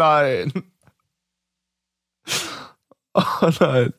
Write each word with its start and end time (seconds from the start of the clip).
Oh 0.00 0.02
nein. 0.02 0.50
Oh 3.12 3.50
nein. 3.60 3.92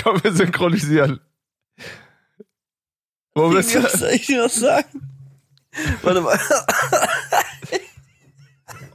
Komm, 0.00 0.22
wir 0.22 0.32
synchronisieren. 0.32 1.20
Wo 3.34 3.48
bist 3.48 3.74
du? 3.74 3.82
Was 3.82 3.94
soll 3.94 4.10
ich 4.10 4.26
dir 4.26 4.44
noch 4.44 4.50
sagen? 4.50 5.10
Warte 6.02 6.20
mal. 6.20 6.38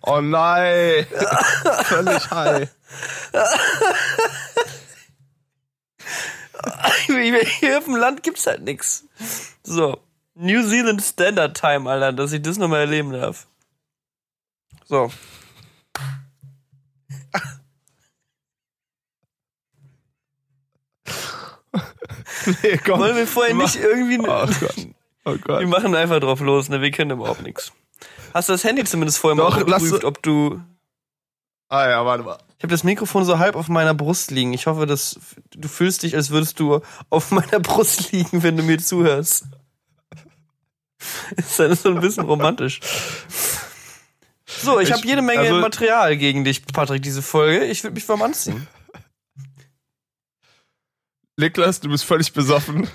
Oh 0.03 0.21
nein. 0.21 1.05
Völlig 1.83 2.31
high. 2.31 2.69
Hier 7.59 7.77
auf 7.77 7.83
dem 7.83 7.97
Land 7.97 8.23
gibt's 8.23 8.47
halt 8.47 8.61
nix. 8.61 9.03
So. 9.63 10.01
New 10.35 10.65
Zealand 10.65 11.01
Standard 11.01 11.59
Time, 11.59 11.89
Alter, 11.89 12.13
dass 12.13 12.31
ich 12.31 12.41
das 12.41 12.57
nochmal 12.57 12.79
erleben 12.81 13.11
darf. 13.11 13.47
So. 14.89 15.11
Nee, 22.63 22.80
komm. 22.84 22.99
Wollen 22.99 23.16
wir 23.16 23.27
vorher 23.27 23.53
nicht 23.53 23.75
irgendwie. 23.75 24.20
Oh 24.20 24.23
Gott. 24.25 24.88
Oh 25.25 25.31
Wir 25.31 25.38
Gott. 25.38 25.67
machen 25.67 25.95
einfach 25.95 26.20
drauf 26.20 26.39
los, 26.39 26.70
ne? 26.70 26.81
Wir 26.81 26.91
können 26.91 27.11
überhaupt 27.11 27.44
nichts. 27.44 27.72
Hast 28.33 28.50
du 28.50 28.53
das 28.53 28.63
Handy 28.63 28.83
zumindest 28.83 29.19
vorher 29.19 29.38
Doch, 29.38 29.55
mal 29.55 29.63
geprüft, 29.63 30.03
ob 30.03 30.22
du. 30.23 30.59
Ah 31.67 31.88
ja, 31.88 32.06
warte 32.06 32.23
mal. 32.23 32.38
Ich 32.58 32.63
habe 32.63 32.72
das 32.72 32.83
Mikrofon 32.83 33.25
so 33.25 33.38
halb 33.38 33.56
auf 33.56 33.67
meiner 33.69 33.94
Brust 33.94 34.31
liegen. 34.31 34.53
Ich 34.53 34.66
hoffe, 34.66 34.85
dass 34.85 35.19
du 35.52 35.67
fühlst 35.67 36.03
dich, 36.03 36.16
als 36.16 36.30
würdest 36.31 36.59
du 36.59 36.81
auf 37.09 37.31
meiner 37.31 37.59
Brust 37.59 38.11
liegen, 38.11 38.41
wenn 38.44 38.58
du 38.58 38.63
mir 38.63 38.80
zuhörst. 38.80 39.45
Ist 41.38 41.59
dann 41.59 41.75
so 41.75 41.89
ein 41.89 42.02
bisschen 42.02 42.25
romantisch. 42.25 42.80
So, 44.61 44.79
ich, 44.79 44.89
Ich- 44.89 44.93
habe 44.95 45.05
jede 45.07 45.21
Menge 45.21 45.41
also- 45.41 45.55
Material 45.61 46.17
gegen 46.17 46.43
dich, 46.43 46.65
Patrick, 46.65 47.02
diese 47.02 47.21
Folge. 47.21 47.65
Ich 47.65 47.83
würde 47.83 47.95
mich 47.95 48.07
warm 48.09 48.21
anziehen. 48.21 48.67
Niklas, 51.38 51.79
du 51.79 51.89
bist 51.89 52.03
völlig 52.03 52.33
besoffen. 52.33 52.88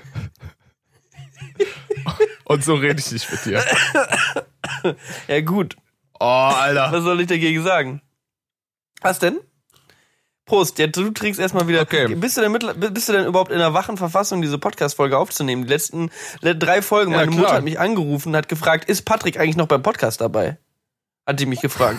Und 2.44 2.62
so 2.64 2.74
rede 2.74 3.00
ich 3.00 3.10
nicht 3.10 3.30
mit 3.30 3.44
dir. 3.46 3.64
Ja, 5.28 5.40
gut. 5.40 5.76
Oh, 6.20 6.24
Alter. 6.24 6.92
Was 6.92 7.02
soll 7.02 7.20
ich 7.22 7.26
dagegen 7.26 7.62
sagen? 7.62 8.02
Was 9.00 9.18
denn? 9.18 9.40
Prost, 10.44 10.78
ja, 10.78 10.86
du 10.86 11.10
trinkst 11.10 11.40
erstmal 11.40 11.66
wieder. 11.68 11.80
Okay. 11.80 12.14
Bist 12.14 12.36
du 12.36 12.42
denn, 12.42 12.52
mittler- 12.52 12.74
bist 12.74 13.08
du 13.08 13.12
denn 13.14 13.24
überhaupt 13.24 13.50
in 13.50 13.58
der 13.58 13.72
wachen 13.72 13.96
Verfassung, 13.96 14.42
diese 14.42 14.58
Podcast-Folge 14.58 15.16
aufzunehmen? 15.16 15.62
Die 15.64 15.70
letzten 15.70 16.10
le- 16.42 16.54
drei 16.54 16.82
Folgen, 16.82 17.12
Ja, 17.12 17.18
meine 17.18 17.30
klar. 17.30 17.40
Mutter 17.40 17.54
hat 17.56 17.64
mich 17.64 17.80
angerufen 17.80 18.28
und 18.28 18.36
hat 18.36 18.50
gefragt, 18.50 18.86
ist 18.90 19.02
Patrick 19.06 19.38
eigentlich 19.40 19.56
noch 19.56 19.68
beim 19.68 19.82
Podcast 19.82 20.20
dabei? 20.20 20.58
Hat 21.26 21.40
die 21.40 21.46
mich 21.46 21.60
gefragt. 21.60 21.98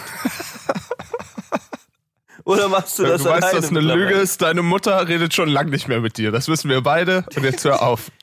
Oder 2.43 2.69
machst 2.69 2.99
du 2.99 3.03
Du 3.03 3.09
das 3.09 3.23
weißt, 3.25 3.43
alleine 3.43 3.61
dass 3.61 3.69
eine? 3.71 3.79
Lüge 3.79 4.13
ist. 4.15 4.41
Deine 4.41 4.61
Mutter 4.61 5.07
redet 5.07 5.33
schon 5.33 5.49
lange 5.49 5.71
nicht 5.71 5.87
mehr 5.87 5.99
mit 5.99 6.17
dir. 6.17 6.31
Das 6.31 6.47
wissen 6.47 6.69
wir 6.69 6.81
beide. 6.81 7.25
Und 7.35 7.43
jetzt 7.43 7.63
hör 7.65 7.81
auf. 7.81 8.11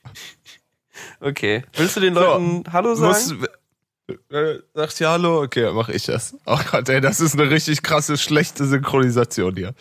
Okay. 1.24 1.62
Willst 1.74 1.94
du 1.96 2.00
den 2.00 2.14
So, 2.14 2.20
Leuten 2.20 2.64
Hallo 2.72 2.90
Du 2.90 2.96
sagen? 2.96 3.38
musst, 4.08 4.32
äh, 4.32 4.58
sagst 4.74 4.98
ja 4.98 5.10
Hallo? 5.12 5.40
Okay, 5.42 5.62
dann 5.62 5.74
mach 5.76 5.88
ich 5.88 6.04
das. 6.04 6.36
Oh 6.46 6.58
Gott, 6.70 6.88
ey, 6.88 7.00
das 7.00 7.20
ist 7.20 7.34
eine 7.38 7.48
richtig 7.48 7.82
krasse, 7.84 8.18
schlechte 8.18 8.66
Synchronisation 8.66 9.54
hier. 9.54 9.72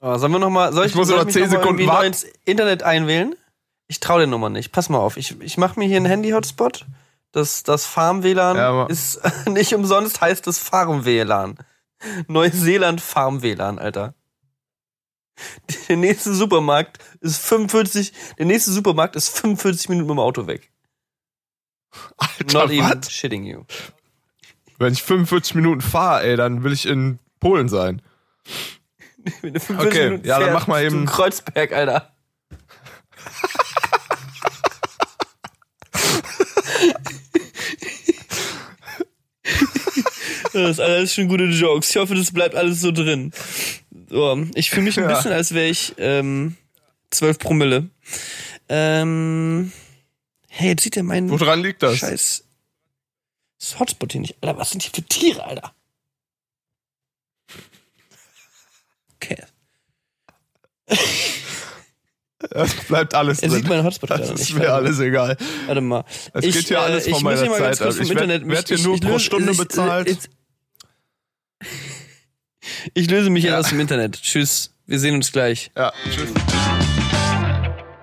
Oh, 0.00 0.16
sollen 0.16 0.32
wir 0.32 0.38
noch 0.38 0.48
mal, 0.50 0.72
soll 0.72 0.86
ich, 0.86 0.92
Ich 0.92 0.96
muss 0.96 1.08
soll 1.08 1.18
aber 1.18 1.26
mich 1.26 1.34
10 1.34 1.42
noch 1.44 1.50
mal 1.50 1.58
Sekunden 1.60 1.86
warten. 1.86 2.06
ins 2.06 2.26
Internet 2.46 2.82
einwählen? 2.82 3.34
Ich 3.86 4.00
traue 4.00 4.20
der 4.20 4.28
Nummer 4.28 4.48
nicht. 4.48 4.72
Pass 4.72 4.88
mal 4.88 4.98
auf. 4.98 5.18
Ich, 5.18 5.38
ich 5.42 5.58
mache 5.58 5.78
mir 5.78 5.86
hier 5.86 5.98
einen 5.98 6.06
Handy-Hotspot. 6.06 6.86
Das, 7.34 7.64
das 7.64 7.84
Farm-WLAN 7.84 8.56
Ja, 8.56 8.86
ist 8.86 9.20
nicht 9.48 9.74
umsonst 9.74 10.20
heißt 10.20 10.46
es 10.46 10.58
Farm-WLAN. 10.60 11.58
Neuseeland 12.28 13.00
Farm-WLAN, 13.00 13.78
Alter. 13.80 14.14
Der 15.88 15.96
nächste 15.96 16.32
Supermarkt 16.32 16.98
ist 17.20 17.44
45, 17.44 18.12
der 18.38 18.46
nächste 18.46 18.70
Supermarkt 18.70 19.16
ist 19.16 19.36
45 19.36 19.88
Minuten 19.88 20.06
mit 20.06 20.14
dem 20.16 20.20
Auto 20.20 20.46
weg. 20.46 20.70
Alter, 22.16 22.52
Not 22.66 22.70
even 22.70 23.02
shitting 23.02 23.44
you. 23.44 23.64
Wenn 24.78 24.92
ich 24.92 25.02
45 25.02 25.56
Minuten 25.56 25.80
fahre, 25.80 26.22
ey, 26.24 26.36
dann 26.36 26.62
will 26.62 26.72
ich 26.72 26.86
in 26.86 27.18
Polen 27.40 27.68
sein. 27.68 28.00
Wenn 29.40 29.54
du 29.54 29.60
45 29.60 29.86
Okay, 29.92 30.04
Minuten 30.10 30.26
ja, 30.28 30.38
dann 30.38 30.48
fährst, 30.50 30.60
mach 30.60 30.66
mal 30.68 30.84
eben- 30.84 31.06
Kreuzberg, 31.06 31.72
Alter. 31.72 32.13
Das 40.54 40.70
ist 40.70 40.80
alles 40.80 41.12
schon 41.14 41.28
gute 41.28 41.44
Jokes. 41.44 41.90
Ich 41.90 41.96
hoffe, 41.96 42.14
das 42.14 42.32
bleibt 42.32 42.54
alles 42.54 42.80
so 42.80 42.92
drin. 42.92 43.32
So, 44.08 44.46
ich 44.54 44.70
fühle 44.70 44.82
mich 44.82 44.96
ein 44.98 45.08
Ja. 45.08 45.14
bisschen, 45.14 45.32
als 45.32 45.52
wäre 45.52 45.66
ich 45.68 45.94
ähm, 45.98 46.56
12 47.10 47.38
Promille. 47.38 47.88
Ähm, 48.68 49.72
hey, 50.48 50.68
jetzt 50.70 50.82
sieht 50.82 50.96
er 50.96 51.02
meinen 51.02 51.28
Woran 51.30 51.60
liegt 51.62 51.82
das? 51.82 51.98
Scheiß 51.98 52.44
das 53.58 53.78
Hotspot 53.80 54.12
hier 54.12 54.20
nicht. 54.20 54.36
Alter, 54.42 54.58
was 54.58 54.70
sind 54.70 54.82
hier 54.82 54.92
für 54.94 55.02
Tiere, 55.02 55.44
Alter? 55.44 55.72
Okay. 59.16 59.42
Das 62.50 62.74
bleibt 62.88 63.14
alles 63.14 63.38
Er 63.42 63.50
sieht 63.50 63.62
drin. 63.62 63.68
meinen 63.70 63.84
Hotspot 63.84 64.10
Das 64.10 64.28
ist 64.28 64.38
nicht. 64.38 64.54
mir 64.54 64.72
alles 64.72 64.98
egal. 65.00 65.36
Warte 65.66 65.80
mal. 65.80 66.04
Es 66.34 66.42
geht 66.44 66.68
hier 66.68 66.80
alles 66.80 67.08
von 67.08 67.22
meiner 67.22 67.50
Zeit 67.50 67.80
ab. 67.80 67.88
Ich 67.90 67.96
werd- 67.98 68.10
Internet 68.10 68.46
werd 68.48 68.68
hier 68.68 68.78
nur 68.80 69.00
pro 69.00 69.18
Stunde 69.18 69.54
bezahlt. 69.54 70.08
Ich, 70.10 70.18
ich 72.94 73.10
löse 73.10 73.30
mich 73.30 73.44
hier 73.44 73.58
aus 73.58 73.68
dem 73.68 73.80
Internet. 73.80 74.20
Tschüss. 74.20 74.72
Wir 74.86 74.98
sehen 74.98 75.14
uns 75.14 75.32
gleich. 75.32 75.70
Ja, 75.76 75.92
tschüss. 76.10 76.30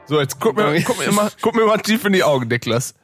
So, 0.07 0.19
jetzt 0.19 0.39
guck 0.39 0.57
mir, 0.57 0.81
guck 0.81 0.99
mir, 0.99 1.11
mal, 1.11 1.31
guck 1.41 1.55
mir 1.55 1.66
mal 1.66 1.77
tief 1.77 2.03
in 2.05 2.13
die 2.13 2.23
Augen, 2.23 2.47
Niklas. 2.47 2.95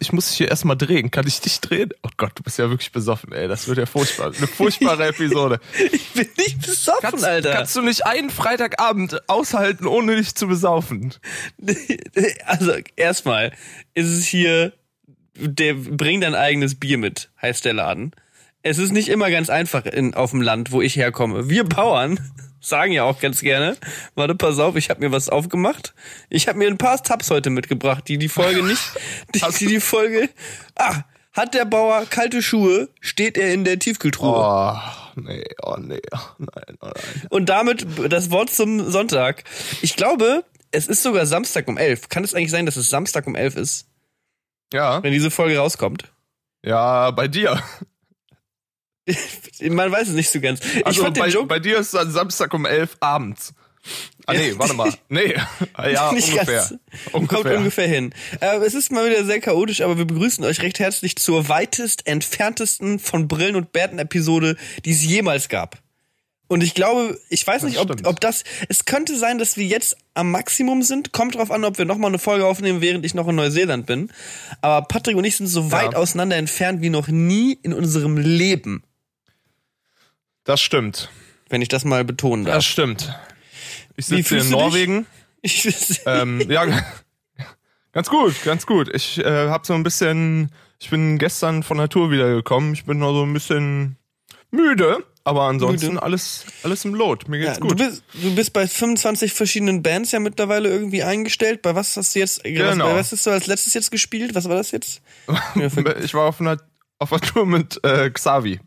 Ich 0.00 0.10
muss 0.12 0.28
dich 0.28 0.38
hier 0.38 0.48
erstmal 0.48 0.76
drehen. 0.76 1.10
Kann 1.10 1.26
ich 1.26 1.40
dich 1.40 1.60
drehen? 1.60 1.90
Oh 2.02 2.08
Gott, 2.16 2.32
du 2.34 2.42
bist 2.42 2.58
ja 2.58 2.70
wirklich 2.70 2.92
besoffen, 2.92 3.32
ey. 3.32 3.46
Das 3.46 3.68
wird 3.68 3.76
ja 3.76 3.84
furchtbar. 3.84 4.32
Eine 4.34 4.46
furchtbare 4.46 5.06
Episode. 5.08 5.60
Ich 5.92 6.14
bin 6.14 6.26
nicht 6.38 6.62
besoffen, 6.66 7.02
Kannst, 7.02 7.24
Alter. 7.24 7.52
kannst 7.52 7.76
du 7.76 7.82
nicht 7.82 8.06
einen 8.06 8.30
Freitagabend 8.30 9.28
aushalten, 9.28 9.86
ohne 9.86 10.16
dich 10.16 10.34
zu 10.34 10.48
besaufen? 10.48 11.14
also, 12.46 12.72
erstmal 12.96 13.52
ist 13.92 14.08
es 14.08 14.24
hier, 14.24 14.72
der 15.36 15.74
bring 15.74 16.22
dein 16.22 16.34
eigenes 16.34 16.76
Bier 16.76 16.96
mit, 16.96 17.28
heißt 17.42 17.66
der 17.66 17.74
Laden. 17.74 18.12
Es 18.66 18.78
ist 18.78 18.90
nicht 18.92 19.08
immer 19.08 19.30
ganz 19.30 19.48
einfach 19.48 19.86
in, 19.86 20.14
auf 20.14 20.32
dem 20.32 20.42
Land, 20.42 20.72
wo 20.72 20.82
ich 20.82 20.96
herkomme. 20.96 21.48
Wir 21.48 21.62
Bauern 21.62 22.18
sagen 22.60 22.90
ja 22.90 23.04
auch 23.04 23.20
ganz 23.20 23.40
gerne, 23.40 23.76
warte, 24.16 24.34
pass 24.34 24.58
auf, 24.58 24.74
ich 24.74 24.90
habe 24.90 25.00
mir 25.00 25.12
was 25.12 25.28
aufgemacht. 25.28 25.94
Ich 26.30 26.48
habe 26.48 26.58
mir 26.58 26.66
ein 26.66 26.76
paar 26.78 27.00
Tabs 27.00 27.30
heute 27.30 27.50
mitgebracht, 27.50 28.08
die 28.08 28.18
die 28.18 28.28
Folge 28.28 28.64
nicht, 28.64 28.82
die 29.36 29.40
die, 29.58 29.66
die 29.66 29.78
Folge, 29.80 30.28
ah, 30.76 31.02
hat 31.32 31.54
der 31.54 31.64
Bauer 31.64 32.06
kalte 32.10 32.42
Schuhe, 32.42 32.88
steht 33.00 33.38
er 33.38 33.54
in 33.54 33.62
der 33.64 33.78
Tiefkühltruhe. 33.78 34.34
Oh, 34.36 34.76
nee, 35.14 35.44
oh 35.62 35.76
nee, 35.78 36.00
oh, 36.12 36.18
nein, 36.38 36.76
oh 36.80 36.86
nein. 36.86 37.26
Und 37.30 37.48
damit 37.48 37.86
das 38.10 38.32
Wort 38.32 38.50
zum 38.50 38.90
Sonntag. 38.90 39.44
Ich 39.80 39.94
glaube, 39.94 40.44
es 40.72 40.88
ist 40.88 41.04
sogar 41.04 41.24
Samstag 41.26 41.68
um 41.68 41.78
11. 41.78 42.08
Kann 42.08 42.24
es 42.24 42.34
eigentlich 42.34 42.50
sein, 42.50 42.66
dass 42.66 42.74
es 42.76 42.90
Samstag 42.90 43.28
um 43.28 43.36
11 43.36 43.54
ist, 43.54 43.86
Ja, 44.72 45.00
wenn 45.04 45.12
diese 45.12 45.30
Folge 45.30 45.56
rauskommt? 45.58 46.12
ja, 46.64 47.12
bei 47.12 47.28
dir. 47.28 47.62
Man 49.70 49.90
weiß 49.90 50.08
es 50.08 50.14
nicht 50.14 50.30
so 50.30 50.40
ganz. 50.40 50.60
Also 50.84 51.10
bei, 51.10 51.30
bei 51.30 51.58
dir 51.58 51.78
ist 51.78 51.94
dann 51.94 52.10
Samstag 52.10 52.52
um 52.54 52.66
11 52.66 52.96
abends. 53.00 53.54
Ah 54.26 54.34
nee, 54.34 54.52
warte 54.56 54.74
mal. 54.74 54.92
Nee, 55.08 55.34
Ah, 55.74 55.88
ja, 55.88 56.12
nicht 56.12 56.28
ungefähr. 56.32 56.56
ganz. 56.56 56.74
ungefähr. 57.12 57.42
Kommt 57.42 57.56
ungefähr 57.56 57.86
hin. 57.86 58.12
Äh, 58.40 58.56
es 58.58 58.74
ist 58.74 58.90
mal 58.90 59.08
wieder 59.08 59.24
sehr 59.24 59.40
chaotisch, 59.40 59.80
aber 59.80 59.96
wir 59.98 60.04
begrüßen 60.06 60.42
euch 60.44 60.60
recht 60.62 60.78
herzlich 60.80 61.16
zur 61.16 61.48
weitest 61.48 62.06
entferntesten 62.06 62.98
von 62.98 63.28
Brillen 63.28 63.54
und 63.56 63.72
Bärten 63.72 63.98
Episode, 63.98 64.56
die 64.84 64.90
es 64.90 65.04
jemals 65.04 65.48
gab. 65.48 65.78
Und 66.48 66.62
ich 66.62 66.74
glaube, 66.74 67.18
ich 67.28 67.44
weiß 67.44 67.64
nicht, 67.64 67.78
ob, 67.78 68.06
ob 68.06 68.20
das, 68.20 68.44
es 68.68 68.84
könnte 68.84 69.16
sein, 69.16 69.38
dass 69.38 69.56
wir 69.56 69.64
jetzt 69.66 69.96
am 70.14 70.30
Maximum 70.30 70.82
sind. 70.82 71.12
Kommt 71.12 71.34
drauf 71.34 71.50
an, 71.50 71.64
ob 71.64 71.76
wir 71.78 71.84
nochmal 71.84 72.10
eine 72.10 72.20
Folge 72.20 72.46
aufnehmen, 72.46 72.80
während 72.80 73.04
ich 73.04 73.14
noch 73.14 73.26
in 73.26 73.34
Neuseeland 73.34 73.86
bin. 73.86 74.10
Aber 74.60 74.86
Patrick 74.86 75.16
und 75.16 75.24
ich 75.24 75.36
sind 75.36 75.48
so 75.48 75.72
weit 75.72 75.96
auseinander 75.96 76.36
entfernt 76.36 76.82
wie 76.82 76.90
noch 76.90 77.08
nie 77.08 77.58
in 77.64 77.72
unserem 77.72 78.16
Leben, 78.16 78.84
Das 80.46 80.60
stimmt. 80.60 81.10
wenn 81.48 81.60
ich 81.62 81.68
das 81.68 81.84
mal 81.84 82.04
betonen 82.04 82.44
darf. 82.44 82.56
Das 82.56 82.64
stimmt. 82.64 83.14
Ich 83.96 84.10
Wie 84.10 84.16
sitze 84.22 84.34
in 84.36 84.40
du 84.40 84.46
dich? 84.46 84.50
Norwegen. 84.50 85.06
Ich, 85.42 86.00
Ähm, 86.06 86.40
ja, 86.50 86.64
ganz 87.92 88.08
gut, 88.08 88.34
ganz 88.44 88.66
gut. 88.66 88.92
Ich 88.92 89.18
äh, 89.18 89.48
habe 89.48 89.64
so 89.66 89.74
ein 89.74 89.84
bisschen, 89.84 90.50
ich 90.80 90.90
bin 90.90 91.18
gestern 91.18 91.62
von 91.62 91.78
der 91.78 91.88
Tour 91.88 92.10
wiedergekommen. 92.10 92.72
Ich 92.74 92.84
bin 92.84 92.98
noch 92.98 93.12
so 93.12 93.22
ein 93.24 93.32
bisschen 93.32 93.96
müde, 94.50 95.04
aber 95.22 95.42
ansonsten 95.42 95.88
Müde. 95.94 96.02
alles, 96.02 96.46
alles 96.64 96.84
im 96.84 96.94
Lot. 96.96 97.28
Mir 97.28 97.38
Ja, 97.38 97.44
geht's 97.52 97.60
du, 97.60 97.68
gut. 97.68 97.76
bist, 97.78 98.02
du 98.14 98.34
bist 98.34 98.52
bei 98.54 98.66
25 98.66 99.32
verschiedenen 99.34 99.82
Bands 99.84 100.10
ja 100.10 100.18
mittlerweile 100.18 100.68
irgendwie 100.68 101.04
eingestellt. 101.04 101.62
Bei 101.62 101.76
was 101.76 101.96
hast 101.96 102.16
du 102.16 102.18
jetzt, 102.18 102.38
was, 102.38 102.44
Genau. 102.52 102.86
bei 102.88 102.96
was 102.96 103.12
hast 103.12 103.24
du 103.26 103.30
als 103.30 103.46
letztes 103.46 103.74
jetzt 103.74 103.92
gespielt? 103.92 104.34
Was 104.34 104.48
war 104.48 104.56
das 104.56 104.72
jetzt? 104.72 105.00
Ja, 105.54 105.68
Ich 106.02 106.14
war 106.14 106.24
auf 106.24 106.40
einer, 106.40 106.56
auf 106.98 107.12
einer 107.12 107.20
Tour 107.20 107.46
mit 107.46 107.78
äh, 107.84 108.10
Xavi. 108.10 108.58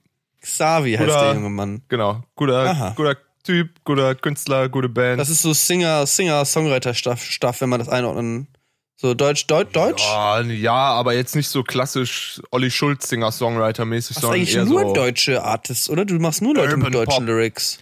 Xavi 0.42 0.94
heißt 0.94 1.08
Guter- 1.08 1.26
der 1.26 1.34
junge 1.36 1.50
Mann. 1.50 1.82
Genau. 1.90 2.22
Guter, 2.36 2.70
Aha. 2.70 2.94
guter 2.96 3.16
Typ, 3.44 3.84
guter 3.84 4.16
Künstler, 4.16 4.70
gute 4.70 4.90
Band. 4.90 5.20
Das 5.20 5.30
ist 5.30 5.42
so 5.42 5.54
Singer, 5.54 6.06
Singer, 6.06 6.44
Songwriter-Stuff, 6.46 7.22
Stuff, 7.24 7.62
wenn 7.62 7.70
man 7.70 7.80
das 7.80 7.90
einordnen. 7.90 8.48
So 8.98 9.14
Deutsch, 9.14 9.48
Deutsch, 9.48 9.72
Deutsch? 9.72 10.04
ja, 10.06 10.42
ja, 10.42 10.74
aber 10.76 11.14
jetzt 11.14 11.34
nicht 11.36 11.48
so 11.48 11.64
klassisch 11.64 12.42
Olli 12.52 12.70
Schulz 12.70 13.08
Singer-Songwriter-mäßig, 13.08 14.10
Das 14.10 14.18
ist 14.18 14.22
sondern 14.22 14.40
eigentlich 14.42 14.56
eher 14.56 14.66
nur 14.66 14.82
so. 14.82 14.94
deutsche 14.94 15.42
Artists, 15.44 15.90
oder? 15.90 16.04
Du 16.04 16.16
machst 16.20 16.42
nur 16.42 16.54
Leute 16.54 16.72
Urban 16.76 16.80
mit 16.84 16.94
deutschen 16.94 17.20
Pop. 17.20 17.26
Lyrics. 17.26 17.80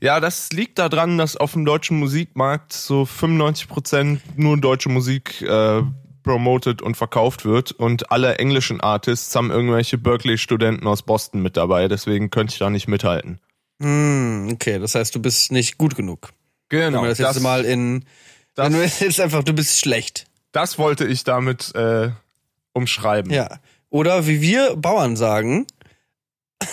Ja, 0.00 0.18
das 0.18 0.50
liegt 0.52 0.78
daran, 0.80 1.18
dass 1.18 1.36
auf 1.36 1.52
dem 1.52 1.64
deutschen 1.64 1.98
Musikmarkt 2.00 2.72
so 2.72 3.02
95% 3.06 4.18
nur 4.36 4.58
deutsche 4.58 4.88
Musik 4.88 5.40
äh, 5.42 5.82
promoted 6.26 6.82
und 6.82 6.96
verkauft 6.96 7.44
wird 7.46 7.72
und 7.72 8.10
alle 8.10 8.36
englischen 8.38 8.80
Artists 8.82 9.34
haben 9.34 9.50
irgendwelche 9.50 9.96
Berkeley-Studenten 9.96 10.86
aus 10.86 11.02
Boston 11.02 11.40
mit 11.40 11.56
dabei, 11.56 11.88
deswegen 11.88 12.28
könnte 12.30 12.52
ich 12.52 12.58
da 12.58 12.68
nicht 12.68 12.88
mithalten. 12.88 13.40
Hm, 13.80 14.50
okay, 14.52 14.78
das 14.78 14.94
heißt, 14.94 15.14
du 15.14 15.22
bist 15.22 15.52
nicht 15.52 15.78
gut 15.78 15.96
genug. 15.96 16.30
Wenn 16.68 16.80
Genau, 16.92 17.02
wir 17.02 17.10
das 17.10 17.18
jetzt 17.18 17.40
mal 17.40 17.64
in. 17.64 18.04
das- 18.54 18.66
wenn 18.66 18.72
du 18.72 18.82
jetzt 18.84 19.20
einfach, 19.20 19.44
du 19.44 19.52
bist 19.54 19.78
schlecht. 19.78 20.26
das 20.52 20.78
wollte 20.78 21.06
ich 21.06 21.22
damit 21.24 21.74
äh, 21.74 22.10
umschreiben. 22.72 23.32
Ja. 23.32 23.60
Oder 23.88 24.26
wie 24.26 24.40
wir 24.40 24.74
Bauern 24.76 25.16
sagen, 25.16 25.66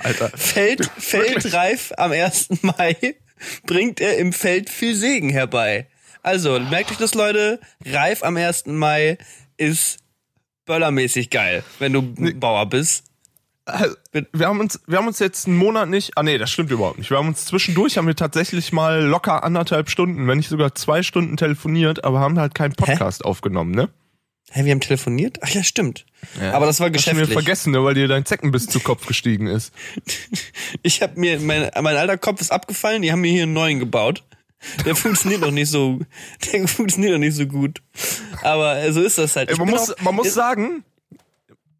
Alter. 0.00 0.28
Feld, 0.36 0.90
Feldreif 0.98 1.92
am 1.96 2.12
1. 2.12 2.48
Mai 2.62 2.96
bringt 3.66 4.00
er 4.00 4.18
im 4.18 4.32
Feld 4.34 4.68
viel 4.68 4.94
Segen 4.94 5.30
herbei. 5.30 5.86
Also, 6.24 6.58
merkt 6.58 6.90
euch 6.90 6.96
das, 6.96 7.14
Leute. 7.14 7.60
Reif 7.84 8.22
am 8.24 8.36
1. 8.36 8.66
Mai 8.66 9.18
ist 9.58 9.98
böllermäßig 10.64 11.28
geil, 11.30 11.62
wenn 11.78 11.92
du 11.92 12.02
Bauer 12.40 12.66
bist. 12.66 13.04
Also, 13.66 13.94
Wir 14.32 14.48
haben 14.48 14.58
uns, 14.58 14.80
wir 14.86 14.98
haben 14.98 15.06
uns 15.06 15.18
jetzt 15.18 15.46
einen 15.46 15.56
Monat 15.58 15.88
nicht, 15.88 16.16
ah 16.16 16.22
nee, 16.22 16.38
das 16.38 16.50
stimmt 16.50 16.70
überhaupt 16.70 16.98
nicht. 16.98 17.10
Wir 17.10 17.18
haben 17.18 17.28
uns 17.28 17.44
zwischendurch, 17.44 17.98
haben 17.98 18.06
wir 18.06 18.16
tatsächlich 18.16 18.72
mal 18.72 19.02
locker 19.02 19.44
anderthalb 19.44 19.90
Stunden, 19.90 20.26
wenn 20.26 20.38
nicht 20.38 20.48
sogar 20.48 20.74
zwei 20.74 21.02
Stunden 21.02 21.36
telefoniert, 21.36 22.04
aber 22.04 22.20
haben 22.20 22.38
halt 22.38 22.54
keinen 22.54 22.72
Podcast 22.72 23.24
aufgenommen, 23.24 23.72
ne? 23.72 23.90
Hä, 24.50 24.64
wir 24.64 24.72
haben 24.72 24.80
telefoniert? 24.80 25.38
Ach 25.42 25.48
ja, 25.48 25.62
stimmt. 25.62 26.06
Aber 26.52 26.66
das 26.66 26.80
war 26.80 26.86
Hast 26.88 27.06
du 27.06 27.10
mir 27.10 27.22
geschäftlich. 27.22 27.32
vergessen, 27.32 27.72
ne, 27.72 27.82
weil 27.84 27.94
dir 27.94 28.08
dein 28.08 28.24
Zeckenbiss 28.24 28.66
zu 28.66 28.80
Kopf 28.80 29.06
gestiegen 29.06 29.46
ist. 29.46 29.74
Ich 30.82 31.00
habe 31.02 31.18
mir, 31.18 31.40
mein, 31.40 31.70
mein 31.80 31.96
alter 31.96 32.18
Kopf 32.18 32.40
ist 32.40 32.52
abgefallen, 32.52 33.02
die 33.02 33.10
haben 33.12 33.20
mir 33.22 33.30
hier 33.30 33.44
einen 33.44 33.52
neuen 33.54 33.78
gebaut. 33.78 34.22
Der 34.84 34.96
funktioniert 34.96 35.40
noch 35.40 35.50
nicht 35.50 35.70
so, 35.70 36.00
der 36.52 36.66
funktioniert 36.68 37.12
noch 37.12 37.18
nicht 37.18 37.36
so 37.36 37.46
gut. 37.46 37.80
Aber 38.42 38.78
äh, 38.78 38.92
so 38.92 39.00
ist 39.02 39.18
das 39.18 39.36
halt. 39.36 39.50
Ey, 39.50 39.56
man 39.56 39.68
muss, 39.70 39.90
auch- 39.92 40.00
man 40.02 40.14
muss 40.14 40.32
sagen, 40.34 40.84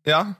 ja. 0.06 0.36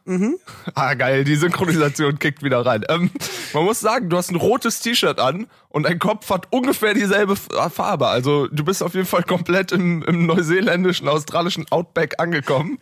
Ah, 0.75 0.93
geil, 0.95 1.25
die 1.25 1.37
Synchronisation 1.37 2.19
kickt 2.19 2.43
wieder 2.43 2.67
rein. 2.67 2.85
Ähm, 2.91 3.11
man 3.55 3.65
muss 3.65 3.81
sagen, 3.81 4.11
du 4.11 4.17
hast 4.19 4.31
ein 4.31 4.37
rotes 4.37 4.81
T-Shirt 4.81 5.19
an 5.19 5.47
und 5.71 5.85
dein 5.85 5.99
Kopf 5.99 6.29
hat 6.29 6.49
ungefähr 6.51 6.93
dieselbe 6.93 7.33
äh, 7.57 7.71
Farbe. 7.71 8.09
Also 8.09 8.47
du 8.49 8.63
bist 8.63 8.83
auf 8.83 8.95
jeden 8.95 9.07
Fall 9.07 9.23
komplett 9.23 9.73
im, 9.73 10.03
im 10.03 10.27
neuseeländischen, 10.27 11.09
australischen 11.09 11.65
Outback 11.71 12.17
angekommen. 12.21 12.79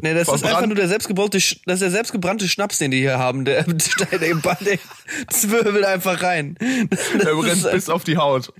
Nee, 0.00 0.14
das 0.14 0.22
ist 0.22 0.28
verbrannt. 0.28 0.44
einfach 0.54 0.66
nur 0.66 0.76
der 0.76 0.88
selbstgebrannte, 0.88 1.38
das 1.38 1.74
ist 1.74 1.82
der 1.82 1.90
selbstgebrannte 1.90 2.48
Schnaps, 2.48 2.78
den 2.78 2.90
die 2.90 2.98
hier 3.00 3.18
haben. 3.18 3.44
Der, 3.44 3.62
der, 3.64 4.18
der, 4.18 4.34
der 4.34 4.78
zwirbelt 5.30 5.84
einfach 5.84 6.22
rein. 6.22 6.56
Das 6.90 7.00
Der 7.12 7.34
brennt 7.34 7.64
ist- 7.64 7.70
bis 7.70 7.88
auf 7.88 8.04
die 8.04 8.16
Haut. 8.16 8.52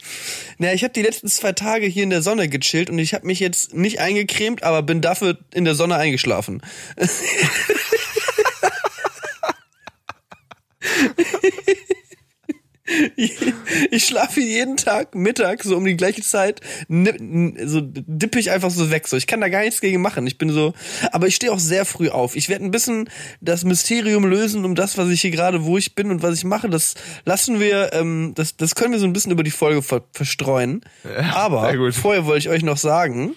Na, 0.58 0.72
ich 0.72 0.84
habe 0.84 0.92
die 0.92 1.02
letzten 1.02 1.28
zwei 1.28 1.52
Tage 1.52 1.86
hier 1.86 2.02
in 2.02 2.10
der 2.10 2.22
Sonne 2.22 2.48
gechillt 2.48 2.90
und 2.90 2.98
ich 2.98 3.14
habe 3.14 3.26
mich 3.26 3.40
jetzt 3.40 3.74
nicht 3.74 4.00
eingecremt, 4.00 4.62
aber 4.62 4.82
bin 4.82 5.00
dafür 5.00 5.38
in 5.54 5.64
der 5.64 5.74
Sonne 5.74 5.96
eingeschlafen. 5.96 6.62
Ich 13.90 14.01
schlafe 14.12 14.40
jeden 14.40 14.76
Tag 14.76 15.14
Mittag 15.14 15.64
so 15.64 15.74
um 15.74 15.86
die 15.86 15.96
gleiche 15.96 16.20
Zeit, 16.20 16.60
so 16.88 17.80
dippe 17.80 18.38
ich 18.38 18.50
einfach 18.50 18.70
so 18.70 18.90
weg. 18.90 19.08
So, 19.08 19.16
ich 19.16 19.26
kann 19.26 19.40
da 19.40 19.48
gar 19.48 19.62
nichts 19.62 19.80
gegen 19.80 20.02
machen. 20.02 20.26
Ich 20.26 20.36
bin 20.36 20.50
so, 20.50 20.74
aber 21.12 21.28
ich 21.28 21.34
stehe 21.34 21.50
auch 21.50 21.58
sehr 21.58 21.86
früh 21.86 22.10
auf. 22.10 22.36
Ich 22.36 22.50
werde 22.50 22.64
ein 22.64 22.70
bisschen 22.70 23.08
das 23.40 23.64
Mysterium 23.64 24.26
lösen 24.26 24.66
um 24.66 24.74
das, 24.74 24.98
was 24.98 25.08
ich 25.08 25.22
hier 25.22 25.30
gerade, 25.30 25.64
wo 25.64 25.78
ich 25.78 25.94
bin 25.94 26.10
und 26.10 26.22
was 26.22 26.36
ich 26.36 26.44
mache. 26.44 26.68
Das 26.68 26.94
lassen 27.24 27.58
wir, 27.58 27.94
ähm, 27.94 28.32
das, 28.34 28.56
das 28.56 28.74
können 28.74 28.92
wir 28.92 29.00
so 29.00 29.06
ein 29.06 29.14
bisschen 29.14 29.32
über 29.32 29.42
die 29.42 29.50
Folge 29.50 29.82
ver 29.82 30.02
verstreuen. 30.12 30.82
aber 31.32 31.72
vorher 31.92 32.26
wollte 32.26 32.40
ich 32.40 32.48
euch 32.50 32.62
noch 32.62 32.76
sagen: 32.76 33.34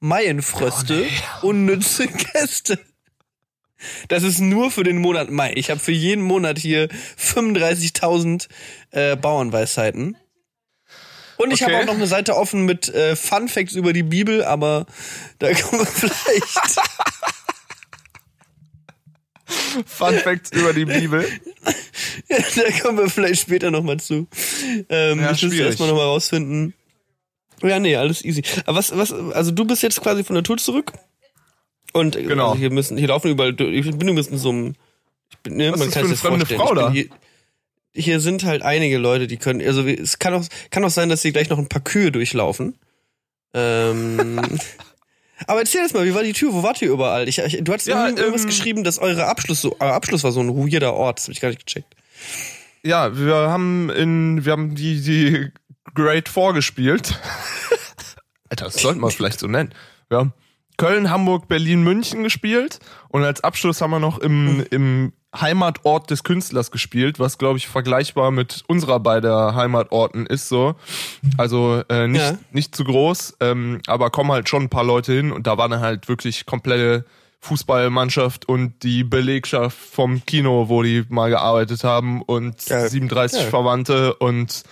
Maienfröste, 0.00 1.04
unnütze 1.42 2.06
Gäste. 2.06 2.78
Das 4.08 4.22
ist 4.22 4.40
nur 4.40 4.70
für 4.70 4.84
den 4.84 4.98
Monat 4.98 5.30
Mai. 5.30 5.52
Ich 5.54 5.70
habe 5.70 5.80
für 5.80 5.92
jeden 5.92 6.22
Monat 6.22 6.58
hier 6.58 6.88
35.000 7.18 8.48
äh, 8.92 9.16
Bauernweisheiten. 9.16 10.16
Und 11.36 11.52
ich 11.52 11.62
Okay. 11.62 11.72
habe 11.74 11.82
auch 11.82 11.86
noch 11.86 11.94
eine 11.94 12.06
Seite 12.06 12.34
offen 12.36 12.64
mit 12.64 12.88
äh, 12.88 13.14
Fun 13.14 13.48
Facts 13.48 13.74
über 13.74 13.92
die 13.92 14.02
Bibel, 14.02 14.42
aber 14.42 14.86
da 15.38 15.52
kommen 15.52 15.82
wir 15.82 15.86
vielleicht. 15.86 16.80
Fun 19.86 20.14
Facts 20.18 20.50
über 20.52 20.72
die 20.72 20.86
Bibel. 20.86 21.24
da 22.28 22.80
kommen 22.82 22.98
wir 22.98 23.10
vielleicht 23.10 23.42
später 23.42 23.70
nochmal 23.70 23.98
zu. 24.00 24.26
Ähm, 24.88 25.20
Ja, 25.20 25.32
ich 25.32 25.42
muss 25.42 25.52
erstmal 25.54 25.88
nochmal 25.88 26.06
rausfinden. 26.06 26.74
Ja, 27.62 27.78
nee, 27.78 27.96
alles 27.96 28.24
easy. 28.24 28.42
Aber 28.64 28.78
was, 28.78 28.96
was, 28.96 29.12
also 29.12 29.50
du 29.50 29.64
bist 29.64 29.82
jetzt 29.82 30.00
quasi 30.02 30.24
von 30.24 30.34
der 30.34 30.42
Tour 30.42 30.56
zurück. 30.56 30.92
Und 31.96 32.16
Genau. 32.16 32.48
also 32.50 32.58
hier 32.58 32.70
müssen, 32.70 32.96
hier 32.96 33.08
laufen 33.08 33.30
überall, 33.30 33.50
ich 33.50 33.56
bin 33.56 34.08
übrigens 34.08 34.28
in 34.28 34.38
so 34.38 34.50
einem, 34.50 34.74
ich 35.30 35.38
bin, 35.38 35.56
ne, 35.56 35.72
Was 35.72 35.78
man 35.78 35.88
ist 35.88 35.94
kann 35.94 36.02
für 36.02 36.14
sich 36.14 36.24
eine 36.24 36.38
das 36.38 36.46
fremde 36.46 36.46
vorstellen. 36.46 36.78
Frau 36.78 36.90
ich 36.92 37.08
bin 37.08 37.18
hier, 37.94 38.04
hier 38.04 38.20
sind 38.20 38.44
halt 38.44 38.62
einige 38.62 38.98
Leute, 38.98 39.26
die 39.26 39.38
können, 39.38 39.66
also 39.66 39.82
es 39.86 40.18
kann 40.18 40.34
auch, 40.34 40.44
kann 40.70 40.84
auch 40.84 40.90
sein, 40.90 41.08
dass 41.08 41.22
sie 41.22 41.32
gleich 41.32 41.48
noch 41.48 41.58
ein 41.58 41.68
paar 41.68 41.82
Kühe 41.82 42.12
durchlaufen. 42.12 42.76
Ähm, 43.54 44.38
aber 45.46 45.60
erzähl 45.60 45.80
jetzt 45.80 45.94
mal, 45.94 46.04
wie 46.04 46.14
war 46.14 46.22
die 46.22 46.34
Tür? 46.34 46.52
Wo 46.52 46.62
wart 46.62 46.82
ihr 46.82 46.90
überall? 46.90 47.28
Ich, 47.28 47.38
ich, 47.38 47.64
du 47.64 47.72
hast 47.72 47.86
Ja, 47.86 48.04
irgendwie 48.04 48.22
irgendwas 48.22 48.42
ähm, 48.42 48.48
geschrieben, 48.48 48.84
dass 48.84 48.98
eure 48.98 49.26
Abschluss 49.26 49.62
so, 49.62 49.76
euer 49.80 49.94
Abschluss 49.94 50.22
war 50.24 50.32
so 50.32 50.40
ein 50.40 50.54
weirder 50.54 50.92
Ort. 50.92 51.18
Das 51.18 51.24
habe 51.24 51.32
ich 51.32 51.40
gar 51.40 51.48
nicht 51.48 51.64
gecheckt. 51.64 51.94
Ja, 52.82 53.16
wir 53.16 53.34
haben 53.34 53.88
in, 53.90 54.44
wir 54.44 54.52
haben 54.52 54.74
die, 54.74 55.00
die 55.00 55.50
Great 55.94 56.28
Four 56.28 56.52
gespielt. 56.52 57.18
Alter, 58.50 58.66
das 58.66 58.74
sollten 58.74 59.00
wir 59.00 59.10
vielleicht 59.10 59.40
so 59.40 59.46
nennen. 59.46 59.72
Wir 60.08 60.18
haben 60.18 60.34
Köln, 60.76 61.10
Hamburg, 61.10 61.48
Berlin, 61.48 61.82
München 61.82 62.22
gespielt 62.22 62.78
und 63.08 63.24
als 63.24 63.42
Abschluss 63.42 63.80
haben 63.80 63.90
wir 63.90 63.98
noch 63.98 64.18
im, 64.18 64.64
im 64.70 65.12
Heimatort 65.34 66.10
des 66.10 66.22
Künstlers 66.24 66.70
gespielt, 66.70 67.18
was 67.18 67.38
glaube 67.38 67.58
ich 67.58 67.66
vergleichbar 67.68 68.30
mit 68.30 68.62
unserer 68.68 69.00
beider 69.00 69.54
Heimatorten 69.54 70.26
ist 70.26 70.48
so. 70.48 70.74
Also 71.36 71.82
äh, 71.88 72.06
nicht, 72.08 72.20
Ja. 72.22 72.38
nicht 72.52 72.74
zu 72.74 72.84
groß, 72.84 73.36
ähm, 73.40 73.80
aber 73.86 74.10
kommen 74.10 74.32
halt 74.32 74.48
schon 74.48 74.64
ein 74.64 74.68
paar 74.70 74.84
Leute 74.84 75.12
hin 75.12 75.32
und 75.32 75.46
da 75.46 75.58
waren 75.58 75.78
halt 75.80 76.08
wirklich 76.08 76.46
komplette 76.46 77.04
Fußballmannschaft 77.40 78.48
und 78.48 78.82
die 78.82 79.04
Belegschaft 79.04 79.76
vom 79.76 80.24
Kino, 80.26 80.68
wo 80.68 80.82
die 80.82 81.04
mal 81.08 81.30
gearbeitet 81.30 81.84
haben 81.84 82.22
und 82.22 82.64
Geil. 82.66 82.88
37 82.88 83.40
Geil. 83.40 83.50
Verwandte 83.50 84.14
und 84.14 84.62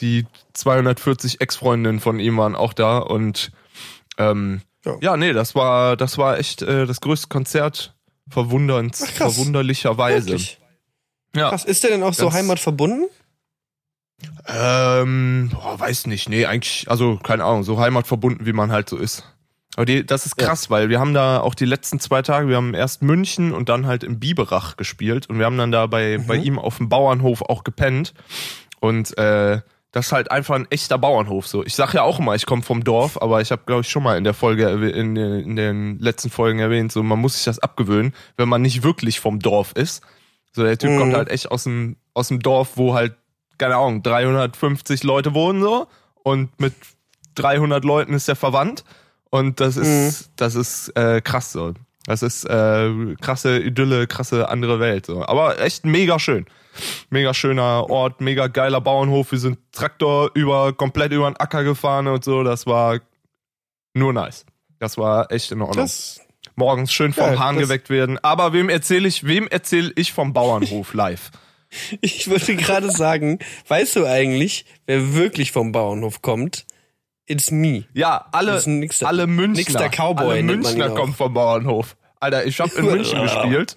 die 0.00 0.26
240 0.54 1.40
Ex-Freundinnen 1.40 2.00
von 2.00 2.18
ihm 2.18 2.36
waren 2.38 2.56
auch 2.56 2.72
da 2.72 2.98
und 2.98 3.52
ähm, 4.18 4.62
Ja. 4.84 4.96
ja. 5.00 5.16
nee, 5.16 5.32
das 5.32 5.54
war 5.54 5.96
das 5.96 6.18
war 6.18 6.38
echt 6.38 6.62
äh, 6.62 6.86
das 6.86 7.00
größte 7.00 7.28
Konzert 7.28 7.94
verwundernd, 8.28 8.96
Ach, 9.02 9.14
krass. 9.14 9.34
verwunderlicherweise. 9.34 10.26
Wirklich? 10.28 10.58
Ja. 11.36 11.50
Krass, 11.50 11.64
ist 11.64 11.82
der 11.82 11.90
denn 11.90 12.02
auch 12.02 12.14
so 12.14 12.24
Ganz- 12.24 12.36
heimatverbunden? 12.36 13.06
Ähm, 14.46 15.50
boah, 15.52 15.78
weiß 15.78 16.06
nicht, 16.06 16.28
nee, 16.28 16.46
eigentlich, 16.46 16.86
also 16.88 17.18
keine 17.22 17.44
Ahnung, 17.44 17.62
so 17.64 17.78
heimatverbunden, 17.78 18.46
wie 18.46 18.52
man 18.52 18.70
halt 18.72 18.88
so 18.88 18.96
ist. 18.96 19.24
Aber 19.76 19.86
die, 19.86 20.06
das 20.06 20.24
ist 20.24 20.36
krass, 20.36 20.70
weil 20.70 20.88
wir 20.88 21.00
haben 21.00 21.14
da 21.14 21.40
auch 21.40 21.54
die 21.54 21.64
letzten 21.64 21.98
zwei 21.98 22.22
Tage, 22.22 22.48
wir 22.48 22.56
haben 22.56 22.74
erst 22.74 23.02
München 23.02 23.52
und 23.52 23.68
dann 23.68 23.86
halt 23.86 24.04
im 24.04 24.20
Biberach 24.20 24.76
gespielt 24.76 25.28
und 25.28 25.38
wir 25.38 25.46
haben 25.46 25.58
dann 25.58 25.72
da 25.72 25.86
bei, 25.86 26.18
bei 26.18 26.36
ihm 26.36 26.58
auf 26.60 26.76
dem 26.76 26.88
Bauernhof 26.88 27.42
auch 27.42 27.64
gepennt 27.64 28.14
und 28.80 29.18
äh, 29.18 29.60
das 29.94 30.06
ist 30.06 30.12
halt 30.12 30.30
einfach 30.30 30.56
ein 30.56 30.66
echter 30.70 30.98
Bauernhof 30.98 31.46
so. 31.46 31.64
Ich 31.64 31.74
sag 31.76 31.94
ja 31.94 32.02
auch 32.02 32.18
immer, 32.18 32.34
ich 32.34 32.46
komme 32.46 32.62
vom 32.62 32.82
Dorf, 32.82 33.20
aber 33.22 33.40
ich 33.40 33.50
habe 33.52 33.62
glaube 33.64 33.82
ich 33.82 33.88
schon 33.88 34.02
mal 34.02 34.18
in 34.18 34.24
der 34.24 34.34
Folge 34.34 34.68
in, 34.68 35.14
den- 35.14 35.40
in 35.40 35.56
den 35.56 35.98
letzten 36.00 36.30
Folgen 36.30 36.58
erwähnt, 36.58 36.90
so 36.92 37.02
man 37.02 37.18
muss 37.20 37.36
sich 37.36 37.44
das 37.44 37.60
abgewöhnen, 37.60 38.12
wenn 38.36 38.48
man 38.48 38.60
nicht 38.60 38.82
wirklich 38.82 39.20
vom 39.20 39.38
Dorf 39.38 39.72
ist. 39.76 40.02
So 40.52 40.62
der 40.64 40.76
Typ 40.78 40.90
Mhm. 40.90 40.98
kommt 40.98 41.14
halt 41.14 41.28
echt 41.30 41.50
aus 41.50 41.64
dem 41.64 41.96
aus 42.12 42.28
dem 42.28 42.40
Dorf, 42.40 42.72
wo 42.76 42.94
halt 42.94 43.14
keine 43.56 43.76
Ahnung, 43.76 44.02
350 44.02 45.04
Leute 45.04 45.32
wohnen 45.32 45.62
so 45.62 45.86
und 46.24 46.58
mit 46.60 46.74
300 47.36 47.84
Leuten 47.84 48.14
ist 48.14 48.28
er 48.28 48.36
verwandt 48.36 48.84
und 49.30 49.60
das 49.60 49.76
ist 49.76 50.30
das 50.36 50.54
ist 50.54 50.88
äh, 50.96 51.20
krass 51.20 51.52
so. 51.52 51.72
Das 52.06 52.22
ist 52.22 52.44
äh, 52.44 53.14
krasse 53.20 53.58
Idylle, 53.60 54.06
krasse 54.06 54.48
andere 54.48 54.78
Welt 54.80 55.06
so. 55.06 55.24
Aber 55.26 55.58
echt 55.60 55.86
mega 55.86 56.18
schön. 56.18 56.44
Mega 57.10 57.32
schöner 57.34 57.88
Ort, 57.90 58.20
mega 58.20 58.46
geiler 58.48 58.80
Bauernhof. 58.80 59.32
Wir 59.32 59.38
sind 59.38 59.58
Traktor 59.72 60.30
über 60.34 60.72
komplett 60.72 61.12
über 61.12 61.30
den 61.30 61.36
Acker 61.36 61.64
gefahren 61.64 62.06
und 62.08 62.24
so. 62.24 62.42
Das 62.42 62.66
war 62.66 63.00
nur 63.94 64.12
nice. 64.12 64.44
Das 64.78 64.98
war 64.98 65.30
echt 65.30 65.52
in 65.52 65.62
Ordnung. 65.62 65.84
Das, 65.84 66.20
morgens 66.56 66.92
schön 66.92 67.12
vom 67.12 67.32
Ja, 67.34 67.38
Hahn 67.38 67.58
geweckt 67.58 67.90
werden. 67.90 68.18
Aber 68.22 68.52
wem 68.52 68.68
erzähle 68.68 69.08
ich, 69.08 69.24
wem 69.24 69.46
erzähle 69.48 69.92
ich 69.96 70.12
vom 70.12 70.32
Bauernhof 70.32 70.92
live? 70.94 71.30
Ich 72.00 72.28
wollte 72.30 72.54
gerade 72.56 72.90
sagen, 72.90 73.38
weißt 73.68 73.96
du 73.96 74.04
eigentlich, 74.06 74.64
wer 74.86 75.14
wirklich 75.14 75.50
vom 75.52 75.72
Bauernhof 75.72 76.22
kommt? 76.22 76.66
It's 77.26 77.50
me. 77.50 77.84
Ja, 77.94 78.26
alle, 78.32 78.60
nixter- 78.66 79.06
alle 79.06 79.26
Münchner. 79.26 79.56
nixter 79.56 79.88
Cowboy 79.88 80.26
alle 80.34 80.42
Münchner 80.42 80.90
kommen 80.90 81.14
vom 81.14 81.32
Bauernhof. 81.32 81.96
Alter, 82.20 82.44
ich 82.46 82.60
habe 82.60 82.70
in 82.76 82.84
München 82.90 83.20
gespielt. 83.22 83.76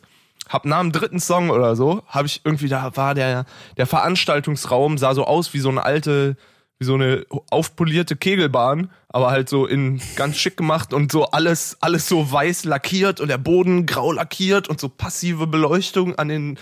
Hab 0.49 0.65
nach 0.65 0.81
dem 0.81 0.91
dritten 0.91 1.19
Song 1.19 1.49
oder 1.49 1.75
so, 1.75 2.03
habe 2.07 2.27
ich 2.27 2.41
irgendwie, 2.43 2.69
da 2.69 2.95
war 2.95 3.13
der, 3.13 3.45
der 3.77 3.85
Veranstaltungsraum, 3.85 4.97
sah 4.97 5.13
so 5.13 5.25
aus 5.25 5.53
wie 5.53 5.59
so 5.59 5.69
eine 5.69 5.83
alte, 5.83 6.37
wie 6.79 6.85
so 6.85 6.93
eine 6.93 7.25
aufpolierte 7.49 8.15
Kegelbahn, 8.15 8.91
aber 9.09 9.31
halt 9.31 9.49
so 9.49 9.65
in 9.65 9.99
ganz 10.15 10.37
schick 10.37 10.57
gemacht 10.57 10.93
und 10.93 11.11
so 11.11 11.25
alles, 11.25 11.77
alles 11.81 12.07
so 12.07 12.31
weiß 12.31 12.65
lackiert 12.65 13.19
und 13.19 13.29
der 13.29 13.37
Boden 13.37 13.85
grau 13.85 14.11
lackiert 14.11 14.67
und 14.69 14.79
so 14.79 14.89
passive 14.89 15.47
Beleuchtung 15.47 16.15
an 16.15 16.27
den, 16.27 16.59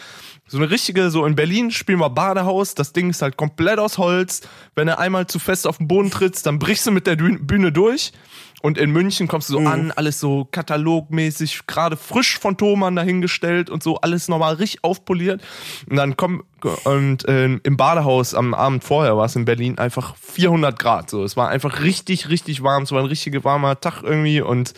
so 0.47 0.57
eine 0.57 0.69
richtige, 0.69 1.09
so 1.09 1.25
in 1.25 1.35
Berlin 1.35 1.71
spielen 1.71 1.99
wir 1.99 2.09
Badehaus, 2.09 2.75
das 2.75 2.93
Ding 2.93 3.09
ist 3.09 3.21
halt 3.21 3.35
komplett 3.35 3.79
aus 3.79 3.97
Holz. 3.97 4.41
Wenn 4.75 4.87
du 4.87 4.97
einmal 4.97 5.27
zu 5.27 5.39
fest 5.39 5.65
auf 5.65 5.77
den 5.77 5.87
Boden 5.87 6.11
trittst, 6.11 6.45
dann 6.45 6.59
brichst 6.59 6.85
du 6.85 6.91
mit 6.91 7.07
der 7.07 7.15
Bühne 7.15 7.71
durch. 7.71 8.13
Und 8.65 8.79
in 8.79 8.89
München 8.89 9.27
kommst 9.27 9.49
du 9.49 9.53
so 9.53 9.59
an, 9.59 9.91
alles 9.91 10.19
so 10.19 10.45
katalogmäßig, 10.45 11.67
gerade 11.67 11.95
frisch 11.95 12.39
von 12.39 12.57
Thomann 12.57 12.95
dahingestellt 12.95 13.69
und 13.69 13.83
so, 13.83 13.97
alles 13.97 14.27
nochmal 14.27 14.55
richtig 14.55 14.83
aufpoliert. 14.83 15.43
Und 15.87 15.97
dann 15.97 16.17
komm, 16.17 16.43
und 16.85 17.27
äh, 17.27 17.45
im 17.45 17.77
Badehaus 17.77 18.33
am 18.33 18.55
Abend 18.55 18.83
vorher 18.83 19.17
war 19.17 19.25
es 19.25 19.35
in 19.35 19.45
Berlin 19.45 19.77
einfach 19.77 20.15
400 20.15 20.79
Grad. 20.79 21.11
So, 21.11 21.23
es 21.23 21.37
war 21.37 21.49
einfach 21.49 21.83
richtig, 21.83 22.29
richtig 22.29 22.63
warm. 22.63 22.81
Es 22.81 22.91
war 22.91 23.01
ein 23.01 23.05
richtig 23.05 23.43
warmer 23.43 23.79
Tag 23.79 24.01
irgendwie 24.01 24.41
und 24.41 24.73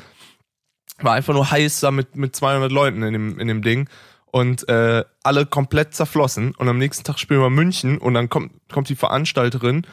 war 1.00 1.14
einfach 1.14 1.34
nur 1.34 1.50
heiß 1.50 1.80
da 1.80 1.90
mit, 1.90 2.18
mit 2.18 2.36
200 2.36 2.70
Leuten 2.70 3.04
in 3.04 3.14
dem, 3.14 3.40
in 3.40 3.48
dem 3.48 3.62
Ding. 3.62 3.88
Und 4.32 4.68
äh, 4.70 5.04
alle 5.24 5.46
komplett 5.46 5.94
zerflossen. 5.96 6.54
Und 6.56 6.68
am 6.68 6.78
nächsten 6.78 7.04
Tag 7.04 7.18
spielen 7.18 7.42
wir 7.42 7.50
München 7.50 7.98
und 7.98 8.14
dann 8.14 8.30
kommt, 8.30 8.52
kommt 8.72 8.90
die 8.90 8.96
Veranstalterin 8.96 9.88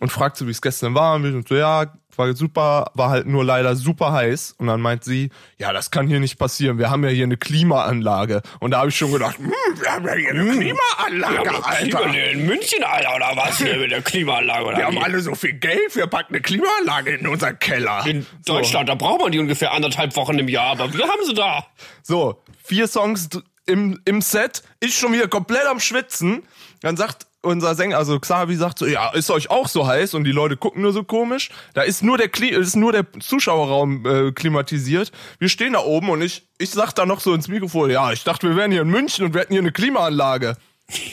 und 0.00 0.12
fragt 0.12 0.36
so, 0.36 0.46
wie 0.46 0.50
es 0.50 0.60
gestern 0.60 0.94
war. 0.94 1.14
Und 1.14 1.24
wir 1.24 1.32
sind 1.32 1.48
so, 1.48 1.54
ja, 1.54 1.86
war 2.16 2.34
super, 2.34 2.90
war 2.94 3.10
halt 3.10 3.26
nur 3.26 3.44
leider 3.44 3.76
super 3.76 4.12
heiß. 4.12 4.56
Und 4.58 4.66
dann 4.66 4.80
meint 4.80 5.04
sie, 5.04 5.30
ja, 5.58 5.72
das 5.72 5.90
kann 5.90 6.06
hier 6.06 6.20
nicht 6.20 6.38
passieren. 6.38 6.78
Wir 6.78 6.90
haben 6.90 7.04
ja 7.04 7.10
hier 7.10 7.24
eine 7.24 7.36
Klimaanlage. 7.36 8.42
Und 8.60 8.72
da 8.72 8.78
habe 8.78 8.88
ich 8.88 8.96
schon 8.96 9.12
gedacht, 9.12 9.38
hm, 9.38 9.52
wir 9.80 9.92
haben 9.92 10.06
ja 10.06 10.14
hier 10.14 10.30
eine 10.30 10.50
Klimaanlage, 10.50 11.64
Alter. 11.64 12.30
in 12.32 12.46
München, 12.46 12.82
Alter, 12.84 13.16
oder 13.16 13.32
was 13.36 13.58
hier 13.58 13.76
mit 13.76 13.90
der 13.90 14.02
Klimaanlage? 14.02 14.64
Oder 14.66 14.76
Wir 14.78 14.86
haben 14.86 14.98
alle 14.98 15.20
so 15.20 15.34
viel 15.34 15.54
Geld, 15.54 15.94
wir 15.94 16.06
packen 16.06 16.34
eine 16.34 16.42
Klimaanlage 16.42 17.16
in 17.16 17.26
unseren 17.26 17.58
Keller. 17.58 18.04
in 18.06 18.26
Deutschland, 18.44 18.88
da 18.88 18.94
braucht 18.94 19.20
man 19.20 19.32
die 19.32 19.38
ungefähr 19.38 19.72
anderthalb 19.72 20.16
Wochen 20.16 20.38
im 20.38 20.48
Jahr, 20.48 20.72
aber 20.72 20.92
wir 20.92 21.04
haben 21.04 21.24
sie 21.24 21.34
da. 21.34 21.66
So, 22.02 22.42
vier 22.64 22.88
Songs 22.88 23.28
im, 23.66 24.00
im 24.04 24.20
Set, 24.22 24.62
ich 24.80 24.96
schon 24.98 25.12
wieder 25.12 25.28
komplett 25.28 25.66
am 25.66 25.80
Schwitzen. 25.80 26.42
Dann 26.82 26.96
sagt 26.96 27.26
unser 27.42 27.74
Sänger, 27.76 27.96
also 27.98 28.18
Xavi 28.18 28.56
sagt 28.56 28.78
so, 28.80 28.86
ja, 28.86 29.10
ist 29.10 29.30
euch 29.30 29.50
auch 29.50 29.68
so 29.68 29.86
heiß? 29.86 30.14
Und 30.14 30.24
die 30.24 30.32
Leute 30.32 30.56
gucken 30.56 30.82
nur 30.82 30.92
so 30.92 31.04
komisch. 31.04 31.50
Da 31.74 31.82
ist 31.82 32.02
nur 32.02 32.18
der, 32.18 32.28
Kli 32.28 32.48
ist 32.48 32.74
nur 32.74 32.90
der 32.92 33.06
Zuschauerraum 33.20 34.04
äh, 34.06 34.32
klimatisiert. 34.32 35.12
Wir 35.38 35.48
stehen 35.48 35.74
da 35.74 35.80
oben 35.80 36.10
und 36.10 36.22
ich, 36.22 36.46
ich 36.58 36.70
sag 36.70 36.92
da 36.94 37.06
noch 37.06 37.20
so 37.20 37.32
ins 37.34 37.46
Mikrofon, 37.48 37.90
ja, 37.90 38.10
ich 38.12 38.24
dachte, 38.24 38.48
wir 38.48 38.56
wären 38.56 38.72
hier 38.72 38.82
in 38.82 38.88
München 38.88 39.24
und 39.26 39.34
wir 39.34 39.42
hätten 39.42 39.52
hier 39.52 39.62
eine 39.62 39.70
Klimaanlage. 39.72 40.56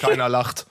Keiner 0.01 0.27
lacht. 0.29 0.65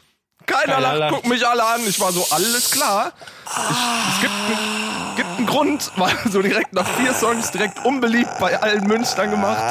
Keiner, 0.47 0.75
Keiner 0.75 0.81
lacht, 0.81 0.99
lacht. 0.99 1.13
guckt 1.15 1.29
mich 1.29 1.47
alle 1.47 1.65
an. 1.65 1.81
Ich 1.87 2.01
war 2.01 2.11
so, 2.11 2.27
alles 2.31 2.73
klar. 2.73 3.13
Ich, 3.47 4.15
es 4.17 4.21
gibt, 4.21 4.33
einen- 4.35 5.17
gibt 5.17 5.29
einen 5.39 5.47
Grund, 5.47 5.93
war 5.97 6.11
so 6.29 6.43
direkt 6.43 6.73
nach 6.73 6.89
vier 6.99 7.15
Songs 7.15 7.53
direkt 7.53 7.85
unbeliebt 7.85 8.31
bei 8.41 8.61
allen 8.61 8.85
Münchnern 8.89 9.31
gemacht. 9.31 9.63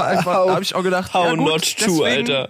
War 0.00 0.06
einfach, 0.08 0.46
da 0.46 0.52
habe 0.52 0.62
ich 0.62 0.74
auch 0.74 0.82
gedacht, 0.82 1.14
How 1.14 1.24
ja 1.26 1.34
gut, 1.34 1.48
not 1.48 1.76
deswegen, 1.80 2.04
Alter. 2.04 2.48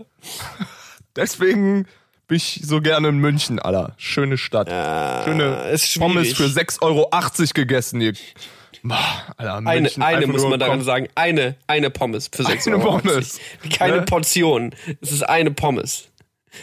Deswegen 1.17 1.87
bin 2.29 2.37
ich 2.37 2.61
so 2.65 2.81
gerne 2.81 3.09
in 3.09 3.19
München, 3.19 3.59
Alter. 3.59 3.95
Schöne 3.97 4.39
Stadt. 4.39 4.69
Schöne 4.69 5.69
ist 5.73 5.99
Pommes 5.99 6.33
für 6.35 6.45
6,80 6.45 6.83
Euro 6.83 7.09
gegessen. 7.55 8.17
Boah, 8.83 8.99
Alter, 9.37 9.57
Eine, 9.57 9.81
München, 9.83 10.03
eine 10.03 10.19
einfach 10.19 10.33
muss 10.33 10.45
man 10.45 10.59
daran 10.61 10.83
sagen. 10.83 11.09
Eine, 11.15 11.57
eine 11.67 11.91
Pommes 11.91 12.31
für 12.33 12.45
6 12.45 12.67
Eine 12.69 12.77
Euro. 12.77 12.99
Pommes. 12.99 13.39
Keine 13.77 13.97
Ne? 13.97 14.03
Portion. 14.03 14.75
Es 15.01 15.13
ist 15.13 15.23
eine 15.23 15.51
Pommes. 15.51 16.09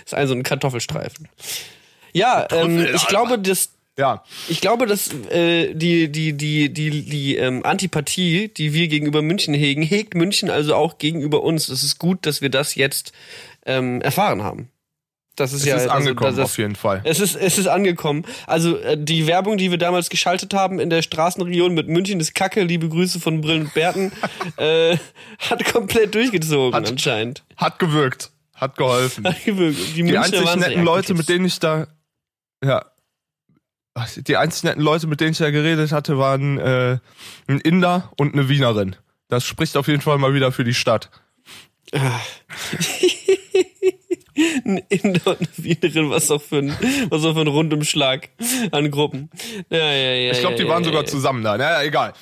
Es 0.06 0.12
ist 0.12 0.14
ein 0.14 0.28
so 0.28 0.34
ein 0.34 0.44
Kartoffelstreifen. 0.44 1.28
Ja, 2.14 2.48
ähm, 2.52 2.88
ich 2.96 3.06
glaube, 3.08 3.38
dass 3.38 3.70
Ja, 4.00 4.24
ich 4.48 4.62
glaube, 4.62 4.86
dass 4.86 5.12
äh, 5.32 5.74
die 5.74 6.12
die 6.12 6.34
die 6.34 6.72
die 6.72 7.02
die 7.04 7.36
ähm, 7.38 7.66
Antipathie, 7.66 8.48
die 8.48 8.74
wir 8.74 8.88
gegenüber 8.90 9.24
München 9.24 9.56
hegen, 9.56 9.82
hegt 9.82 10.14
München 10.14 10.52
also 10.52 10.76
auch 10.76 11.00
gegenüber 11.00 11.42
uns. 11.42 11.68
Es 11.68 11.84
ist 11.84 11.98
gut, 11.98 12.26
dass 12.28 12.42
wir 12.42 12.50
das 12.50 12.76
jetzt 12.76 13.12
ähm, 13.66 14.02
erfahren 14.02 14.44
haben. 14.44 14.70
Das 15.36 15.54
ist 15.54 15.62
es 15.62 15.68
ja 15.68 15.76
ist 15.76 15.84
also, 15.84 16.10
angekommen 16.10 16.36
das, 16.36 16.46
auf 16.46 16.58
jeden 16.58 16.76
Fall. 16.76 17.02
es 17.04 17.20
ist, 17.20 17.36
es 17.36 17.58
ist 17.60 17.68
angekommen. 17.68 18.26
Also 18.48 18.78
äh, 18.78 18.98
die 19.00 19.28
Werbung, 19.28 19.58
die 19.58 19.70
wir 19.70 19.78
damals 19.78 20.10
geschaltet 20.10 20.54
haben 20.54 20.80
in 20.80 20.90
der 20.90 21.04
Straßenregion 21.04 21.74
mit 21.76 21.88
München 21.88 22.20
ist 22.20 22.34
Kacke, 22.34 22.64
liebe 22.64 22.90
Grüße 22.90 23.20
von 23.20 23.42
Brillen 23.42 23.64
und 23.64 23.74
Bärten, 23.76 24.12
äh, 24.58 24.98
hat 25.40 25.64
komplett 25.72 26.16
durchgezogen 26.16 26.74
Hat- 26.76 26.90
anscheinend. 26.90 27.44
Hat 27.56 27.78
gewirkt. 27.78 28.32
Hat 28.56 28.76
geholfen. 28.78 29.28
Die, 29.46 29.52
Die 29.96 30.04
Münchner 30.04 30.24
einzig 30.24 30.56
netten 30.56 30.84
Leute, 30.84 31.14
mit 31.14 31.30
denen 31.30 31.46
ich 31.46 31.60
da, 31.60 31.86
ja, 32.64 32.84
die 34.18 34.38
einzig 34.38 34.64
netten 34.64 34.82
Leute, 34.82 35.08
mit 35.08 35.22
denen 35.22 35.32
ich 35.32 35.38
da 35.38 35.50
geredet 35.52 35.92
hatte, 35.92 36.18
waren 36.18 36.58
äh, 36.58 37.00
ein 37.48 37.60
Inder 37.60 38.12
und 38.18 38.34
eine 38.34 38.50
Wienerin. 38.50 38.96
Das 39.30 39.44
spricht 39.44 39.76
auf 39.78 39.88
jeden 39.88 40.02
Fall 40.02 40.18
mal 40.18 40.34
wieder 40.34 40.52
für 40.52 40.64
die 40.64 40.74
Stadt. 40.74 41.10
ein 44.66 44.78
Inder 44.90 45.32
und 45.32 45.40
eine 45.40 45.50
Wienerin, 45.58 46.10
was 46.10 46.32
auch 46.32 46.42
für 46.42 46.58
ein, 46.58 46.78
was 47.10 47.24
auch 47.24 47.34
für 47.34 47.42
ein 47.42 47.48
Rundumschlag 47.48 48.30
an 48.72 48.92
Gruppen. 48.92 49.30
Ja, 49.70 49.92
ja, 49.92 50.14
ja. 50.14 50.32
Ich 50.32 50.40
glaube, 50.40 50.56
ja, 50.56 50.64
die 50.64 50.70
waren 50.70 50.84
ja, 50.84 50.90
sogar 50.90 51.04
ja. 51.04 51.08
zusammen 51.08 51.44
da. 51.44 51.58
Naja, 51.58 51.84
egal. 51.84 52.14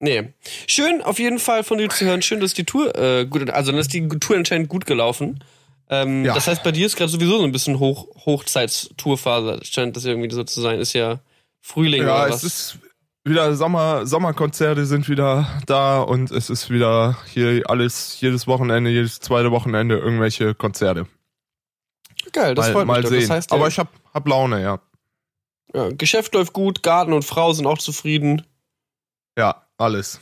Nee. 0.00 0.32
Schön 0.66 1.02
auf 1.02 1.18
jeden 1.18 1.38
Fall 1.38 1.64
von 1.64 1.78
dir 1.78 1.88
zu 1.88 2.04
hören. 2.04 2.22
Schön, 2.22 2.40
dass 2.40 2.54
die 2.54 2.64
Tour 2.64 2.96
äh, 2.96 3.26
gut, 3.26 3.50
also 3.50 3.72
dann 3.72 3.80
ist 3.80 3.92
die 3.92 4.06
Tour 4.08 4.36
anscheinend 4.36 4.68
gut 4.68 4.86
gelaufen. 4.86 5.42
Ähm, 5.90 6.24
Ja. 6.24 6.34
Das 6.34 6.46
heißt, 6.46 6.62
bei 6.62 6.72
dir 6.72 6.86
ist 6.86 6.96
gerade 6.96 7.10
sowieso 7.10 7.38
so 7.38 7.44
ein 7.44 7.52
bisschen 7.52 7.78
Hoch, 7.78 8.06
Hochzeitstourphase. 8.26 9.60
Scheint 9.64 9.96
das 9.96 10.04
irgendwie 10.04 10.30
so 10.30 10.44
zu 10.44 10.60
sein. 10.60 10.78
Ist 10.80 10.92
ja 10.92 11.20
Frühling 11.60 12.02
Ja, 12.02 12.24
oder 12.24 12.26
es 12.28 12.34
was? 12.36 12.44
ist 12.44 12.78
wieder 13.24 13.54
Sommer, 13.56 14.06
Sommerkonzerte 14.06 14.86
sind 14.86 15.08
wieder 15.08 15.60
da 15.66 16.00
und 16.00 16.30
es 16.30 16.48
ist 16.50 16.70
wieder 16.70 17.18
hier 17.32 17.62
alles, 17.68 18.20
jedes 18.20 18.46
Wochenende, 18.46 18.90
jedes 18.90 19.20
zweite 19.20 19.50
Wochenende 19.50 19.98
irgendwelche 19.98 20.54
Konzerte. 20.54 21.06
geil. 22.32 22.54
Das 22.54 22.66
mal 22.68 22.72
freut 22.72 22.86
mich. 22.86 22.94
mal 22.94 23.02
doch. 23.02 23.08
sehen. 23.10 23.20
Das 23.20 23.30
heißt, 23.30 23.52
Aber 23.52 23.62
ja, 23.62 23.68
ich 23.68 23.78
hab, 23.78 23.88
hab 24.14 24.26
Laune, 24.28 24.62
ja. 24.62 24.80
ja, 25.74 25.88
Geschäft 25.90 26.34
läuft 26.34 26.52
gut. 26.52 26.82
Garten 26.82 27.12
und 27.12 27.24
Frau 27.24 27.52
sind 27.52 27.66
auch 27.66 27.78
zufrieden. 27.78 28.42
Ja, 29.36 29.66
alles. 29.76 30.20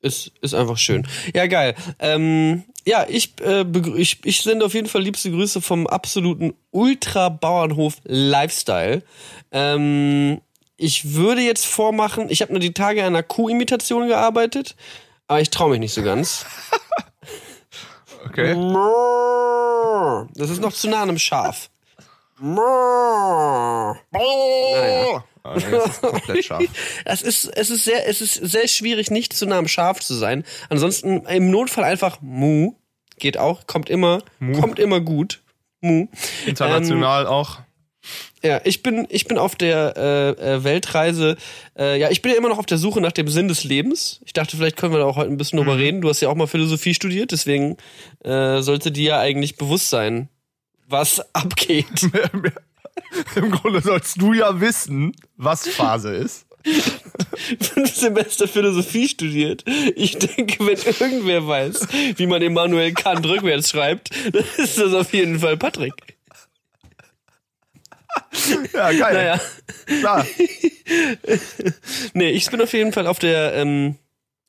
Ist, 0.00 0.32
ist 0.40 0.54
einfach 0.54 0.78
schön. 0.78 1.06
Ja, 1.34 1.46
geil. 1.46 1.74
Ähm, 1.98 2.64
ja, 2.88 3.04
ich, 3.06 3.34
äh, 3.42 3.66
ich, 3.96 4.24
ich 4.24 4.40
sende 4.40 4.64
auf 4.64 4.72
jeden 4.72 4.88
Fall 4.88 5.02
liebste 5.02 5.30
Grüße 5.30 5.60
vom 5.60 5.86
absoluten 5.86 6.54
Ultra-Bauernhof 6.70 7.96
Lifestyle. 8.04 9.02
Ähm, 9.52 10.40
ich 10.78 11.12
würde 11.14 11.42
jetzt 11.42 11.66
vormachen, 11.66 12.30
ich 12.30 12.40
habe 12.40 12.52
nur 12.52 12.60
die 12.60 12.72
Tage 12.72 13.02
an 13.02 13.08
einer 13.08 13.22
Kuh-Imitation 13.22 14.08
gearbeitet, 14.08 14.74
aber 15.26 15.42
ich 15.42 15.50
traue 15.50 15.72
mich 15.72 15.80
nicht 15.80 15.92
so 15.92 16.02
ganz. 16.02 16.46
Okay. 18.26 18.52
Das 20.34 20.50
ist 20.50 20.60
noch 20.60 20.72
zu 20.72 20.88
nah 20.88 21.02
an 21.02 21.08
einem 21.08 21.18
Schaf. 21.20 21.70
Naja. 24.10 25.24
Ah, 25.44 25.54
das 25.54 27.22
ist, 27.22 27.44
es 27.46 27.70
ist 27.70 27.84
sehr, 27.84 28.08
es 28.08 28.20
ist 28.20 28.34
sehr 28.34 28.68
schwierig, 28.68 29.10
nicht 29.10 29.32
zu 29.32 29.46
nah 29.46 29.58
am 29.58 29.68
Schaf 29.68 30.00
zu 30.00 30.14
sein. 30.14 30.44
Ansonsten 30.68 31.24
im 31.26 31.50
Notfall 31.50 31.84
einfach 31.84 32.20
Mu. 32.20 32.74
Geht 33.18 33.36
auch, 33.36 33.66
kommt 33.66 33.90
immer, 33.90 34.22
kommt 34.60 34.78
immer 34.78 35.00
gut. 35.00 35.40
Mu. 35.80 36.08
International 36.46 37.26
auch. 37.26 37.58
Ja, 38.42 38.60
ich 38.64 38.82
bin, 38.82 39.06
ich 39.10 39.26
bin 39.26 39.36
auf 39.36 39.56
der 39.56 39.94
äh, 39.96 40.30
äh, 40.30 40.64
Weltreise. 40.64 41.36
Äh, 41.76 41.98
ja, 41.98 42.10
ich 42.10 42.22
bin 42.22 42.32
ja 42.32 42.38
immer 42.38 42.48
noch 42.48 42.58
auf 42.58 42.66
der 42.66 42.78
Suche 42.78 43.00
nach 43.00 43.12
dem 43.12 43.28
Sinn 43.28 43.48
des 43.48 43.64
Lebens. 43.64 44.20
Ich 44.24 44.32
dachte, 44.32 44.56
vielleicht 44.56 44.76
können 44.76 44.92
wir 44.92 45.00
da 45.00 45.06
auch 45.06 45.16
heute 45.16 45.30
ein 45.30 45.36
bisschen 45.36 45.58
drüber 45.58 45.76
reden. 45.76 46.00
Du 46.00 46.08
hast 46.08 46.20
ja 46.20 46.28
auch 46.28 46.34
mal 46.34 46.46
Philosophie 46.46 46.94
studiert, 46.94 47.32
deswegen 47.32 47.76
äh, 48.24 48.60
sollte 48.60 48.92
dir 48.92 49.04
ja 49.04 49.20
eigentlich 49.20 49.56
bewusst 49.56 49.90
sein, 49.90 50.28
was 50.86 51.34
abgeht. 51.34 52.08
Im 53.34 53.50
Grunde 53.50 53.80
sollst 53.80 54.20
du 54.20 54.32
ja 54.32 54.60
wissen, 54.60 55.12
was 55.36 55.66
Phase 55.68 56.14
ist. 56.14 56.46
Fünf 57.60 57.94
Semester 57.94 58.48
Philosophie 58.48 59.08
studiert. 59.08 59.64
Ich 59.96 60.18
denke, 60.18 60.66
wenn 60.66 60.78
irgendwer 60.78 61.46
weiß, 61.46 61.88
wie 62.16 62.26
man 62.26 62.42
Immanuel 62.42 62.92
Kant 62.92 63.26
rückwärts 63.26 63.70
schreibt, 63.70 64.10
dann 64.32 64.44
ist 64.56 64.78
das 64.78 64.92
auf 64.94 65.12
jeden 65.12 65.38
Fall 65.40 65.56
Patrick. 65.56 65.94
Ja, 68.72 68.92
geil. 68.92 69.14
Naja, 69.14 69.40
Klar. 70.00 70.26
nee, 72.14 72.30
ich 72.30 72.50
bin 72.50 72.60
auf 72.60 72.72
jeden 72.72 72.92
Fall 72.92 73.06
auf 73.06 73.18
der 73.18 73.54
ähm, 73.54 73.96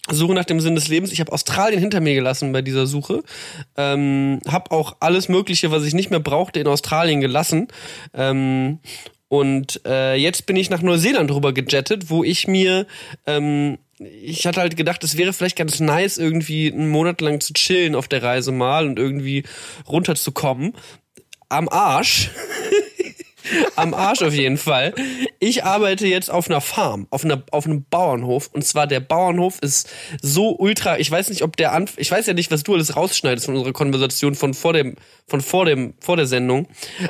Suche 0.10 0.34
nach 0.34 0.46
dem 0.46 0.60
Sinn 0.60 0.76
des 0.76 0.88
Lebens. 0.88 1.12
Ich 1.12 1.20
habe 1.20 1.32
Australien 1.32 1.80
hinter 1.80 2.02
mir 2.02 2.16
gelassen 2.16 2.52
bei 2.52 2.62
dieser 2.62 2.88
Suche. 2.88 3.24
Ähm, 3.78 4.40
habe 4.48 4.72
auch 4.72 4.98
alles 5.00 5.30
Mögliche, 5.30 5.72
was 5.72 5.84
ich 5.84 5.94
nicht 5.94 6.10
mehr 6.10 6.20
brauchte, 6.20 6.60
in 6.60 6.68
Australien 6.68 7.22
gelassen. 7.22 7.68
Ähm, 8.14 8.80
und 9.30 9.82
äh, 9.86 10.16
jetzt 10.16 10.46
bin 10.46 10.56
ich 10.56 10.70
nach 10.70 10.82
Neuseeland 10.82 11.32
rüber 11.32 11.54
gejettet, 11.54 12.10
wo 12.10 12.24
ich 12.24 12.48
mir 12.48 12.86
ähm, 13.26 13.78
ich 14.00 14.48
hatte 14.48 14.62
halt 14.62 14.78
gedacht, 14.78 15.04
es 15.04 15.18
wäre 15.18 15.34
vielleicht 15.34 15.58
ganz 15.58 15.80
nice, 15.80 16.18
irgendwie 16.18 16.72
einen 16.72 16.90
Monat 16.90 17.22
lang 17.22 17.42
zu 17.42 17.54
chillen 17.54 17.96
auf 17.96 18.08
der 18.08 18.24
Reise 18.24 18.52
mal 18.52 18.88
und 18.88 18.98
irgendwie 18.98 19.44
runterzukommen. 19.88 20.74
Am 21.50 21.68
Arsch. 21.68 22.30
Am 23.76 23.94
Arsch 23.94 24.22
auf 24.22 24.34
jeden 24.34 24.58
Fall. 24.58 24.94
Ich 25.40 25.64
arbeite 25.64 26.08
jetzt 26.08 26.30
auf 26.30 26.50
einer 26.50 26.62
Farm, 26.62 27.08
auf 27.10 27.26
einer, 27.26 27.44
auf 27.52 27.66
einem 27.66 27.84
Bauernhof. 27.90 28.50
Und 28.54 28.64
zwar 28.64 28.86
der 28.86 29.00
Bauernhof 29.00 29.60
ist 29.62 29.90
so 30.22 30.56
ultra, 30.58 31.00
ich 31.00 31.10
weiß 31.10 31.30
nicht, 31.30 31.42
ob 31.42 31.58
der 31.58 31.74
Anf 31.74 31.96
ich 31.98 32.12
weiß 32.12 32.28
ja 32.28 32.34
nicht, 32.34 32.52
was 32.52 32.64
du 32.64 32.76
alles 32.76 32.96
rausschneidest 32.96 33.48
von 33.48 33.56
unserer 33.56 33.74
Konversation 33.74 34.36
von 34.36 34.54
vor 34.54 34.74
dem, 34.74 34.96
von 35.28 35.42
vor 35.42 35.66
dem, 35.66 35.96
vor 36.00 36.16
der 36.16 36.28
Sendung. 36.28 36.68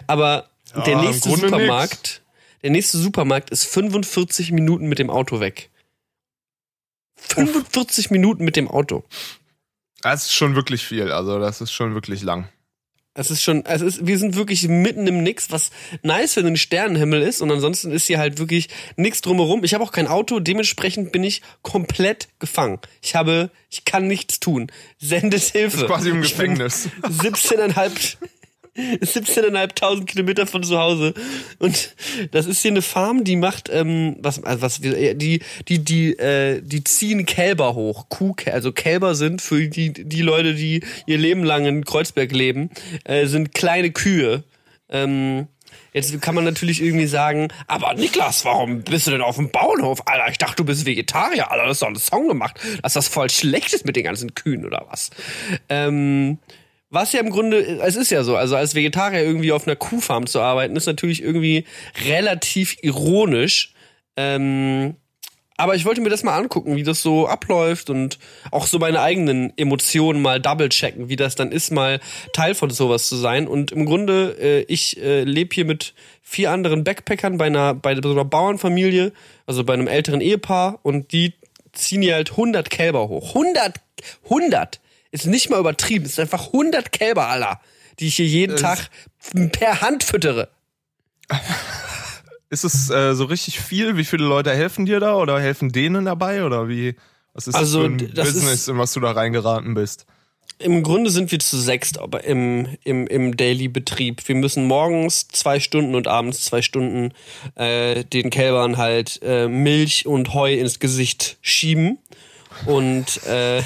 Aber 0.07 0.49
ja, 0.75 0.81
der 0.81 0.97
nächste 0.97 1.29
Supermarkt, 1.29 1.91
nix. 1.91 2.21
der 2.63 2.69
nächste 2.71 2.97
Supermarkt 2.97 3.49
ist 3.49 3.65
45 3.65 4.51
Minuten 4.51 4.87
mit 4.87 4.99
dem 4.99 5.09
Auto 5.09 5.39
weg. 5.39 5.69
45 7.15 8.11
Minuten 8.11 8.43
mit 8.43 8.55
dem 8.55 8.67
Auto. 8.67 9.03
Das 10.01 10.25
ist 10.25 10.33
schon 10.33 10.55
wirklich 10.55 10.85
viel, 10.85 11.11
also 11.11 11.39
das 11.39 11.61
ist 11.61 11.71
schon 11.71 11.93
wirklich 11.93 12.23
lang. 12.23 12.47
Es 13.15 13.31
ist 13.31 13.43
schon, 13.43 13.65
es 13.65 13.81
ist, 13.81 14.07
wir 14.07 14.17
sind 14.17 14.35
wirklich 14.37 14.67
mitten 14.69 15.05
im 15.05 15.23
Nix, 15.23 15.51
was 15.51 15.71
nice 16.03 16.35
für 16.35 16.43
den 16.43 16.55
Sternenhimmel 16.55 17.21
ist 17.21 17.41
und 17.41 17.51
ansonsten 17.51 17.91
ist 17.91 18.07
hier 18.07 18.17
halt 18.17 18.37
wirklich 18.37 18.69
nichts 18.95 19.19
drumherum. 19.21 19.63
Ich 19.65 19.73
habe 19.73 19.83
auch 19.83 19.91
kein 19.91 20.07
Auto, 20.07 20.39
dementsprechend 20.39 21.11
bin 21.11 21.25
ich 21.25 21.41
komplett 21.61 22.29
gefangen. 22.39 22.79
Ich 23.01 23.15
habe, 23.15 23.49
ich 23.69 23.83
kann 23.83 24.07
nichts 24.07 24.39
tun. 24.39 24.71
Sendet 24.99 25.41
Hilfe. 25.43 25.77
Das 25.77 25.81
ist 25.81 25.87
quasi 25.87 26.09
im 26.11 26.21
Gefängnis. 26.21 26.87
17,5 27.03 28.17
17.500 29.01 30.05
Kilometer 30.05 30.47
von 30.47 30.63
zu 30.63 30.77
Hause. 30.79 31.13
Und 31.59 31.95
das 32.31 32.45
ist 32.45 32.61
hier 32.61 32.71
eine 32.71 32.81
Farm, 32.81 33.23
die 33.23 33.35
macht, 33.35 33.69
ähm, 33.71 34.17
was, 34.19 34.43
also 34.43 34.61
was, 34.61 34.81
die, 34.81 35.41
die, 35.67 35.79
die, 35.79 36.17
äh, 36.17 36.61
die 36.61 36.83
ziehen 36.83 37.25
Kälber 37.25 37.75
hoch. 37.75 38.09
Kuh, 38.09 38.35
also 38.51 38.71
Kälber 38.71 39.15
sind 39.15 39.41
für 39.41 39.67
die, 39.67 39.93
die 39.93 40.21
Leute, 40.21 40.55
die 40.55 40.83
ihr 41.05 41.17
Leben 41.17 41.43
lang 41.43 41.65
in 41.65 41.85
Kreuzberg 41.85 42.31
leben, 42.31 42.69
äh, 43.03 43.25
sind 43.25 43.53
kleine 43.53 43.91
Kühe. 43.91 44.43
Ähm, 44.89 45.47
Jetzt 45.93 46.21
kann 46.21 46.35
man 46.35 46.43
natürlich 46.43 46.81
irgendwie 46.81 47.07
sagen, 47.07 47.47
aber 47.67 47.93
Niklas, 47.95 48.45
warum 48.45 48.83
bist 48.83 49.07
du 49.07 49.11
denn 49.11 49.21
auf 49.21 49.37
dem 49.37 49.49
Bauernhof? 49.49 50.03
Alter, 50.05 50.29
ich 50.29 50.37
dachte, 50.37 50.57
du 50.57 50.65
bist 50.65 50.85
Vegetarier. 50.85 51.51
Alter, 51.51 51.63
du 51.63 51.69
hast 51.69 51.81
doch 51.81 51.87
einen 51.87 51.95
Song 51.95 52.27
gemacht, 52.27 52.59
dass 52.83 52.93
das 52.93 53.07
voll 53.07 53.29
schlecht 53.29 53.73
ist 53.73 53.85
mit 53.85 53.95
den 53.95 54.03
ganzen 54.03 54.35
Kühen 54.35 54.65
oder 54.65 54.85
was. 54.89 55.09
Ähm, 55.67 56.37
was 56.89 57.13
ja 57.13 57.19
im 57.19 57.29
Grunde, 57.29 57.79
es 57.81 57.95
ist 57.95 58.09
ja 58.09 58.23
so, 58.23 58.35
also 58.35 58.55
als 58.55 58.75
Vegetarier 58.75 59.21
irgendwie 59.21 59.51
auf 59.51 59.67
einer 59.67 59.75
Kuhfarm 59.75 60.25
zu 60.27 60.41
arbeiten, 60.41 60.75
ist 60.75 60.87
natürlich 60.87 61.21
irgendwie 61.21 61.65
relativ 62.05 62.77
ironisch. 62.81 63.73
Ähm, 64.17 64.95
aber 65.59 65.75
ich 65.75 65.83
wollte 65.83 65.99
mir 65.99 66.09
das 66.09 66.23
mal 66.23 66.37
angucken, 66.37 66.77
wie 66.77 66.83
das 66.83 67.01
so 67.01 67.27
abläuft 67.27 67.89
und 67.89 68.17
auch 68.49 68.65
so 68.65 68.79
meine 68.79 69.01
eigenen 69.01 69.51
Emotionen 69.57 70.21
mal 70.21 70.39
double 70.39 70.69
checken, 70.69 71.09
wie 71.09 71.17
das 71.17 71.35
dann 71.35 71.51
ist, 71.51 71.71
mal 71.71 71.99
Teil 72.31 72.55
von 72.55 72.69
sowas 72.69 73.09
zu 73.09 73.17
sein. 73.17 73.45
Und 73.45 73.73
im 73.73 73.85
Grunde, 73.85 74.37
äh, 74.39 74.61
ich 74.69 75.01
äh, 75.01 75.25
lebe 75.25 75.53
hier 75.53 75.65
mit 75.65 75.93
vier 76.23 76.51
anderen 76.51 76.85
Backpackern 76.85 77.37
bei 77.37 77.47
einer, 77.47 77.73
bei 77.73 77.93
so 78.01 78.11
einer 78.11 78.23
Bauernfamilie, 78.23 79.11
also 79.45 79.65
bei 79.65 79.73
einem 79.73 79.87
älteren 79.87 80.21
Ehepaar 80.21 80.79
und 80.81 81.11
die 81.11 81.33
ziehen 81.73 82.01
hier 82.01 82.15
halt 82.15 82.31
100 82.31 82.69
Kälber 82.69 83.09
hoch. 83.09 83.35
100, 83.35 83.81
100! 84.23 84.79
Ist 85.11 85.25
nicht 85.25 85.49
mal 85.49 85.59
übertrieben. 85.59 86.05
Es 86.05 86.13
ist 86.13 86.19
einfach 86.19 86.47
100 86.47 86.91
Kälber, 86.91 87.27
aller, 87.27 87.59
die 87.99 88.07
ich 88.07 88.15
hier 88.15 88.27
jeden 88.27 88.55
es 88.55 88.61
Tag 88.61 88.89
per 89.51 89.81
Hand 89.81 90.03
füttere. 90.03 90.49
Ist 92.49 92.63
es 92.63 92.89
äh, 92.89 93.13
so 93.13 93.25
richtig 93.25 93.59
viel? 93.59 93.97
Wie 93.97 94.05
viele 94.05 94.25
Leute 94.25 94.51
helfen 94.51 94.85
dir 94.85 94.99
da 94.99 95.15
oder 95.15 95.39
helfen 95.39 95.71
denen 95.71 96.05
dabei 96.05 96.43
oder 96.43 96.67
wie? 96.67 96.95
Was 97.33 97.47
ist 97.47 97.55
also, 97.55 97.87
das 97.87 97.99
für 97.99 98.05
ein 98.05 98.13
das 98.15 98.33
Business, 98.33 98.67
in 98.67 98.77
was 98.77 98.93
du 98.93 98.99
da 98.99 99.11
reingeraten 99.11 99.73
bist? 99.75 100.05
Im 100.57 100.83
Grunde 100.83 101.09
sind 101.09 101.31
wir 101.31 101.39
zu 101.39 101.57
sechst 101.57 101.99
aber 101.99 102.25
im, 102.25 102.67
im, 102.83 103.07
im 103.07 103.37
Daily-Betrieb. 103.37 104.27
Wir 104.27 104.35
müssen 104.35 104.65
morgens 104.65 105.27
zwei 105.29 105.59
Stunden 105.59 105.95
und 105.95 106.07
abends 106.07 106.43
zwei 106.43 106.61
Stunden 106.61 107.13
äh, 107.55 108.03
den 108.03 108.29
Kälbern 108.29 108.77
halt 108.77 109.21
äh, 109.23 109.47
Milch 109.47 110.05
und 110.05 110.33
Heu 110.33 110.53
ins 110.53 110.79
Gesicht 110.79 111.37
schieben. 111.41 111.99
Und 112.65 113.23
äh, 113.25 113.63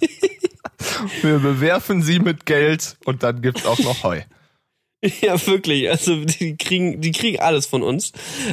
Wir 1.22 1.38
bewerfen 1.38 2.02
sie 2.02 2.18
mit 2.18 2.46
Geld 2.46 2.96
und 3.04 3.22
dann 3.22 3.42
gibt's 3.42 3.66
auch 3.66 3.78
noch 3.80 4.02
Heu. 4.02 4.20
Ja, 5.20 5.46
wirklich. 5.46 5.90
Also 5.90 6.24
die 6.24 6.56
kriegen, 6.56 7.00
die 7.00 7.10
kriegen 7.10 7.40
alles 7.40 7.66
von 7.66 7.82
uns. 7.82 8.12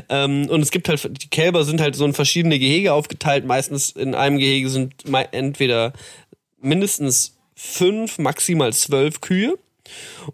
Ähm, 0.09 0.47
und 0.49 0.61
es 0.61 0.71
gibt 0.71 0.89
halt, 0.89 1.21
die 1.21 1.29
Kälber 1.29 1.63
sind 1.63 1.79
halt 1.79 1.95
so 1.95 2.05
in 2.05 2.13
verschiedene 2.13 2.57
Gehege 2.57 2.93
aufgeteilt. 2.93 3.45
Meistens 3.45 3.91
in 3.91 4.15
einem 4.15 4.39
Gehege 4.39 4.69
sind 4.69 4.93
entweder 5.31 5.93
mindestens 6.59 7.37
fünf, 7.55 8.17
maximal 8.17 8.73
zwölf 8.73 9.21
Kühe. 9.21 9.57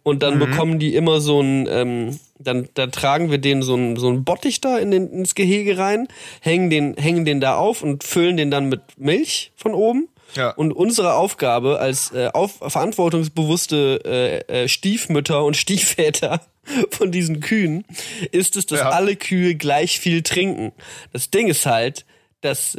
Und 0.03 0.23
dann 0.23 0.35
mhm. 0.35 0.39
bekommen 0.39 0.79
die 0.79 0.95
immer 0.95 1.21
so 1.21 1.41
ein, 1.41 1.67
ähm, 1.69 2.19
dann, 2.39 2.67
dann 2.73 2.91
tragen 2.91 3.31
wir 3.31 3.37
denen 3.37 3.61
so 3.61 3.75
ein, 3.75 3.95
so 3.95 4.09
ein 4.09 4.23
Bottich 4.23 4.59
da 4.59 4.77
in 4.77 4.91
den, 4.91 5.09
ins 5.11 5.35
Gehege 5.35 5.77
rein, 5.77 6.07
hängen 6.41 6.69
den, 6.69 6.95
hängen 6.97 7.25
den 7.25 7.39
da 7.39 7.55
auf 7.55 7.81
und 7.81 8.03
füllen 8.03 8.37
den 8.37 8.51
dann 8.51 8.67
mit 8.67 8.81
Milch 8.97 9.51
von 9.55 9.73
oben. 9.73 10.09
Ja. 10.35 10.49
Und 10.51 10.73
unsere 10.73 11.13
Aufgabe 11.13 11.79
als 11.79 12.11
äh, 12.11 12.29
auf, 12.33 12.57
verantwortungsbewusste 12.57 14.01
äh, 14.49 14.63
äh, 14.63 14.67
Stiefmütter 14.67 15.43
und 15.43 15.55
Stiefväter 15.55 16.41
von 16.91 17.11
diesen 17.11 17.39
Kühen 17.39 17.85
ist 18.31 18.55
es, 18.55 18.65
dass 18.65 18.79
ja. 18.79 18.89
alle 18.89 19.15
Kühe 19.15 19.55
gleich 19.55 19.99
viel 19.99 20.23
trinken. 20.23 20.73
Das 21.13 21.31
Ding 21.31 21.47
ist 21.47 21.65
halt, 21.65 22.05
dass 22.41 22.77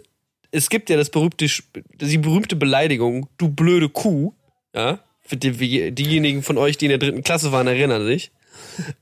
es 0.51 0.71
gibt 0.71 0.90
ja 0.90 0.97
das 0.97 1.11
berühmte, 1.11 1.47
die 2.01 2.19
berühmte 2.19 2.57
Beleidigung, 2.57 3.29
du 3.38 3.49
blöde 3.49 3.88
Kuh, 3.88 4.33
ja, 4.75 5.01
für 5.23 5.37
die, 5.37 5.92
diejenigen 5.92 6.42
von 6.42 6.57
euch, 6.57 6.79
die 6.79 6.87
in 6.87 6.90
der 6.90 6.99
dritten 6.99 7.23
Klasse 7.23 7.53
waren, 7.53 7.66
erinnern 7.66 8.07
sich. 8.07 8.31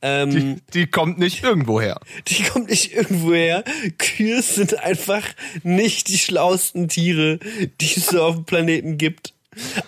Ähm, 0.03 0.31
die, 0.31 0.57
die 0.73 0.87
kommt 0.87 1.19
nicht 1.19 1.43
irgendwo 1.43 1.81
her. 1.81 2.01
Die 2.29 2.43
kommt 2.43 2.71
nicht 2.71 2.95
irgendwo 2.95 3.35
her. 3.35 3.65
Kühe 3.99 4.43
sind 4.43 4.79
einfach 4.81 5.23
nicht 5.63 6.09
die 6.09 6.19
schlauesten 6.19 6.89
Tiere, 6.89 7.39
die 7.81 7.93
es 7.97 8.07
so 8.07 8.23
auf 8.23 8.37
dem 8.37 8.45
Planeten 8.45 8.99
gibt. 8.99 9.35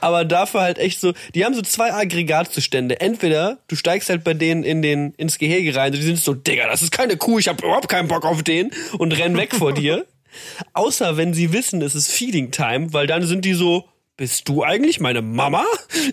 Aber 0.00 0.24
dafür 0.24 0.61
halt 0.61 0.79
echt 0.79 1.00
so, 1.00 1.12
die 1.35 1.44
haben 1.44 1.55
so 1.55 1.62
zwei 1.62 1.92
Aggregatzustände. 1.92 3.00
Entweder 3.00 3.59
du 3.68 3.76
steigst 3.76 4.09
halt 4.09 4.24
bei 4.24 4.35
denen 4.35 4.62
in 4.62 4.83
den, 4.83 5.12
ins 5.14 5.38
Gehege 5.38 5.74
rein, 5.74 5.92
die 5.92 6.02
sind 6.02 6.18
so, 6.18 6.35
Digga, 6.35 6.68
das 6.68 6.83
ist 6.83 6.92
keine 6.92 7.16
Kuh, 7.16 7.38
ich 7.38 7.48
hab 7.48 7.62
überhaupt 7.62 7.88
keinen 7.88 8.09
Bock 8.09 8.24
auf 8.24 8.42
den 8.42 8.70
und 8.98 9.12
rennen 9.18 9.37
weg 9.37 9.55
vor 9.55 9.72
dir. 9.72 10.07
Außer 10.72 11.16
wenn 11.16 11.35
sie 11.35 11.52
wissen, 11.52 11.83
es 11.83 11.94
ist 11.94 12.11
Feeding 12.11 12.50
Time, 12.50 12.92
weil 12.92 13.07
dann 13.07 13.26
sind 13.26 13.44
die 13.44 13.55
so, 13.55 13.88
bist 14.16 14.48
du 14.48 14.62
eigentlich 14.62 15.00
meine 15.00 15.22
Mama? 15.22 15.64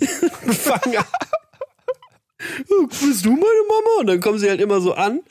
fangen 0.51 0.97
an, 0.97 1.05
bist 2.67 3.25
du 3.25 3.31
meine 3.31 3.43
Mama? 3.67 3.99
Und 3.99 4.07
dann 4.07 4.19
kommen 4.19 4.39
sie 4.39 4.49
halt 4.49 4.61
immer 4.61 4.81
so 4.81 4.93
an. 4.93 5.21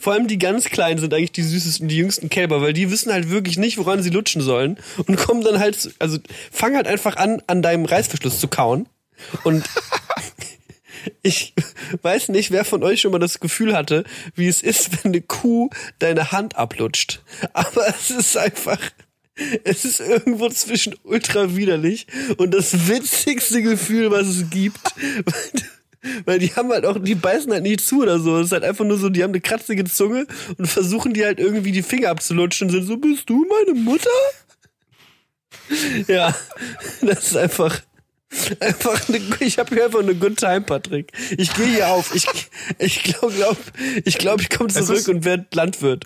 Vor 0.00 0.12
allem 0.12 0.28
die 0.28 0.38
ganz 0.38 0.66
Kleinen 0.66 0.98
sind 0.98 1.12
eigentlich 1.14 1.32
die 1.32 1.42
süßesten, 1.42 1.88
die 1.88 1.96
jüngsten 1.96 2.30
Kälber, 2.30 2.60
weil 2.60 2.72
die 2.72 2.90
wissen 2.90 3.12
halt 3.12 3.30
wirklich 3.30 3.58
nicht, 3.58 3.78
woran 3.78 4.02
sie 4.02 4.10
lutschen 4.10 4.42
sollen. 4.42 4.78
Und 5.06 5.16
kommen 5.16 5.42
dann 5.42 5.58
halt, 5.58 5.94
also 5.98 6.18
fangen 6.50 6.76
halt 6.76 6.86
einfach 6.86 7.16
an, 7.16 7.42
an 7.46 7.62
deinem 7.62 7.84
Reißverschluss 7.84 8.40
zu 8.40 8.48
kauen. 8.48 8.88
Und 9.44 9.64
ich 11.22 11.54
weiß 12.02 12.28
nicht, 12.28 12.50
wer 12.50 12.64
von 12.64 12.82
euch 12.82 13.00
schon 13.00 13.12
mal 13.12 13.18
das 13.18 13.40
Gefühl 13.40 13.76
hatte, 13.76 14.04
wie 14.34 14.48
es 14.48 14.62
ist, 14.62 15.04
wenn 15.04 15.12
eine 15.12 15.20
Kuh 15.20 15.70
deine 15.98 16.32
Hand 16.32 16.56
ablutscht. 16.56 17.22
Aber 17.52 17.86
es 17.88 18.10
ist 18.10 18.36
einfach, 18.36 18.78
es 19.64 19.84
ist 19.84 20.00
irgendwo 20.00 20.48
zwischen 20.50 20.94
ultra 21.04 21.56
widerlich 21.56 22.06
und 22.36 22.52
das 22.52 22.88
witzigste 22.88 23.62
Gefühl, 23.62 24.10
was 24.10 24.26
es 24.26 24.50
gibt. 24.50 24.80
Weil 26.24 26.40
die 26.40 26.54
haben 26.54 26.70
halt 26.70 26.84
auch, 26.84 26.98
die 26.98 27.14
beißen 27.14 27.52
halt 27.52 27.62
nicht 27.62 27.80
zu 27.80 28.02
oder 28.02 28.18
so. 28.18 28.38
Es 28.38 28.46
ist 28.46 28.52
halt 28.52 28.64
einfach 28.64 28.84
nur 28.84 28.98
so, 28.98 29.08
die 29.08 29.22
haben 29.22 29.30
eine 29.30 29.40
kratzige 29.40 29.84
Zunge 29.84 30.26
und 30.58 30.66
versuchen 30.66 31.14
die 31.14 31.24
halt 31.24 31.38
irgendwie 31.38 31.72
die 31.72 31.82
Finger 31.82 32.10
abzulutschen 32.10 32.68
und 32.68 32.74
sind 32.74 32.86
so, 32.86 32.96
bist 32.96 33.30
du 33.30 33.46
meine 33.46 33.78
Mutter? 33.78 34.10
ja, 36.08 36.34
das 37.02 37.26
ist 37.26 37.36
einfach, 37.36 37.80
einfach 38.60 39.08
eine, 39.08 39.20
ich 39.40 39.58
habe 39.58 39.74
hier 39.74 39.84
einfach 39.84 40.00
eine 40.00 40.14
good 40.14 40.38
time, 40.38 40.62
Patrick. 40.62 41.12
Ich 41.36 41.54
gehe 41.54 41.66
hier 41.66 41.88
auf. 41.88 42.14
Ich, 42.14 42.26
ich 42.78 43.02
glaube, 43.02 43.34
glaub, 43.34 43.56
ich 44.04 44.18
glaube, 44.18 44.42
ich 44.42 44.50
komme 44.50 44.70
zurück 44.70 45.06
und 45.08 45.24
werde 45.24 45.46
Landwirt. 45.52 46.04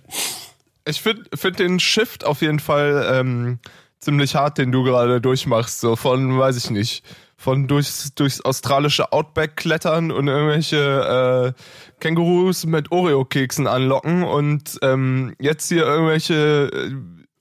Ich 0.86 1.00
finde 1.00 1.24
find 1.34 1.58
den 1.58 1.80
Shift 1.80 2.24
auf 2.24 2.42
jeden 2.42 2.60
Fall 2.60 3.08
ähm, 3.12 3.58
ziemlich 3.98 4.34
hart, 4.34 4.58
den 4.58 4.72
du 4.72 4.84
gerade 4.84 5.20
durchmachst. 5.20 5.80
So 5.80 5.96
von, 5.96 6.38
weiß 6.38 6.56
ich 6.56 6.70
nicht, 6.70 7.02
von 7.36 7.66
durchs, 7.66 8.14
durchs 8.14 8.40
australische 8.40 9.12
Outback 9.12 9.56
klettern 9.56 10.10
und 10.10 10.28
irgendwelche 10.28 11.54
äh, 11.56 11.62
Kängurus 12.00 12.66
mit 12.66 12.90
Oreo-Keksen 12.90 13.66
anlocken 13.66 14.22
und 14.22 14.78
ähm, 14.82 15.34
jetzt 15.38 15.68
hier 15.68 15.84
irgendwelche 15.84 16.70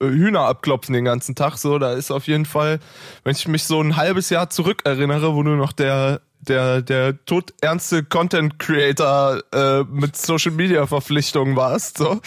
äh, 0.01 0.05
Hühner 0.05 0.41
abklopfen 0.41 0.93
den 0.93 1.05
ganzen 1.05 1.36
Tag. 1.36 1.58
So, 1.58 1.79
da 1.79 1.93
ist 1.93 2.12
auf 2.12 2.27
jeden 2.27 2.45
Fall, 2.45 2.79
wenn 3.23 3.36
ich 3.36 3.47
mich 3.47 3.63
so 3.63 3.81
ein 3.81 3.95
halbes 3.95 4.29
Jahr 4.29 4.49
zurück 4.49 4.81
erinnere, 4.84 5.36
wo 5.36 5.43
du 5.43 5.51
noch 5.51 5.71
der 5.71 6.21
der 6.41 6.81
der 6.81 7.25
todernste 7.25 8.03
Content 8.03 8.60
Creator 8.60 9.41
äh, 9.53 9.84
mit 9.84 10.15
Social 10.15 10.51
Media 10.51 10.86
Verpflichtungen 10.86 11.55
warst, 11.55 11.97
so 11.97 12.19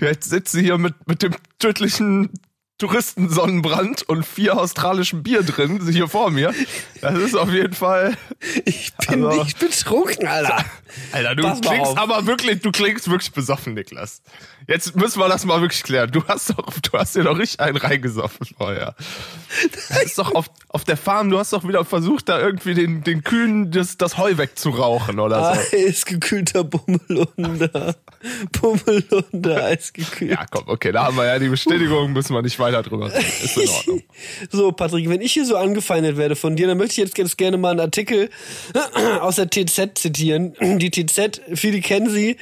jetzt 0.00 0.28
sitze 0.28 0.60
hier 0.60 0.76
mit 0.76 0.94
mit 1.06 1.22
dem 1.22 1.34
tödlichen 1.58 2.30
Touristensonnenbrand 2.78 4.02
und 4.08 4.26
vier 4.26 4.58
australischen 4.58 5.22
Bier 5.22 5.42
drin, 5.42 5.80
hier 5.90 6.08
vor 6.08 6.30
mir. 6.30 6.52
Das 7.00 7.14
ist 7.14 7.34
auf 7.34 7.50
jeden 7.50 7.72
Fall. 7.72 8.16
Ich 8.66 8.92
bin 9.08 9.24
also, 9.24 9.42
nicht 9.42 9.58
betrunken, 9.58 10.26
Alter. 10.26 10.64
Alter, 11.12 11.34
du 11.34 11.42
Pass 11.42 11.60
klingst 11.62 11.96
aber 11.96 12.26
wirklich, 12.26 12.60
du 12.60 12.70
klingst 12.72 13.10
wirklich 13.10 13.32
besoffen, 13.32 13.74
Niklas. 13.74 14.20
Jetzt 14.68 14.96
müssen 14.96 15.20
wir 15.20 15.28
das 15.28 15.44
mal 15.44 15.60
wirklich 15.60 15.82
klären. 15.82 16.10
Du 16.10 16.24
hast 16.26 16.50
doch, 16.50 16.72
du 16.80 16.98
hast 16.98 17.14
dir 17.14 17.22
doch 17.22 17.38
richtig 17.38 17.60
einen 17.60 17.76
reingesoffen 17.76 18.46
vorher. 18.56 18.94
Das 19.88 20.02
ist 20.02 20.18
doch 20.18 20.34
auf, 20.34 20.46
auf 20.68 20.84
der 20.84 20.96
Farm, 20.96 21.30
du 21.30 21.38
hast 21.38 21.52
doch 21.52 21.66
wieder 21.66 21.84
versucht, 21.84 22.28
da 22.28 22.40
irgendwie 22.40 22.74
den, 22.74 23.04
den 23.04 23.22
Kühen 23.22 23.70
das, 23.70 23.96
das 23.96 24.18
Heu 24.18 24.36
wegzurauchen 24.36 25.20
oder 25.20 25.54
so. 25.54 25.76
Eisgekühlter 25.76 26.64
Bummelunder. 26.64 27.94
Bummelunder, 28.60 29.64
eisgekühlt. 29.66 30.32
Ja, 30.32 30.46
komm, 30.50 30.64
okay, 30.66 30.90
da 30.90 31.04
haben 31.04 31.16
wir 31.16 31.26
ja 31.26 31.38
die 31.38 31.48
Bestätigung, 31.48 32.12
müssen 32.12 32.34
wir 32.34 32.42
nicht 32.42 32.58
weiter 32.58 32.82
drüber 32.82 33.12
reden. 33.12 33.24
Ist 33.42 33.56
in 33.56 33.68
Ordnung. 33.68 34.02
so, 34.50 34.72
Patrick, 34.72 35.08
wenn 35.08 35.20
ich 35.20 35.32
hier 35.32 35.46
so 35.46 35.56
angefeindet 35.56 36.16
werde 36.16 36.34
von 36.34 36.56
dir, 36.56 36.66
dann 36.66 36.78
möchte 36.78 37.00
ich 37.00 37.16
jetzt 37.16 37.38
gerne 37.38 37.56
mal 37.56 37.70
einen 37.70 37.80
Artikel 37.80 38.30
aus 39.20 39.36
der 39.36 39.48
TZ 39.48 39.90
zitieren. 39.94 40.54
Die 40.60 40.90
TZ, 40.90 41.40
viele 41.54 41.80
kennen 41.80 42.10
sie, 42.10 42.36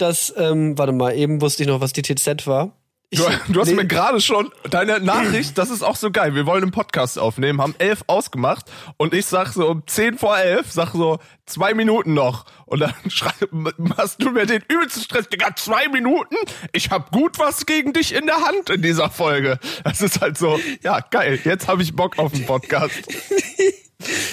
das, 0.00 0.32
ähm, 0.36 0.76
warte 0.78 0.92
mal, 0.92 1.14
eben 1.16 1.40
wusste 1.40 1.62
ich 1.62 1.68
noch, 1.68 1.80
was 1.80 1.92
die 1.92 2.02
TZ 2.02 2.46
war. 2.46 2.76
Ich, 3.12 3.18
du, 3.18 3.24
du, 3.48 3.60
hast 3.60 3.66
nee. 3.66 3.74
mir 3.74 3.86
gerade 3.86 4.20
schon 4.20 4.52
deine 4.70 5.00
Nachricht, 5.00 5.58
das 5.58 5.68
ist 5.70 5.82
auch 5.82 5.96
so 5.96 6.12
geil. 6.12 6.36
Wir 6.36 6.46
wollen 6.46 6.62
einen 6.62 6.70
Podcast 6.70 7.18
aufnehmen, 7.18 7.60
haben 7.60 7.74
elf 7.78 8.04
ausgemacht 8.06 8.66
und 8.98 9.14
ich 9.14 9.26
sag 9.26 9.48
so 9.48 9.68
um 9.68 9.82
zehn 9.88 10.16
vor 10.16 10.38
elf, 10.38 10.70
sag 10.70 10.92
so 10.92 11.18
zwei 11.44 11.74
Minuten 11.74 12.14
noch 12.14 12.44
und 12.66 12.78
dann 12.78 12.94
hast 13.96 14.22
du 14.22 14.30
mir 14.30 14.46
den 14.46 14.62
übelsten 14.68 15.02
Stress, 15.02 15.28
Digga, 15.28 15.56
zwei 15.56 15.88
Minuten? 15.88 16.36
Ich 16.72 16.90
hab 16.90 17.10
gut 17.10 17.40
was 17.40 17.66
gegen 17.66 17.92
dich 17.92 18.14
in 18.14 18.26
der 18.26 18.42
Hand 18.46 18.70
in 18.70 18.80
dieser 18.80 19.10
Folge. 19.10 19.58
Das 19.82 20.02
ist 20.02 20.20
halt 20.20 20.38
so, 20.38 20.60
ja 20.84 21.00
geil. 21.00 21.40
Jetzt 21.42 21.66
habe 21.66 21.82
ich 21.82 21.96
Bock 21.96 22.16
auf 22.16 22.30
den 22.30 22.46
Podcast. 22.46 23.08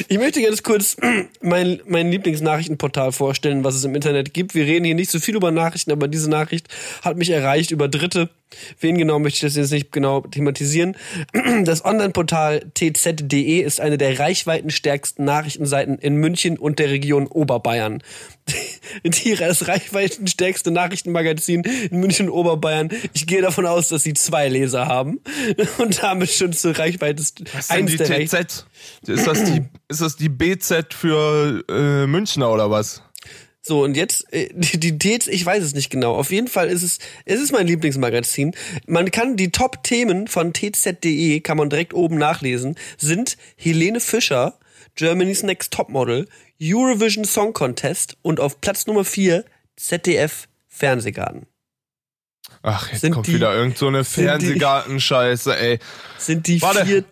Ich 0.07 0.17
möchte 0.17 0.41
ganz 0.41 0.63
kurz 0.63 0.97
mein, 1.41 1.81
mein 1.85 2.11
Lieblingsnachrichtenportal 2.11 3.11
vorstellen, 3.11 3.63
was 3.63 3.75
es 3.75 3.83
im 3.83 3.95
Internet 3.95 4.33
gibt. 4.33 4.55
Wir 4.55 4.65
reden 4.65 4.85
hier 4.85 4.95
nicht 4.95 5.11
so 5.11 5.19
viel 5.19 5.35
über 5.35 5.51
Nachrichten, 5.51 5.91
aber 5.91 6.07
diese 6.07 6.29
Nachricht 6.29 6.67
hat 7.01 7.17
mich 7.17 7.29
erreicht 7.29 7.71
über 7.71 7.87
Dritte. 7.87 8.29
Wen 8.79 8.97
genau 8.97 9.19
möchte 9.19 9.37
ich 9.37 9.41
das 9.41 9.55
jetzt 9.55 9.71
nicht 9.71 9.91
genau 9.91 10.21
thematisieren? 10.21 10.95
Das 11.63 11.83
Online-Portal 11.83 12.71
tz.de 12.73 13.59
ist 13.59 13.81
eine 13.81 13.97
der 13.97 14.19
reichweitenstärksten 14.19 15.25
Nachrichtenseiten 15.25 15.97
in 15.97 16.15
München 16.15 16.57
und 16.57 16.79
der 16.79 16.89
Region 16.89 17.27
Oberbayern. 17.27 18.03
Die, 19.03 19.35
das 19.35 19.67
reichweitenstärkste 19.67 20.71
Nachrichtenmagazin 20.71 21.63
in 21.63 21.99
München 21.99 22.29
und 22.29 22.35
Oberbayern. 22.35 22.89
Ich 23.13 23.27
gehe 23.27 23.41
davon 23.41 23.65
aus, 23.65 23.89
dass 23.89 24.03
sie 24.03 24.13
zwei 24.13 24.47
Leser 24.47 24.87
haben 24.87 25.19
und 25.77 26.01
damit 26.01 26.31
schon 26.31 26.53
zur 26.53 26.77
Reichweite 26.77 27.23
Was 27.53 27.69
eins 27.69 27.91
die 27.91 27.97
der 27.97 28.25
TZ? 28.25 28.65
Ist 29.07 29.27
das 29.27 29.43
die, 29.43 29.63
ist 29.89 30.01
das 30.01 30.15
die 30.15 30.29
BZ 30.29 30.93
für 30.93 31.63
äh, 31.69 32.07
Münchner 32.07 32.51
oder 32.51 32.71
was? 32.71 33.01
So, 33.67 33.83
und 33.83 33.97
jetzt, 33.97 34.31
äh, 34.33 34.49
die, 34.53 34.79
die 34.79 34.97
Dates, 34.97 35.27
ich 35.27 35.45
weiß 35.45 35.61
es 35.61 35.75
nicht 35.75 35.89
genau. 35.89 36.15
Auf 36.15 36.31
jeden 36.31 36.47
Fall 36.47 36.69
ist 36.69 36.83
es, 36.83 36.99
es 37.25 37.41
ist 37.41 37.51
mein 37.51 37.67
Lieblingsmagazin. 37.67 38.55
Man 38.85 39.11
kann 39.11 39.35
die 39.35 39.51
Top-Themen 39.51 40.27
von 40.27 40.53
tz.de, 40.53 41.41
kann 41.41 41.57
man 41.57 41.69
direkt 41.69 41.93
oben 41.93 42.17
nachlesen, 42.17 42.75
sind 42.97 43.37
Helene 43.57 43.99
Fischer, 43.99 44.57
Germany's 44.95 45.43
Next 45.43 45.73
Topmodel, 45.73 46.27
Eurovision 46.61 47.25
Song 47.25 47.53
Contest 47.53 48.17
und 48.21 48.39
auf 48.39 48.61
Platz 48.61 48.87
Nummer 48.87 49.03
4 49.03 49.43
ZDF 49.75 50.47
Fernsehgarten. 50.67 51.45
Ach, 52.63 52.89
jetzt 52.89 53.01
sind 53.01 53.13
kommt 53.13 53.27
die, 53.27 53.33
wieder 53.33 53.53
irgend 53.53 53.77
so 53.77 53.87
eine 53.87 54.05
Fernsehgartenscheiße, 54.05 55.57
ey. 55.57 55.79
Sind 56.17 56.47
die 56.47 56.61
Warte, 56.61 56.85
vier... 56.85 57.03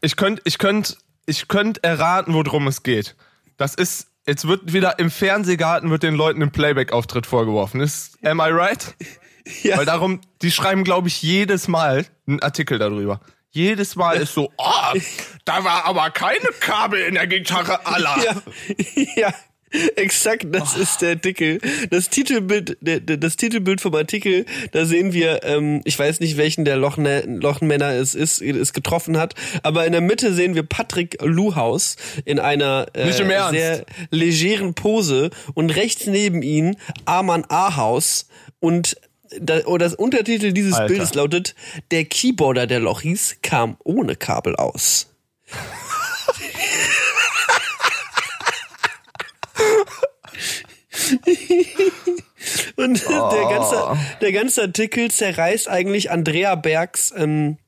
Ich 0.00 0.14
könnte, 0.14 0.40
ich 0.44 0.58
könnte, 0.58 0.96
ich 1.26 1.48
könnte 1.48 1.82
erraten, 1.82 2.32
worum 2.32 2.68
es 2.68 2.84
geht. 2.84 3.16
Das 3.56 3.74
ist 3.74 4.06
Jetzt 4.26 4.48
wird 4.48 4.72
wieder 4.72 4.98
im 4.98 5.10
Fernsehgarten 5.10 5.90
wird 5.90 6.02
den 6.02 6.14
Leuten 6.14 6.42
ein 6.42 6.50
Playback-Auftritt 6.50 7.26
vorgeworfen. 7.26 7.80
Ist, 7.80 8.18
am 8.24 8.40
I 8.40 8.50
right? 8.50 8.94
Ja. 9.62 9.76
Weil 9.76 9.84
darum, 9.84 10.22
die 10.40 10.50
schreiben, 10.50 10.84
glaube 10.84 11.08
ich, 11.08 11.20
jedes 11.20 11.68
Mal 11.68 12.06
einen 12.26 12.40
Artikel 12.40 12.78
darüber. 12.78 13.20
Jedes 13.50 13.94
Mal 13.94 14.16
ist 14.16 14.32
so, 14.32 14.50
oh, 14.56 14.98
da 15.44 15.62
war 15.64 15.84
aber 15.84 16.08
keine 16.08 16.48
Kabel 16.60 17.02
in 17.02 17.12
der 17.12 17.26
Gitarre 17.26 17.84
aller. 17.84 18.16
Ja, 18.94 19.04
ja 19.16 19.34
Exakt, 19.96 20.46
das 20.50 20.76
oh. 20.76 20.82
ist 20.82 21.02
der 21.02 21.10
Artikel. 21.10 21.58
Das 21.90 22.08
Titelbild, 22.08 22.76
das 22.80 23.36
Titelbild 23.36 23.80
vom 23.80 23.94
Artikel, 23.94 24.46
da 24.72 24.84
sehen 24.84 25.12
wir, 25.12 25.42
ähm, 25.44 25.80
ich 25.84 25.98
weiß 25.98 26.20
nicht, 26.20 26.36
welchen 26.36 26.64
der 26.64 26.76
Lochne 26.76 27.22
Lochenmänner 27.26 27.90
es 27.90 28.14
ist, 28.14 28.40
es 28.40 28.72
getroffen 28.72 29.18
hat, 29.18 29.34
aber 29.62 29.86
in 29.86 29.92
der 29.92 30.00
Mitte 30.00 30.32
sehen 30.32 30.54
wir 30.54 30.62
Patrick 30.62 31.18
Luhaus 31.22 31.96
in 32.24 32.38
einer 32.38 32.86
äh, 32.92 33.10
sehr 33.12 33.84
legeren 34.10 34.74
Pose 34.74 35.30
und 35.54 35.70
rechts 35.70 36.06
neben 36.06 36.42
ihm 36.42 36.76
Arman 37.04 37.44
Ahaus 37.48 38.28
und 38.60 38.96
da, 39.40 39.60
oh, 39.66 39.78
das 39.78 39.94
Untertitel 39.94 40.52
dieses 40.52 40.74
Alter. 40.74 40.88
Bildes 40.88 41.14
lautet, 41.14 41.54
der 41.90 42.04
Keyboarder 42.04 42.66
der 42.66 42.78
Lochis 42.78 43.36
kam 43.42 43.76
ohne 43.82 44.14
Kabel 44.14 44.54
aus. 44.54 45.08
Und 52.76 53.02
oh. 53.08 53.30
der, 53.32 53.48
ganze, 53.48 53.98
der 54.20 54.32
ganze 54.32 54.62
Artikel 54.62 55.10
zerreißt 55.10 55.68
eigentlich 55.68 56.10
Andrea 56.10 56.54
Bergs 56.56 57.12
ähm, 57.16 57.58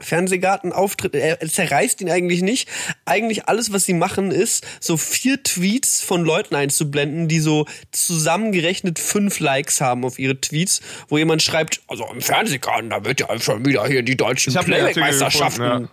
Fernsehgartenauftritt. 0.00 1.14
Er 1.14 1.38
zerreißt 1.40 2.00
ihn 2.00 2.10
eigentlich 2.10 2.42
nicht. 2.42 2.68
Eigentlich 3.04 3.48
alles, 3.48 3.72
was 3.72 3.84
sie 3.84 3.92
machen, 3.92 4.30
ist, 4.30 4.66
so 4.80 4.96
vier 4.96 5.42
Tweets 5.42 6.02
von 6.02 6.24
Leuten 6.24 6.54
einzublenden, 6.54 7.28
die 7.28 7.40
so 7.40 7.66
zusammengerechnet 7.92 8.98
fünf 8.98 9.40
Likes 9.40 9.80
haben 9.80 10.04
auf 10.04 10.18
ihre 10.18 10.40
Tweets, 10.40 10.80
wo 11.08 11.18
jemand 11.18 11.42
schreibt, 11.42 11.82
also 11.86 12.06
im 12.12 12.20
Fernsehgarten, 12.20 12.90
da 12.90 13.04
wird 13.04 13.20
ja 13.20 13.40
schon 13.40 13.64
wieder 13.64 13.86
hier 13.86 14.02
die 14.02 14.16
deutschen 14.16 14.54
Playback-Meisterschaften. 14.54 15.88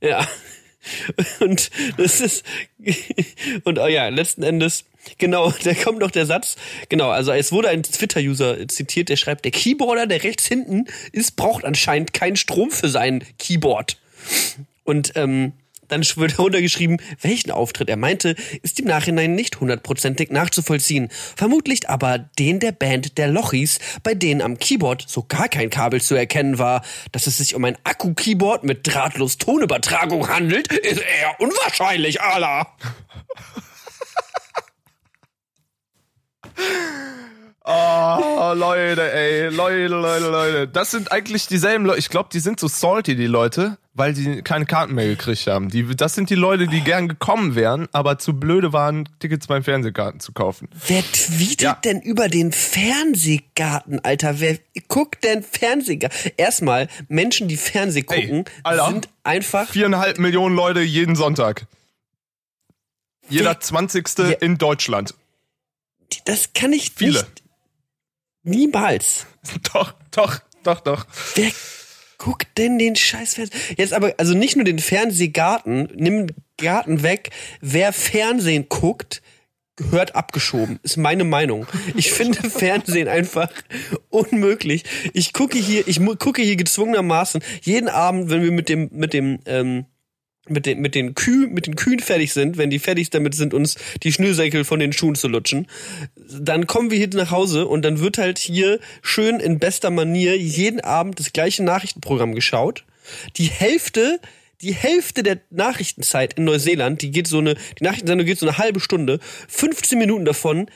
Ja. 0.00 0.08
ja. 0.08 0.28
Und 1.40 1.70
das 1.96 2.20
ist, 2.20 2.44
und 3.64 3.78
oh 3.78 3.86
ja, 3.86 4.08
letzten 4.08 4.42
Endes, 4.42 4.84
genau, 5.18 5.52
da 5.64 5.74
kommt 5.74 5.98
noch 5.98 6.10
der 6.10 6.26
Satz, 6.26 6.56
genau, 6.88 7.10
also 7.10 7.32
es 7.32 7.52
wurde 7.52 7.68
ein 7.68 7.82
Twitter-User 7.82 8.66
zitiert, 8.68 9.08
der 9.08 9.16
schreibt, 9.16 9.44
der 9.44 9.52
Keyboarder, 9.52 10.06
der 10.06 10.22
rechts 10.24 10.46
hinten 10.46 10.86
ist, 11.12 11.36
braucht 11.36 11.64
anscheinend 11.64 12.12
keinen 12.12 12.36
Strom 12.36 12.70
für 12.70 12.88
sein 12.88 13.24
Keyboard. 13.38 13.98
Und 14.84 15.12
ähm, 15.14 15.52
dann 15.92 16.02
wird 16.16 16.38
runtergeschrieben, 16.38 17.00
welchen 17.20 17.50
Auftritt 17.50 17.88
er 17.88 17.96
meinte, 17.96 18.34
ist 18.62 18.80
im 18.80 18.86
Nachhinein 18.86 19.34
nicht 19.34 19.60
hundertprozentig 19.60 20.30
nachzuvollziehen. 20.30 21.08
Vermutlich 21.36 21.88
aber 21.88 22.18
den 22.18 22.60
der 22.60 22.72
Band 22.72 23.18
der 23.18 23.28
Lochis, 23.28 23.78
bei 24.02 24.14
denen 24.14 24.42
am 24.42 24.58
Keyboard 24.58 25.04
so 25.06 25.22
gar 25.22 25.48
kein 25.48 25.70
Kabel 25.70 26.00
zu 26.00 26.14
erkennen 26.14 26.58
war. 26.58 26.82
Dass 27.12 27.26
es 27.26 27.38
sich 27.38 27.54
um 27.54 27.64
ein 27.64 27.76
Akku-Keyboard 27.84 28.64
mit 28.64 28.86
drahtlos 28.86 29.38
Tonübertragung 29.38 30.28
handelt, 30.28 30.72
ist 30.72 31.00
eher 31.00 31.38
unwahrscheinlich, 31.38 32.20
Allah. 32.20 32.66
Oh, 37.64 38.52
Leute, 38.56 39.12
ey, 39.12 39.48
Leute, 39.48 39.86
Leute, 39.86 40.28
Leute. 40.28 40.68
Das 40.68 40.90
sind 40.90 41.12
eigentlich 41.12 41.46
dieselben 41.46 41.86
Leute. 41.86 42.00
Ich 42.00 42.08
glaube, 42.08 42.28
die 42.32 42.40
sind 42.40 42.58
so 42.58 42.66
salty, 42.66 43.14
die 43.14 43.28
Leute, 43.28 43.78
weil 43.94 44.14
die 44.14 44.42
keine 44.42 44.64
Karten 44.64 44.94
mehr 44.94 45.06
gekriegt 45.06 45.46
haben. 45.46 45.68
Die, 45.68 45.84
das 45.94 46.14
sind 46.14 46.30
die 46.30 46.34
Leute, 46.34 46.66
die 46.66 46.80
gern 46.80 47.08
gekommen 47.08 47.54
wären, 47.54 47.88
aber 47.92 48.18
zu 48.18 48.34
blöde 48.34 48.72
waren, 48.72 49.08
Tickets 49.18 49.46
beim 49.46 49.62
Fernsehgarten 49.62 50.20
zu 50.20 50.32
kaufen. 50.32 50.68
Wer 50.86 51.02
tweetet 51.12 51.60
ja. 51.60 51.74
denn 51.84 52.00
über 52.00 52.28
den 52.28 52.52
Fernsehgarten, 52.52 54.00
Alter? 54.04 54.40
Wer 54.40 54.58
guckt 54.88 55.24
denn 55.24 55.42
Fernsehgarten? 55.42 56.32
Erstmal, 56.36 56.88
Menschen, 57.08 57.48
die 57.48 57.56
Fernseh 57.56 58.02
gucken, 58.02 58.44
ey, 58.46 58.52
Alter, 58.62 58.86
sind 58.86 59.08
einfach. 59.24 59.68
Viereinhalb 59.68 60.18
Millionen 60.18 60.56
Leute 60.56 60.80
jeden 60.80 61.14
Sonntag. 61.16 61.66
Jeder 63.28 63.60
zwanzigste 63.60 64.22
ja. 64.24 64.38
in 64.40 64.58
Deutschland. 64.58 65.14
Das 66.24 66.52
kann 66.52 66.72
ich 66.72 66.92
Viele. 66.94 67.20
nicht 67.20 67.42
Niemals. 68.42 69.26
Doch, 69.72 69.94
doch, 70.12 70.38
doch, 70.62 70.80
doch. 70.80 71.06
Wer 71.34 71.50
guckt 72.22 72.56
denn 72.56 72.78
den 72.78 72.94
Scheiß 72.94 73.34
Fernsehen? 73.34 73.60
Jetzt 73.76 73.92
aber, 73.92 74.14
also 74.16 74.34
nicht 74.34 74.54
nur 74.54 74.64
den 74.64 74.78
Fernsehgarten, 74.78 75.88
nimm 75.94 76.28
Garten 76.56 77.02
weg. 77.02 77.30
Wer 77.60 77.92
Fernsehen 77.92 78.66
guckt, 78.68 79.22
gehört 79.74 80.14
abgeschoben, 80.14 80.78
ist 80.84 80.96
meine 80.96 81.24
Meinung. 81.24 81.66
Ich 81.96 82.12
finde 82.12 82.48
Fernsehen 82.48 83.08
einfach 83.08 83.50
unmöglich. 84.08 84.84
Ich 85.14 85.32
gucke 85.32 85.58
hier, 85.58 85.88
ich 85.88 86.00
gucke 86.18 86.42
hier 86.42 86.54
gezwungenermaßen 86.54 87.42
jeden 87.62 87.88
Abend, 87.88 88.30
wenn 88.30 88.42
wir 88.42 88.52
mit 88.52 88.68
dem, 88.68 88.88
mit 88.92 89.14
dem, 89.14 89.40
ähm, 89.46 89.86
mit 90.48 90.66
den, 90.66 90.80
mit 90.80 90.94
den 90.94 91.14
Kühen, 91.14 91.52
mit 91.52 91.66
den 91.66 91.76
Kühen 91.76 92.00
fertig 92.00 92.32
sind, 92.32 92.58
wenn 92.58 92.70
die 92.70 92.78
fertig 92.78 93.10
damit 93.10 93.34
sind, 93.34 93.54
uns 93.54 93.76
die 94.02 94.12
Schnürsenkel 94.12 94.64
von 94.64 94.80
den 94.80 94.92
Schuhen 94.92 95.14
zu 95.14 95.28
lutschen, 95.28 95.68
dann 96.16 96.66
kommen 96.66 96.90
wir 96.90 96.98
hier 96.98 97.08
nach 97.14 97.30
Hause 97.30 97.66
und 97.66 97.82
dann 97.82 98.00
wird 98.00 98.18
halt 98.18 98.38
hier 98.38 98.80
schön 99.02 99.38
in 99.38 99.58
bester 99.58 99.90
Manier 99.90 100.36
jeden 100.36 100.80
Abend 100.80 101.20
das 101.20 101.32
gleiche 101.32 101.62
Nachrichtenprogramm 101.62 102.34
geschaut. 102.34 102.84
Die 103.36 103.46
Hälfte 103.46 104.20
die 104.62 104.74
Hälfte 104.74 105.24
der 105.24 105.40
Nachrichtenzeit 105.50 106.34
in 106.34 106.44
Neuseeland, 106.44 107.02
die 107.02 107.10
geht 107.10 107.26
so 107.26 107.38
eine, 107.38 107.56
die 107.78 107.84
Nachrichtensendung 107.84 108.24
geht 108.24 108.38
so 108.38 108.46
eine 108.46 108.58
halbe 108.58 108.78
Stunde, 108.78 109.18
15 109.48 109.98
Minuten 109.98 110.24
davon 110.24 110.70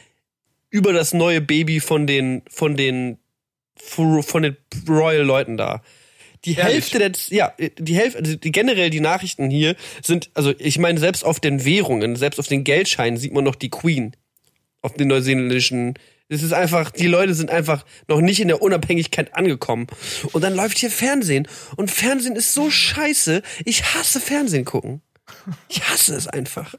über 0.70 0.92
das 0.92 1.14
neue 1.14 1.40
Baby 1.40 1.78
von 1.78 2.06
den, 2.06 2.42
von 2.50 2.76
den, 2.76 3.18
von 3.76 4.42
den 4.42 4.56
Royal-Leuten 4.88 5.56
da. 5.56 5.82
Die 6.44 6.54
Ehrlich? 6.54 6.74
Hälfte 6.74 6.98
der, 6.98 7.12
ja, 7.28 7.52
die 7.78 7.94
Hälfte, 7.94 8.18
also 8.18 8.36
die, 8.36 8.52
generell 8.52 8.90
die 8.90 9.00
Nachrichten 9.00 9.50
hier 9.50 9.76
sind, 10.02 10.30
also 10.34 10.52
ich 10.58 10.78
meine, 10.78 11.00
selbst 11.00 11.24
auf 11.24 11.40
den 11.40 11.64
Währungen, 11.64 12.16
selbst 12.16 12.38
auf 12.38 12.46
den 12.46 12.64
Geldscheinen 12.64 13.18
sieht 13.18 13.32
man 13.32 13.44
noch 13.44 13.54
die 13.54 13.70
Queen. 13.70 14.12
Auf 14.82 14.94
den 14.94 15.08
neuseeländischen 15.08 15.94
es 16.28 16.42
ist 16.42 16.52
einfach, 16.52 16.90
die 16.90 17.06
Leute 17.06 17.34
sind 17.34 17.50
einfach 17.50 17.84
noch 18.08 18.20
nicht 18.20 18.40
in 18.40 18.48
der 18.48 18.60
Unabhängigkeit 18.60 19.34
angekommen. 19.34 19.86
Und 20.32 20.42
dann 20.42 20.56
läuft 20.56 20.78
hier 20.78 20.90
Fernsehen. 20.90 21.46
Und 21.76 21.90
Fernsehen 21.90 22.34
ist 22.34 22.52
so 22.52 22.68
scheiße. 22.68 23.42
Ich 23.64 23.94
hasse 23.94 24.20
Fernsehen 24.20 24.64
gucken. 24.64 25.02
Ich 25.68 25.88
hasse 25.88 26.16
es 26.16 26.26
einfach. 26.26 26.74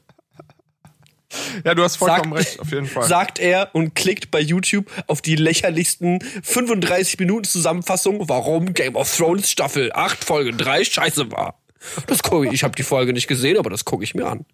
Ja, 1.64 1.74
du 1.74 1.82
hast 1.82 1.96
vollkommen 1.96 2.32
sagt, 2.36 2.46
recht, 2.46 2.60
auf 2.60 2.72
jeden 2.72 2.86
Fall. 2.86 3.04
Sagt 3.06 3.38
er 3.38 3.74
und 3.74 3.94
klickt 3.94 4.30
bei 4.30 4.40
YouTube 4.40 4.90
auf 5.06 5.20
die 5.20 5.36
lächerlichsten 5.36 6.20
35 6.42 7.18
Minuten 7.18 7.44
Zusammenfassung, 7.44 8.28
warum 8.28 8.72
Game 8.72 8.96
of 8.96 9.14
Thrones 9.14 9.50
Staffel 9.50 9.92
8 9.92 10.24
Folge 10.24 10.52
3 10.52 10.84
scheiße 10.84 11.30
war. 11.30 11.60
Das 12.06 12.22
gucke 12.22 12.48
ich, 12.48 12.54
ich 12.54 12.64
habe 12.64 12.74
die 12.74 12.82
Folge 12.82 13.12
nicht 13.12 13.28
gesehen, 13.28 13.58
aber 13.58 13.70
das 13.70 13.84
gucke 13.84 14.04
ich 14.04 14.14
mir 14.14 14.26
an. 14.26 14.46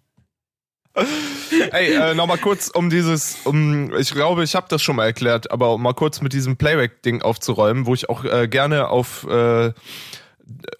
Ey, 1.71 1.93
äh, 1.93 2.13
nochmal 2.13 2.37
kurz 2.37 2.69
um 2.69 2.89
dieses, 2.89 3.37
um, 3.43 3.93
ich 3.97 4.11
glaube, 4.11 4.43
ich 4.43 4.55
habe 4.55 4.67
das 4.69 4.81
schon 4.81 4.95
mal 4.95 5.05
erklärt, 5.05 5.51
aber 5.51 5.73
um 5.73 5.81
mal 5.81 5.93
kurz 5.93 6.21
mit 6.21 6.31
diesem 6.31 6.55
Playback-Ding 6.55 7.21
aufzuräumen, 7.21 7.85
wo 7.85 7.93
ich 7.93 8.09
auch 8.09 8.23
äh, 8.23 8.47
gerne 8.47 8.87
auf 8.87 9.27
äh, 9.29 9.73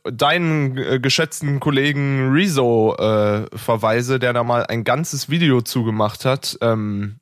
deinen 0.04 0.78
äh, 0.78 1.00
geschätzten 1.00 1.60
Kollegen 1.60 2.32
Rezo 2.32 2.96
äh, 2.98 3.46
verweise, 3.56 4.20
der 4.20 4.34
da 4.34 4.44
mal 4.44 4.66
ein 4.66 4.84
ganzes 4.84 5.30
Video 5.30 5.62
zugemacht 5.62 6.26
hat, 6.26 6.58
ähm, 6.62 7.20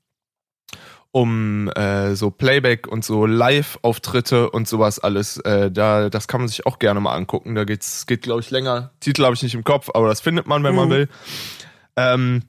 um 1.11 1.69
äh, 1.69 2.15
so 2.15 2.31
Playback 2.31 2.87
und 2.87 3.05
so 3.05 3.25
Live-Auftritte 3.25 4.49
und 4.49 4.67
sowas 4.67 4.99
alles. 4.99 5.37
Äh, 5.37 5.71
da, 5.71 6.09
das 6.09 6.27
kann 6.27 6.41
man 6.41 6.47
sich 6.47 6.65
auch 6.65 6.79
gerne 6.79 6.99
mal 6.99 7.15
angucken. 7.15 7.55
Da 7.55 7.65
geht's, 7.65 8.07
geht, 8.07 8.23
glaube 8.23 8.41
ich, 8.41 8.49
länger. 8.49 8.91
Titel 8.99 9.23
habe 9.23 9.35
ich 9.35 9.43
nicht 9.43 9.53
im 9.53 9.63
Kopf, 9.63 9.89
aber 9.93 10.07
das 10.07 10.21
findet 10.21 10.47
man, 10.47 10.63
wenn 10.63 10.71
mhm. 10.71 10.77
man 10.77 10.89
will. 10.89 11.09
Ähm, 11.95 12.41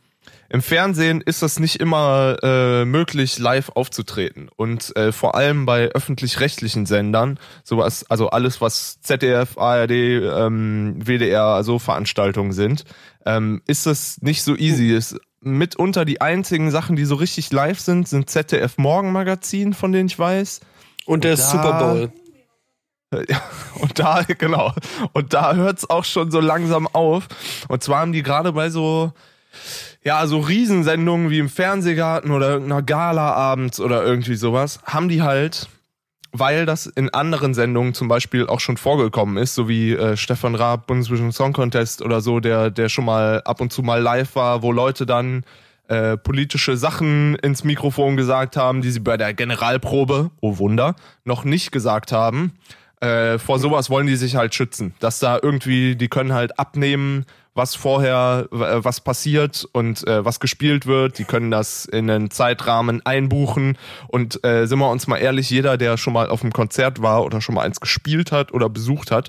im 0.55 0.63
Fernsehen 0.63 1.21
ist 1.21 1.43
das 1.43 1.59
nicht 1.59 1.81
immer 1.81 2.37
äh, 2.45 2.85
möglich, 2.85 3.41
live 3.41 3.71
aufzutreten. 3.71 4.49
Und 4.55 4.97
äh, 4.97 5.11
vor 5.11 5.35
allem 5.35 5.67
bei 5.67 5.89
öffentlich-rechtlichen 5.89 6.87
Sendern, 6.87 7.41
sowas, 7.65 8.09
also 8.09 8.31
alles, 8.31 8.61
was 8.61 9.01
ZDF, 9.01 9.59
ARD, 9.59 9.91
ähm, 9.91 10.95
WDR, 11.05 11.65
so 11.65 11.81
Veranstaltungen 11.81 12.53
sind, 12.53 12.85
ähm, 13.27 13.63
ist 13.67 13.87
das 13.87 14.23
nicht 14.23 14.45
so 14.45 14.55
easy. 14.55 14.93
Es, 14.93 15.17
mitunter 15.41 16.05
die 16.05 16.21
einzigen 16.21 16.71
Sachen, 16.71 16.95
die 16.95 17.05
so 17.05 17.17
richtig 17.17 17.51
live 17.51 17.81
sind, 17.81 18.07
sind 18.07 18.31
ZDF 18.31 18.79
Morgenmagazin, 18.79 19.75
von 19.75 19.91
denen 19.91 20.07
ich 20.07 20.21
weiß. 20.21 20.61
Und 21.05 21.25
der 21.25 21.33
Und 21.33 21.41
Super 21.41 21.79
Bowl. 21.81 22.13
Ja, 23.29 23.43
und 23.81 23.97
da, 24.01 24.23
genau. 24.23 24.73
Und 25.13 25.35
da 25.35 25.55
hört's 25.55 25.89
auch 25.89 26.05
schon 26.05 26.33
so 26.33 26.41
langsam 26.41 26.89
auf. 26.89 27.29
Und 27.69 27.81
zwar 27.81 28.01
haben 28.01 28.13
die 28.13 28.25
gerade 28.25 28.53
bei 28.53 28.71
so 28.71 29.13
ja, 30.05 30.27
so 30.27 30.39
Riesensendungen 30.39 31.31
wie 31.31 31.39
im 31.39 31.49
Fernsehgarten 31.49 32.31
oder 32.31 32.51
irgendeiner 32.51 32.83
Gala 32.83 33.33
abends 33.33 33.81
oder 33.81 34.05
irgendwie 34.05 34.37
sowas, 34.37 34.79
haben 34.85 35.09
die 35.09 35.23
halt, 35.23 35.69
weil 36.31 36.67
das 36.67 36.87
in 36.87 37.09
anderen 37.11 37.55
Sendungen 37.55 37.95
zum 37.95 38.09
Beispiel 38.09 38.47
auch 38.47 38.61
schon 38.61 38.77
vorgekommen 38.77 39.39
ist, 39.39 39.55
so 39.55 39.67
wie 39.67 39.93
äh, 39.93 40.17
Stefan 40.17 40.55
Raab, 40.55 40.87
Bundesvision 40.87 41.33
Song 41.33 41.55
Contest 41.55 42.03
oder 42.03 42.21
so, 42.21 42.41
der, 42.41 42.71
der 42.71 42.91
schon 42.91 43.07
mal 43.07 43.41
ab 43.47 43.63
und 43.63 43.73
zu 43.73 43.83
mal 43.83 44.01
live 44.03 44.37
war, 44.37 44.63
wo 44.63 44.73
Leute 44.73 45.07
dann 45.07 45.45
äh, 45.89 46.19
politische 46.19 46.77
Sachen 46.77 47.37
ins 47.37 47.65
Mikrofon 47.65 48.17
gesagt 48.17 48.59
haben, 48.59 48.83
die 48.83 48.91
sie 48.91 49.01
bei 49.01 49.17
der 49.17 49.33
Generalprobe, 49.33 50.31
oh 50.41 50.59
Wunder, 50.59 50.97
noch 51.25 51.45
nicht 51.45 51.73
gesagt 51.73 52.13
haben. 52.13 52.53
Äh, 53.05 53.39
vor 53.39 53.59
sowas 53.59 53.91
wollen 53.91 54.07
die 54.07 54.17
sich 54.17 54.35
halt 54.37 54.55
schützen, 54.55 54.95
dass 54.99 55.19
da 55.19 55.39
irgendwie, 55.43 55.95
die 55.95 56.09
können 56.09 56.33
halt 56.33 56.59
abnehmen, 56.59 57.27
was 57.53 57.75
vorher, 57.75 58.49
äh, 58.51 58.83
was 58.83 59.03
passiert 59.03 59.69
und 59.73 60.07
äh, 60.07 60.25
was 60.25 60.41
gespielt 60.41 60.87
wird. 60.87 61.19
Die 61.19 61.25
können 61.25 61.51
das 61.51 61.85
in 61.85 62.11
einen 62.11 62.31
Zeitrahmen 62.31 63.05
einbuchen. 63.05 63.77
Und 64.09 64.43
äh, 64.43 64.67
sind 64.67 64.79
wir 64.79 64.91
uns 64.91 65.07
mal 65.07 65.19
ehrlich, 65.19 65.51
jeder, 65.51 65.77
der 65.77 65.99
schon 65.99 66.15
mal 66.15 66.31
auf 66.31 66.43
einem 66.43 66.53
Konzert 66.55 67.03
war 67.03 67.25
oder 67.25 67.43
schon 67.43 67.55
mal 67.55 67.63
eins 67.63 67.79
gespielt 67.79 68.33
hat 68.33 68.53
oder 68.53 68.71
besucht 68.71 69.11
hat, 69.11 69.29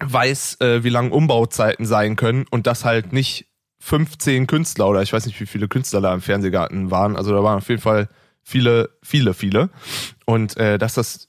weiß, 0.00 0.60
äh, 0.60 0.82
wie 0.82 0.90
lang 0.90 1.12
Umbauzeiten 1.12 1.86
sein 1.86 2.16
können 2.16 2.44
und 2.50 2.66
das 2.66 2.84
halt 2.84 3.12
nicht 3.12 3.46
15 3.78 4.48
Künstler 4.48 4.88
oder 4.88 5.02
ich 5.02 5.12
weiß 5.12 5.26
nicht, 5.26 5.40
wie 5.40 5.46
viele 5.46 5.68
Künstler 5.68 6.00
da 6.00 6.12
im 6.12 6.20
Fernsehgarten 6.20 6.90
waren. 6.90 7.14
Also 7.14 7.32
da 7.32 7.44
waren 7.44 7.58
auf 7.58 7.68
jeden 7.68 7.80
Fall 7.80 8.08
viele, 8.42 8.90
viele, 9.02 9.32
viele. 9.32 9.70
Und 10.24 10.56
äh, 10.56 10.78
dass 10.78 10.94
das 10.94 11.27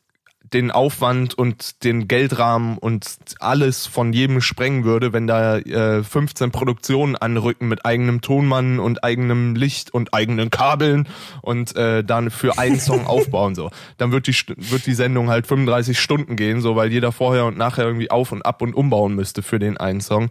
den 0.54 0.72
Aufwand 0.72 1.38
und 1.38 1.84
den 1.84 2.08
Geldrahmen 2.08 2.78
und 2.78 3.18
alles 3.40 3.86
von 3.86 4.14
jedem 4.14 4.42
sprengen 4.42 4.84
würde, 4.84 5.14
wenn 5.14 5.28
da 5.28 5.58
äh, 5.58 6.04
15 6.04 6.52
Produktionen 6.52 7.16
anrücken 7.16 7.68
mit 7.68 7.86
eigenem 7.86 8.22
Tonmann 8.22 8.80
und 8.80 9.04
eigenem 9.04 9.56
Licht 9.56 9.94
und 9.94 10.14
eigenen 10.14 10.50
Kabeln 10.50 11.08
und 11.42 11.76
äh, 11.76 12.04
dann 12.04 12.32
für 12.32 12.58
einen 12.58 12.80
Song 12.80 13.06
aufbauen 13.08 13.56
so. 13.56 13.70
Dann 13.98 14.12
wird 14.12 14.28
die 14.28 14.36
wird 14.58 14.86
die 14.86 14.94
Sendung 14.94 15.30
halt 15.30 15.48
35 15.48 16.00
Stunden 16.00 16.36
gehen, 16.36 16.62
so 16.62 16.76
weil 16.76 16.92
jeder 16.92 17.12
vorher 17.12 17.46
und 17.46 17.58
nachher 17.58 17.86
irgendwie 17.86 18.12
auf 18.12 18.32
und 18.32 18.44
ab 18.44 18.62
und 18.62 18.74
umbauen 18.74 19.16
müsste 19.16 19.42
für 19.42 19.60
den 19.60 19.78
einen 19.78 20.02
Song. 20.02 20.30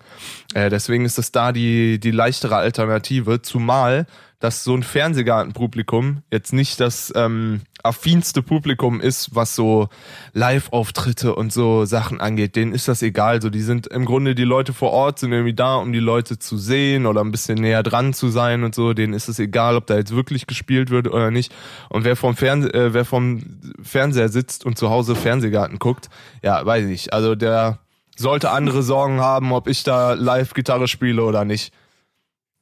Äh, 0.55 0.71
deswegen 0.71 1.05
ist 1.05 1.19
das 1.19 1.33
da 1.33 1.53
die 1.53 2.01
die 2.01 2.11
leichtere 2.11 2.57
Alternative, 2.57 3.43
zumal 3.43 4.07
dass 4.41 4.63
so 4.63 4.75
ein 4.75 4.83
Fernsehgartenpublikum 4.83 6.23
jetzt 6.31 6.53
nicht 6.53 6.81
das 6.81 7.13
ähm, 7.17 7.63
affinste 7.83 8.43
Publikum 8.43 9.01
ist, 9.01 9.35
was 9.35 9.55
so 9.55 9.89
Live-Auftritte 10.33 11.35
und 11.35 11.53
so 11.53 11.85
Sachen 11.85 12.21
angeht. 12.21 12.57
Denen 12.57 12.73
ist 12.73 12.89
das 12.89 13.03
egal. 13.03 13.41
So, 13.41 13.51
die 13.51 13.61
sind 13.61 13.87
im 13.87 14.05
Grunde 14.05 14.35
die 14.35 14.45
Leute 14.45 14.73
vor 14.73 14.91
Ort 14.91 15.19
sind 15.19 15.33
irgendwie 15.33 15.55
da, 15.55 15.77
um 15.77 15.93
die 15.93 15.99
Leute 15.99 16.39
zu 16.39 16.59
sehen 16.59 17.07
oder 17.07 17.21
ein 17.21 17.31
bisschen 17.31 17.59
näher 17.59 17.83
dran 17.83 18.15
zu 18.15 18.29
sein 18.29 18.65
und 18.65 18.75
so. 18.75 18.93
Denen 18.93 19.15
ist 19.15 19.29
es 19.29 19.39
egal, 19.39 19.77
ob 19.77 19.87
da 19.87 19.97
jetzt 19.97 20.15
wirklich 20.15 20.47
gespielt 20.47 20.91
wird 20.91 21.07
oder 21.07 21.31
nicht. 21.31 21.55
Und 21.89 22.05
wer 22.05 22.17
vom 22.17 22.37
Fernse 22.37 22.73
äh, 22.73 22.95
wer 22.95 23.05
vom 23.05 23.43
Fernseher 23.83 24.29
sitzt 24.29 24.65
und 24.65 24.79
zu 24.79 24.91
Hause 24.91 25.15
Fernsehgarten 25.15 25.79
guckt, 25.79 26.09
ja, 26.43 26.65
weiß 26.65 26.87
ich. 26.87 27.13
Also 27.13 27.35
der 27.35 27.79
sollte 28.17 28.51
andere 28.51 28.83
Sorgen 28.83 29.21
haben, 29.21 29.53
ob 29.53 29.69
ich 29.69 29.85
da 29.85 30.15
live 30.15 30.55
Gitarre 30.55 30.89
spiele 30.89 31.23
oder 31.23 31.45
nicht. 31.45 31.73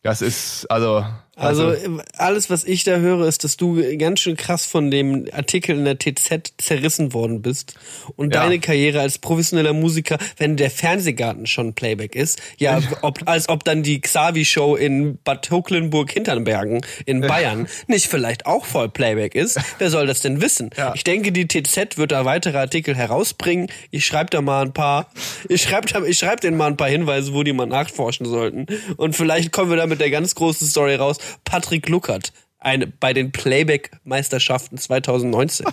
Das 0.02 0.22
ist, 0.22 0.70
also. 0.70 1.04
Also, 1.38 1.68
also, 1.68 2.00
alles, 2.16 2.48
was 2.48 2.64
ich 2.64 2.84
da 2.84 2.96
höre, 2.96 3.26
ist, 3.26 3.44
dass 3.44 3.58
du 3.58 3.82
ganz 3.98 4.20
schön 4.20 4.38
krass 4.38 4.64
von 4.64 4.90
dem 4.90 5.26
Artikel 5.32 5.76
in 5.76 5.84
der 5.84 5.98
TZ 5.98 6.54
zerrissen 6.56 7.12
worden 7.12 7.42
bist 7.42 7.74
und 8.16 8.34
ja. 8.34 8.40
deine 8.42 8.58
Karriere 8.58 9.00
als 9.00 9.18
professioneller 9.18 9.74
Musiker, 9.74 10.16
wenn 10.38 10.56
der 10.56 10.70
Fernsehgarten 10.70 11.46
schon 11.46 11.74
Playback 11.74 12.16
ist, 12.16 12.40
ja, 12.56 12.80
ob, 13.02 13.20
als 13.26 13.50
ob 13.50 13.64
dann 13.64 13.82
die 13.82 14.00
Xavi-Show 14.00 14.76
in 14.76 15.18
Bad 15.24 15.50
Hocklenburg 15.50 16.10
Hinternbergen 16.10 16.80
in 17.04 17.20
Bayern 17.20 17.68
nicht 17.86 18.06
vielleicht 18.06 18.46
auch 18.46 18.64
voll 18.64 18.88
Playback 18.88 19.34
ist. 19.34 19.60
Wer 19.78 19.90
soll 19.90 20.06
das 20.06 20.22
denn 20.22 20.40
wissen? 20.40 20.70
Ja. 20.74 20.94
Ich 20.94 21.04
denke, 21.04 21.32
die 21.32 21.46
TZ 21.46 21.98
wird 21.98 22.12
da 22.12 22.24
weitere 22.24 22.56
Artikel 22.56 22.96
herausbringen. 22.96 23.68
Ich 23.90 24.06
schreibe 24.06 24.30
da 24.30 24.40
mal 24.40 24.62
ein 24.62 24.72
paar, 24.72 25.10
ich 25.50 25.62
schreibe 25.62 26.08
ich 26.08 26.18
schreib 26.18 26.40
denen 26.40 26.56
mal 26.56 26.68
ein 26.68 26.78
paar 26.78 26.88
Hinweise, 26.88 27.34
wo 27.34 27.42
die 27.42 27.52
mal 27.52 27.66
nachforschen 27.66 28.24
sollten. 28.24 28.66
Und 28.96 29.14
vielleicht 29.14 29.52
kommen 29.52 29.68
wir 29.68 29.76
da 29.76 29.86
mit 29.86 30.00
der 30.00 30.10
ganz 30.10 30.34
großen 30.34 30.66
Story 30.66 30.94
raus 30.94 31.18
Patrick 31.44 31.88
Luckert 31.88 32.32
ein, 32.58 32.92
bei 32.98 33.12
den 33.12 33.32
Playback-Meisterschaften 33.32 34.78
2019. 34.78 35.66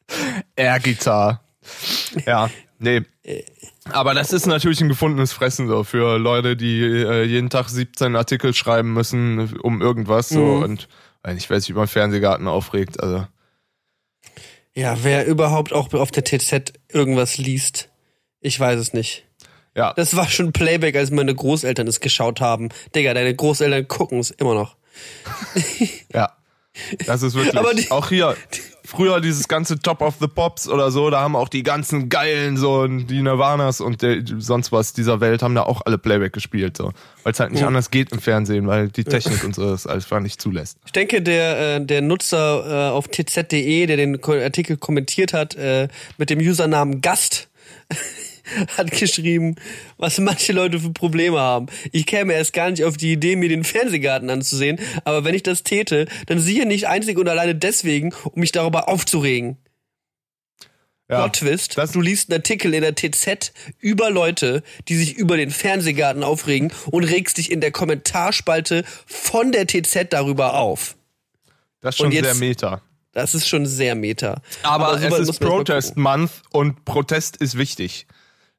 Air-Gitarre. 0.56 1.40
Ja, 2.24 2.50
nee. 2.78 3.02
Aber 3.90 4.14
das 4.14 4.32
ist 4.32 4.46
natürlich 4.46 4.80
ein 4.80 4.88
gefundenes 4.88 5.32
Fressen 5.32 5.68
so 5.68 5.84
für 5.84 6.18
Leute, 6.18 6.56
die 6.56 6.80
äh, 6.80 7.24
jeden 7.24 7.50
Tag 7.50 7.68
17 7.68 8.16
Artikel 8.16 8.54
schreiben 8.54 8.92
müssen 8.92 9.56
um 9.58 9.82
irgendwas 9.82 10.28
so 10.28 10.40
mhm. 10.40 10.62
und 10.62 10.88
ich 11.36 11.50
weiß 11.50 11.62
nicht, 11.62 11.70
wie 11.70 11.78
man 11.78 11.88
Fernsehgarten 11.88 12.46
aufregt, 12.46 13.00
also. 13.00 13.26
Ja, 14.74 14.98
wer 15.02 15.26
überhaupt 15.26 15.72
auch 15.72 15.92
auf 15.92 16.12
der 16.12 16.22
TZ 16.22 16.72
irgendwas 16.88 17.36
liest, 17.36 17.90
ich 18.40 18.60
weiß 18.60 18.78
es 18.78 18.92
nicht. 18.92 19.25
Ja. 19.76 19.92
Das 19.94 20.16
war 20.16 20.28
schon 20.28 20.52
Playback, 20.52 20.96
als 20.96 21.10
meine 21.10 21.34
Großeltern 21.34 21.86
es 21.86 22.00
geschaut 22.00 22.40
haben. 22.40 22.70
Digga, 22.94 23.12
deine 23.14 23.34
Großeltern 23.34 23.86
gucken 23.86 24.18
es 24.18 24.30
immer 24.30 24.54
noch. 24.54 24.74
Ja. 26.12 26.32
Das 27.06 27.22
ist 27.22 27.34
wirklich. 27.34 27.56
Aber 27.56 27.72
die- 27.74 27.90
auch 27.90 28.08
hier, 28.10 28.36
früher 28.84 29.20
dieses 29.20 29.48
ganze 29.48 29.78
Top 29.78 30.02
of 30.02 30.16
the 30.20 30.26
Pops 30.26 30.68
oder 30.68 30.90
so, 30.90 31.08
da 31.08 31.20
haben 31.20 31.34
auch 31.34 31.48
die 31.48 31.62
ganzen 31.62 32.08
geilen, 32.10 32.56
so, 32.58 32.86
die 32.86 33.22
Nirvanas 33.22 33.80
und 33.80 34.02
der, 34.02 34.22
sonst 34.38 34.72
was 34.72 34.92
dieser 34.92 35.20
Welt 35.20 35.42
haben 35.42 35.54
da 35.54 35.62
auch 35.62 35.80
alle 35.86 35.96
Playback 35.96 36.34
gespielt, 36.34 36.76
so. 36.76 36.92
Weil 37.22 37.32
es 37.32 37.40
halt 37.40 37.52
nicht 37.52 37.64
anders 37.64 37.90
geht 37.90 38.12
im 38.12 38.20
Fernsehen, 38.20 38.66
weil 38.66 38.88
die 38.88 39.04
Technik 39.04 39.42
und 39.44 39.54
so 39.54 39.70
das 39.70 39.86
einfach 39.86 40.20
nicht 40.20 40.40
zulässt. 40.40 40.78
Ich 40.84 40.92
denke, 40.92 41.22
der, 41.22 41.76
äh, 41.76 41.84
der 41.84 42.02
Nutzer 42.02 42.88
äh, 42.88 42.90
auf 42.90 43.08
tz.de, 43.08 43.86
der 43.86 43.96
den 43.96 44.22
Artikel 44.22 44.76
kommentiert 44.76 45.32
hat, 45.32 45.54
äh, 45.56 45.88
mit 46.18 46.28
dem 46.28 46.38
Usernamen 46.40 47.00
Gast, 47.00 47.48
hat 48.76 48.90
geschrieben, 48.90 49.56
was 49.96 50.18
manche 50.18 50.52
Leute 50.52 50.80
für 50.80 50.92
Probleme 50.92 51.38
haben. 51.38 51.66
Ich 51.92 52.06
käme 52.06 52.32
erst 52.34 52.52
gar 52.52 52.70
nicht 52.70 52.84
auf 52.84 52.96
die 52.96 53.12
Idee, 53.12 53.36
mir 53.36 53.48
den 53.48 53.64
Fernsehgarten 53.64 54.30
anzusehen, 54.30 54.78
aber 55.04 55.24
wenn 55.24 55.34
ich 55.34 55.42
das 55.42 55.62
täte, 55.62 56.06
dann 56.26 56.38
siehe 56.38 56.66
nicht 56.66 56.86
einzig 56.88 57.18
und 57.18 57.28
alleine 57.28 57.54
deswegen, 57.54 58.12
um 58.24 58.40
mich 58.40 58.52
darüber 58.52 58.88
aufzuregen. 58.88 59.58
Ja. 61.08 61.20
Plot 61.22 61.34
Twist, 61.34 61.78
Das- 61.78 61.92
du 61.92 62.00
liest 62.00 62.30
einen 62.30 62.40
Artikel 62.40 62.74
in 62.74 62.80
der 62.82 62.96
TZ 62.96 63.52
über 63.78 64.10
Leute, 64.10 64.64
die 64.88 64.96
sich 64.96 65.14
über 65.14 65.36
den 65.36 65.50
Fernsehgarten 65.50 66.24
aufregen 66.24 66.72
und 66.90 67.04
regst 67.04 67.38
dich 67.38 67.52
in 67.52 67.60
der 67.60 67.70
Kommentarspalte 67.70 68.84
von 69.06 69.52
der 69.52 69.66
TZ 69.68 70.06
darüber 70.12 70.54
auf. 70.54 70.96
Das 71.80 71.94
ist 71.94 71.98
schon 71.98 72.10
jetzt- 72.10 72.24
sehr 72.24 72.34
meta. 72.34 72.82
Das 73.12 73.34
ist 73.34 73.46
schon 73.48 73.64
sehr 73.66 73.94
meta. 73.94 74.42
Aber, 74.62 75.00
weit 75.00 75.12
es 75.12 75.28
ist 75.30 75.38
Protest. 75.40 75.96
Month 75.96 76.30
und 76.50 76.84
Protest 76.84 77.36
ist 77.36 77.56
wichtig. 77.56 78.06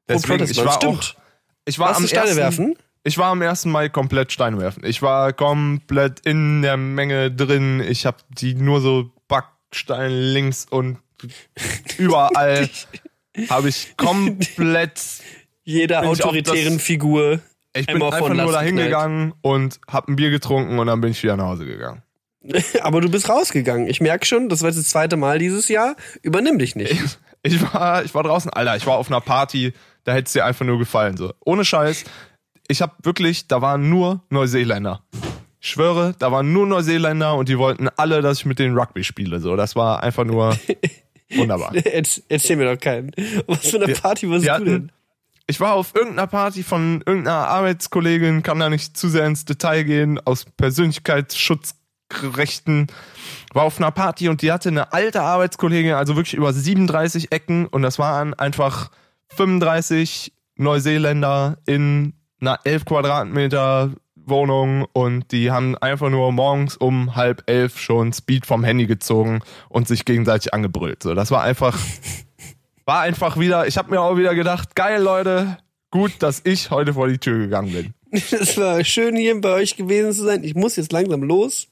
Oh, 0.08 0.14
Deswegen, 0.14 0.44
ich 0.44 0.56
war 0.58 0.64
Month, 0.64 0.84
auch, 0.84 1.02
stimmt. 1.02 1.16
ich 1.66 1.78
war 1.78 1.88
Warst 1.88 1.98
am 1.98 2.02
du 2.04 2.08
Steine 2.08 2.26
ersten, 2.28 2.38
werfen? 2.40 2.74
Ich 3.04 3.18
war 3.18 3.26
am 3.32 3.42
1. 3.42 3.66
Mai 3.66 3.88
komplett 3.88 4.32
Steine 4.32 4.58
werfen. 4.58 4.84
Ich 4.84 5.02
war 5.02 5.32
komplett 5.32 6.20
in 6.20 6.62
der 6.62 6.76
Menge 6.76 7.30
drin. 7.30 7.80
Ich 7.80 8.06
habe 8.06 8.18
die 8.30 8.54
nur 8.54 8.80
so 8.80 9.10
Backsteine 9.28 10.08
links 10.08 10.66
und 10.68 10.98
überall 11.98 12.68
habe 13.50 13.68
ich 13.68 13.96
komplett. 13.96 15.00
Jeder 15.64 16.02
ich 16.02 16.08
autoritären 16.08 16.74
das- 16.74 16.82
Figur. 16.82 17.40
Ich 17.74 17.86
bin 17.86 18.02
einfach 18.02 18.20
nur 18.28 18.34
Last 18.36 18.54
dahin 18.54 18.76
geknallt. 18.76 18.88
gegangen 18.90 19.34
und 19.42 19.78
habe 19.88 20.10
ein 20.10 20.16
Bier 20.16 20.30
getrunken 20.30 20.78
und 20.78 20.86
dann 20.86 21.00
bin 21.00 21.10
ich 21.10 21.22
wieder 21.22 21.36
nach 21.36 21.44
Hause 21.44 21.66
gegangen. 21.66 22.02
Aber 22.82 23.00
du 23.00 23.10
bist 23.10 23.28
rausgegangen. 23.28 23.86
Ich 23.88 24.00
merke 24.00 24.24
schon, 24.26 24.48
das 24.48 24.62
war 24.62 24.70
jetzt 24.70 24.78
das 24.78 24.88
zweite 24.88 25.16
Mal 25.16 25.38
dieses 25.38 25.68
Jahr. 25.68 25.94
Übernimm 26.22 26.58
dich 26.58 26.74
nicht. 26.74 27.18
Ich 27.42 27.62
war, 27.72 28.04
ich 28.04 28.14
war 28.14 28.22
draußen, 28.24 28.50
Alter, 28.50 28.74
ich 28.76 28.86
war 28.86 28.96
auf 28.96 29.08
einer 29.08 29.20
Party, 29.20 29.72
da 30.08 30.14
hätte 30.14 30.26
es 30.26 30.32
dir 30.32 30.44
einfach 30.44 30.64
nur 30.64 30.78
gefallen. 30.78 31.16
So. 31.16 31.32
Ohne 31.44 31.64
Scheiß. 31.64 32.02
Ich 32.66 32.82
habe 32.82 32.92
wirklich, 33.02 33.46
da 33.46 33.62
waren 33.62 33.88
nur 33.88 34.22
Neuseeländer. 34.30 35.02
Ich 35.60 35.70
schwöre, 35.70 36.14
da 36.18 36.30
waren 36.32 36.52
nur 36.52 36.66
Neuseeländer 36.66 37.34
und 37.34 37.48
die 37.48 37.58
wollten 37.58 37.88
alle, 37.96 38.20
dass 38.22 38.38
ich 38.38 38.46
mit 38.46 38.58
denen 38.58 38.76
Rugby 38.78 39.04
spiele. 39.04 39.40
So, 39.40 39.54
das 39.56 39.74
war 39.76 40.02
einfach 40.02 40.24
nur 40.24 40.56
wunderbar. 41.34 41.72
Erz- 41.74 42.22
Erzähl 42.28 42.56
mir 42.56 42.72
doch 42.74 42.80
keinen. 42.80 43.10
Was 43.46 43.70
für 43.70 43.82
eine 43.82 43.92
Party 43.94 44.30
warst 44.30 44.46
du 44.46 44.64
denn? 44.64 44.92
Ich 45.46 45.60
war 45.60 45.74
auf 45.74 45.94
irgendeiner 45.94 46.26
Party 46.26 46.62
von 46.62 47.02
irgendeiner 47.06 47.48
Arbeitskollegin, 47.48 48.42
kann 48.42 48.58
da 48.60 48.68
nicht 48.68 48.96
zu 48.98 49.08
sehr 49.08 49.24
ins 49.26 49.46
Detail 49.46 49.82
gehen, 49.84 50.20
aus 50.24 50.44
Persönlichkeitsschutzrechten. 50.44 52.88
War 53.54 53.62
auf 53.64 53.78
einer 53.78 53.90
Party 53.90 54.28
und 54.28 54.42
die 54.42 54.52
hatte 54.52 54.68
eine 54.68 54.92
alte 54.92 55.22
Arbeitskollegin, 55.22 55.94
also 55.94 56.16
wirklich 56.16 56.34
über 56.34 56.52
37 56.52 57.32
Ecken 57.32 57.66
und 57.66 57.80
das 57.82 57.98
waren 57.98 58.34
einfach 58.34 58.90
35 59.28 60.32
Neuseeländer 60.56 61.58
in 61.66 62.14
einer 62.40 62.58
11 62.64 62.84
Quadratmeter 62.84 63.92
Wohnung 64.28 64.86
und 64.92 65.32
die 65.32 65.50
haben 65.50 65.76
einfach 65.78 66.10
nur 66.10 66.32
morgens 66.32 66.76
um 66.76 67.16
halb 67.16 67.44
elf 67.46 67.78
schon 67.78 68.12
Speed 68.12 68.46
vom 68.46 68.64
Handy 68.64 68.86
gezogen 68.86 69.40
und 69.68 69.88
sich 69.88 70.04
gegenseitig 70.04 70.52
angebrüllt. 70.52 71.02
So, 71.02 71.14
das 71.14 71.30
war 71.30 71.42
einfach 71.42 71.78
war 72.84 73.00
einfach 73.00 73.38
wieder, 73.38 73.66
ich 73.66 73.78
habe 73.78 73.90
mir 73.90 74.00
auch 74.00 74.16
wieder 74.16 74.34
gedacht, 74.34 74.74
geil 74.74 75.02
Leute, 75.02 75.58
gut, 75.90 76.12
dass 76.20 76.40
ich 76.44 76.70
heute 76.70 76.94
vor 76.94 77.08
die 77.08 77.18
Tür 77.18 77.38
gegangen 77.38 77.72
bin. 77.72 77.94
Es 78.30 78.56
war 78.56 78.82
schön 78.84 79.16
hier 79.16 79.38
bei 79.40 79.50
euch 79.52 79.76
gewesen 79.76 80.12
zu 80.12 80.24
sein. 80.24 80.42
Ich 80.44 80.54
muss 80.54 80.76
jetzt 80.76 80.92
langsam 80.92 81.22
los. 81.22 81.68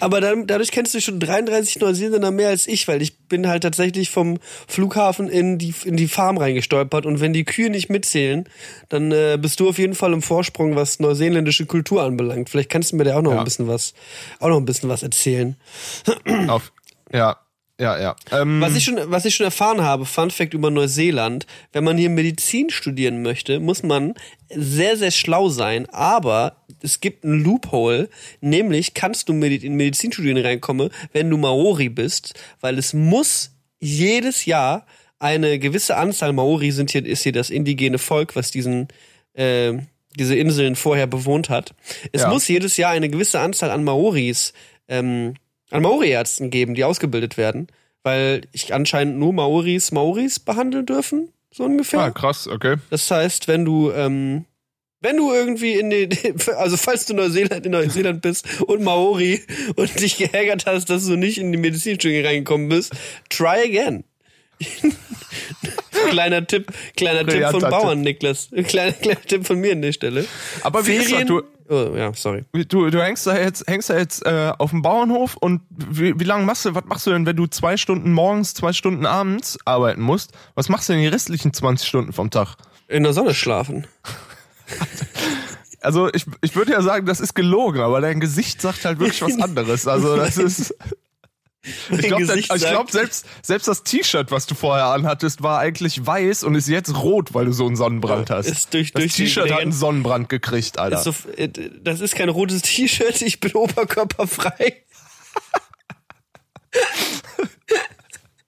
Aber 0.00 0.20
dann, 0.20 0.46
dadurch 0.46 0.70
kennst 0.70 0.94
du 0.94 1.00
schon 1.00 1.20
33 1.20 1.80
Neuseeländer 1.80 2.30
mehr 2.30 2.48
als 2.48 2.66
ich, 2.66 2.88
weil 2.88 3.02
ich 3.02 3.18
bin 3.28 3.46
halt 3.46 3.62
tatsächlich 3.62 4.10
vom 4.10 4.38
Flughafen 4.68 5.28
in 5.28 5.58
die, 5.58 5.74
in 5.84 5.96
die 5.96 6.08
Farm 6.08 6.38
reingestolpert. 6.38 7.04
Und 7.06 7.20
wenn 7.20 7.32
die 7.32 7.44
Kühe 7.44 7.68
nicht 7.70 7.90
mitzählen, 7.90 8.48
dann 8.88 9.12
äh, 9.12 9.38
bist 9.40 9.60
du 9.60 9.68
auf 9.68 9.78
jeden 9.78 9.94
Fall 9.94 10.12
im 10.12 10.22
Vorsprung, 10.22 10.76
was 10.76 10.98
neuseeländische 11.00 11.66
Kultur 11.66 12.02
anbelangt. 12.02 12.48
Vielleicht 12.48 12.70
kannst 12.70 12.92
du 12.92 12.96
mir 12.96 13.04
da 13.04 13.18
auch 13.18 13.22
noch 13.22 13.32
Ja. 13.32 13.38
ein 13.38 13.44
bisschen 13.44 13.68
was, 13.68 13.92
auch 14.40 14.48
noch 14.48 14.56
ein 14.58 14.64
bisschen 14.64 14.88
was 14.88 15.02
erzählen. 15.02 15.56
Auf, 16.48 16.72
ja, 17.12 17.36
ja, 17.80 18.00
ja. 18.00 18.16
Ähm, 18.32 18.60
Was 18.60 18.74
ich 18.74 18.84
schon, 18.84 18.98
was 19.04 19.24
ich 19.24 19.34
schon 19.34 19.44
erfahren 19.44 19.82
habe, 19.82 20.06
Fun 20.06 20.30
Fact 20.30 20.54
über 20.54 20.70
Neuseeland, 20.70 21.46
wenn 21.72 21.84
man 21.84 21.98
hier 21.98 22.08
Medizin 22.10 22.70
studieren 22.70 23.22
möchte, 23.22 23.60
muss 23.60 23.82
man 23.82 24.14
sehr, 24.48 24.96
sehr 24.96 25.10
schlau 25.10 25.48
sein, 25.48 25.86
aber 25.90 26.64
es 26.82 27.00
gibt 27.00 27.24
ein 27.24 27.42
Loophole, 27.42 28.08
nämlich 28.40 28.94
kannst 28.94 29.28
du 29.28 29.32
in 29.34 29.74
Medizinstudien 29.76 30.38
reinkommen, 30.38 30.90
wenn 31.12 31.28
du 31.30 31.36
Maori 31.36 31.88
bist, 31.88 32.34
weil 32.60 32.78
es 32.78 32.92
muss 32.94 33.52
jedes 33.78 34.46
Jahr 34.46 34.86
eine 35.18 35.58
gewisse 35.58 35.96
Anzahl 35.96 36.32
Maori 36.32 36.70
sind 36.72 36.90
hier, 36.90 37.04
ist 37.04 37.22
hier 37.22 37.32
das 37.32 37.50
indigene 37.50 37.98
Volk, 37.98 38.36
was 38.36 38.50
diesen, 38.50 38.88
äh, 39.34 39.74
diese 40.18 40.34
Inseln 40.36 40.76
vorher 40.76 41.06
bewohnt 41.06 41.48
hat. 41.50 41.74
Es 42.12 42.22
Ja. 42.22 42.28
muss 42.30 42.48
jedes 42.48 42.76
Jahr 42.76 42.92
eine 42.92 43.08
gewisse 43.08 43.40
Anzahl 43.40 43.70
an 43.70 43.84
Maoris, 43.84 44.52
ähm, 44.88 45.34
an 45.70 45.82
Maori-Ärzten 45.82 46.50
geben, 46.50 46.74
die 46.74 46.84
ausgebildet 46.84 47.36
werden, 47.36 47.68
weil 48.02 48.42
ich 48.52 48.72
anscheinend 48.72 49.18
nur 49.18 49.32
Maoris 49.32 49.92
Maoris 49.92 50.38
behandeln 50.38 50.86
dürfen, 50.86 51.32
so 51.50 51.64
ungefähr. 51.64 52.00
ah, 52.00 52.10
krass, 52.10 52.46
okay. 52.48 52.76
Das 52.90 53.10
heißt, 53.10 53.48
wenn 53.48 53.64
du, 53.64 53.90
ähm, 53.90 54.44
wenn 55.00 55.16
du 55.16 55.32
irgendwie 55.32 55.74
in 55.74 55.90
den, 55.90 56.10
also 56.56 56.76
falls 56.76 57.06
du 57.06 57.14
Neuseeland, 57.14 57.66
in 57.66 57.72
Neuseeland 57.72 58.22
bist 58.22 58.60
und 58.62 58.82
Maori 58.82 59.42
und 59.76 60.00
dich 60.00 60.18
geärgert 60.18 60.66
hast, 60.66 60.90
dass 60.90 61.06
du 61.06 61.16
nicht 61.16 61.38
in 61.38 61.52
die 61.52 61.58
Medizinstudie 61.58 62.20
reingekommen 62.20 62.68
bist, 62.68 62.92
try 63.28 63.62
again. 63.64 64.04
kleiner 66.10 66.46
Tipp, 66.46 66.72
kleiner 66.96 67.26
Tipp 67.26 67.44
von 67.50 67.60
Bauern, 67.60 68.00
Niklas. 68.00 68.48
Kleiner, 68.68 68.92
kleiner 68.92 69.22
Tipp 69.22 69.46
von 69.46 69.58
mir 69.60 69.72
an 69.72 69.82
der 69.82 69.92
Stelle. 69.92 70.26
Aber 70.62 70.86
wie 70.86 70.98
gesagt, 70.98 71.28
du, 71.28 71.42
oh, 71.68 71.94
ja, 71.96 72.12
sorry. 72.14 72.44
du, 72.52 72.90
du 72.90 73.02
hängst 73.02 73.26
da 73.26 73.38
jetzt, 73.38 73.66
hängst 73.66 73.90
da 73.90 73.96
jetzt 73.96 74.24
äh, 74.24 74.52
auf 74.58 74.70
dem 74.70 74.82
Bauernhof 74.82 75.36
und 75.36 75.62
wie, 75.68 76.18
wie 76.18 76.24
lange 76.24 76.44
machst 76.44 76.64
du, 76.64 76.74
was 76.74 76.84
machst 76.84 77.06
du 77.06 77.10
denn, 77.10 77.26
wenn 77.26 77.36
du 77.36 77.46
zwei 77.46 77.76
Stunden 77.76 78.12
morgens, 78.12 78.54
zwei 78.54 78.72
Stunden 78.72 79.06
abends 79.06 79.58
arbeiten 79.64 80.02
musst? 80.02 80.32
Was 80.54 80.68
machst 80.68 80.88
du 80.88 80.92
denn 80.92 81.02
die 81.02 81.08
restlichen 81.08 81.52
20 81.52 81.86
Stunden 81.86 82.12
vom 82.12 82.30
Tag? 82.30 82.56
In 82.88 83.02
der 83.02 83.12
Sonne 83.12 83.34
schlafen. 83.34 83.86
Also 85.86 86.12
ich, 86.12 86.26
ich 86.40 86.56
würde 86.56 86.72
ja 86.72 86.82
sagen, 86.82 87.06
das 87.06 87.20
ist 87.20 87.34
gelogen, 87.34 87.80
aber 87.80 88.00
dein 88.00 88.18
Gesicht 88.18 88.60
sagt 88.60 88.84
halt 88.84 88.98
wirklich 88.98 89.22
was 89.22 89.40
anderes. 89.40 89.86
Also 89.86 90.16
das 90.16 90.36
ist. 90.36 90.74
Ich 91.90 92.06
glaube, 92.06 92.24
glaub, 92.26 92.90
selbst, 92.90 93.26
selbst 93.42 93.68
das 93.68 93.82
T-Shirt, 93.82 94.30
was 94.30 94.46
du 94.46 94.54
vorher 94.54 94.86
anhattest, 94.86 95.42
war 95.42 95.58
eigentlich 95.58 96.06
weiß 96.06 96.44
und 96.44 96.54
ist 96.54 96.68
jetzt 96.68 96.94
rot, 96.96 97.34
weil 97.34 97.46
du 97.46 97.52
so 97.52 97.66
einen 97.66 97.76
Sonnenbrand 97.76 98.30
hast. 98.30 98.46
Ist 98.46 98.72
durch- 98.74 98.92
das 98.92 99.14
T-Shirt 99.14 99.50
hat 99.50 99.60
einen 99.60 99.72
Sonnenbrand 99.72 100.28
gekriegt, 100.28 100.78
Alter. 100.78 100.98
Ist 100.98 101.04
so, 101.04 101.14
äh, 101.36 101.48
das 101.82 102.00
ist 102.00 102.14
kein 102.14 102.28
rotes 102.28 102.62
T-Shirt, 102.62 103.22
ich 103.22 103.40
bin 103.40 103.52
oberkörperfrei. 103.52 104.82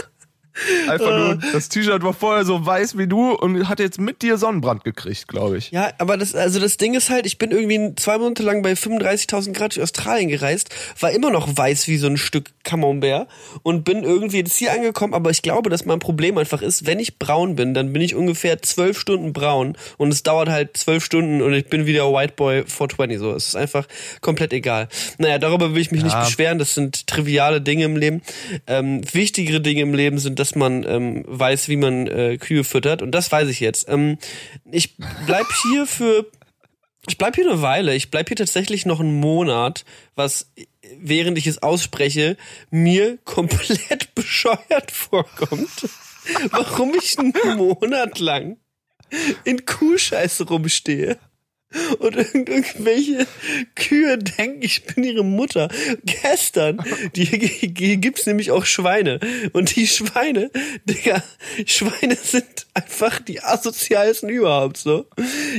Einfach 0.88 1.18
nur, 1.18 1.38
das 1.52 1.68
T-Shirt 1.68 2.02
war 2.02 2.14
vorher 2.14 2.44
so 2.44 2.64
weiß 2.64 2.98
wie 2.98 3.06
du 3.06 3.32
und 3.32 3.68
hat 3.68 3.80
jetzt 3.80 4.00
mit 4.00 4.22
dir 4.22 4.38
Sonnenbrand 4.38 4.84
gekriegt, 4.84 5.28
glaube 5.28 5.58
ich. 5.58 5.70
Ja, 5.70 5.90
aber 5.98 6.16
das, 6.16 6.34
also 6.34 6.60
das 6.60 6.76
Ding 6.76 6.94
ist 6.94 7.10
halt, 7.10 7.26
ich 7.26 7.38
bin 7.38 7.50
irgendwie 7.50 7.94
zwei 7.96 8.18
Monate 8.18 8.42
lang 8.42 8.62
bei 8.62 8.72
35.000 8.72 9.52
Grad 9.52 9.76
durch 9.76 9.82
Australien 9.82 10.28
gereist, 10.28 10.70
war 11.00 11.10
immer 11.10 11.30
noch 11.30 11.56
weiß 11.56 11.88
wie 11.88 11.96
so 11.96 12.06
ein 12.06 12.16
Stück 12.16 12.50
Camembert 12.64 13.28
und 13.62 13.84
bin 13.84 14.02
irgendwie 14.02 14.38
jetzt 14.38 14.56
hier 14.56 14.72
angekommen, 14.72 15.14
aber 15.14 15.30
ich 15.30 15.42
glaube, 15.42 15.70
dass 15.70 15.84
mein 15.84 16.00
Problem 16.00 16.36
einfach 16.36 16.62
ist, 16.62 16.86
wenn 16.86 16.98
ich 16.98 17.18
braun 17.18 17.54
bin, 17.54 17.74
dann 17.74 17.92
bin 17.92 18.02
ich 18.02 18.14
ungefähr 18.14 18.60
zwölf 18.62 18.98
Stunden 18.98 19.32
braun 19.32 19.76
und 19.96 20.12
es 20.12 20.22
dauert 20.22 20.48
halt 20.48 20.76
zwölf 20.76 21.04
Stunden 21.04 21.42
und 21.42 21.54
ich 21.54 21.66
bin 21.66 21.86
wieder 21.86 22.12
White 22.12 22.34
Boy 22.36 22.64
420, 22.66 23.18
so. 23.18 23.32
Es 23.32 23.48
ist 23.48 23.56
einfach 23.56 23.86
komplett 24.20 24.52
egal. 24.52 24.88
Naja, 25.18 25.38
darüber 25.38 25.74
will 25.74 25.80
ich 25.80 25.92
mich 25.92 26.02
nicht 26.02 26.18
beschweren, 26.18 26.58
das 26.58 26.74
sind 26.74 27.06
triviale 27.06 27.60
Dinge 27.60 27.84
im 27.84 27.96
Leben. 27.96 28.22
Ähm, 28.66 29.02
wichtigere 29.12 29.60
Dinge 29.60 29.82
im 29.82 29.94
Leben 29.94 30.18
sind, 30.18 30.38
dass 30.38 30.55
man 30.56 30.84
ähm, 30.84 31.24
weiß, 31.26 31.68
wie 31.68 31.76
man 31.76 32.06
äh, 32.06 32.38
Kühe 32.38 32.64
füttert 32.64 33.02
und 33.02 33.12
das 33.12 33.30
weiß 33.30 33.48
ich 33.48 33.60
jetzt. 33.60 33.88
Ähm, 33.88 34.18
ich 34.70 34.96
bleib 35.26 35.46
hier 35.62 35.86
für 35.86 36.26
ich 37.08 37.18
bleib 37.18 37.36
hier 37.36 37.48
eine 37.48 37.62
Weile. 37.62 37.94
Ich 37.94 38.10
bleib 38.10 38.28
hier 38.28 38.36
tatsächlich 38.36 38.84
noch 38.84 38.98
einen 38.98 39.20
Monat, 39.20 39.84
was 40.16 40.52
während 40.98 41.38
ich 41.38 41.46
es 41.46 41.62
ausspreche 41.62 42.36
mir 42.70 43.18
komplett 43.24 44.12
bescheuert 44.14 44.90
vorkommt. 44.90 45.88
Warum 46.50 46.92
ich 46.94 47.16
einen 47.18 47.56
Monat 47.56 48.18
lang 48.18 48.56
in 49.44 49.64
Kuhscheiße 49.64 50.48
rumstehe 50.48 51.18
und 51.98 52.16
irgend- 52.16 52.48
irgendwelche 52.48 53.26
Kühe 53.74 54.18
denken, 54.18 54.62
ich 54.62 54.84
bin 54.84 55.04
ihre 55.04 55.24
Mutter. 55.24 55.68
Gestern, 56.04 56.82
die, 57.14 57.24
hier 57.26 57.96
gibt's 57.96 58.26
nämlich 58.26 58.50
auch 58.50 58.64
Schweine. 58.64 59.20
Und 59.52 59.76
die 59.76 59.86
Schweine, 59.86 60.50
Digga, 60.84 61.22
Schweine 61.66 62.16
sind 62.16 62.65
einfach 62.76 63.20
die 63.20 63.42
asozialsten 63.42 64.28
überhaupt, 64.28 64.76
so. 64.76 65.06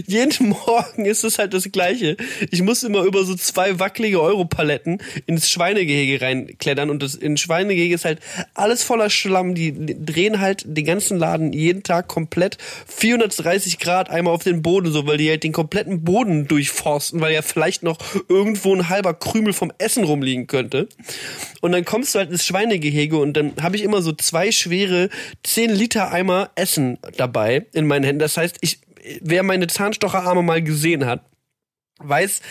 Jeden 0.05 0.49
Morgen 0.49 1.05
ist 1.05 1.23
es 1.23 1.39
halt 1.39 1.53
das 1.53 1.71
Gleiche. 1.71 2.15
Ich 2.51 2.61
muss 2.61 2.83
immer 2.83 3.01
über 3.01 3.25
so 3.25 3.35
zwei 3.35 3.79
wackelige 3.79 4.21
Europaletten 4.21 4.99
ins 5.25 5.49
Schweinegehege 5.49 6.21
reinklettern 6.21 6.91
und 6.91 7.01
das 7.01 7.15
in 7.15 7.37
Schweinegehege 7.37 7.95
ist 7.95 8.05
halt 8.05 8.19
alles 8.53 8.83
voller 8.83 9.09
Schlamm. 9.09 9.55
Die 9.55 9.73
drehen 10.05 10.39
halt 10.39 10.63
den 10.65 10.85
ganzen 10.85 11.17
Laden 11.17 11.53
jeden 11.53 11.81
Tag 11.81 12.07
komplett 12.07 12.59
430 12.85 13.79
Grad 13.79 14.11
einmal 14.11 14.33
auf 14.33 14.43
den 14.43 14.61
Boden, 14.61 14.91
so, 14.91 15.07
weil 15.07 15.17
die 15.17 15.29
halt 15.29 15.43
den 15.43 15.53
kompletten 15.53 16.03
Boden 16.03 16.47
durchforsten, 16.47 17.19
weil 17.19 17.33
ja 17.33 17.41
vielleicht 17.41 17.81
noch 17.81 17.97
irgendwo 18.29 18.75
ein 18.75 18.89
halber 18.89 19.15
Krümel 19.15 19.53
vom 19.53 19.71
Essen 19.79 20.03
rumliegen 20.03 20.45
könnte. 20.45 20.87
Und 21.61 21.71
dann 21.71 21.83
kommst 21.83 22.13
du 22.13 22.19
halt 22.19 22.29
ins 22.29 22.45
Schweinegehege 22.45 23.17
und 23.17 23.33
dann 23.33 23.53
habe 23.59 23.75
ich 23.75 23.81
immer 23.81 24.03
so 24.03 24.11
zwei 24.13 24.51
schwere 24.51 25.09
10 25.43 25.71
Liter 25.71 26.11
Eimer 26.11 26.51
Essen 26.53 26.99
dabei 27.15 27.67
in 27.73 27.87
meinen 27.87 28.03
Händen. 28.03 28.19
Das 28.19 28.37
heißt, 28.37 28.57
ich, 28.61 28.81
wer 29.21 29.43
meine 29.43 29.67
Zahnstocherarme 29.67 30.41
mal 30.41 30.61
gesehen 30.61 31.05
hat, 31.05 31.25
weiß, 31.99 32.41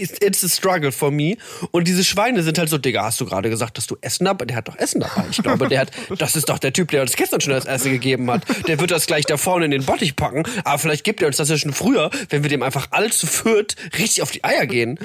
it's 0.00 0.44
a 0.44 0.48
struggle 0.48 0.92
for 0.92 1.10
me. 1.10 1.36
Und 1.70 1.88
diese 1.88 2.04
Schweine 2.04 2.42
sind 2.42 2.58
halt 2.58 2.68
so, 2.68 2.78
Digga, 2.78 3.04
hast 3.04 3.20
du 3.20 3.26
gerade 3.26 3.50
gesagt, 3.50 3.78
dass 3.78 3.86
du 3.86 3.96
Essen 4.00 4.24
dabei? 4.24 4.44
Der 4.44 4.56
hat 4.56 4.68
doch 4.68 4.76
Essen 4.76 5.00
dabei. 5.00 5.24
Ich 5.30 5.42
glaube, 5.42 5.68
der 5.68 5.80
hat, 5.80 5.90
das 6.18 6.36
ist 6.36 6.48
doch 6.48 6.58
der 6.58 6.72
Typ, 6.72 6.90
der 6.90 7.02
uns 7.02 7.16
gestern 7.16 7.40
schon 7.40 7.52
das 7.52 7.66
Essen 7.66 7.92
gegeben 7.92 8.30
hat. 8.30 8.44
Der 8.66 8.80
wird 8.80 8.90
das 8.90 9.06
gleich 9.06 9.24
da 9.24 9.36
vorne 9.36 9.64
in 9.64 9.70
den 9.70 9.84
Bottich 9.84 10.16
packen. 10.16 10.44
Aber 10.64 10.78
vielleicht 10.78 11.04
gibt 11.04 11.20
er 11.20 11.28
uns 11.28 11.36
das 11.36 11.48
ja 11.48 11.58
schon 11.58 11.72
früher, 11.72 12.10
wenn 12.30 12.42
wir 12.42 12.50
dem 12.50 12.62
einfach 12.62 12.88
alle 12.90 13.10
zu 13.10 13.26
viert 13.26 13.76
richtig 13.98 14.22
auf 14.22 14.30
die 14.30 14.44
Eier 14.44 14.66
gehen. 14.66 14.98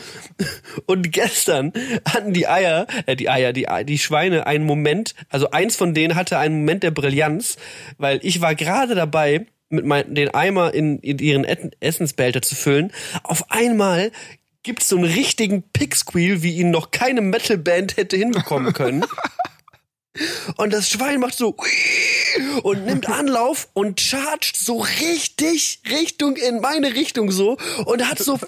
Und 0.86 1.12
gestern 1.12 1.74
hatten 2.08 2.34
die 2.34 2.48
Eier, 2.48 2.88
äh, 3.06 3.16
die 3.16 3.30
Eier, 3.30 3.54
die, 3.54 3.68
die 3.86 3.98
Schweine 3.98 4.48
einen 4.48 4.66
Moment, 4.66 5.16
also 5.30 5.52
eins 5.52 5.76
von 5.76 5.94
denen 5.94 6.16
hatte 6.16 6.38
einen 6.38 6.60
Moment 6.60 6.84
der 6.84 6.92
Brillanz, 6.92 7.58
weil 7.98 8.20
ich 8.24 8.42
war 8.42 8.56
gerade 8.56 8.96
dabei, 8.96 9.46
mit 9.70 9.86
mein, 9.86 10.14
den 10.14 10.30
Eimer 10.34 10.74
in, 10.74 11.00
in 11.00 11.20
ihren 11.20 11.44
Essensbehälter 11.44 12.42
zu 12.42 12.56
füllen. 12.56 12.92
Auf 13.24 13.52
einmal 13.52 14.12
gibt's 14.64 14.90
so 14.90 14.96
einen 14.96 15.06
richtigen 15.06 15.62
Picksqueal, 15.62 16.42
wie 16.42 16.58
ihn 16.58 16.72
noch 16.72 16.92
keine 16.92 17.22
Metalband 17.22 17.98
hätte 17.98 18.18
hinbekommen 18.18 18.74
können. 18.74 19.06
Und 20.58 20.72
das 20.74 20.90
Schwein 20.90 21.20
macht 21.20 21.36
so 21.36 21.56
und 22.62 22.86
nimmt 22.86 23.10
Anlauf 23.10 23.68
und 23.74 24.00
chargt 24.00 24.56
so 24.56 24.86
richtig 25.02 25.80
Richtung 25.90 26.36
in 26.36 26.60
meine 26.60 26.94
Richtung 26.94 27.32
so 27.32 27.58
und 27.86 28.08
hat 28.08 28.20
so 28.20 28.40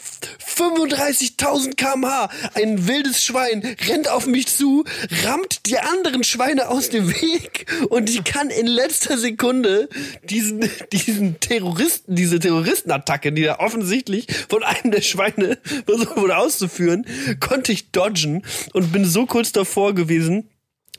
35.000 0.55 1.76
kmh. 1.76 2.30
Ein 2.53 2.88
wildes 2.88 3.24
Schwein 3.24 3.76
rennt 3.88 4.07
auf 4.09 4.28
mich 4.28 4.47
zu, 4.47 4.84
rammt 5.24 5.66
die 5.66 5.80
anderen 5.80 6.24
Schweine 6.24 6.70
aus 6.70 6.89
dem 6.89 7.09
Weg 7.09 7.66
und 7.89 8.11
ich 8.11 8.24
kann 8.24 8.51
in 8.51 8.68
letzter 8.68 9.18
Sekunde 9.18 9.89
diesen, 10.24 10.70
diesen 10.91 11.39
Terroristen, 11.39 12.16
diese 12.16 12.39
Terroristenattacke, 12.39 13.32
die 13.32 13.43
da 13.43 13.57
offensichtlich 13.57 14.28
von 14.49 14.63
einem 14.63 14.91
der 14.91 15.01
Schweine 15.01 15.57
versucht 15.88 16.16
wurde 16.16 16.38
auszuführen, 16.38 17.07
konnte 17.39 17.72
ich 17.72 17.89
dodgen 17.91 18.43
und 18.74 18.91
bin 18.91 19.05
so 19.05 19.26
kurz 19.26 19.51
davor 19.51 19.95
gewesen, 19.95 20.47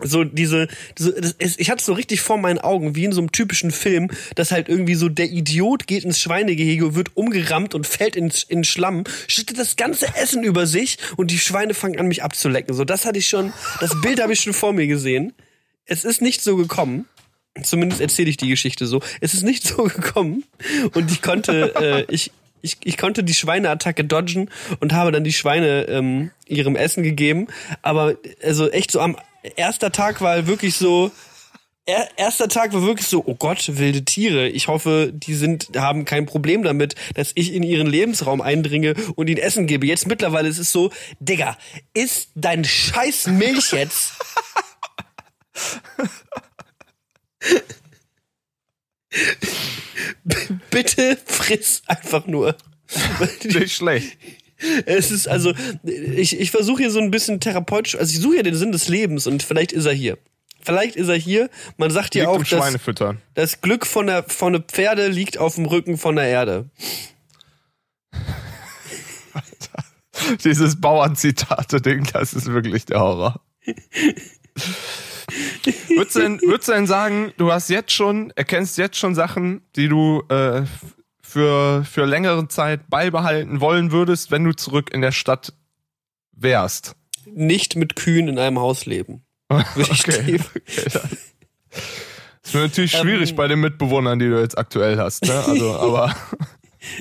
so 0.02 0.24
diese, 0.24 0.68
diese 0.98 1.12
das, 1.20 1.34
es- 1.38 1.58
ich 1.58 1.70
hatte 1.70 1.82
so 1.82 1.92
richtig 1.94 2.20
vor 2.20 2.36
meinen 2.38 2.58
Augen, 2.58 2.94
wie 2.94 3.04
in 3.04 3.12
so 3.12 3.20
einem 3.20 3.32
typischen 3.32 3.70
Film, 3.70 4.10
dass 4.34 4.50
halt 4.50 4.68
irgendwie 4.68 4.94
so 4.94 5.08
der 5.08 5.30
Idiot 5.30 5.86
geht 5.86 6.04
ins 6.04 6.20
Schweinegehege, 6.20 6.94
wird 6.94 7.16
umgerammt 7.16 7.74
und 7.74 7.86
fällt 7.86 8.14
in, 8.16 8.30
in 8.48 8.64
Schlamm, 8.64 9.04
schüttet 9.26 9.58
das 9.58 9.76
ganze 9.76 10.06
Essen 10.16 10.42
über 10.44 10.66
sich 10.66 10.98
und 11.16 11.30
die 11.30 11.38
Schweine 11.38 11.72
fangen 11.74 11.98
an 11.98 12.08
mich 12.08 12.22
abzulecken. 12.22 12.74
So, 12.74 12.84
das 12.84 13.06
hatte 13.06 13.18
ich 13.18 13.26
schon, 13.28 13.52
das 13.80 13.98
Bild 14.02 14.20
habe 14.22 14.32
ich 14.34 14.40
schon 14.40 14.52
vor 14.52 14.72
mir 14.72 14.86
gesehen. 14.86 15.32
Es 15.86 16.04
ist 16.04 16.20
nicht 16.20 16.42
so 16.42 16.56
gekommen. 16.56 17.06
Zumindest 17.62 18.02
erzähle 18.02 18.28
ich 18.28 18.36
die 18.36 18.48
Geschichte 18.48 18.86
so. 18.86 19.00
Es 19.22 19.32
ist 19.32 19.42
nicht 19.42 19.62
so 19.66 19.84
gekommen 19.84 20.44
und 20.92 21.10
ich 21.10 21.22
konnte, 21.22 21.74
äh, 21.76 22.04
ich, 22.12 22.30
ich, 22.60 22.76
ich 22.84 22.96
konnte 22.98 23.24
die 23.24 23.32
Schweineattacke 23.34 24.04
dodgen 24.04 24.50
und 24.80 24.92
habe 24.92 25.10
dann 25.12 25.24
die 25.24 25.32
Schweine 25.32 25.84
ähm, 25.88 26.30
ihrem 26.46 26.76
Essen 26.76 27.02
gegeben. 27.02 27.46
Aber 27.82 28.16
also 28.42 28.68
echt 28.70 28.90
so 28.90 29.00
am 29.00 29.16
erster 29.56 29.92
Tag 29.92 30.20
war 30.20 30.46
wirklich 30.46 30.76
so. 30.76 31.10
Er, 31.88 32.08
erster 32.16 32.48
Tag 32.48 32.72
war 32.72 32.82
wirklich 32.82 33.06
so, 33.06 33.22
oh 33.24 33.36
Gott, 33.36 33.76
wilde 33.76 34.04
Tiere. 34.04 34.48
Ich 34.48 34.66
hoffe, 34.66 35.12
die 35.14 35.34
sind, 35.34 35.70
haben 35.76 36.04
kein 36.04 36.26
Problem 36.26 36.64
damit, 36.64 36.96
dass 37.14 37.30
ich 37.36 37.52
in 37.52 37.62
ihren 37.62 37.86
Lebensraum 37.86 38.40
eindringe 38.40 38.94
und 39.14 39.28
ihnen 39.28 39.38
Essen 39.38 39.68
gebe. 39.68 39.86
Jetzt 39.86 40.08
mittlerweile 40.08 40.48
ist 40.48 40.58
es 40.58 40.72
so, 40.72 40.90
Digga, 41.20 41.56
ist 41.94 42.30
dein 42.34 42.64
scheiß 42.64 43.28
Milch 43.28 43.72
jetzt? 43.72 44.14
Bitte 50.70 51.16
friss 51.24 51.82
einfach 51.86 52.26
nur. 52.26 52.56
Nicht 53.44 53.76
schlecht. 53.76 54.18
Es 54.86 55.10
ist 55.10 55.28
also, 55.28 55.52
ich, 55.84 56.40
ich 56.40 56.50
versuche 56.50 56.82
hier 56.82 56.90
so 56.90 56.98
ein 56.98 57.10
bisschen 57.10 57.40
therapeutisch, 57.40 57.96
also 57.96 58.12
ich 58.12 58.20
suche 58.20 58.36
ja 58.36 58.42
den 58.42 58.54
Sinn 58.54 58.72
des 58.72 58.88
Lebens 58.88 59.26
und 59.26 59.42
vielleicht 59.42 59.72
ist 59.72 59.84
er 59.84 59.92
hier. 59.92 60.16
Vielleicht 60.66 60.96
ist 60.96 61.08
er 61.08 61.16
hier. 61.16 61.48
Man 61.76 61.90
sagt 61.90 62.16
ja 62.16 62.28
auch, 62.28 62.42
dass 62.42 62.76
das 63.34 63.60
Glück 63.60 63.86
von 63.86 64.08
der, 64.08 64.24
von 64.24 64.52
der 64.52 64.62
Pferde 64.62 65.06
liegt 65.06 65.38
auf 65.38 65.54
dem 65.54 65.66
Rücken 65.66 65.96
von 65.96 66.16
der 66.16 66.26
Erde. 66.26 66.68
Dieses 70.44 70.80
Bauernzitate-Ding, 70.80 72.08
das 72.12 72.34
ist 72.34 72.46
wirklich 72.46 72.84
der 72.84 72.98
Horror. 72.98 73.40
würdest, 75.88 76.16
du 76.16 76.20
denn, 76.20 76.40
würdest 76.40 76.68
du 76.68 76.72
denn 76.72 76.88
sagen, 76.88 77.32
du 77.36 77.52
hast 77.52 77.68
jetzt 77.68 77.92
schon, 77.92 78.32
erkennst 78.34 78.78
jetzt 78.78 78.96
schon 78.96 79.14
Sachen, 79.14 79.60
die 79.76 79.88
du 79.88 80.24
äh, 80.28 80.64
für, 81.36 81.84
für 81.84 82.06
längere 82.06 82.48
Zeit 82.48 82.88
beibehalten 82.88 83.60
wollen 83.60 83.92
würdest, 83.92 84.30
wenn 84.30 84.42
du 84.44 84.52
zurück 84.56 84.90
in 84.90 85.02
der 85.02 85.12
Stadt 85.12 85.52
wärst? 86.32 86.96
Nicht 87.26 87.76
mit 87.76 87.94
Kühen 87.94 88.26
in 88.28 88.38
einem 88.38 88.58
Haus 88.58 88.86
leben. 88.86 89.22
Okay. 89.52 90.40
Das 92.42 92.54
wird 92.54 92.64
natürlich 92.64 92.92
schwierig 92.92 93.30
Ähm. 93.30 93.36
bei 93.36 93.48
den 93.48 93.60
Mitbewohnern, 93.60 94.18
die 94.18 94.28
du 94.28 94.40
jetzt 94.40 94.56
aktuell 94.56 94.96
hast, 94.98 95.24
ne? 95.26 95.34
Also, 95.46 95.74
aber 95.78 96.14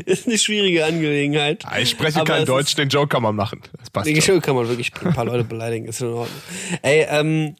Ist 0.05 0.27
eine 0.27 0.37
schwierige 0.37 0.83
Angelegenheit. 0.85 1.63
Ah, 1.65 1.79
ich 1.79 1.91
spreche 1.91 2.23
kein 2.25 2.45
Deutsch, 2.45 2.69
ist- 2.69 2.77
den 2.77 2.89
Joke 2.89 3.07
kann 3.07 3.23
man 3.23 3.35
machen. 3.35 3.61
Das 3.79 3.89
passt 3.89 4.09
schon. 4.09 4.21
schon 4.21 4.41
kann 4.41 4.55
man 4.55 4.67
wirklich 4.67 4.91
ein 5.01 5.13
paar 5.13 5.25
Leute 5.25 5.43
beleidigen, 5.45 5.85
ist 5.87 6.01
in 6.01 6.07
Ordnung. 6.07 6.41
Ey, 6.81 7.05
ähm, 7.09 7.55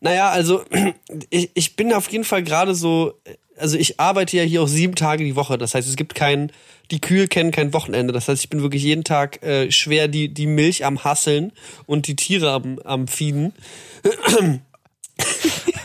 naja, 0.00 0.28
also 0.30 0.62
ich, 1.30 1.50
ich 1.54 1.74
bin 1.76 1.92
auf 1.94 2.10
jeden 2.10 2.24
Fall 2.24 2.42
gerade 2.42 2.74
so, 2.74 3.14
also 3.58 3.76
ich 3.76 4.00
arbeite 4.00 4.36
ja 4.36 4.42
hier 4.42 4.62
auch 4.62 4.68
sieben 4.68 4.94
Tage 4.94 5.24
die 5.24 5.36
Woche. 5.36 5.58
Das 5.58 5.74
heißt, 5.74 5.88
es 5.88 5.96
gibt 5.96 6.14
kein, 6.14 6.52
die 6.90 7.00
Kühe 7.00 7.28
kennen 7.28 7.50
kein 7.50 7.72
Wochenende. 7.72 8.12
Das 8.12 8.28
heißt, 8.28 8.42
ich 8.42 8.50
bin 8.50 8.62
wirklich 8.62 8.82
jeden 8.82 9.04
Tag 9.04 9.42
äh, 9.42 9.70
schwer 9.70 10.08
die, 10.08 10.32
die 10.32 10.46
Milch 10.46 10.84
am 10.84 11.04
Hasseln 11.04 11.52
und 11.86 12.06
die 12.06 12.16
Tiere 12.16 12.52
am, 12.52 12.78
am 12.80 13.08
Fieden. 13.08 13.52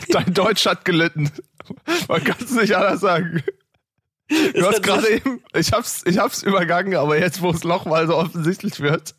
Dein 0.08 0.34
Deutsch 0.34 0.66
hat 0.66 0.84
gelitten. 0.84 1.30
Man 2.08 2.22
kann 2.22 2.36
es 2.42 2.52
nicht 2.52 2.74
anders 2.74 3.00
sagen. 3.00 3.42
Du 4.28 4.66
hast 4.66 4.76
hat 4.76 4.82
gerade 4.82 5.08
eben, 5.10 5.42
ich 5.54 5.72
hab's, 5.72 6.02
ich 6.06 6.18
hab's 6.18 6.42
übergangen, 6.42 6.96
aber 6.96 7.18
jetzt, 7.18 7.42
wo 7.42 7.50
es 7.50 7.64
nochmal 7.64 8.06
so 8.06 8.16
offensichtlich 8.16 8.80
wird, 8.80 9.14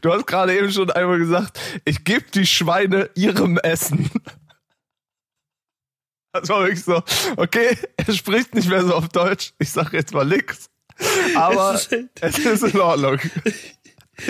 du 0.00 0.12
hast 0.12 0.26
gerade 0.26 0.56
eben 0.56 0.72
schon 0.72 0.90
einmal 0.90 1.18
gesagt, 1.18 1.60
ich 1.84 2.04
gebe 2.04 2.24
die 2.32 2.46
Schweine 2.46 3.10
ihrem 3.14 3.58
Essen. 3.58 4.10
Das 6.32 6.48
war 6.48 6.60
wirklich 6.62 6.84
so, 6.84 7.02
okay, 7.36 7.76
er 7.96 8.12
spricht 8.14 8.54
nicht 8.54 8.68
mehr 8.68 8.84
so 8.84 8.94
auf 8.94 9.08
Deutsch, 9.08 9.52
ich 9.58 9.70
sag 9.70 9.92
jetzt 9.92 10.12
mal 10.14 10.24
nix, 10.24 10.70
aber 11.34 11.74
Es 11.74 11.86
ist- 11.86 12.10
es 12.20 12.38
ist 12.38 12.62
in 12.74 12.80
Ordnung. 12.80 13.18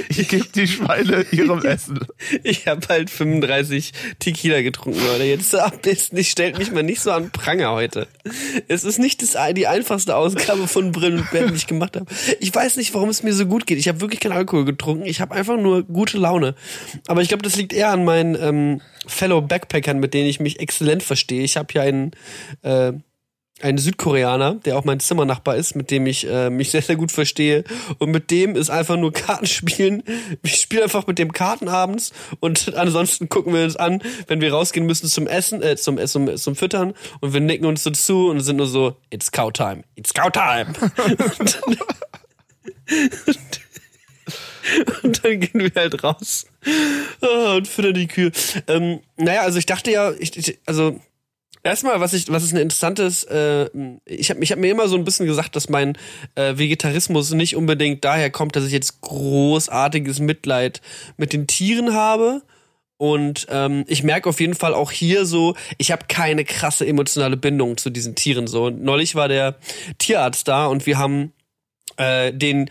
Ich 0.08 0.28
gebe 0.28 0.46
die 0.54 0.66
Schweine 0.66 1.24
ihrem 1.30 1.64
Essen. 1.64 2.00
Ich 2.42 2.66
habe 2.66 2.86
halt 2.88 3.10
35 3.10 3.92
Tequila 4.18 4.62
getrunken, 4.62 5.00
Leute. 5.06 5.24
Jetzt 5.24 5.54
ab 5.54 5.86
ist 5.86 6.12
nicht, 6.12 6.30
stellt 6.30 6.58
mich 6.58 6.70
mal 6.70 6.82
nicht 6.82 7.00
so 7.00 7.10
an 7.10 7.30
Pranger 7.30 7.72
heute. 7.72 8.06
Es 8.68 8.84
ist 8.84 8.98
nicht 8.98 9.22
das, 9.22 9.36
die 9.54 9.66
einfachste 9.66 10.16
Ausgabe 10.16 10.68
von 10.68 10.92
Brillen 10.92 11.20
und 11.20 11.30
Bärten, 11.30 11.50
die 11.50 11.56
ich 11.56 11.66
gemacht 11.66 11.96
habe. 11.96 12.06
Ich 12.40 12.54
weiß 12.54 12.76
nicht, 12.76 12.94
warum 12.94 13.08
es 13.08 13.22
mir 13.22 13.32
so 13.32 13.46
gut 13.46 13.66
geht. 13.66 13.78
Ich 13.78 13.88
habe 13.88 14.00
wirklich 14.00 14.20
keinen 14.20 14.32
Alkohol 14.32 14.64
getrunken. 14.64 15.04
Ich 15.06 15.20
habe 15.20 15.34
einfach 15.34 15.56
nur 15.56 15.82
gute 15.84 16.18
Laune. 16.18 16.54
Aber 17.06 17.22
ich 17.22 17.28
glaube, 17.28 17.42
das 17.42 17.56
liegt 17.56 17.72
eher 17.72 17.90
an 17.90 18.04
meinen 18.04 18.36
ähm, 18.40 18.80
Fellow 19.06 19.40
Backpackern, 19.40 19.98
mit 19.98 20.14
denen 20.14 20.28
ich 20.28 20.40
mich 20.40 20.60
exzellent 20.60 21.02
verstehe. 21.02 21.42
Ich 21.42 21.56
habe 21.56 21.72
ja 21.74 21.82
einen 21.82 22.12
äh, 22.62 22.92
ein 23.62 23.78
Südkoreaner, 23.78 24.56
der 24.64 24.76
auch 24.76 24.84
mein 24.84 25.00
Zimmernachbar 25.00 25.56
ist, 25.56 25.76
mit 25.76 25.90
dem 25.90 26.06
ich 26.06 26.28
äh, 26.28 26.50
mich 26.50 26.70
sehr, 26.80 26.82
sehr 26.82 26.96
gut 26.96 27.12
verstehe. 27.12 27.64
Und 27.98 28.10
mit 28.10 28.30
dem 28.30 28.56
ist 28.56 28.70
einfach 28.70 28.96
nur 28.96 29.12
Kartenspielen. 29.12 30.02
Ich 30.42 30.56
spiele 30.56 30.84
einfach 30.84 31.06
mit 31.06 31.18
dem 31.18 31.32
Karten 31.32 31.68
abends 31.68 32.12
und 32.40 32.74
ansonsten 32.74 33.28
gucken 33.28 33.54
wir 33.54 33.64
uns 33.64 33.76
an, 33.76 34.02
wenn 34.26 34.40
wir 34.40 34.52
rausgehen 34.52 34.86
müssen 34.86 35.08
zum 35.08 35.26
Essen, 35.26 35.62
äh, 35.62 35.76
zum, 35.76 36.04
zum, 36.06 36.36
zum 36.36 36.56
Füttern 36.56 36.94
und 37.20 37.32
wir 37.32 37.40
nicken 37.40 37.66
uns 37.66 37.82
so 37.82 37.90
zu 37.90 38.28
und 38.28 38.40
sind 38.40 38.56
nur 38.56 38.66
so, 38.66 38.96
it's 39.10 39.32
cow 39.32 39.52
time, 39.52 39.82
it's 39.96 40.14
cow 40.14 40.30
time. 40.30 40.72
und 45.02 45.24
dann 45.24 45.40
gehen 45.40 45.60
wir 45.60 45.72
halt 45.74 46.02
raus 46.02 46.46
ah, 47.20 47.56
und 47.56 47.68
füttern 47.68 47.94
die 47.94 48.06
Kühe. 48.06 48.32
Ähm, 48.66 49.00
naja, 49.16 49.42
also 49.42 49.58
ich 49.58 49.66
dachte 49.66 49.90
ja, 49.90 50.12
ich 50.18 50.58
also 50.66 51.00
Erstmal, 51.62 52.00
was 52.00 52.14
ich, 52.14 52.30
was 52.30 52.42
ist 52.42 52.52
ein 52.52 52.60
interessantes, 52.60 53.24
äh, 53.24 53.68
ich 54.06 54.30
habe 54.30 54.42
ich 54.42 54.50
hab 54.50 54.58
mir 54.58 54.70
immer 54.70 54.88
so 54.88 54.96
ein 54.96 55.04
bisschen 55.04 55.26
gesagt, 55.26 55.56
dass 55.56 55.68
mein 55.68 55.98
äh, 56.34 56.56
Vegetarismus 56.56 57.32
nicht 57.32 57.54
unbedingt 57.54 58.04
daher 58.04 58.30
kommt, 58.30 58.56
dass 58.56 58.64
ich 58.64 58.72
jetzt 58.72 59.02
großartiges 59.02 60.20
Mitleid 60.20 60.80
mit 61.18 61.32
den 61.32 61.46
Tieren 61.46 61.92
habe. 61.92 62.42
Und 62.96 63.46
ähm, 63.50 63.84
ich 63.88 64.02
merke 64.02 64.28
auf 64.28 64.40
jeden 64.40 64.54
Fall 64.54 64.74
auch 64.74 64.90
hier 64.90 65.24
so, 65.24 65.54
ich 65.78 65.90
habe 65.90 66.04
keine 66.08 66.44
krasse 66.44 66.86
emotionale 66.86 67.36
Bindung 67.36 67.76
zu 67.76 67.90
diesen 67.90 68.14
Tieren. 68.14 68.46
So 68.46 68.70
neulich 68.70 69.14
war 69.14 69.28
der 69.28 69.56
Tierarzt 69.98 70.48
da 70.48 70.66
und 70.66 70.86
wir 70.86 70.98
haben 70.98 71.32
äh, 71.96 72.32
den 72.32 72.70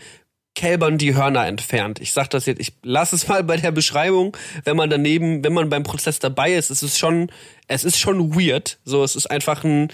Kälbern 0.54 0.98
die 0.98 1.14
Hörner 1.14 1.46
entfernt. 1.46 2.00
Ich 2.00 2.12
sag 2.12 2.28
das 2.30 2.46
jetzt, 2.46 2.60
ich 2.60 2.72
lasse 2.82 3.16
es 3.16 3.28
mal 3.28 3.44
bei 3.44 3.56
der 3.56 3.70
Beschreibung, 3.70 4.36
wenn 4.64 4.76
man 4.76 4.90
daneben, 4.90 5.44
wenn 5.44 5.52
man 5.52 5.70
beim 5.70 5.84
Prozess 5.84 6.18
dabei 6.18 6.54
ist, 6.54 6.70
es 6.70 6.82
ist 6.82 6.98
schon, 6.98 7.30
es 7.68 7.84
ist 7.84 7.98
schon 7.98 8.34
weird. 8.34 8.78
So, 8.84 9.04
es 9.04 9.16
ist 9.16 9.30
einfach 9.30 9.64
ein 9.64 9.88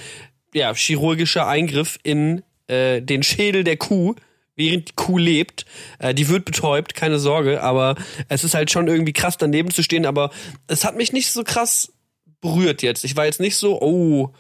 ja, 0.54 0.74
chirurgischer 0.74 1.46
Eingriff 1.46 1.98
in 2.02 2.42
äh, 2.68 3.02
den 3.02 3.22
Schädel 3.22 3.64
der 3.64 3.76
Kuh, 3.76 4.14
während 4.56 4.88
die 4.88 4.92
Kuh 4.94 5.18
lebt. 5.18 5.66
Äh, 5.98 6.14
die 6.14 6.28
wird 6.28 6.44
betäubt, 6.44 6.94
keine 6.94 7.18
Sorge, 7.18 7.62
aber 7.62 7.94
es 8.28 8.42
ist 8.42 8.54
halt 8.54 8.70
schon 8.70 8.88
irgendwie 8.88 9.12
krass 9.12 9.36
daneben 9.36 9.70
zu 9.70 9.82
stehen, 9.82 10.06
aber 10.06 10.30
es 10.66 10.84
hat 10.84 10.96
mich 10.96 11.12
nicht 11.12 11.30
so 11.30 11.44
krass 11.44 11.92
berührt 12.40 12.82
jetzt. 12.82 13.04
Ich 13.04 13.16
war 13.16 13.26
jetzt 13.26 13.40
nicht 13.40 13.56
so, 13.56 13.80
oh, 13.80 14.32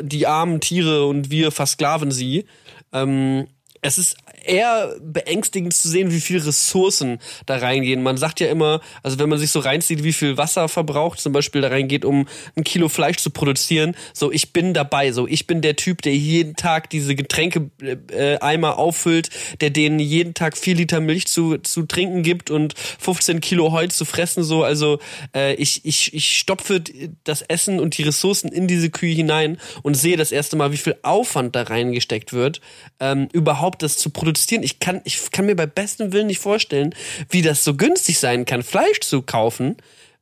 die 0.00 0.26
armen 0.26 0.60
Tiere 0.60 1.06
und 1.06 1.30
wir 1.30 1.50
versklaven 1.50 2.10
sie. 2.10 2.46
Ähm, 2.92 3.46
es 3.82 3.98
ist 3.98 4.16
eher 4.44 4.96
beängstigend 5.00 5.74
zu 5.74 5.88
sehen, 5.88 6.10
wie 6.10 6.20
viel 6.20 6.38
Ressourcen 6.38 7.18
da 7.46 7.56
reingehen. 7.56 8.02
Man 8.02 8.16
sagt 8.16 8.40
ja 8.40 8.48
immer, 8.48 8.80
also 9.02 9.18
wenn 9.18 9.28
man 9.28 9.38
sich 9.38 9.50
so 9.50 9.60
reinzieht, 9.60 10.02
wie 10.02 10.12
viel 10.12 10.36
Wasser 10.36 10.68
verbraucht, 10.68 11.20
zum 11.20 11.32
Beispiel 11.32 11.60
da 11.60 11.68
reingeht, 11.68 12.04
um 12.04 12.26
ein 12.56 12.64
Kilo 12.64 12.88
Fleisch 12.88 13.18
zu 13.18 13.30
produzieren. 13.30 13.94
So, 14.14 14.32
ich 14.32 14.52
bin 14.52 14.74
dabei. 14.74 15.12
So, 15.12 15.26
ich 15.26 15.46
bin 15.46 15.60
der 15.60 15.76
Typ, 15.76 16.02
der 16.02 16.16
jeden 16.16 16.56
Tag 16.56 16.90
diese 16.90 17.14
Getränke-Eimer 17.14 18.70
äh, 18.70 18.74
auffüllt, 18.74 19.30
der 19.60 19.70
denen 19.70 19.98
jeden 19.98 20.34
Tag 20.34 20.56
vier 20.56 20.74
Liter 20.74 21.00
Milch 21.00 21.26
zu, 21.26 21.58
zu 21.58 21.82
trinken 21.82 22.22
gibt 22.22 22.50
und 22.50 22.74
15 22.98 23.40
Kilo 23.40 23.72
Holz 23.72 23.96
zu 23.96 24.04
fressen. 24.04 24.42
So, 24.42 24.64
also 24.64 24.98
äh, 25.34 25.54
ich, 25.54 25.84
ich, 25.84 26.14
ich 26.14 26.36
stopfe 26.36 26.82
das 27.24 27.42
Essen 27.42 27.80
und 27.80 27.98
die 27.98 28.02
Ressourcen 28.02 28.48
in 28.48 28.66
diese 28.66 28.90
Kühe 28.90 29.14
hinein 29.14 29.58
und 29.82 29.94
sehe 29.94 30.16
das 30.16 30.32
erste 30.32 30.56
Mal, 30.56 30.72
wie 30.72 30.76
viel 30.76 30.96
Aufwand 31.02 31.54
da 31.54 31.62
reingesteckt 31.62 32.32
wird, 32.32 32.60
ähm, 33.00 33.28
überhaupt 33.32 33.82
das 33.82 33.96
zu 33.96 34.10
produzieren 34.10 34.29
produzieren. 34.30 34.62
Ich 34.62 34.78
kann, 34.78 35.00
ich 35.04 35.30
kann 35.32 35.46
mir 35.46 35.56
bei 35.56 35.66
bestem 35.66 36.12
Willen 36.12 36.28
nicht 36.28 36.38
vorstellen, 36.38 36.94
wie 37.28 37.42
das 37.42 37.64
so 37.64 37.74
günstig 37.74 38.18
sein 38.18 38.44
kann, 38.44 38.62
Fleisch 38.62 39.00
zu 39.00 39.22
kaufen, 39.22 39.76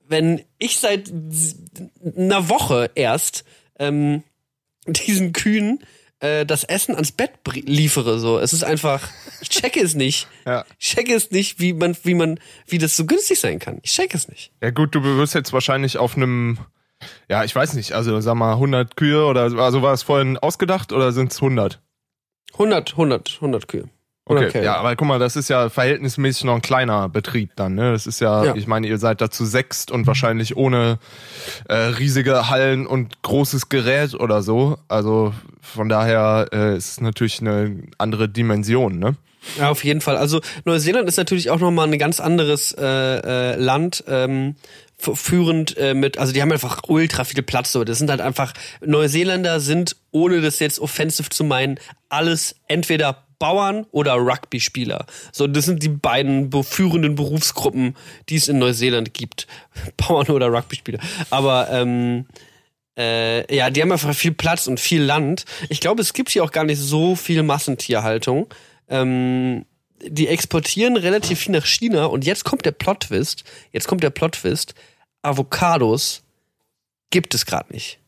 wenn 0.06 0.42
ich 0.58 0.78
seit 0.78 1.12
einer 2.16 2.48
Woche 2.48 2.90
erst 2.94 3.44
ähm, 3.78 4.22
diesen 4.86 5.32
Kühen 5.32 5.80
äh, 6.20 6.46
das 6.46 6.64
Essen 6.64 6.94
ans 6.94 7.12
Bett 7.12 7.32
liefere. 7.52 8.18
So, 8.18 8.38
es 8.38 8.54
ist 8.54 8.64
einfach, 8.64 9.06
ich 9.42 9.50
checke 9.50 9.80
es 9.80 9.94
nicht. 9.94 10.26
Ja. 10.46 10.64
Ich 10.78 10.88
checke 10.88 11.14
es 11.14 11.30
nicht, 11.30 11.60
wie 11.60 11.74
man, 11.74 11.94
wie 12.04 12.14
man, 12.14 12.40
wie 12.66 12.78
das 12.78 12.96
so 12.96 13.04
günstig 13.04 13.38
sein 13.38 13.58
kann. 13.58 13.80
Ich 13.82 13.92
checke 13.92 14.16
es 14.16 14.28
nicht. 14.28 14.50
Ja 14.62 14.70
gut, 14.70 14.94
du 14.94 15.04
wirst 15.04 15.34
jetzt 15.34 15.52
wahrscheinlich 15.52 15.98
auf 15.98 16.16
einem 16.16 16.58
ja, 17.28 17.44
ich 17.44 17.54
weiß 17.54 17.74
nicht, 17.74 17.92
also 17.92 18.18
sag 18.20 18.34
mal 18.34 18.54
100 18.54 18.96
Kühe 18.96 19.24
oder 19.26 19.42
also 19.42 19.82
war 19.82 19.92
es 19.92 20.02
vorhin 20.02 20.38
ausgedacht 20.38 20.92
oder 20.92 21.12
sind 21.12 21.30
es 21.30 21.36
100? 21.36 21.80
100, 22.54 22.92
100, 22.92 23.34
100 23.36 23.68
Kühe. 23.68 23.88
Okay. 24.28 24.48
okay. 24.48 24.64
ja, 24.64 24.76
aber 24.76 24.94
guck 24.96 25.08
mal, 25.08 25.18
das 25.18 25.36
ist 25.36 25.48
ja 25.48 25.68
verhältnismäßig 25.68 26.44
noch 26.44 26.54
ein 26.54 26.62
kleiner 26.62 27.08
Betrieb 27.08 27.50
dann, 27.56 27.74
ne? 27.74 27.92
Das 27.92 28.06
ist 28.06 28.20
ja, 28.20 28.44
ja. 28.44 28.54
ich 28.54 28.66
meine, 28.66 28.86
ihr 28.86 28.98
seid 28.98 29.20
dazu 29.20 29.44
sechst 29.44 29.90
und 29.90 30.06
wahrscheinlich 30.06 30.56
ohne 30.56 30.98
äh, 31.68 31.74
riesige 31.74 32.50
Hallen 32.50 32.86
und 32.86 33.22
großes 33.22 33.68
Gerät 33.68 34.14
oder 34.14 34.42
so. 34.42 34.78
Also 34.88 35.32
von 35.60 35.88
daher 35.88 36.48
äh, 36.52 36.76
ist 36.76 36.92
es 36.92 37.00
natürlich 37.00 37.40
eine 37.40 37.82
andere 37.96 38.28
Dimension, 38.28 38.98
ne? 38.98 39.16
Ja, 39.58 39.70
auf 39.70 39.84
jeden 39.84 40.00
Fall. 40.00 40.16
Also 40.16 40.40
Neuseeland 40.64 41.08
ist 41.08 41.16
natürlich 41.16 41.50
auch 41.50 41.58
nochmal 41.58 41.86
ein 41.86 41.98
ganz 41.98 42.20
anderes 42.20 42.72
äh, 42.72 42.84
äh, 42.84 43.56
Land. 43.56 44.04
Ähm, 44.06 44.56
führend 44.98 45.76
äh, 45.76 45.94
mit, 45.94 46.18
also 46.18 46.32
die 46.32 46.42
haben 46.42 46.50
einfach 46.50 46.82
ultra 46.88 47.24
viel 47.24 47.42
Platz. 47.42 47.72
So, 47.72 47.84
das 47.84 47.98
sind 47.98 48.10
halt 48.10 48.20
einfach 48.20 48.52
Neuseeländer 48.84 49.60
sind, 49.60 49.96
ohne 50.10 50.40
das 50.40 50.58
jetzt 50.58 50.80
offensiv 50.80 51.30
zu 51.30 51.44
meinen, 51.44 51.78
alles 52.08 52.56
entweder 52.66 53.27
Bauern 53.38 53.86
oder 53.90 54.14
Rugby-Spieler. 54.14 55.06
So, 55.32 55.46
das 55.46 55.64
sind 55.64 55.82
die 55.82 55.88
beiden 55.88 56.50
führenden 56.62 57.14
Berufsgruppen, 57.14 57.96
die 58.28 58.36
es 58.36 58.48
in 58.48 58.58
Neuseeland 58.58 59.14
gibt. 59.14 59.46
Bauern 59.96 60.28
oder 60.28 60.52
Rugby-Spieler. 60.52 60.98
Aber 61.30 61.70
ähm, 61.70 62.26
äh, 62.98 63.54
ja, 63.54 63.70
die 63.70 63.80
haben 63.80 63.92
einfach 63.92 64.14
viel 64.14 64.32
Platz 64.32 64.66
und 64.66 64.80
viel 64.80 65.02
Land. 65.02 65.44
Ich 65.68 65.80
glaube, 65.80 66.02
es 66.02 66.12
gibt 66.12 66.30
hier 66.30 66.42
auch 66.42 66.50
gar 66.50 66.64
nicht 66.64 66.80
so 66.80 67.14
viel 67.14 67.42
Massentierhaltung. 67.42 68.48
Ähm, 68.88 69.64
die 70.02 70.28
exportieren 70.28 70.96
relativ 70.96 71.40
viel 71.40 71.52
nach 71.52 71.66
China 71.66 72.06
und 72.06 72.24
jetzt 72.24 72.44
kommt 72.44 72.64
der 72.64 72.72
Plot-Twist. 72.72 73.44
Jetzt 73.72 73.86
kommt 73.88 74.02
der 74.02 74.10
Plot-Twist. 74.10 74.74
Avocados 75.22 76.22
gibt 77.10 77.34
es 77.34 77.46
gerade 77.46 77.72
nicht. 77.72 77.98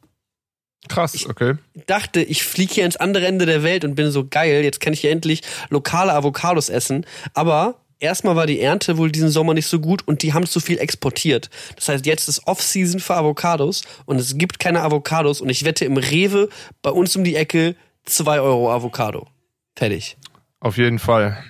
Krass, 0.89 1.27
okay. 1.29 1.55
Ich 1.75 1.85
dachte, 1.87 2.23
ich 2.23 2.43
fliege 2.43 2.75
hier 2.75 2.85
ins 2.85 2.97
andere 2.97 3.27
Ende 3.27 3.47
der 3.47 3.63
Welt 3.63 3.85
und 3.85 3.95
bin 3.95 4.11
so 4.11 4.27
geil, 4.27 4.65
jetzt 4.65 4.81
kann 4.81 4.93
ich 4.93 5.01
hier 5.01 5.11
endlich 5.11 5.43
lokale 5.69 6.13
Avocados 6.15 6.69
essen. 6.69 7.07
Aber 7.35 7.77
erstmal 8.01 8.35
war 8.35 8.47
die 8.47 8.61
Ernte 8.61 8.97
wohl 8.97 9.13
diesen 9.13 9.29
Sommer 9.29 9.55
nicht 9.55 9.67
so 9.67 9.79
gut 9.79 10.03
und 10.07 10.23
die 10.23 10.33
haben 10.33 10.47
zu 10.47 10.59
viel 10.59 10.79
exportiert. 10.79 11.51
Das 11.77 11.89
heißt, 11.89 12.07
jetzt 12.07 12.29
ist 12.29 12.47
Off-Season 12.47 13.01
für 13.01 13.15
Avocados 13.15 13.83
und 14.07 14.19
es 14.19 14.37
gibt 14.39 14.59
keine 14.59 14.83
Avocados 14.83 15.41
und 15.41 15.51
ich 15.51 15.65
wette 15.65 15.85
im 15.85 15.97
Rewe 15.97 16.49
bei 16.83 16.91
uns 16.91 17.15
um 17.15 17.25
die 17.25 17.37
Ecke 17.37 17.77
zwei 18.05 18.41
Euro 18.41 18.73
Avocado. 18.73 19.29
Fertig. 19.77 20.17
Auf 20.61 20.77
jeden 20.77 20.99
Fall. 20.99 21.43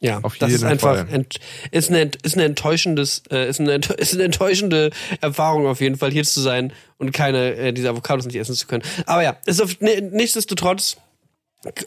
Ja, 0.00 0.20
Auf 0.22 0.36
das 0.38 0.52
ist 0.52 0.62
einfach 0.62 1.08
ent, 1.10 1.40
ist, 1.72 1.90
eine, 1.90 2.10
ist 2.22 2.34
eine 2.34 2.44
enttäuschendes 2.44 3.24
äh, 3.32 3.48
ist 3.48 3.60
eine, 3.60 3.74
ist 3.96 4.14
eine 4.14 4.24
enttäuschende 4.24 4.90
Erfahrung 5.20 5.66
auf 5.66 5.80
jeden 5.80 5.96
Fall 5.96 6.12
hier 6.12 6.24
zu 6.24 6.40
sein 6.40 6.72
und 6.98 7.12
keine 7.12 7.54
äh, 7.56 7.72
diese 7.72 7.88
Avocados 7.88 8.24
nicht 8.24 8.36
essen 8.36 8.54
zu 8.54 8.66
können. 8.68 8.84
Aber 9.06 9.22
ja, 9.22 9.36
ist 9.46 9.60
auf, 9.60 9.80
ne, 9.80 10.00
nichtsdestotrotz 10.00 10.98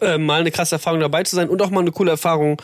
äh, 0.02 0.18
mal 0.18 0.42
eine 0.42 0.52
krasse 0.52 0.76
Erfahrung 0.76 1.00
dabei 1.00 1.24
zu 1.24 1.36
sein 1.36 1.50
und 1.50 1.62
auch 1.62 1.70
mal 1.70 1.80
eine 1.80 1.92
coole 1.92 2.12
Erfahrung 2.12 2.62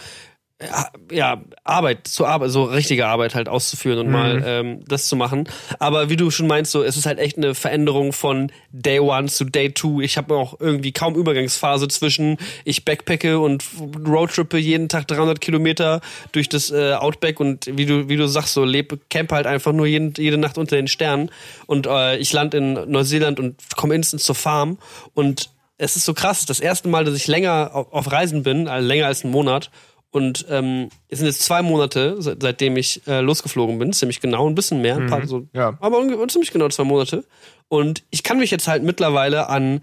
ja, 1.12 1.44
Arbeit, 1.64 2.08
zur 2.08 2.28
Arbeit, 2.28 2.50
so 2.50 2.64
richtige 2.64 3.06
Arbeit 3.06 3.36
halt 3.36 3.48
auszuführen 3.48 4.00
und 4.00 4.08
mhm. 4.08 4.12
mal 4.12 4.44
ähm, 4.44 4.86
das 4.88 5.08
zu 5.08 5.16
machen. 5.16 5.48
Aber 5.78 6.10
wie 6.10 6.16
du 6.16 6.32
schon 6.32 6.48
meinst, 6.48 6.72
so, 6.72 6.82
es 6.82 6.98
ist 6.98 7.06
halt 7.06 7.20
echt 7.20 7.38
eine 7.38 7.54
Veränderung 7.54 8.12
von 8.12 8.52
Day 8.72 9.00
One 9.00 9.28
zu 9.28 9.46
Day 9.46 9.72
Two. 9.72 10.02
Ich 10.02 10.18
habe 10.18 10.36
auch 10.36 10.60
irgendwie 10.60 10.92
kaum 10.92 11.14
Übergangsphase 11.14 11.88
zwischen 11.90 12.38
ich 12.66 12.86
backpacke 12.86 13.40
und 13.40 13.66
roadtrippe 14.08 14.58
jeden 14.58 14.90
Tag 14.90 15.08
300 15.08 15.40
Kilometer 15.40 16.02
durch 16.32 16.50
das 16.50 16.72
äh, 16.72 16.94
Outback 16.94 17.40
und 17.40 17.68
wie 17.78 17.86
du, 17.86 18.10
wie 18.10 18.16
du 18.16 18.28
sagst, 18.28 18.54
so 18.54 18.66
lebe, 18.66 18.98
camp 19.12 19.32
halt 19.32 19.46
einfach 19.46 19.74
nur 19.74 19.86
jeden, 19.86 20.14
jede 20.18 20.40
Nacht 20.40 20.58
unter 20.58 20.76
den 20.76 20.88
Sternen 20.88 21.30
und 21.68 21.86
äh, 21.86 22.18
ich 22.18 22.34
land 22.34 22.56
in 22.56 22.74
Neuseeland 22.90 23.40
und 23.40 23.56
komme 23.76 23.94
instant 23.94 24.24
zur 24.24 24.36
Farm 24.36 24.80
und 25.14 25.52
es 25.78 25.96
ist 25.96 26.06
so 26.06 26.16
krass, 26.16 26.48
das 26.48 26.60
erste 26.60 26.88
Mal, 26.88 27.06
dass 27.06 27.16
ich 27.16 27.28
länger 27.28 27.70
auf, 27.74 27.94
auf 27.94 28.12
Reisen 28.12 28.42
bin, 28.42 28.68
also 28.68 28.88
länger 28.88 29.06
als 29.06 29.24
einen 29.24 29.32
Monat 29.32 29.70
und 30.12 30.46
ähm, 30.50 30.90
es 31.10 31.20
sind 31.20 31.28
jetzt 31.28 31.44
zwei 31.44 31.62
Monate, 31.62 32.16
seitdem 32.20 32.78
ich 32.78 33.06
äh, 33.08 33.20
losgeflogen 33.20 33.78
bin, 33.78 33.94
ziemlich 33.94 34.22
genau, 34.22 34.50
ein 34.50 34.56
bisschen 34.56 34.82
mehr, 34.82 35.00
mhm, 35.00 35.08
paar, 35.08 35.28
so, 35.28 35.48
ja. 35.54 35.78
aber 35.82 36.00
ziemlich 36.30 36.52
genau 36.52 36.70
zwei 36.70 36.86
Monate. 36.86 37.26
Und 37.68 38.04
ich 38.10 38.24
kann 38.24 38.40
mich 38.40 38.50
jetzt 38.50 38.68
halt 38.68 38.84
mittlerweile 38.84 39.50
an 39.50 39.82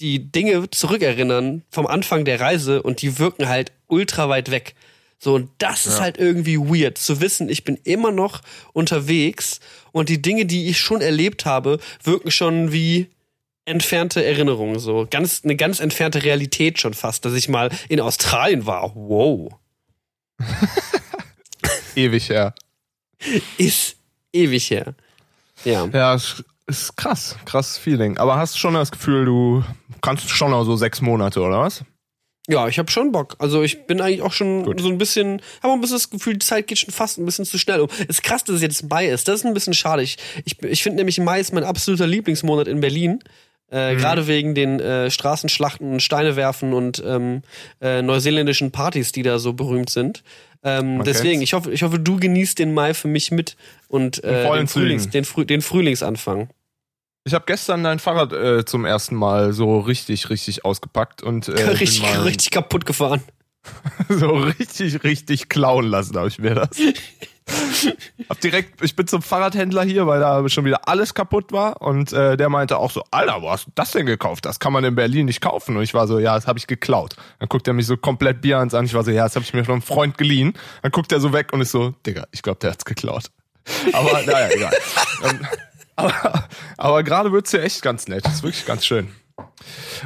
die 0.00 0.30
Dinge 0.30 0.70
zurückerinnern 0.70 1.62
vom 1.70 1.86
Anfang 1.86 2.24
der 2.24 2.40
Reise 2.40 2.82
und 2.82 3.02
die 3.02 3.18
wirken 3.18 3.48
halt 3.48 3.72
ultra 3.88 4.28
weit 4.28 4.50
weg. 4.50 4.74
So, 5.18 5.34
und 5.34 5.50
das 5.58 5.84
ja. 5.84 5.92
ist 5.92 6.00
halt 6.00 6.16
irgendwie 6.16 6.58
weird, 6.58 6.96
zu 6.96 7.20
wissen, 7.20 7.48
ich 7.48 7.64
bin 7.64 7.76
immer 7.82 8.12
noch 8.12 8.40
unterwegs 8.72 9.60
und 9.90 10.08
die 10.08 10.22
Dinge, 10.22 10.46
die 10.46 10.68
ich 10.68 10.78
schon 10.78 11.00
erlebt 11.00 11.44
habe, 11.44 11.80
wirken 12.04 12.30
schon 12.30 12.72
wie 12.72 13.08
entfernte 13.68 14.24
Erinnerungen, 14.24 14.78
so 14.78 15.06
ganz 15.08 15.42
eine 15.44 15.56
ganz 15.56 15.80
entfernte 15.80 16.22
Realität 16.22 16.80
schon 16.80 16.94
fast, 16.94 17.24
dass 17.24 17.34
ich 17.34 17.48
mal 17.48 17.70
in 17.88 18.00
Australien 18.00 18.66
war. 18.66 18.94
Wow. 18.94 19.52
ewig 21.94 22.28
her. 22.28 22.54
Ist 23.56 23.96
ewig 24.32 24.70
her. 24.70 24.94
Ja. 25.64 25.86
Ja, 25.92 26.14
ist 26.66 26.96
krass, 26.96 27.36
krasses 27.44 27.78
Feeling. 27.78 28.18
Aber 28.18 28.36
hast 28.36 28.54
du 28.54 28.58
schon 28.58 28.74
das 28.74 28.90
Gefühl, 28.90 29.24
du 29.24 29.64
kannst 30.00 30.28
schon 30.28 30.50
noch 30.50 30.64
so 30.64 30.76
sechs 30.76 31.00
Monate, 31.00 31.40
oder 31.40 31.60
was? 31.60 31.84
Ja, 32.50 32.66
ich 32.66 32.78
habe 32.78 32.90
schon 32.90 33.12
Bock. 33.12 33.36
Also 33.38 33.62
ich 33.62 33.86
bin 33.86 34.00
eigentlich 34.00 34.22
auch 34.22 34.32
schon 34.32 34.64
Gut. 34.64 34.80
so 34.80 34.88
ein 34.88 34.96
bisschen, 34.96 35.42
habe 35.62 35.74
ein 35.74 35.82
bisschen 35.82 35.96
das 35.96 36.08
Gefühl, 36.08 36.32
die 36.32 36.46
Zeit 36.46 36.66
geht 36.66 36.78
schon 36.78 36.94
fast 36.94 37.18
ein 37.18 37.26
bisschen 37.26 37.44
zu 37.44 37.58
schnell 37.58 37.80
um. 37.80 37.88
Es 38.00 38.16
ist 38.16 38.22
krass, 38.22 38.42
dass 38.42 38.56
es 38.56 38.62
jetzt 38.62 38.88
Mai 38.88 39.08
ist. 39.08 39.28
Das 39.28 39.40
ist 39.40 39.46
ein 39.46 39.52
bisschen 39.52 39.74
schade. 39.74 40.02
Ich, 40.02 40.16
ich, 40.46 40.62
ich 40.62 40.82
finde 40.82 40.96
nämlich 40.96 41.20
Mai 41.20 41.40
ist 41.40 41.52
mein 41.52 41.64
absoluter 41.64 42.06
Lieblingsmonat 42.06 42.66
in 42.66 42.80
Berlin. 42.80 43.18
Äh, 43.70 43.94
Mhm. 43.94 43.98
Gerade 43.98 44.26
wegen 44.26 44.54
den 44.54 44.80
äh, 44.80 45.10
Straßenschlachten, 45.10 46.00
Steine 46.00 46.36
werfen 46.36 46.72
und 46.72 47.02
ähm, 47.06 47.42
äh, 47.80 48.02
neuseeländischen 48.02 48.70
Partys, 48.70 49.12
die 49.12 49.22
da 49.22 49.38
so 49.38 49.52
berühmt 49.52 49.90
sind. 49.90 50.22
Ähm, 50.62 51.00
Okay. 51.00 51.10
Deswegen, 51.12 51.42
ich 51.42 51.52
hoffe, 51.52 51.70
ich 51.70 51.82
hoffe, 51.82 51.98
du 51.98 52.16
genießt 52.18 52.58
den 52.58 52.72
Mai 52.74 52.94
für 52.94 53.08
mich 53.08 53.30
mit 53.30 53.56
und 53.88 54.22
äh, 54.24 54.50
den, 54.56 54.66
Frühlings, 54.66 55.10
den, 55.10 55.24
Früh, 55.24 55.44
den 55.44 55.62
Frühlingsanfang. 55.62 56.48
Ich 57.24 57.34
habe 57.34 57.44
gestern 57.46 57.84
dein 57.84 57.98
Fahrrad 57.98 58.32
äh, 58.32 58.64
zum 58.64 58.84
ersten 58.86 59.14
Mal 59.14 59.52
so 59.52 59.80
richtig, 59.80 60.30
richtig 60.30 60.64
ausgepackt 60.64 61.22
und 61.22 61.48
äh, 61.48 61.52
richtig, 61.68 62.00
mal 62.02 62.22
richtig 62.22 62.50
kaputt 62.50 62.86
gefahren. 62.86 63.22
so 64.08 64.30
richtig, 64.30 65.04
richtig 65.04 65.48
klauen 65.50 65.86
lassen, 65.86 66.16
habe 66.16 66.28
ich 66.28 66.38
mir 66.38 66.54
das. 66.54 66.70
hab 68.28 68.40
direkt, 68.40 68.82
ich 68.82 68.96
bin 68.96 69.06
zum 69.06 69.22
Fahrradhändler 69.22 69.82
hier, 69.82 70.06
weil 70.06 70.20
da 70.20 70.48
schon 70.48 70.64
wieder 70.64 70.88
alles 70.88 71.14
kaputt 71.14 71.52
war 71.52 71.80
und 71.82 72.12
äh, 72.12 72.36
der 72.36 72.48
meinte 72.48 72.78
auch 72.78 72.90
so, 72.90 73.02
Alter, 73.10 73.42
wo 73.42 73.50
hast 73.50 73.66
du 73.66 73.70
das 73.74 73.92
denn 73.92 74.06
gekauft? 74.06 74.44
Das 74.44 74.58
kann 74.58 74.72
man 74.72 74.84
in 74.84 74.94
Berlin 74.94 75.26
nicht 75.26 75.40
kaufen. 75.40 75.76
Und 75.76 75.82
ich 75.82 75.94
war 75.94 76.06
so, 76.06 76.18
ja, 76.18 76.34
das 76.34 76.46
habe 76.46 76.58
ich 76.58 76.66
geklaut. 76.66 77.16
Dann 77.38 77.48
guckt 77.48 77.66
er 77.66 77.74
mich 77.74 77.86
so 77.86 77.96
komplett 77.96 78.40
Bierhans 78.40 78.74
an. 78.74 78.84
Ich 78.84 78.94
war 78.94 79.04
so, 79.04 79.10
ja, 79.10 79.24
das 79.24 79.36
habe 79.36 79.44
ich 79.44 79.54
mir 79.54 79.64
von 79.64 79.74
einem 79.74 79.82
Freund 79.82 80.18
geliehen. 80.18 80.54
Dann 80.82 80.92
guckt 80.92 81.12
er 81.12 81.20
so 81.20 81.32
weg 81.32 81.52
und 81.52 81.60
ist 81.60 81.72
so, 81.72 81.94
Digga, 82.06 82.26
ich 82.32 82.42
glaube, 82.42 82.58
der 82.60 82.72
hat's 82.72 82.84
geklaut. 82.84 83.30
Aber 83.92 84.22
naja, 84.26 84.48
egal. 84.50 84.76
ähm, 85.24 85.46
aber 85.96 86.48
aber 86.76 87.02
gerade 87.02 87.32
wird's 87.32 87.50
hier 87.50 87.62
echt 87.62 87.82
ganz 87.82 88.08
nett. 88.08 88.26
Ist 88.26 88.42
wirklich 88.42 88.64
ganz 88.66 88.86
schön. 88.86 89.08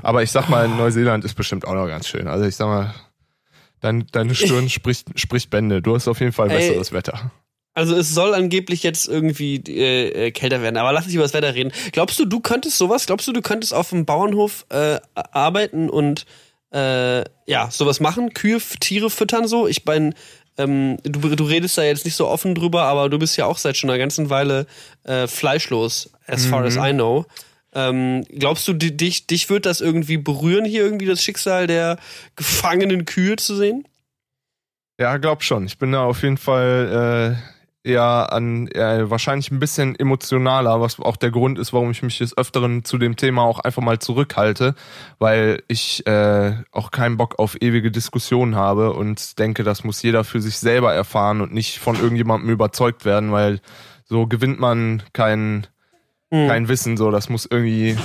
Aber 0.03 0.23
ich 0.23 0.31
sag 0.31 0.49
mal, 0.49 0.69
Neuseeland 0.69 1.25
ist 1.25 1.35
bestimmt 1.35 1.67
auch 1.67 1.75
noch 1.75 1.87
ganz 1.87 2.09
schön. 2.09 2.29
Also 2.29 2.45
ich 2.45 2.57
sag 2.57 2.67
mal, 2.67 2.95
dein, 3.83 4.07
deine 4.11 4.35
Stirn 4.35 4.69
spricht, 4.71 5.09
spricht 5.19 5.51
Bände. 5.51 5.83
Du 5.83 5.95
hast 5.95 6.09
auf 6.09 6.21
jeden 6.21 6.33
Fall 6.33 6.51
Ey. 6.51 6.57
besseres 6.57 6.93
Wetter. 6.93 7.31
Also 7.75 7.97
es 7.97 8.11
soll 8.11 8.35
angeblich 8.35 8.83
jetzt 8.83 9.09
irgendwie 9.09 9.57
äh, 9.67 10.27
äh, 10.27 10.31
kälter 10.31 10.61
werden, 10.61 10.77
aber 10.77 10.93
lass 10.93 11.07
uns 11.07 11.15
über 11.15 11.23
das 11.23 11.33
Wetter 11.33 11.55
reden. 11.55 11.73
Glaubst 11.93 12.19
du, 12.19 12.27
du 12.27 12.41
könntest 12.41 12.77
sowas? 12.77 13.07
Glaubst 13.07 13.27
du, 13.29 13.33
du 13.33 13.41
könntest 13.41 13.73
auf 13.73 13.91
dem 13.91 14.05
Bauernhof 14.05 14.67
äh, 14.69 15.01
arbeiten 15.15 15.89
und 15.89 16.27
äh, 16.73 17.25
ja 17.47 17.71
sowas 17.71 17.99
machen? 18.01 18.35
Kühe, 18.35 18.59
Tiere 18.81 19.09
füttern 19.09 19.49
so? 19.49 19.67
Ich 19.67 19.87
mein, 19.87 20.15
ähm, 20.59 20.99
du, 21.03 21.35
du 21.35 21.45
redest 21.45 21.79
da 21.79 21.83
jetzt 21.83 22.05
nicht 22.05 22.15
so 22.15 22.29
offen 22.29 22.55
drüber, 22.55 22.83
aber 22.83 23.09
du 23.09 23.19
bist 23.19 23.39
ja 23.39 23.47
auch 23.47 23.57
seit 23.57 23.79
schon 23.79 23.89
einer 23.89 23.99
ganzen 23.99 24.29
Weile 24.29 24.67
äh, 25.05 25.27
fleischlos, 25.27 26.11
as 26.27 26.45
far 26.45 26.65
as 26.65 26.77
I 26.77 26.93
know. 26.93 27.25
Ähm, 27.75 28.25
glaubst 28.29 28.69
du, 28.69 28.75
di- 28.75 28.97
dich, 28.97 29.27
dich 29.27 29.49
wird 29.49 29.65
das 29.67 29.81
irgendwie 29.81 30.19
berühren, 30.19 30.65
hier 30.65 30.83
irgendwie 30.85 31.07
das 31.07 31.23
Schicksal 31.23 31.67
der 31.67 31.99
gefangenen 32.37 33.05
Kühe 33.07 33.37
zu 33.37 33.57
sehen? 33.57 33.87
Ja, 35.01 35.17
glaub 35.17 35.43
schon. 35.43 35.65
Ich 35.67 35.79
bin 35.79 35.93
da 35.93 36.05
auf 36.05 36.23
jeden 36.23 36.37
Fall 36.37 37.37
äh, 37.85 37.91
eher 37.91 38.33
an 38.33 38.69
eher 38.69 39.11
wahrscheinlich 39.11 39.51
ein 39.51 39.59
bisschen 39.59 39.99
emotionaler, 39.99 40.81
was 40.81 41.01
auch 41.01 41.17
der 41.17 41.31
Grund 41.31 41.59
ist, 41.59 41.73
warum 41.73 41.91
ich 41.91 42.03
mich 42.03 42.19
des 42.19 42.37
Öfteren 42.37 42.85
zu 42.85 42.99
dem 42.99 43.17
Thema 43.17 43.43
auch 43.43 43.59
einfach 43.59 43.83
mal 43.83 43.99
zurückhalte, 43.99 44.75
weil 45.19 45.63
ich 45.67 46.07
äh, 46.07 46.53
auch 46.71 46.91
keinen 46.91 47.17
Bock 47.17 47.39
auf 47.39 47.61
ewige 47.61 47.91
Diskussionen 47.91 48.55
habe 48.55 48.93
und 48.93 49.39
denke, 49.39 49.65
das 49.65 49.83
muss 49.83 50.03
jeder 50.03 50.23
für 50.25 50.41
sich 50.41 50.59
selber 50.59 50.93
erfahren 50.95 51.41
und 51.41 51.53
nicht 51.53 51.79
von 51.79 51.97
irgendjemandem 51.97 52.51
überzeugt 52.51 53.05
werden, 53.05 53.33
weil 53.33 53.61
so 54.05 54.27
gewinnt 54.27 54.61
man 54.61 55.03
kein, 56.33 56.49
kein 56.49 56.69
Wissen, 56.69 56.97
so 56.97 57.11
das 57.11 57.29
muss 57.29 57.47
irgendwie 57.51 57.97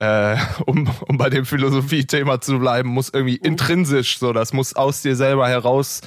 äh, 0.00 0.36
um, 0.66 0.88
um 1.08 1.16
bei 1.16 1.30
dem 1.30 1.44
Philosophie-Thema 1.44 2.40
zu 2.40 2.58
bleiben, 2.58 2.88
muss 2.88 3.10
irgendwie 3.12 3.36
intrinsisch, 3.36 4.18
so, 4.18 4.32
das 4.32 4.52
muss 4.52 4.74
aus 4.74 5.02
dir 5.02 5.14
selber 5.16 5.48
heraus 5.48 6.00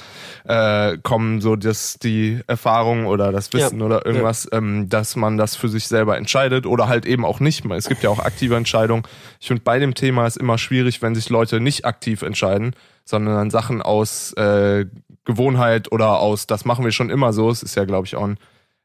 äh, 0.44 0.98
kommen, 0.98 1.40
so 1.40 1.56
dass 1.56 1.98
die 1.98 2.40
Erfahrung 2.46 3.06
oder 3.06 3.32
das 3.32 3.52
Wissen 3.52 3.80
Ja. 3.80 3.86
oder 3.86 4.06
irgendwas, 4.06 4.46
ähm, 4.52 4.88
dass 4.88 5.16
man 5.16 5.38
das 5.38 5.56
für 5.56 5.68
sich 5.68 5.88
selber 5.88 6.16
entscheidet 6.18 6.66
oder 6.66 6.88
halt 6.88 7.06
eben 7.06 7.24
auch 7.24 7.40
nicht. 7.40 7.64
Es 7.64 7.88
gibt 7.88 8.02
ja 8.02 8.10
auch 8.10 8.20
aktive 8.20 8.56
Entscheidungen. 8.56 9.04
Ich 9.40 9.48
finde, 9.48 9.62
bei 9.62 9.78
dem 9.78 9.94
Thema 9.94 10.26
ist 10.26 10.36
immer 10.36 10.58
schwierig, 10.58 11.00
wenn 11.02 11.14
sich 11.14 11.30
Leute 11.30 11.58
nicht 11.58 11.84
aktiv 11.86 12.22
entscheiden, 12.22 12.74
sondern 13.04 13.34
dann 13.36 13.50
Sachen 13.50 13.80
aus 13.80 14.32
äh, 14.34 14.84
Gewohnheit 15.24 15.90
oder 15.92 16.20
aus, 16.20 16.46
das 16.46 16.64
machen 16.66 16.84
wir 16.84 16.92
schon 16.92 17.10
immer 17.10 17.32
so. 17.32 17.50
Es 17.50 17.62
ist 17.62 17.74
ja, 17.74 17.84
glaube 17.84 18.06
ich, 18.06 18.16
auch 18.16 18.24
ein 18.24 18.38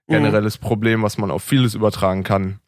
generelles 0.08 0.58
Problem, 0.58 1.04
was 1.04 1.18
man 1.18 1.32
auf 1.32 1.44
vieles 1.44 1.76
übertragen 1.76 2.24
kann. 2.24 2.60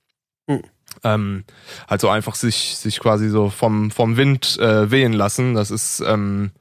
Ähm, 1.03 1.43
halt 1.89 2.01
so 2.01 2.09
einfach 2.09 2.35
sich, 2.35 2.77
sich 2.77 2.99
quasi 2.99 3.29
so 3.29 3.49
vom, 3.49 3.91
vom 3.91 4.17
Wind 4.17 4.57
äh, 4.59 4.89
wehen 4.91 5.13
lassen. 5.13 5.53
Das 5.53 5.71
ist, 5.71 6.01
ähm, 6.05 6.51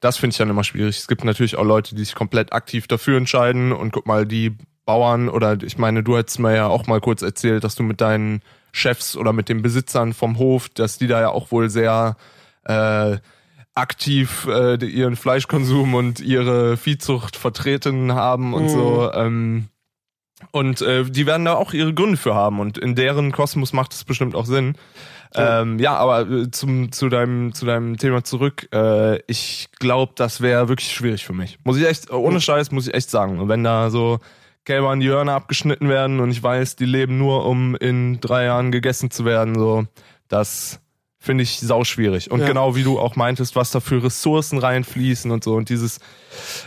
das 0.00 0.16
finde 0.16 0.34
ich 0.34 0.38
dann 0.38 0.50
immer 0.50 0.64
schwierig. 0.64 0.98
Es 0.98 1.08
gibt 1.08 1.24
natürlich 1.24 1.56
auch 1.56 1.64
Leute, 1.64 1.94
die 1.94 2.04
sich 2.04 2.14
komplett 2.14 2.52
aktiv 2.52 2.88
dafür 2.88 3.16
entscheiden 3.18 3.72
und 3.72 3.92
guck 3.92 4.06
mal, 4.06 4.26
die 4.26 4.56
Bauern 4.84 5.28
oder 5.28 5.62
ich 5.62 5.76
meine, 5.76 6.02
du 6.02 6.16
hättest 6.16 6.38
mir 6.38 6.56
ja 6.56 6.66
auch 6.66 6.86
mal 6.86 7.00
kurz 7.00 7.22
erzählt, 7.22 7.62
dass 7.62 7.74
du 7.74 7.82
mit 7.82 8.00
deinen 8.00 8.40
Chefs 8.72 9.16
oder 9.16 9.32
mit 9.32 9.48
den 9.48 9.62
Besitzern 9.62 10.14
vom 10.14 10.38
Hof, 10.38 10.68
dass 10.70 10.98
die 10.98 11.06
da 11.06 11.20
ja 11.20 11.28
auch 11.28 11.50
wohl 11.50 11.68
sehr 11.68 12.16
äh, 12.64 13.18
aktiv 13.74 14.46
äh, 14.50 14.82
ihren 14.84 15.16
Fleischkonsum 15.16 15.94
und 15.94 16.20
ihre 16.20 16.76
Viehzucht 16.76 17.36
vertreten 17.36 18.14
haben 18.14 18.54
und 18.54 18.68
so. 18.68 19.12
Ähm, 19.12 19.68
und 20.50 20.80
äh, 20.82 21.04
die 21.04 21.26
werden 21.26 21.44
da 21.44 21.54
auch 21.54 21.72
ihre 21.72 21.94
Gründe 21.94 22.16
für 22.16 22.34
haben 22.34 22.60
und 22.60 22.78
in 22.78 22.94
deren 22.94 23.32
Kosmos 23.32 23.72
macht 23.72 23.92
es 23.92 24.04
bestimmt 24.04 24.34
auch 24.34 24.46
Sinn. 24.46 24.74
Ja, 25.34 25.62
ähm, 25.62 25.78
ja 25.78 25.96
aber 25.96 26.28
äh, 26.28 26.50
zum, 26.50 26.92
zu, 26.92 27.08
deinem, 27.08 27.52
zu 27.54 27.66
deinem 27.66 27.96
Thema 27.96 28.24
zurück. 28.24 28.68
Äh, 28.72 29.20
ich 29.26 29.68
glaube, 29.78 30.12
das 30.16 30.40
wäre 30.40 30.68
wirklich 30.68 30.92
schwierig 30.92 31.24
für 31.24 31.34
mich. 31.34 31.58
Muss 31.64 31.76
ich 31.76 31.86
echt, 31.86 32.10
ohne 32.10 32.40
Scheiß 32.40 32.70
muss 32.70 32.88
ich 32.88 32.94
echt 32.94 33.10
sagen. 33.10 33.38
Und 33.40 33.48
wenn 33.48 33.64
da 33.64 33.90
so 33.90 34.20
Kälber 34.64 34.90
an 34.90 35.00
die 35.00 35.08
Hörner 35.08 35.34
abgeschnitten 35.34 35.88
werden 35.88 36.20
und 36.20 36.30
ich 36.30 36.42
weiß, 36.42 36.76
die 36.76 36.84
leben 36.84 37.18
nur, 37.18 37.46
um 37.46 37.74
in 37.74 38.20
drei 38.20 38.44
Jahren 38.44 38.70
gegessen 38.70 39.10
zu 39.10 39.24
werden, 39.24 39.58
so, 39.58 39.86
das 40.28 40.80
finde 41.28 41.42
ich 41.44 41.60
sau 41.60 41.84
schwierig. 41.84 42.30
Und 42.30 42.40
Ja. 42.40 42.46
genau 42.46 42.74
wie 42.74 42.82
du 42.82 42.98
auch 42.98 43.14
meintest, 43.16 43.54
was 43.54 43.70
da 43.70 43.80
für 43.80 44.02
Ressourcen 44.02 44.56
reinfließen 44.58 45.30
und 45.30 45.44
so 45.44 45.54
und 45.56 45.68
dieses 45.68 45.98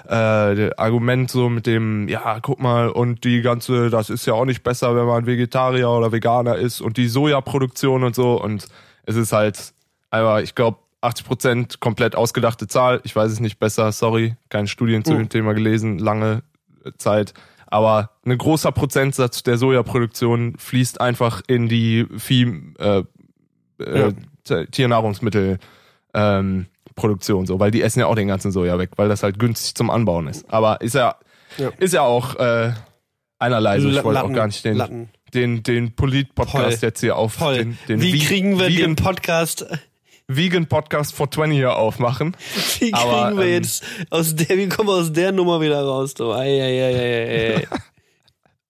äh, 0.08 0.70
Argument 0.78 1.32
so 1.32 1.50
mit 1.50 1.66
dem, 1.66 2.08
ja, 2.08 2.40
guck 2.42 2.60
mal, 2.62 2.90
und 2.90 3.24
die 3.24 3.42
ganze, 3.42 3.90
das 3.90 4.12
ist 4.12 4.28
ja 4.28 4.34
auch 4.34 4.46
nicht 4.46 4.62
besser, 4.64 4.96
wenn 4.96 5.06
man 5.06 5.26
Vegetarier 5.26 5.90
oder 5.90 6.12
Veganer 6.12 6.58
ist 6.58 6.80
und 6.80 6.98
die 6.98 7.08
Sojaproduktion 7.08 8.04
und 8.04 8.14
so 8.16 8.40
und 8.40 8.68
es 9.06 9.16
ist 9.16 9.34
halt, 9.34 9.74
aber 10.12 10.44
ich 10.44 10.54
glaube, 10.54 10.78
80 11.02 11.26
Prozent 11.26 11.80
komplett 11.80 12.16
ausgedachte 12.16 12.68
Zahl. 12.68 13.02
Ich 13.04 13.16
weiß 13.16 13.32
es 13.32 13.40
nicht 13.40 13.58
besser, 13.58 13.92
sorry, 13.92 14.36
keine 14.50 14.68
Studien 14.68 15.04
zu 15.04 15.14
Mhm. 15.14 15.18
dem 15.18 15.30
Thema 15.30 15.54
gelesen, 15.54 15.98
lange 15.98 16.44
äh, 16.86 16.92
Zeit. 17.00 17.34
Aber 17.66 18.12
ein 18.26 18.38
großer 18.38 18.72
Prozentsatz 18.72 19.42
der 19.42 19.58
Sojaproduktion 19.58 20.56
fließt 20.60 21.02
einfach 21.02 21.42
in 21.48 21.68
die 21.70 22.06
Vieh, 22.18 22.74
äh, 22.78 23.04
äh, 23.80 24.00
Ja. 24.00 24.10
Tiernahrungsmittel 24.44 25.60
ähm, 26.14 26.66
Produktion 26.96 27.46
so, 27.46 27.60
weil 27.60 27.72
die 27.72 27.82
essen 27.82 28.00
ja 28.02 28.08
auch 28.08 28.16
den 28.16 28.28
ganzen 28.28 28.52
Soja 28.52 28.78
weg, 28.78 28.92
weil 28.98 29.08
das 29.10 29.24
halt 29.24 29.40
günstig 29.40 29.76
zum 29.76 29.90
Anbauen 29.90 30.28
ist. 30.28 30.46
Aber 30.52 30.82
ist 30.82 30.96
ja, 30.96 31.16
Ja. 31.58 31.70
ist 31.80 31.94
ja 31.94 32.02
auch 32.02 32.36
äh, 32.36 32.74
einerlei 33.40 33.80
so. 33.80 33.90
Ich 33.90 34.04
wollte 34.04 34.24
auch 34.24 34.32
gar 34.34 34.48
nicht 34.48 34.64
den, 34.66 34.76
Latten. 34.78 35.10
den, 35.34 35.64
den 35.64 35.96
Polit-Podcast 35.96 36.80
Voll. 36.80 36.88
jetzt 36.90 37.00
hier 37.00 37.16
auf 37.16 37.38
Toll. 37.38 37.56
den, 37.58 37.78
den 37.88 38.02
Wie 38.02 38.14
Ve- 38.14 38.26
kriegen 38.26 38.60
wir 38.60 38.68
Vegan, 38.68 38.96
den 38.96 38.96
Podcast, 38.98 39.66
Vegan 40.28 40.66
Podcast 40.68 41.14
for 41.16 41.32
20 41.32 41.58
hier 41.58 41.76
aufmachen? 41.76 42.36
wie 42.80 42.92
kriegen 42.92 42.96
Aber, 42.96 43.38
wir 43.38 43.46
ähm, 43.46 43.54
jetzt 43.54 43.84
aus 44.10 44.36
der, 44.36 44.58
wie 44.58 44.68
kommen 44.68 44.90
wir 44.90 44.96
aus 44.96 45.14
der 45.14 45.32
Nummer 45.32 45.62
wieder 45.62 45.82
raus, 45.82 46.14
du? 46.14 46.32
Ei, 46.34 46.62
ei, 46.62 46.84
ei, 46.84 46.96
ei, 47.00 47.56
ei. 47.56 47.68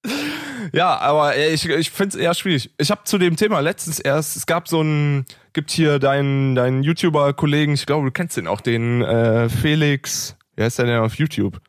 Ja, 0.73 0.97
aber 0.97 1.35
äh, 1.35 1.53
ich, 1.53 1.67
ich 1.67 1.91
finde 1.91 2.17
es 2.17 2.21
eher 2.23 2.33
schwierig. 2.33 2.71
Ich 2.77 2.91
habe 2.91 3.01
zu 3.03 3.17
dem 3.17 3.35
Thema 3.35 3.59
letztens 3.59 3.99
erst, 3.99 4.35
es 4.35 4.45
gab 4.45 4.67
so 4.67 4.81
ein, 4.81 5.25
gibt 5.53 5.71
hier 5.71 5.99
deinen, 5.99 6.55
deinen 6.55 6.83
YouTuber-Kollegen, 6.83 7.73
ich 7.73 7.85
glaube, 7.85 8.05
du 8.05 8.11
kennst 8.11 8.37
den 8.37 8.47
auch, 8.47 8.61
den 8.61 9.01
äh, 9.01 9.49
Felix, 9.49 10.35
wer 10.55 10.67
ist 10.67 10.79
der 10.79 10.85
denn 10.85 10.99
auf 10.99 11.15
YouTube? 11.15 11.59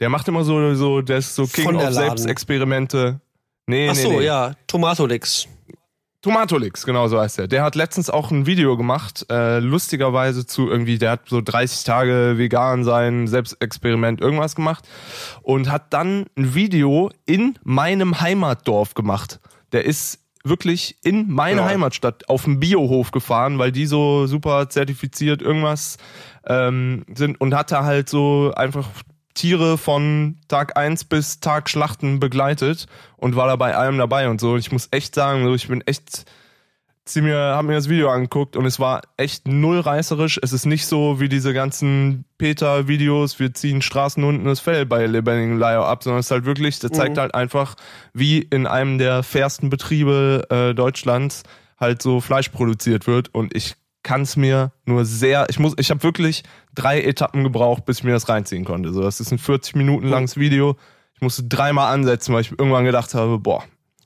Der 0.00 0.08
macht 0.08 0.26
immer 0.28 0.44
so, 0.44 0.74
so 0.74 1.02
der 1.02 1.18
ist 1.18 1.34
so 1.34 1.46
King 1.46 1.76
of. 1.76 1.92
Selbstexperimente. 1.92 3.20
Nee, 3.66 3.88
Ach 3.90 3.94
nee, 3.94 4.02
so, 4.02 4.12
nee. 4.12 4.24
ja, 4.24 4.54
Tomatolix. 4.66 5.46
Tomatolix, 6.22 6.84
genau 6.84 7.08
so 7.08 7.18
heißt 7.18 7.38
er. 7.38 7.48
Der 7.48 7.62
hat 7.62 7.74
letztens 7.74 8.10
auch 8.10 8.30
ein 8.30 8.44
Video 8.44 8.76
gemacht, 8.76 9.24
äh, 9.30 9.58
lustigerweise 9.58 10.46
zu 10.46 10.68
irgendwie, 10.68 10.98
der 10.98 11.12
hat 11.12 11.28
so 11.28 11.40
30 11.40 11.84
Tage 11.84 12.34
vegan 12.36 12.84
sein, 12.84 13.26
Selbstexperiment, 13.26 14.20
irgendwas 14.20 14.54
gemacht 14.54 14.86
und 15.42 15.70
hat 15.70 15.92
dann 15.94 16.26
ein 16.36 16.54
Video 16.54 17.10
in 17.24 17.58
meinem 17.64 18.20
Heimatdorf 18.20 18.92
gemacht. 18.94 19.40
Der 19.72 19.86
ist 19.86 20.18
wirklich 20.44 20.96
in 21.02 21.30
meine 21.30 21.60
Ja. 21.60 21.66
Heimatstadt 21.68 22.28
auf 22.28 22.44
dem 22.44 22.60
Biohof 22.60 23.12
gefahren, 23.12 23.58
weil 23.58 23.72
die 23.72 23.86
so 23.86 24.26
super 24.26 24.68
zertifiziert 24.68 25.40
irgendwas 25.40 25.96
ähm, 26.46 27.04
sind 27.14 27.40
und 27.40 27.54
hat 27.54 27.72
da 27.72 27.84
halt 27.84 28.08
so 28.10 28.52
einfach 28.54 28.88
Tiere 29.40 29.78
von 29.78 30.36
Tag 30.48 30.76
eins 30.76 31.04
bis 31.04 31.40
Tag 31.40 31.70
Schlachten 31.70 32.20
begleitet 32.20 32.86
und 33.16 33.36
war 33.36 33.46
da 33.46 33.56
bei 33.56 33.74
allem 33.74 33.96
dabei 33.96 34.28
und 34.28 34.38
so. 34.38 34.58
Ich 34.58 34.70
muss 34.70 34.88
echt 34.90 35.14
sagen, 35.14 35.44
so, 35.44 35.54
ich 35.54 35.66
bin 35.68 35.80
echt 35.86 36.26
zieh 37.06 37.22
mir, 37.22 37.38
hab 37.38 37.64
mir 37.64 37.72
das 37.72 37.88
Video 37.88 38.10
angeguckt 38.10 38.54
und 38.54 38.66
es 38.66 38.78
war 38.78 39.00
echt 39.16 39.48
null 39.48 39.80
reißerisch. 39.80 40.38
Es 40.42 40.52
ist 40.52 40.66
nicht 40.66 40.84
so 40.86 41.20
wie 41.20 41.30
diese 41.30 41.54
ganzen 41.54 42.26
Peter-Videos, 42.36 43.40
wir 43.40 43.54
ziehen 43.54 43.80
Straßenhunden 43.80 44.44
das 44.44 44.60
Fell 44.60 44.84
bei 44.84 45.06
lebendigen 45.06 45.58
Leier 45.58 45.86
ab, 45.86 46.04
sondern 46.04 46.20
es 46.20 46.26
ist 46.26 46.32
halt 46.32 46.44
wirklich, 46.44 46.78
der 46.78 46.92
zeigt 46.92 47.16
Mhm. 47.16 47.20
halt 47.20 47.34
einfach, 47.34 47.76
wie 48.12 48.40
in 48.40 48.66
einem 48.66 48.98
der 48.98 49.22
fairsten 49.22 49.70
Betriebe 49.70 50.46
äh, 50.50 50.74
Deutschlands 50.74 51.44
halt 51.80 52.02
so 52.02 52.20
Fleisch 52.20 52.50
produziert 52.50 53.06
wird 53.06 53.34
und 53.34 53.56
ich 53.56 53.74
kann 54.02 54.22
es 54.22 54.36
mir 54.36 54.72
nur 54.86 55.04
sehr, 55.04 55.46
ich 55.50 55.58
muss, 55.58 55.74
ich 55.78 55.90
habe 55.90 56.02
wirklich 56.02 56.42
drei 56.74 57.02
Etappen 57.02 57.44
gebraucht, 57.44 57.84
bis 57.84 57.98
ich 57.98 58.04
mir 58.04 58.12
das 58.12 58.28
reinziehen 58.28 58.64
konnte. 58.64 58.92
So, 58.92 59.02
das 59.02 59.20
ist 59.20 59.30
ein 59.32 59.38
40 59.38 59.74
Minuten 59.76 60.06
langes 60.08 60.36
Video. 60.36 60.76
Ich 61.14 61.20
musste 61.20 61.44
dreimal 61.44 61.92
ansetzen, 61.92 62.32
weil 62.34 62.40
ich 62.40 62.50
irgendwann 62.50 62.84
gedacht 62.84 63.12
habe, 63.14 63.38
boah, 63.38 63.62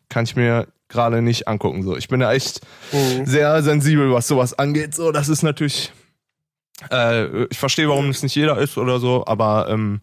kann 0.08 0.24
ich 0.24 0.34
mir 0.34 0.66
gerade 0.88 1.22
nicht 1.22 1.46
angucken. 1.48 1.82
So, 1.82 1.96
ich 1.96 2.08
bin 2.08 2.20
da 2.20 2.32
echt 2.32 2.60
Mhm. 2.92 3.26
sehr 3.26 3.62
sensibel, 3.62 4.12
was 4.12 4.26
sowas 4.28 4.58
angeht. 4.58 4.94
So, 4.94 5.12
das 5.12 5.28
ist 5.28 5.42
natürlich, 5.42 5.92
äh, 6.90 7.44
ich 7.44 7.58
verstehe, 7.58 7.88
warum 7.88 8.08
es 8.10 8.22
nicht 8.22 8.34
jeder 8.34 8.58
ist 8.58 8.76
oder 8.78 8.98
so, 8.98 9.24
aber 9.26 9.68
ähm, 9.70 10.00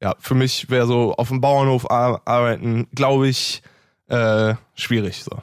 ja, 0.00 0.14
für 0.18 0.34
mich 0.34 0.70
wäre 0.70 0.86
so 0.86 1.14
auf 1.14 1.28
dem 1.28 1.40
Bauernhof 1.40 1.90
ar 1.90 2.22
arbeiten, 2.24 2.88
glaube 2.94 3.28
ich, 3.28 3.62
äh, 4.08 4.54
schwierig. 4.74 5.22
So. 5.24 5.38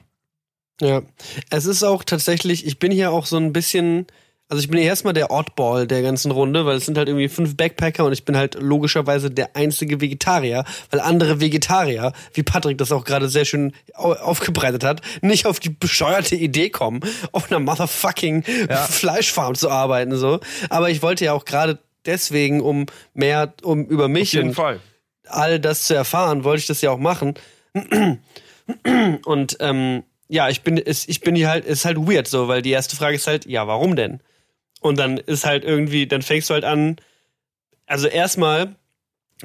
Ja, 0.81 1.01
es 1.51 1.65
ist 1.65 1.83
auch 1.83 2.03
tatsächlich, 2.03 2.65
ich 2.65 2.79
bin 2.79 2.91
hier 2.91 3.11
auch 3.11 3.27
so 3.27 3.37
ein 3.37 3.53
bisschen, 3.53 4.07
also 4.49 4.61
ich 4.61 4.67
bin 4.67 4.79
hier 4.79 4.87
erstmal 4.89 5.13
der 5.13 5.29
Oddball 5.29 5.85
der 5.85 6.01
ganzen 6.01 6.31
Runde, 6.31 6.65
weil 6.65 6.75
es 6.77 6.85
sind 6.87 6.97
halt 6.97 7.07
irgendwie 7.07 7.29
fünf 7.29 7.55
Backpacker 7.55 8.03
und 8.03 8.13
ich 8.13 8.25
bin 8.25 8.35
halt 8.35 8.55
logischerweise 8.55 9.29
der 9.29 9.55
einzige 9.55 10.01
Vegetarier, 10.01 10.65
weil 10.89 10.99
andere 10.99 11.39
Vegetarier, 11.39 12.13
wie 12.33 12.41
Patrick 12.41 12.79
das 12.79 12.91
auch 12.91 13.05
gerade 13.05 13.29
sehr 13.29 13.45
schön 13.45 13.73
au- 13.93 14.13
aufgebreitet 14.13 14.83
hat, 14.83 15.01
nicht 15.21 15.45
auf 15.45 15.59
die 15.59 15.69
bescheuerte 15.69 16.35
Idee 16.35 16.71
kommen, 16.71 17.01
auf 17.31 17.51
einer 17.51 17.59
motherfucking 17.59 18.43
Fleischfarm 18.89 19.53
zu 19.53 19.69
arbeiten, 19.69 20.17
so. 20.17 20.39
Aber 20.69 20.89
ich 20.89 21.03
wollte 21.03 21.25
ja 21.25 21.33
auch 21.33 21.45
gerade 21.45 21.77
deswegen, 22.07 22.59
um 22.59 22.87
mehr, 23.13 23.53
um 23.61 23.85
über 23.85 24.07
mich 24.07 24.35
und 24.39 24.55
Fall. 24.55 24.79
all 25.27 25.59
das 25.59 25.83
zu 25.83 25.93
erfahren, 25.93 26.43
wollte 26.43 26.61
ich 26.61 26.67
das 26.67 26.81
ja 26.81 26.89
auch 26.89 26.97
machen. 26.97 27.35
Und 29.25 29.57
ähm, 29.59 30.03
ja, 30.31 30.47
ich 30.47 30.61
bin, 30.61 30.77
es, 30.77 31.09
ich 31.09 31.19
bin 31.19 31.35
hier 31.35 31.49
halt, 31.49 31.65
ist 31.65 31.83
halt 31.83 31.97
weird 31.97 32.25
so, 32.25 32.47
weil 32.47 32.61
die 32.61 32.71
erste 32.71 32.95
Frage 32.95 33.17
ist 33.17 33.27
halt, 33.27 33.45
ja, 33.45 33.67
warum 33.67 33.97
denn? 33.97 34.21
Und 34.79 34.97
dann 34.97 35.17
ist 35.17 35.45
halt 35.45 35.65
irgendwie, 35.65 36.07
dann 36.07 36.21
fängst 36.21 36.49
du 36.49 36.53
halt 36.53 36.63
an, 36.63 36.95
also 37.85 38.07
erstmal, 38.07 38.75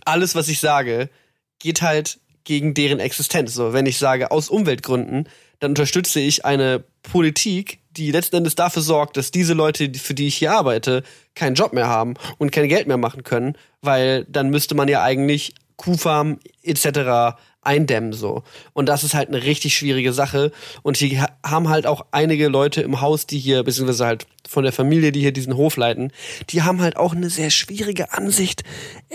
alles, 0.05 0.37
was 0.37 0.47
ich 0.47 0.61
sage, 0.61 1.11
geht 1.59 1.82
halt 1.82 2.20
gegen 2.45 2.72
deren 2.72 3.01
Existenz. 3.01 3.53
So, 3.53 3.72
wenn 3.72 3.84
ich 3.84 3.99
sage, 3.99 4.30
aus 4.30 4.49
Umweltgründen, 4.49 5.28
dann 5.59 5.72
unterstütze 5.72 6.20
ich 6.20 6.45
eine 6.45 6.84
Politik, 7.03 7.80
die 7.91 8.12
letzten 8.12 8.37
Endes 8.37 8.55
dafür 8.55 8.82
sorgt, 8.82 9.16
dass 9.16 9.32
diese 9.32 9.55
Leute, 9.55 9.93
für 9.95 10.14
die 10.14 10.28
ich 10.28 10.37
hier 10.37 10.53
arbeite, 10.53 11.03
keinen 11.34 11.57
Job 11.57 11.72
mehr 11.72 11.89
haben 11.89 12.14
und 12.39 12.53
kein 12.53 12.68
Geld 12.68 12.87
mehr 12.87 12.97
machen 12.97 13.24
können, 13.24 13.59
weil 13.80 14.24
dann 14.26 14.51
müsste 14.51 14.76
man 14.76 14.87
ja 14.87 15.03
eigentlich 15.03 15.55
Kuhfarm 15.76 16.39
etc. 16.62 17.37
eindämmen 17.67 18.12
so. 18.12 18.43
Und 18.73 18.87
das 18.89 19.05
ist 19.05 19.14
halt 19.14 19.29
eine 19.29 19.43
richtig 19.43 19.77
schwierige 19.77 20.12
Sache. 20.12 20.53
Und 20.83 20.97
hier 20.97 21.21
ha- 21.23 21.31
haben 21.45 21.69
halt 21.69 21.87
auch 21.87 22.07
einige 22.12 22.49
Leute 22.49 22.81
im 22.83 23.01
Haus, 23.01 23.27
die 23.27 23.39
hier, 23.39 23.62
beziehungsweise 23.62 24.07
halt 24.07 24.27
von 24.49 24.62
der 24.64 24.73
Familie, 24.73 25.12
die 25.12 25.21
hier 25.21 25.33
diesen 25.33 25.57
Hof 25.57 25.77
leiten, 25.77 26.12
die 26.51 26.62
haben 26.62 26.81
halt 26.81 26.97
auch 26.97 27.14
eine 27.14 27.29
sehr 27.31 27.51
schwierige 27.51 28.12
Ansicht 28.12 28.62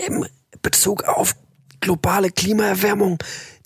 im 0.06 0.26
Bezug 0.62 1.04
auf 1.04 1.34
globale 1.80 2.30
Klimaerwärmung. 2.30 3.18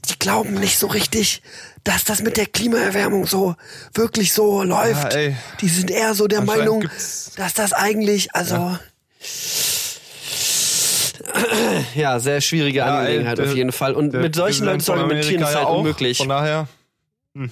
Die 0.08 0.18
glauben 0.18 0.54
nicht 0.54 0.78
so 0.78 0.86
richtig, 0.86 1.42
dass 1.82 2.04
das 2.04 2.22
mit 2.22 2.36
der 2.36 2.46
Klimaerwärmung 2.46 3.26
so 3.26 3.56
wirklich 3.92 4.32
so 4.32 4.62
läuft. 4.62 5.14
ey. 5.14 5.36
Die 5.60 5.68
sind 5.68 5.90
eher 5.90 6.14
so 6.14 6.28
der 6.28 6.42
Meinung, 6.42 6.88
dass 7.36 7.54
das 7.54 7.72
eigentlich, 7.72 8.34
also 8.34 8.54
ja, 8.54 8.80
sehr 12.18 12.40
schwierige 12.40 12.78
Ja, 12.78 12.86
ey, 12.86 12.98
Angelegenheit 13.00 13.38
der- 13.38 13.46
auf 13.46 13.56
jeden 13.56 13.72
Fall. 13.72 13.94
Und 13.94 14.12
Der 14.12 14.20
mit 14.22 14.34
solchen 14.34 14.64
Leuten 14.66 14.80
zu 14.80 14.92
argumentieren 14.92 15.40
ist 15.42 15.46
halt 15.48 15.56
ja 15.56 15.64
auch. 15.66 15.78
unmöglich. 15.78 16.18
Von 16.18 16.28
daher, 16.28 16.68
hm. 17.34 17.50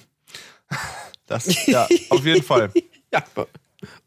das, 1.26 1.66
ja, 1.66 1.87
auf 2.11 2.24
jeden 2.24 2.43
Fall. 2.43 2.70
Ja. 3.12 3.22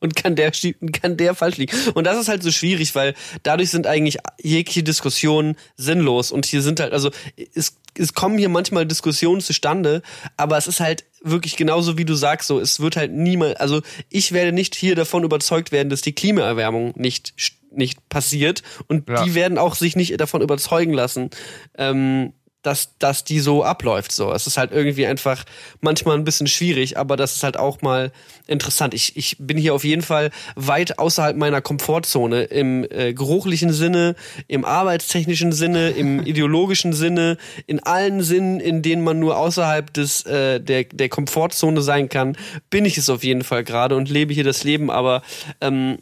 Und 0.01 0.17
kann 0.17 0.36
der 0.36 0.51
kann 0.91 1.15
der 1.15 1.34
falsch 1.34 1.55
liegen. 1.55 1.73
Und 1.93 2.03
das 2.03 2.17
ist 2.19 2.28
halt 2.28 2.43
so 2.43 2.51
schwierig, 2.51 2.93
weil 2.93 3.13
dadurch 3.43 3.69
sind 3.69 3.88
eigentlich 3.88 4.17
jegliche 4.41 4.84
Diskussionen 4.84 5.55
sinnlos. 5.78 6.34
Und 6.34 6.45
hier 6.45 6.61
sind 6.61 6.82
halt, 6.82 6.91
also 6.91 7.09
es, 7.55 7.78
es 7.97 8.13
kommen 8.13 8.38
hier 8.38 8.49
manchmal 8.49 8.86
Diskussionen 8.86 9.39
zustande, 9.39 10.01
aber 10.36 10.57
es 10.57 10.67
ist 10.67 10.82
halt 10.82 11.05
wirklich 11.21 11.55
genauso 11.55 11.97
wie 11.97 12.03
du 12.03 12.15
sagst, 12.15 12.49
so, 12.49 12.59
es 12.59 12.82
wird 12.82 12.97
halt 12.97 13.13
niemals, 13.13 13.55
also 13.61 13.82
ich 14.09 14.34
werde 14.34 14.51
nicht 14.51 14.75
hier 14.75 14.95
davon 14.95 15.23
überzeugt 15.23 15.71
werden, 15.71 15.89
dass 15.89 16.01
die 16.01 16.11
Klimaerwärmung 16.13 16.93
nicht, 16.97 17.34
nicht 17.72 18.07
passiert. 18.09 18.63
Und 18.88 19.09
Ja. 19.09 19.24
die 19.24 19.36
werden 19.36 19.57
auch 19.57 19.76
sich 19.76 19.95
nicht 19.95 20.20
davon 20.20 20.41
überzeugen 20.41 20.93
lassen, 20.93 21.30
ähm, 21.78 22.34
dass, 22.63 22.97
dass 22.97 23.24
die 23.24 23.39
so 23.39 23.63
abläuft. 23.63 24.11
So, 24.11 24.34
es 24.34 24.45
ist 24.45 24.57
halt 24.57 24.74
irgendwie 24.74 25.05
einfach 25.05 25.45
manchmal 25.80 26.18
ein 26.18 26.26
bisschen 26.26 26.47
schwierig, 26.47 26.97
aber 26.97 27.15
das 27.15 27.36
ist 27.36 27.43
halt 27.43 27.55
auch 27.55 27.82
mal 27.82 28.11
interessant. 28.45 28.93
Ich, 28.93 29.15
ich 29.15 29.38
bin 29.39 29.57
hier 29.57 29.74
auf 29.74 29.86
jeden 29.86 30.01
Fall 30.01 30.32
weit 30.55 30.99
außerhalb 30.99 31.38
meiner 31.38 31.61
Komfortzone 31.61 32.43
im 32.45 32.86
äh, 32.89 33.13
geruchlichen 33.13 33.72
Sinne, 33.72 34.15
im 34.49 34.65
arbeitstechnischen 34.65 35.53
Sinne, 35.53 35.91
im 35.91 36.20
ideologischen 36.26 36.91
Sinne, 36.91 37.38
in 37.68 37.80
allen 37.84 38.22
Sinnen, 38.22 38.59
in 38.59 38.82
denen 38.82 39.03
man 39.03 39.20
nur 39.20 39.38
außerhalb 39.38 39.93
des 39.93 40.26
äh, 40.26 40.59
der 40.59 40.84
der 40.86 41.07
Komfortzone 41.07 41.82
sein 41.82 42.09
kann, 42.09 42.36
bin 42.70 42.84
ich 42.84 42.97
es 42.97 43.09
auf 43.09 43.24
jeden 43.24 43.43
Fall 43.43 43.63
gerade 43.63 43.95
und 43.95 44.09
lebe 44.09 44.34
hier 44.34 44.43
das 44.43 44.65
Leben. 44.65 44.89
Aber 44.91 45.22
ähm, 45.61 45.99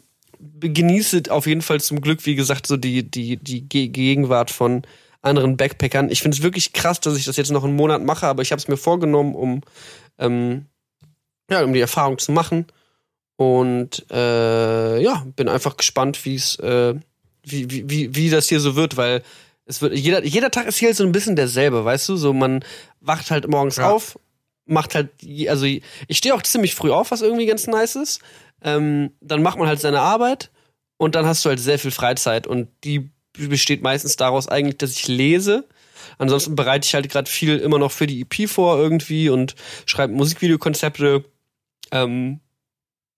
genieße 0.60 1.22
auf 1.30 1.46
jeden 1.46 1.62
Fall 1.62 1.80
zum 1.80 2.00
Glück, 2.00 2.26
wie 2.26 2.34
gesagt, 2.34 2.66
so 2.66 2.76
die, 2.76 3.02
die, 3.02 3.36
die 3.36 3.68
Ge- 3.68 3.88
Gegenwart 3.88 4.50
von 4.50 4.82
anderen 5.22 5.56
Backpackern. 5.56 6.10
Ich 6.10 6.22
finde 6.22 6.36
es 6.36 6.42
wirklich 6.42 6.72
krass, 6.72 7.00
dass 7.00 7.16
ich 7.16 7.24
das 7.24 7.36
jetzt 7.36 7.50
noch 7.50 7.64
einen 7.64 7.76
Monat 7.76 8.02
mache, 8.02 8.26
aber 8.26 8.42
ich 8.42 8.52
habe 8.52 8.60
es 8.60 8.68
mir 8.68 8.76
vorgenommen, 8.76 9.34
um, 9.34 9.62
ähm, 10.18 10.66
ja, 11.50 11.62
um 11.64 11.72
die 11.72 11.80
Erfahrung 11.80 12.18
zu 12.18 12.32
machen. 12.32 12.66
Und 13.36 14.06
äh, 14.10 15.02
ja, 15.02 15.26
bin 15.36 15.48
einfach 15.48 15.76
gespannt, 15.76 16.24
wie 16.24 16.36
es, 16.36 16.56
äh, 16.60 16.94
wie, 17.42 17.70
wie, 17.70 17.90
wie, 17.90 18.14
wie 18.14 18.30
das 18.30 18.48
hier 18.48 18.60
so 18.60 18.76
wird, 18.76 18.96
weil 18.96 19.22
es 19.66 19.82
wird, 19.82 19.94
jeder, 19.94 20.24
jeder 20.24 20.50
Tag 20.50 20.66
ist 20.66 20.78
hier 20.78 20.88
halt 20.88 20.96
so 20.96 21.04
ein 21.04 21.12
bisschen 21.12 21.36
derselbe, 21.36 21.84
weißt 21.84 22.08
du? 22.08 22.16
So, 22.16 22.32
man 22.32 22.64
wacht 23.00 23.30
halt 23.30 23.48
morgens 23.48 23.76
Ja. 23.76 23.90
auf, 23.90 24.18
macht 24.64 24.94
halt, 24.94 25.10
also 25.48 25.66
ich 25.66 25.82
stehe 26.16 26.34
auch 26.34 26.42
ziemlich 26.42 26.74
früh 26.74 26.90
auf, 26.90 27.10
was 27.10 27.20
irgendwie 27.20 27.46
ganz 27.46 27.66
nice 27.66 27.96
ist. 27.96 28.20
Ähm, 28.66 29.12
dann 29.20 29.42
macht 29.42 29.58
man 29.58 29.68
halt 29.68 29.80
seine 29.80 30.00
Arbeit 30.00 30.50
und 30.98 31.14
dann 31.14 31.24
hast 31.24 31.44
du 31.44 31.48
halt 31.48 31.60
sehr 31.60 31.78
viel 31.78 31.92
Freizeit 31.92 32.46
und 32.46 32.68
die 32.84 33.10
besteht 33.32 33.82
meistens 33.82 34.16
daraus 34.16 34.48
eigentlich, 34.48 34.78
dass 34.78 34.92
ich 34.92 35.08
lese. 35.08 35.68
Ansonsten 36.18 36.56
bereite 36.56 36.84
ich 36.84 36.94
halt 36.94 37.08
gerade 37.08 37.30
viel 37.30 37.58
immer 37.58 37.78
noch 37.78 37.92
für 37.92 38.06
die 38.06 38.22
EP 38.22 38.48
vor 38.48 38.76
irgendwie 38.78 39.28
und 39.28 39.54
schreibe 39.86 40.14
Musikvideokonzepte. 40.14 41.24
Ähm, 41.92 42.40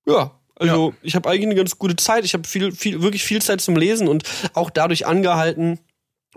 ja, 0.07 0.39
also 0.57 0.95
ich 1.03 1.15
habe 1.15 1.29
eigentlich 1.29 1.47
eine 1.47 1.55
ganz 1.55 1.79
gute 1.79 1.97
Zeit. 1.97 2.25
Ich 2.25 2.35
habe 2.35 2.47
viel, 2.47 2.73
viel, 2.73 3.01
wirklich 3.01 3.25
viel 3.25 3.41
Zeit 3.41 3.61
zum 3.61 3.77
Lesen 3.77 4.09
und 4.09 4.25
auch 4.55 4.71
dadurch 4.71 5.07
angehalten. 5.07 5.79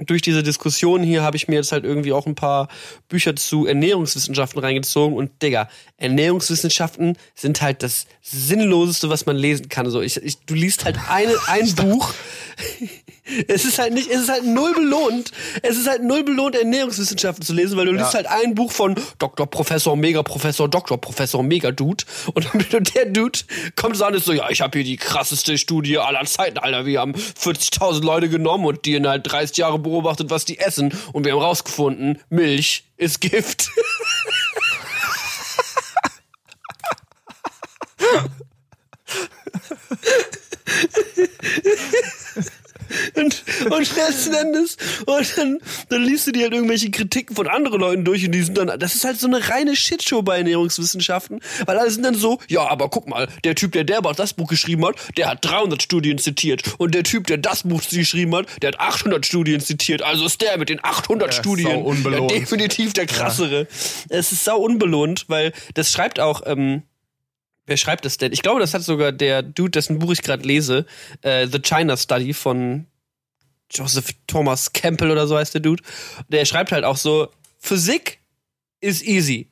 Durch 0.05 0.21
diese 0.21 0.43
Diskussion 0.43 1.03
hier 1.03 1.21
habe 1.21 1.37
ich 1.37 1.47
mir 1.47 1.55
jetzt 1.55 1.71
halt 1.71 1.83
irgendwie 1.83 2.11
auch 2.11 2.25
ein 2.25 2.35
paar 2.35 2.67
Bücher 3.07 3.35
zu 3.35 3.65
Ernährungswissenschaften 3.65 4.59
reingezogen 4.59 5.15
und 5.15 5.41
Digga, 5.41 5.69
Ernährungswissenschaften 5.97 7.17
sind 7.35 7.61
halt 7.61 7.83
das 7.83 8.07
Sinnloseste, 8.21 9.09
was 9.09 9.25
man 9.25 9.35
lesen 9.35 9.69
kann. 9.69 9.89
So, 9.89 10.01
ich, 10.01 10.17
ich, 10.17 10.39
du 10.45 10.55
liest 10.55 10.85
halt 10.85 10.97
eine, 11.09 11.33
ein 11.47 11.75
Buch. 11.75 12.13
Es 13.47 13.65
ist 13.65 13.77
halt 13.77 13.93
nicht, 13.93 14.09
es 14.09 14.21
ist 14.21 14.29
halt 14.29 14.45
null 14.45 14.73
belohnt. 14.73 15.31
Es 15.61 15.77
ist 15.77 15.87
halt 15.87 16.03
null 16.03 16.23
belohnt, 16.23 16.55
Ernährungswissenschaften 16.55 17.45
zu 17.45 17.53
lesen, 17.53 17.77
weil 17.77 17.85
du 17.85 17.91
liest 17.91 18.15
halt 18.15 18.25
ein 18.25 18.55
Buch 18.55 18.71
von 18.71 18.95
Dr. 19.19 19.45
Professor, 19.45 19.95
Mega 19.95 20.23
Professor, 20.23 20.67
Dr. 20.67 20.99
Professor, 20.99 21.43
Mega 21.43 21.71
Dude. 21.71 22.03
Und 22.33 22.49
der 22.95 23.05
Dude 23.05 23.39
kommt 23.75 23.95
so 23.95 24.05
an 24.05 24.13
und 24.13 24.17
ist 24.17 24.25
so, 24.25 24.33
ja, 24.33 24.49
ich 24.49 24.61
habe 24.61 24.77
hier 24.77 24.85
die 24.85 24.97
krasseste 24.97 25.57
Studie 25.57 25.99
aller 25.99 26.25
Zeiten, 26.25 26.57
Alter. 26.57 26.85
Wir 26.85 26.99
haben 26.99 27.13
40.000 27.13 28.03
Leute 28.03 28.27
genommen 28.27 28.65
und 28.65 28.85
die 28.85 28.95
in 28.95 29.07
halt 29.07 29.31
30 29.31 29.57
Jahre 29.57 29.77
beobachtet, 29.77 30.29
was 30.31 30.45
die 30.45 30.57
essen. 30.59 30.93
Und 31.13 31.23
wir 31.23 31.33
haben 31.33 31.41
rausgefunden, 31.41 32.19
Milch 32.29 32.85
ist 32.97 33.21
Gift. 33.21 33.69
und, 43.15 43.43
und 43.69 43.95
letzten 43.95 44.33
Endes, 44.33 44.77
und 45.05 45.37
dann 45.37 45.59
dann 45.89 46.03
liest 46.03 46.27
du 46.27 46.31
dir 46.31 46.43
halt 46.43 46.53
irgendwelche 46.53 46.89
Kritiken 46.89 47.35
von 47.35 47.47
anderen 47.47 47.79
Leuten 47.79 48.05
durch 48.05 48.25
und 48.25 48.31
die 48.31 48.41
sind 48.41 48.57
dann, 48.57 48.79
das 48.79 48.95
ist 48.95 49.03
halt 49.03 49.19
so 49.19 49.27
eine 49.27 49.49
reine 49.49 49.75
Shitshow 49.75 50.21
bei 50.21 50.37
Ernährungswissenschaften, 50.37 51.41
weil 51.65 51.77
alle 51.77 51.91
sind 51.91 52.03
dann 52.03 52.15
so, 52.15 52.39
ja, 52.47 52.67
aber 52.67 52.89
guck 52.89 53.07
mal, 53.07 53.27
der 53.43 53.55
Typ, 53.55 53.73
der 53.73 53.83
der 53.83 54.01
das 54.01 54.33
Buch 54.33 54.47
geschrieben 54.47 54.85
hat, 54.85 54.95
der 55.17 55.29
hat 55.29 55.45
300 55.45 55.81
Studien 55.81 56.17
zitiert. 56.17 56.63
Und 56.77 56.95
der 56.95 57.03
Typ, 57.03 57.27
der 57.27 57.37
das 57.37 57.63
Buch 57.63 57.81
geschrieben 57.87 58.35
hat, 58.35 58.47
der 58.61 58.69
hat 58.69 58.79
800 58.79 59.25
Studien 59.25 59.59
zitiert, 59.61 60.01
also 60.01 60.25
ist 60.25 60.41
der 60.41 60.57
mit 60.57 60.69
den 60.69 60.83
800 60.83 61.33
Ja, 61.33 61.39
Studien 61.39 61.85
ja, 62.03 62.27
definitiv 62.27 62.93
der 62.93 63.05
krassere. 63.05 63.67
Es 64.09 64.31
ist 64.31 64.43
sau 64.43 64.59
unbelohnt, 64.59 65.25
weil 65.27 65.53
das 65.73 65.91
schreibt 65.91 66.19
auch, 66.19 66.41
ähm, 66.45 66.83
Wer 67.67 67.77
schreibt 67.77 68.05
das 68.05 68.17
denn? 68.17 68.31
Ich 68.33 68.41
glaube, 68.41 68.59
das 68.59 68.73
hat 68.73 68.81
sogar 68.83 69.11
der 69.11 69.43
Dude, 69.43 69.71
dessen 69.71 69.99
Buch 69.99 70.11
ich 70.11 70.21
gerade 70.21 70.43
lese, 70.43 70.85
äh, 71.21 71.47
The 71.47 71.59
China 71.59 71.95
Study 71.95 72.33
von 72.33 72.87
Joseph 73.71 74.09
Thomas 74.27 74.73
Campbell 74.73 75.11
oder 75.11 75.27
so 75.27 75.37
heißt 75.37 75.53
der 75.53 75.61
Dude. 75.61 75.83
Der 76.27 76.43
schreibt 76.45 76.71
halt 76.71 76.83
auch 76.83 76.97
so, 76.97 77.29
Physik 77.59 78.19
ist 78.81 79.03
easy. 79.03 79.49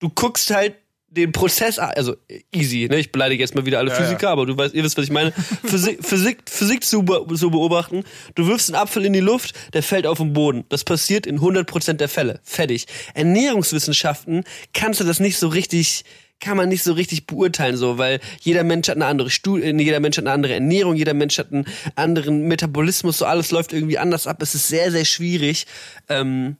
Du 0.00 0.10
guckst 0.10 0.50
halt 0.50 0.74
den 1.06 1.30
Prozess, 1.30 1.78
an- 1.78 1.90
also 1.94 2.16
easy, 2.52 2.88
ne? 2.90 2.98
Ich 2.98 3.12
beleidige 3.12 3.40
jetzt 3.40 3.54
mal 3.54 3.64
wieder 3.64 3.78
alle 3.78 3.90
Ja, 3.90 3.94
Physiker, 3.96 4.30
aber 4.30 4.46
du 4.46 4.56
weißt, 4.56 4.74
ihr 4.74 4.82
wisst, 4.82 4.98
was 4.98 5.04
ich 5.04 5.12
meine. 5.12 5.30
Physik, 5.64 6.00
Physik, 6.04 6.42
Physik 6.50 6.84
zu, 6.84 7.04
zu 7.04 7.50
beobachten. 7.52 8.02
Du 8.34 8.48
wirfst 8.48 8.68
einen 8.68 8.82
Apfel 8.82 9.04
in 9.04 9.12
die 9.12 9.20
Luft, 9.20 9.54
der 9.74 9.84
fällt 9.84 10.08
auf 10.08 10.18
den 10.18 10.32
Boden. 10.32 10.64
Das 10.70 10.82
passiert 10.82 11.24
in 11.24 11.38
100% 11.38 11.92
der 11.94 12.08
Fälle. 12.08 12.40
Fertig. 12.42 12.86
Ernährungswissenschaften 13.14 14.42
kannst 14.72 14.98
du 15.00 15.04
das 15.04 15.20
nicht 15.20 15.38
so 15.38 15.46
richtig, 15.48 16.04
kann 16.40 16.56
man 16.56 16.68
nicht 16.68 16.82
so 16.82 16.92
richtig 16.92 17.26
beurteilen, 17.26 17.76
so, 17.76 17.98
weil 17.98 18.20
jeder 18.40 18.64
Mensch 18.64 18.88
hat 18.88 18.96
eine 18.96 19.06
andere 19.06 19.30
Studie, 19.30 19.66
jeder 19.66 20.00
Mensch 20.00 20.18
hat 20.18 20.24
eine 20.24 20.32
andere 20.32 20.54
Ernährung, 20.54 20.94
jeder 20.96 21.14
Mensch 21.14 21.38
hat 21.38 21.52
einen 21.52 21.66
anderen 21.96 22.48
Metabolismus, 22.48 23.18
so 23.18 23.24
alles 23.24 23.50
läuft 23.50 23.72
irgendwie 23.72 23.98
anders 23.98 24.26
ab. 24.26 24.42
Es 24.42 24.54
ist 24.54 24.68
sehr, 24.68 24.90
sehr 24.90 25.04
schwierig, 25.04 25.66
ähm, 26.08 26.56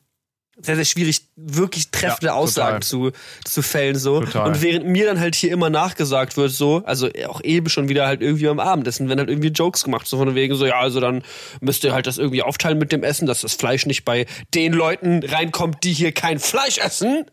sehr, 0.57 0.77
sehr 0.77 0.85
schwierig, 0.85 1.23
wirklich 1.35 1.91
treffende 1.91 2.27
Ja, 2.27 2.35
Aussagen 2.35 2.81
zu, 2.81 3.11
zu 3.45 3.61
fällen, 3.61 3.97
so. 3.97 4.21
Total. 4.21 4.49
Und 4.49 4.63
während 4.63 4.87
mir 4.87 5.05
dann 5.07 5.19
halt 5.19 5.35
hier 5.35 5.51
immer 5.51 5.69
nachgesagt 5.69 6.37
wird, 6.37 6.53
so, 6.53 6.83
also 6.87 7.09
auch 7.27 7.43
eben 7.43 7.69
schon 7.69 7.89
wieder 7.89 8.07
halt 8.07 8.23
irgendwie 8.23 8.49
am 8.49 8.61
Abendessen, 8.61 9.09
wenn 9.09 9.19
halt 9.19 9.29
irgendwie 9.29 9.49
Jokes 9.49 9.83
gemacht, 9.83 10.07
so 10.07 10.17
von 10.17 10.35
wegen 10.37 10.55
so, 10.55 10.65
ja, 10.65 10.79
also 10.79 11.01
dann 11.01 11.25
müsst 11.61 11.83
ihr 11.83 11.93
halt 11.93 12.07
das 12.07 12.19
irgendwie 12.19 12.43
aufteilen 12.43 12.79
mit 12.79 12.93
dem 12.93 13.03
Essen, 13.03 13.27
dass 13.27 13.41
das 13.41 13.55
Fleisch 13.55 13.85
nicht 13.87 14.05
bei 14.05 14.27
den 14.55 14.73
Leuten 14.73 15.25
reinkommt, 15.25 15.83
die 15.83 15.93
hier 15.93 16.13
kein 16.13 16.39
Fleisch 16.39 16.79
essen, 16.79 17.25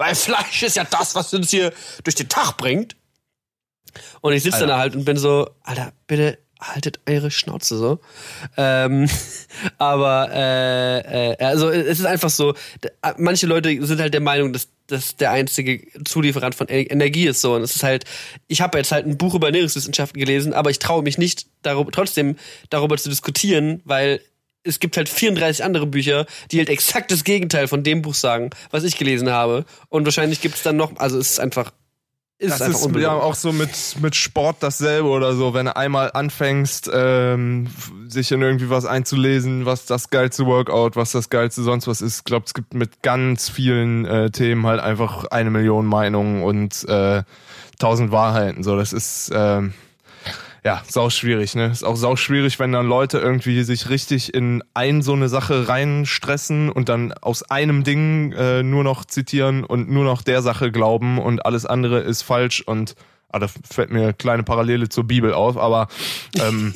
weil 0.00 0.14
Fleisch 0.14 0.62
ist 0.62 0.76
ja 0.76 0.84
das, 0.84 1.14
was 1.14 1.32
uns 1.34 1.50
hier 1.50 1.72
durch 2.04 2.14
den 2.14 2.28
Tag 2.28 2.56
bringt. 2.56 2.96
Und 4.22 4.32
ich 4.32 4.42
sitze 4.42 4.60
dann 4.60 4.68
da 4.68 4.78
halt 4.78 4.96
und 4.96 5.04
bin 5.04 5.18
so, 5.18 5.50
Alter, 5.62 5.92
bitte 6.06 6.38
haltet 6.58 7.00
eure 7.06 7.30
Schnauze 7.30 7.76
so. 7.76 8.00
Ähm, 8.56 9.10
aber 9.78 10.30
äh, 10.32 11.32
äh, 11.32 11.44
also 11.44 11.68
es 11.68 11.98
ist 11.98 12.06
einfach 12.06 12.30
so, 12.30 12.54
d- 12.82 12.88
manche 13.18 13.46
Leute 13.46 13.84
sind 13.86 14.00
halt 14.00 14.14
der 14.14 14.20
Meinung, 14.22 14.54
dass 14.54 14.68
das 14.86 15.16
der 15.16 15.32
einzige 15.32 15.86
Zulieferant 16.04 16.54
von 16.54 16.68
Energie 16.68 17.26
ist 17.26 17.42
so. 17.42 17.54
Und 17.54 17.62
es 17.62 17.76
ist 17.76 17.82
halt, 17.82 18.04
ich 18.48 18.62
habe 18.62 18.78
jetzt 18.78 18.92
halt 18.92 19.06
ein 19.06 19.18
Buch 19.18 19.34
über 19.34 19.48
Ernährungswissenschaften 19.48 20.18
gelesen, 20.18 20.54
aber 20.54 20.70
ich 20.70 20.78
traue 20.78 21.02
mich 21.02 21.18
nicht 21.18 21.46
darüber, 21.60 21.90
trotzdem 21.92 22.36
darüber 22.70 22.96
zu 22.96 23.10
diskutieren, 23.10 23.82
weil 23.84 24.20
es 24.62 24.80
gibt 24.80 24.96
halt 24.96 25.08
34 25.08 25.64
andere 25.64 25.86
Bücher, 25.86 26.26
die 26.50 26.58
halt 26.58 26.68
exakt 26.68 27.10
das 27.10 27.24
Gegenteil 27.24 27.68
von 27.68 27.82
dem 27.82 28.02
Buch 28.02 28.14
sagen, 28.14 28.50
was 28.70 28.84
ich 28.84 28.98
gelesen 28.98 29.30
habe. 29.30 29.64
Und 29.88 30.04
wahrscheinlich 30.04 30.40
gibt 30.40 30.56
es 30.56 30.62
dann 30.62 30.76
noch, 30.76 30.96
also 30.96 31.18
es 31.18 31.32
ist 31.32 31.40
einfach, 31.40 31.72
ist 32.38 32.52
Das 32.52 32.62
einfach 32.62 32.80
ist 32.80 32.96
ja 32.96 33.12
auch 33.12 33.34
so 33.34 33.52
mit, 33.52 33.70
mit 34.00 34.16
Sport 34.16 34.56
dasselbe 34.60 35.08
oder 35.08 35.34
so, 35.34 35.52
wenn 35.52 35.66
du 35.66 35.76
einmal 35.76 36.10
anfängst, 36.12 36.90
ähm, 36.92 37.68
sich 38.08 38.32
in 38.32 38.40
irgendwie 38.40 38.70
was 38.70 38.86
einzulesen, 38.86 39.66
was 39.66 39.84
das 39.84 40.08
geilste 40.08 40.46
Workout, 40.46 40.96
was 40.96 41.12
das 41.12 41.28
geilste 41.28 41.62
sonst 41.62 41.86
was 41.86 42.00
ist. 42.00 42.18
Ich 42.18 42.24
glaube, 42.24 42.46
es 42.46 42.54
gibt 42.54 42.72
mit 42.72 43.02
ganz 43.02 43.50
vielen 43.50 44.06
äh, 44.06 44.30
Themen 44.30 44.66
halt 44.66 44.80
einfach 44.80 45.26
eine 45.26 45.50
Million 45.50 45.84
Meinungen 45.84 46.42
und 46.42 46.88
äh, 46.88 47.22
tausend 47.78 48.10
Wahrheiten. 48.10 48.62
So, 48.62 48.76
das 48.76 48.94
ist 48.94 49.30
ähm, 49.34 49.74
ja 50.64 50.82
sau 50.88 51.10
schwierig, 51.10 51.54
ne? 51.54 51.66
Ist 51.66 51.84
auch 51.84 51.96
sau 51.96 52.16
schwierig, 52.16 52.58
wenn 52.58 52.72
dann 52.72 52.86
Leute 52.86 53.18
irgendwie 53.18 53.62
sich 53.62 53.88
richtig 53.88 54.34
in 54.34 54.62
ein 54.74 55.02
so 55.02 55.12
eine 55.12 55.28
Sache 55.28 55.68
reinstressen 55.68 56.70
und 56.70 56.88
dann 56.88 57.12
aus 57.12 57.42
einem 57.42 57.84
Ding 57.84 58.32
äh, 58.32 58.62
nur 58.62 58.84
noch 58.84 59.04
zitieren 59.04 59.64
und 59.64 59.90
nur 59.90 60.04
noch 60.04 60.22
der 60.22 60.42
Sache 60.42 60.70
glauben 60.72 61.18
und 61.18 61.44
alles 61.44 61.66
andere 61.66 62.00
ist 62.00 62.22
falsch 62.22 62.60
und 62.60 62.94
ah, 63.28 63.38
da 63.38 63.46
fällt 63.48 63.90
mir 63.90 64.02
eine 64.02 64.14
kleine 64.14 64.42
Parallele 64.42 64.88
zur 64.88 65.04
Bibel 65.04 65.32
auf, 65.32 65.56
aber 65.56 65.88
ähm, 66.38 66.74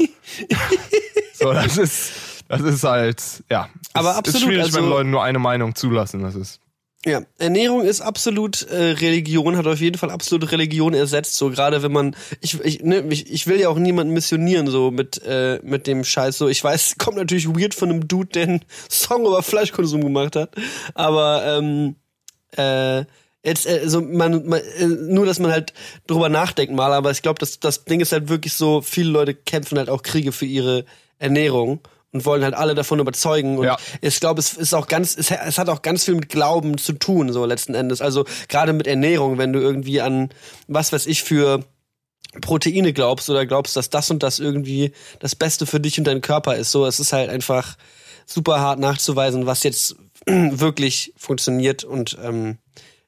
so, 1.35 1.53
das 1.53 1.78
ist 1.78 2.12
das 2.49 2.61
ist 2.61 2.85
halt, 2.85 3.22
ja. 3.51 3.68
Aber 3.95 4.11
es 4.12 4.16
absolut, 4.16 4.41
ist 4.41 4.47
schwierig, 4.47 4.64
also- 4.66 4.78
wenn 4.78 4.89
Leute 4.89 5.09
nur 5.09 5.22
eine 5.22 5.39
Meinung 5.39 5.74
zulassen. 5.74 6.22
Das 6.22 6.35
ist. 6.35 6.61
Ja, 7.07 7.20
Ernährung 7.36 7.82
ist 7.82 8.00
absolut 8.00 8.62
äh, 8.62 8.92
Religion, 8.92 9.59
hat 9.59 9.66
auf 9.66 9.80
jeden 9.80 9.98
Fall 9.98 10.11
absolute 10.11 10.50
Religion 10.50 10.94
ersetzt. 10.94 11.36
So 11.36 11.50
gerade 11.50 11.82
wenn 11.82 11.92
man, 11.92 12.16
ich, 12.40 12.59
ich, 12.61 12.82
ne, 12.82 13.05
ich, 13.11 13.30
ich 13.30 13.46
will 13.46 13.61
ja 13.61 13.68
auch 13.68 13.78
niemanden 13.78 14.14
missionieren 14.14 14.68
so 14.68 14.90
mit 14.90 15.20
äh, 15.22 15.61
mit 15.62 15.86
dem 15.86 16.02
Scheiß. 16.02 16.38
So 16.38 16.48
ich 16.48 16.64
weiß, 16.64 16.96
kommt 16.96 17.18
natürlich 17.18 17.46
weird 17.46 17.74
von 17.74 17.90
einem 17.90 18.09
Dude, 18.09 18.30
der 18.30 18.42
einen 18.44 18.64
Song 18.90 19.26
über 19.26 19.42
Fleischkonsum 19.42 20.02
gemacht 20.02 20.34
hat, 20.34 20.52
aber 20.94 21.44
ähm, 21.59 21.96
äh, 22.57 23.05
jetzt 23.44 23.66
also 23.68 24.00
man, 24.00 24.46
man 24.48 24.61
äh, 24.78 24.86
nur, 24.86 25.26
dass 25.26 25.38
man 25.38 25.52
halt 25.52 25.74
drüber 26.07 26.30
nachdenkt 26.30 26.74
mal. 26.74 26.94
Aber 26.94 27.11
ich 27.11 27.20
glaube, 27.20 27.38
das 27.38 27.61
das 27.61 27.84
Ding 27.84 28.00
ist 28.00 28.12
halt 28.12 28.30
wirklich 28.30 28.55
so, 28.55 28.80
viele 28.80 29.11
Leute 29.11 29.34
kämpfen 29.34 29.76
halt 29.76 29.90
auch 29.90 30.02
Kriege 30.02 30.32
für 30.32 30.46
ihre 30.46 30.86
Ernährung. 31.18 31.80
Und 32.14 32.24
wollen 32.24 32.44
halt 32.44 32.54
alle 32.54 32.76
davon 32.76 33.00
überzeugen. 33.00 33.58
Und 33.58 33.64
Ja. 33.66 33.76
ich 34.00 34.20
glaube, 34.20 34.38
es 34.38 34.52
ist 34.54 34.72
auch 34.72 34.86
ganz, 34.86 35.16
es, 35.18 35.32
es 35.32 35.58
hat 35.58 35.68
auch 35.68 35.82
ganz 35.82 36.04
viel 36.04 36.14
mit 36.14 36.28
Glauben 36.28 36.78
zu 36.78 36.92
tun, 36.92 37.32
so 37.32 37.44
letzten 37.44 37.74
Endes. 37.74 38.00
Also 38.00 38.24
gerade 38.48 38.72
mit 38.72 38.86
Ernährung, 38.86 39.36
wenn 39.36 39.52
du 39.52 39.58
irgendwie 39.58 40.00
an 40.00 40.30
was 40.68 40.92
weiß 40.92 41.06
ich 41.06 41.24
für 41.24 41.64
Proteine 42.40 42.92
glaubst 42.92 43.28
oder 43.30 43.46
glaubst, 43.46 43.76
dass 43.76 43.90
das 43.90 44.10
und 44.12 44.22
das 44.22 44.38
irgendwie 44.38 44.92
das 45.18 45.34
Beste 45.34 45.66
für 45.66 45.80
dich 45.80 45.98
und 45.98 46.04
deinen 46.04 46.20
Körper 46.20 46.54
ist. 46.54 46.70
So, 46.70 46.86
es 46.86 47.00
ist 47.00 47.12
halt 47.12 47.30
einfach 47.30 47.76
super 48.26 48.60
hart 48.60 48.78
nachzuweisen, 48.78 49.46
was 49.46 49.64
jetzt 49.64 49.96
wirklich 50.26 51.12
funktioniert. 51.16 51.82
Und 51.82 52.16
ähm, 52.22 52.58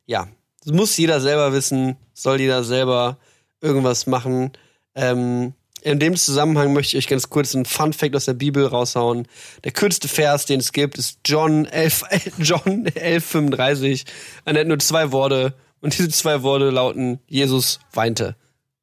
ja, 0.05 0.27
das 0.65 0.73
muss 0.73 0.97
jeder 0.97 1.21
selber 1.21 1.53
wissen, 1.53 1.97
soll 2.13 2.41
jeder 2.41 2.65
selber 2.65 3.19
irgendwas 3.61 4.09
machen. 4.09 4.51
Ähm, 4.97 5.55
in 5.87 6.01
dem 6.01 6.17
Zusammenhang 6.17 6.73
möchte 6.73 6.97
ich 6.97 7.05
euch 7.05 7.09
ganz 7.09 7.31
kurz 7.31 7.55
einen 7.55 7.65
Fun 7.65 7.93
Fact 7.93 8.17
aus 8.17 8.25
der 8.25 8.35
Bibel 8.35 8.67
raushauen. 8.67 9.29
Der 9.63 9.71
kürzeste 9.71 10.09
Vers, 10.09 10.45
den 10.45 10.59
es 10.59 10.73
gibt, 10.73 10.99
ist 10.99 11.21
John 11.25 11.65
11, 11.65 12.03
John 12.39 12.89
11,35. 12.89 14.05
Er 14.45 14.53
nennt 14.55 14.69
nur 14.69 14.81
zwei 14.81 15.13
Worte 15.13 15.55
und 15.81 15.97
diese 15.97 16.09
zwei 16.09 16.43
Worte 16.43 16.71
lauten: 16.71 17.21
Jesus 17.29 17.79
weinte. 17.93 18.35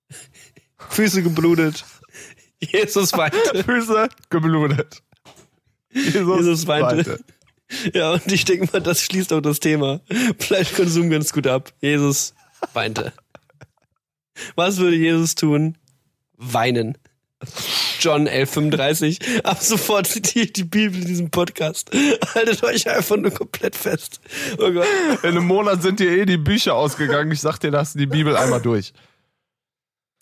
Füße 0.90 1.24
geblutet. 1.24 1.84
Jesus 2.60 3.12
weinte. 3.12 3.64
Füße 3.66 4.08
geblutet. 4.30 5.04
Jesus, 5.92 6.14
Jesus 6.14 6.68
weinte. 6.68 7.20
Ja, 7.94 8.14
und 8.14 8.32
ich 8.32 8.46
denke 8.46 8.70
mal, 8.72 8.80
das 8.82 9.02
schließt 9.02 9.34
auch 9.34 9.42
das 9.42 9.60
Thema 9.60 10.00
Fleischkonsum 10.40 11.10
ganz 11.10 11.34
gut 11.34 11.48
ab. 11.48 11.74
Jesus 11.82 12.34
weinte. 12.72 13.12
Was 14.56 14.78
würde 14.78 14.96
Jesus 14.96 15.36
tun? 15.36 15.78
Weinen. 16.38 16.98
John 18.00 18.28
1135. 18.28 19.46
Ab 19.46 19.62
sofort 19.62 20.08
zitiere 20.08 20.46
ich 20.46 20.54
die 20.54 20.64
Bibel 20.64 21.02
in 21.02 21.08
diesem 21.08 21.30
Podcast. 21.30 21.92
Haltet 22.36 22.64
euch 22.64 22.90
einfach 22.90 23.18
nur 23.18 23.32
komplett 23.32 23.76
fest. 23.76 24.20
Oh 24.58 24.72
Gott. 24.72 24.88
In 25.24 25.30
einem 25.30 25.46
Monat 25.46 25.82
sind 25.82 26.00
dir 26.00 26.12
eh 26.12 26.26
die 26.26 26.38
Bücher 26.38 26.76
ausgegangen. 26.76 27.32
Ich 27.32 27.42
sag 27.42 27.60
dir, 27.60 27.72
das 27.72 27.94
die 27.94 28.06
Bibel 28.06 28.36
einmal 28.36 28.62
durch. 28.62 28.94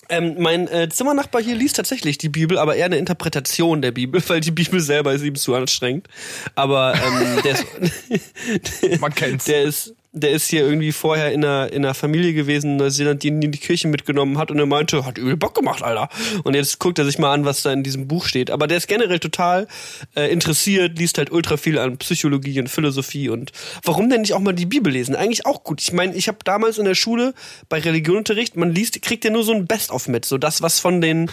Ähm, 0.10 0.36
mein 0.40 0.68
äh, 0.68 0.90
Zimmernachbar 0.90 1.42
hier 1.42 1.56
liest 1.56 1.78
tatsächlich 1.78 2.18
die 2.18 2.28
Bibel, 2.28 2.58
aber 2.58 2.76
eher 2.76 2.86
eine 2.86 2.98
Interpretation 2.98 3.82
der 3.82 3.92
Bibel, 3.92 4.22
weil 4.28 4.42
die 4.42 4.52
Bibel 4.52 4.80
selber 4.82 5.14
ist 5.14 5.24
ihm 5.24 5.36
zu 5.36 5.56
anstrengend. 5.56 6.08
Aber 6.56 6.94
ähm, 6.96 7.42
der, 7.44 7.54
ist, 7.54 9.00
Man 9.00 9.16
kennt's. 9.16 9.46
der 9.46 9.64
ist 9.64 9.96
der 10.14 10.32
ist 10.32 10.50
hier 10.50 10.62
irgendwie 10.62 10.92
vorher 10.92 11.32
in 11.32 11.46
einer, 11.46 11.72
in 11.72 11.86
einer 11.86 11.94
Familie 11.94 12.34
gewesen 12.34 12.72
in 12.72 12.78
Neuseeland, 12.78 13.24
die 13.24 13.30
ihn 13.30 13.42
in 13.42 13.52
die 13.52 13.60
Kirche 13.60 13.88
mitgenommen 13.88 14.38
hat 14.38 14.52
und 14.52 14.60
er 14.60 14.66
meinte, 14.66 15.06
hat 15.06 15.18
übel 15.18 15.38
Bock 15.38 15.56
gemacht, 15.56 15.84
Alter. 15.84 16.10
Und 16.44 16.54
jetzt 16.54 16.80
guckt 16.80 17.00
er 17.00 17.06
sich 17.06 17.18
mal 17.18 17.34
an, 17.34 17.46
was 17.46 17.62
da 17.62 17.72
in 17.72 17.84
diesem 17.84 18.08
Buch 18.08 18.26
steht. 18.26 18.52
Aber 18.52 18.68
der 18.68 18.78
ist 18.78 18.88
generell 18.88 19.20
total 19.20 19.68
äh, 20.16 20.32
interessiert, 20.32 21.00
liest 21.00 21.18
halt 21.18 21.32
ultra 21.32 21.56
viel 21.56 21.80
an 21.80 21.98
Psychologie 21.98 22.60
und 22.60 22.68
Philosophie 22.68 23.30
und 23.30 23.52
warum 23.84 24.10
denn 24.10 24.22
nicht 24.22 24.34
auch 24.34 24.40
mal 24.40 24.54
die 24.54 24.66
Bibel 24.66 24.92
lesen? 24.92 25.16
Eigentlich 25.16 25.46
auch 25.46 25.64
gut. 25.64 25.82
Ich 25.82 25.94
meine, 25.94 26.14
ich 26.16 26.28
habe 26.28 26.40
damals 26.44 26.78
in 26.78 26.86
der 26.86 26.96
Schule 26.96 27.34
bei 27.70 27.80
Religionunterricht, 27.80 28.58
man 28.58 28.74
liest, 28.74 29.02
kriegt 29.02 29.24
ja 29.24 29.32
nur 29.32 29.44
so 29.44 29.54
ein 29.54 29.66
Best-of 29.66 30.10
mit, 30.10 30.26
so 30.26 30.38
das, 30.38 30.62
was 30.62 30.80
von 30.82 31.00
den 31.00 31.32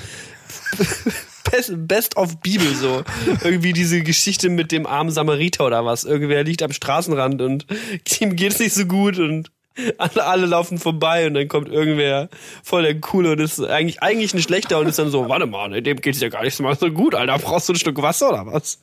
Best, 1.51 1.72
Best 1.88 2.16
of 2.16 2.40
Bibel 2.40 2.74
so. 2.74 3.03
Irgendwie 3.44 3.72
diese 3.72 4.03
Geschichte 4.03 4.49
mit 4.49 4.72
dem 4.72 4.86
armen 4.86 5.11
Samariter 5.11 5.66
oder 5.66 5.84
was. 5.84 6.05
Irgendwer 6.05 6.44
liegt 6.44 6.62
am 6.62 6.72
Straßenrand 6.72 7.42
und 7.42 7.66
ihm 8.20 8.36
geht's 8.36 8.59
nicht 8.59 8.74
so 8.74 8.86
gut 8.86 9.18
und 9.18 9.51
alle, 9.99 10.24
alle 10.24 10.46
laufen 10.46 10.78
vorbei 10.78 11.26
und 11.26 11.34
dann 11.34 11.49
kommt 11.49 11.68
irgendwer 11.68 12.28
voll 12.64 12.82
der 12.82 13.01
Coole 13.01 13.32
und 13.32 13.40
ist 13.40 13.61
eigentlich, 13.61 14.03
eigentlich 14.03 14.34
ein 14.34 14.42
Schlechter 14.42 14.78
und 14.78 14.88
ist 14.88 14.99
dann 14.99 15.11
so, 15.11 15.28
warte 15.28 15.46
mal, 15.46 15.68
ne, 15.68 15.82
dem 15.82 16.01
geht's 16.01 16.20
ja 16.20 16.28
gar 16.28 16.42
nicht 16.42 16.57
so 16.57 16.62
mal 16.62 16.76
so 16.76 16.90
gut, 16.90 17.14
Alter. 17.14 17.38
Brauchst 17.38 17.68
du 17.68 17.74
ein 17.74 17.78
Stück 17.78 18.01
Wasser 18.03 18.30
oder 18.30 18.46
was? 18.46 18.80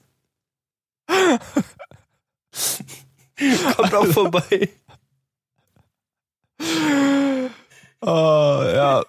Kommt 3.75 3.93
auch 3.93 4.07
vorbei. 4.07 4.69
Oh, 8.01 8.63
ja. 8.63 9.03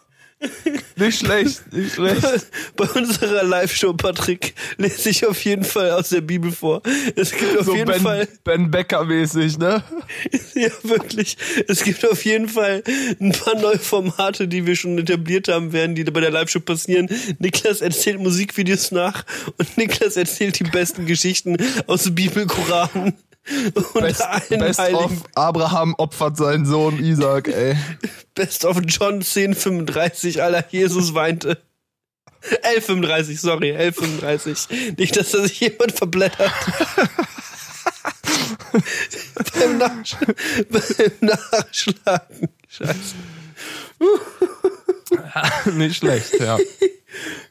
Nicht 0.97 1.21
schlecht, 1.21 1.73
nicht 1.73 1.95
schlecht. 1.95 2.23
Bei 2.77 2.85
unserer 2.87 3.43
Live-Show, 3.45 3.95
Patrick, 3.95 4.55
lese 4.77 5.11
ich 5.11 5.27
auf 5.27 5.45
jeden 5.45 5.65
Fall 5.65 5.91
aus 5.91 6.11
der 6.11 6.21
Bibel 6.21 6.53
vor. 6.53 6.83
Es 7.15 7.33
gibt 7.33 7.59
auf 7.59 7.67
So 7.67 7.75
jeden 7.75 7.87
ben, 7.87 8.01
Fall, 8.01 8.29
Ben 8.45 8.71
Becker-mäßig, 8.71 9.59
ne? 9.59 9.83
ja 10.55 10.69
wirklich, 10.83 11.37
es 11.69 11.83
gibt 11.83 12.09
auf 12.09 12.25
jeden 12.25 12.49
Fall 12.49 12.83
ein 13.21 13.33
paar 13.33 13.59
neue 13.61 13.79
Formate, 13.79 14.49
die 14.49 14.67
wir 14.67 14.77
schon 14.77 14.99
etabliert 14.99 15.49
haben 15.49 15.73
werden, 15.73 15.95
die 15.95 16.05
bei 16.05 16.21
der 16.21 16.31
Live-Show 16.31 16.61
passieren. 16.61 17.09
Niklas 17.39 17.81
erzählt 17.81 18.21
Musikvideos 18.21 18.91
nach 18.91 19.25
und 19.59 19.77
Niklas 19.77 20.17
erzählt 20.17 20.59
die 20.59 20.65
besten 20.65 21.07
Geschichten 21.07 21.57
aus 21.87 22.05
dem 22.05 22.15
Bibel, 22.15 22.47
Koran 22.47 23.15
und 23.75 23.93
Best, 23.95 24.23
allen 24.23 24.61
best 24.61 24.81
of 24.81 24.87
Heiligen. 24.87 25.23
Abraham 25.35 25.95
opfert 25.99 26.37
seinen 26.37 26.67
Sohn 26.67 26.99
Isaac, 26.99 27.49
ey. 27.49 27.77
Best 28.35 28.65
of 28.65 28.81
John 28.87 29.17
1035, 29.17 30.43
aller 30.43 30.65
Jesus 30.71 31.15
weinte. 31.15 31.59
1135, 32.43 33.41
sorry, 33.41 33.73
1135. 33.73 34.97
Nicht, 34.99 35.17
dass 35.17 35.33
da 35.33 35.43
sich 35.43 35.59
jemand 35.61 35.93
verblättert. 35.93 36.53
beim, 39.55 39.79
Nachsch 39.79 40.17
beim 40.69 41.13
Nachschlagen. 41.21 42.49
Scheiße. 42.69 43.15
nicht 45.73 45.97
schlecht, 45.97 46.41
ja. 46.41 46.59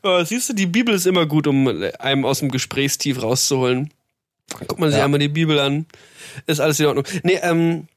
Oh, 0.03 0.23
siehst 0.23 0.49
du, 0.49 0.53
die 0.53 0.67
Bibel 0.67 0.93
ist 0.93 1.07
immer 1.07 1.25
gut, 1.25 1.47
um 1.47 1.67
einem 1.99 2.25
aus 2.25 2.39
dem 2.39 2.51
Gesprächstief 2.51 3.21
rauszuholen. 3.21 3.91
Guckt 4.67 4.79
man 4.79 4.89
sich 4.89 4.99
Ja. 4.99 5.05
einmal 5.05 5.19
die 5.19 5.27
Bibel 5.27 5.59
an. 5.59 5.85
Ist 6.47 6.59
alles 6.59 6.79
in 6.79 6.85
Ordnung. 6.85 7.05
Nee, 7.23 7.39
ähm, 7.41 7.87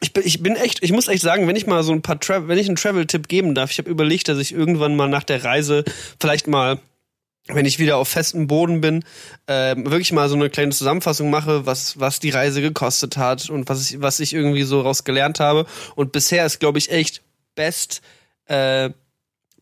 ich 0.00 0.12
bin, 0.12 0.22
ich 0.24 0.42
bin 0.42 0.54
echt, 0.56 0.82
ich 0.82 0.92
muss 0.92 1.08
echt 1.08 1.22
sagen, 1.22 1.48
wenn 1.48 1.56
ich 1.56 1.66
mal 1.66 1.82
so 1.82 1.92
ein 1.92 2.02
paar 2.02 2.20
Tra 2.20 2.46
wenn 2.46 2.58
ich 2.58 2.66
einen 2.68 2.76
Travel-Tipp 2.76 3.28
geben 3.28 3.54
darf, 3.54 3.70
ich 3.72 3.78
habe 3.78 3.90
überlegt, 3.90 4.28
dass 4.28 4.38
ich 4.38 4.52
irgendwann 4.52 4.94
mal 4.96 5.08
nach 5.08 5.24
der 5.24 5.42
Reise 5.42 5.84
vielleicht 6.20 6.46
mal, 6.46 6.78
wenn 7.48 7.66
ich 7.66 7.78
wieder 7.80 7.96
auf 7.96 8.08
festem 8.08 8.46
Boden 8.46 8.80
bin, 8.80 9.04
äh, 9.46 9.74
wirklich 9.76 10.12
mal 10.12 10.28
so 10.28 10.36
eine 10.36 10.50
kleine 10.50 10.70
Zusammenfassung 10.70 11.30
mache, 11.30 11.66
was, 11.66 11.98
was 11.98 12.20
die 12.20 12.30
Reise 12.30 12.60
gekostet 12.62 13.16
hat 13.16 13.50
und 13.50 13.68
was 13.68 13.90
ich, 13.90 14.00
was 14.00 14.20
ich 14.20 14.34
irgendwie 14.34 14.62
so 14.62 14.82
raus 14.82 15.02
gelernt 15.02 15.40
habe. 15.40 15.66
Und 15.96 16.12
bisher 16.12 16.46
ist, 16.46 16.60
glaube 16.60 16.78
ich, 16.78 16.90
echt 16.92 17.22
best, 17.56 18.00
äh, 18.46 18.90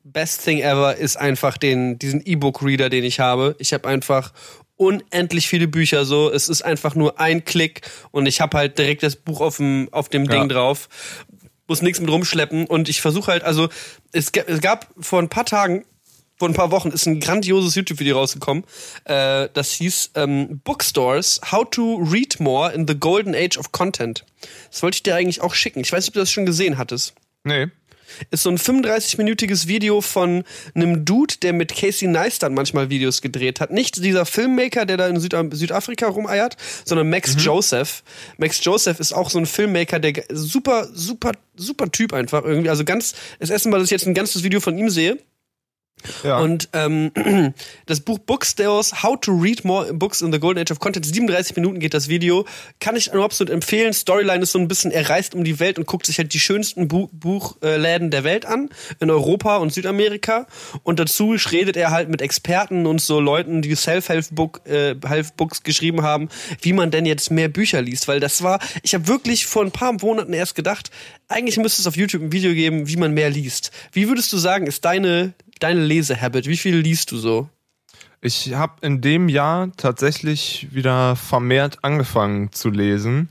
best 0.05 0.45
thing 0.45 0.59
ever 0.61 0.97
ist 0.97 1.17
einfach 1.17 1.57
den, 1.57 1.99
diesen 1.99 2.21
E-Book-Reader, 2.25 2.91
den 2.91 3.05
ich 3.05 3.21
habe. 3.21 3.57
Ich 3.59 3.73
habe 3.73 3.89
einfach 3.89 4.33
unendlich 4.77 5.49
viele 5.49 5.69
Bücher 5.69 6.05
so. 6.05 6.31
Es 6.31 6.49
ist 6.49 6.63
einfach 6.63 6.95
nur 6.95 7.21
ein 7.21 7.45
Klick 7.45 7.83
und 8.11 8.27
ich 8.27 8.41
habe 8.41 8.57
halt 8.57 8.79
direkt 8.79 9.03
das 9.03 9.17
Buch 9.17 9.41
auf 9.41 9.57
dem, 9.57 9.89
auf 9.93 10.09
dem 10.09 10.29
Ding 10.29 10.49
drauf. 10.49 10.89
Muss 11.69 11.83
nichts 11.83 12.01
mit 12.01 12.11
rumschleppen 12.11 12.67
und 12.67 12.89
ich 12.89 13.01
versuche 13.01 13.33
halt, 13.33 13.43
also 13.43 13.69
es, 14.13 14.31
es 14.31 14.61
gab 14.61 14.89
vor 15.01 15.21
ein 15.21 15.29
paar 15.29 15.45
Tagen, 15.45 15.85
vor 16.39 16.49
ein 16.49 16.55
paar 16.55 16.71
Wochen 16.71 16.91
ist 16.91 17.07
ein 17.07 17.19
grandioses 17.19 17.75
YouTube-Video 17.75 18.19
rausgekommen. 18.19 18.65
Äh, 19.05 19.49
das 19.53 19.73
hieß 19.73 20.13
ähm, 20.15 20.61
Bookstores, 20.63 21.41
How 21.51 21.69
to 21.69 21.97
Read 21.97 22.39
More 22.39 22.73
in 22.73 22.87
the 22.87 22.95
Golden 22.95 23.35
Age 23.35 23.57
of 23.59 23.73
Content. 23.73 24.25
Das 24.71 24.83
wollte 24.83 24.97
ich 24.97 25.03
dir 25.03 25.17
eigentlich 25.17 25.41
auch 25.41 25.55
schicken. 25.55 25.81
Ich 25.81 25.91
weiß 25.91 26.05
nicht, 26.05 26.11
ob 26.11 26.15
du 26.15 26.21
das 26.21 26.31
schon 26.31 26.47
gesehen 26.47 26.79
hattest 26.79 27.15
Nee. 27.47 27.69
Ist 28.31 28.43
so 28.43 28.51
ein 28.51 28.59
35-minütiges 28.59 29.67
Video 29.67 30.01
von 30.01 30.45
einem 30.75 31.05
Dude, 31.05 31.35
der 31.43 31.53
mit 31.53 31.75
Casey 31.75 32.09
Neistat 32.09 32.53
manchmal 32.53 32.91
Videos 32.91 33.23
gedreht 33.23 33.61
hat. 33.61 33.71
Nicht 33.71 34.03
dieser 34.03 34.27
Filmmaker, 34.27 34.87
der 34.87 34.97
da 34.97 35.09
in 35.09 35.21
Süd 35.21 35.35
Südafrika 35.53 36.09
rumeiert, 36.09 36.57
sondern 36.85 37.11
Max 37.11 37.37
Joseph. 37.39 38.03
Max 38.39 38.65
Joseph 38.65 39.01
ist 39.01 39.13
auch 39.13 39.31
so 39.31 39.39
ein 39.39 39.47
Filmmaker, 39.47 39.99
der 39.99 40.25
super, 40.31 40.89
super, 40.93 41.33
super 41.57 41.91
Typ 41.91 42.13
einfach 42.13 42.45
irgendwie. 42.45 42.71
Also 42.71 42.85
ganz, 42.85 43.15
das 43.39 43.51
erste 43.51 43.69
Mal, 43.69 43.79
dass 43.79 43.87
ich 43.87 43.93
jetzt 43.93 44.07
ein 44.07 44.15
ganzes 44.15 44.43
Video 44.43 44.61
von 44.61 44.77
ihm 44.79 44.91
sehe. 44.91 45.19
Ja. 46.23 46.39
Und 46.39 46.69
ähm, 46.73 47.11
das 47.87 48.01
Buch 48.01 48.19
Bookstores, 48.19 49.03
How 49.03 49.19
to 49.21 49.33
Read 49.33 49.65
More 49.65 49.93
Books 49.95 50.21
in 50.21 50.33
the 50.33 50.39
Golden 50.39 50.61
Age 50.61 50.71
of 50.71 50.79
Content, 50.79 51.07
37 51.07 51.57
Minuten 51.57 51.81
geht 51.81 51.95
das 51.95 52.09
Video, 52.09 52.47
kann 52.81 52.97
ich 52.97 53.13
nur 53.13 53.25
absolut 53.25 53.53
empfehlen. 53.53 53.93
Storyline 53.93 54.43
ist 54.43 54.53
so 54.53 54.59
ein 54.59 54.69
bisschen, 54.69 54.91
er 54.91 55.09
reist 55.09 55.35
um 55.35 55.45
die 55.45 55.59
Welt 55.59 55.79
und 55.79 55.87
guckt 55.87 56.07
sich 56.07 56.19
halt 56.19 56.33
die 56.33 56.41
schönsten 56.41 56.89
Bu 56.89 57.09
Buchläden 57.13 58.11
der 58.11 58.25
Welt 58.25 58.47
an, 58.47 58.69
in 59.01 59.11
Europa 59.11 59.57
und 59.57 59.73
Südamerika. 59.73 60.47
Und 60.83 60.99
dazu 60.99 61.37
redet 61.51 61.77
er 61.77 61.91
halt 61.91 62.09
mit 62.09 62.21
Experten 62.21 62.87
und 62.87 63.01
so 63.01 63.21
Leuten, 63.21 63.63
die 63.63 63.75
Self-Help-Book, 63.75 64.63
äh, 64.67 64.95
Help-Books 65.07 65.63
geschrieben 65.63 66.03
haben, 66.03 66.29
wie 66.61 66.73
man 66.73 66.91
denn 66.91 67.07
jetzt 67.07 67.31
mehr 67.31 67.49
Bücher 67.49 67.83
liest. 67.83 68.09
Weil 68.09 68.21
das 68.21 68.43
war, 68.43 68.61
ich 68.83 68.95
habe 68.95 69.09
wirklich 69.09 69.47
vor 69.47 69.65
ein 69.65 69.71
paar 69.71 69.93
Monaten 69.93 70.33
erst 70.33 70.55
gedacht, 70.55 70.91
eigentlich 71.29 71.57
müsste 71.57 71.81
es 71.83 71.87
auf 71.87 71.97
YouTube 71.97 72.23
ein 72.23 72.33
Video 72.33 72.53
geben, 72.53 72.89
wie 72.89 72.97
man 72.97 73.13
mehr 73.13 73.31
liest. 73.31 73.73
Wie 73.93 74.09
würdest 74.09 74.33
du 74.33 74.37
sagen, 74.37 74.67
ist 74.67 74.85
deine 74.85 75.35
deine 75.59 75.85
Lesehabit? 75.85 76.47
Wie 76.47 76.57
viel 76.57 76.77
liest 76.77 77.13
du 77.13 77.19
so? 77.19 77.49
Ich 78.21 78.55
habe 78.55 78.75
in 78.81 79.01
dem 79.01 79.29
Jahr 79.29 79.71
tatsächlich 79.77 80.69
wieder 80.71 81.17
vermehrt 81.17 81.79
angefangen 81.83 82.53
zu 82.53 82.71
lesen. 82.71 83.29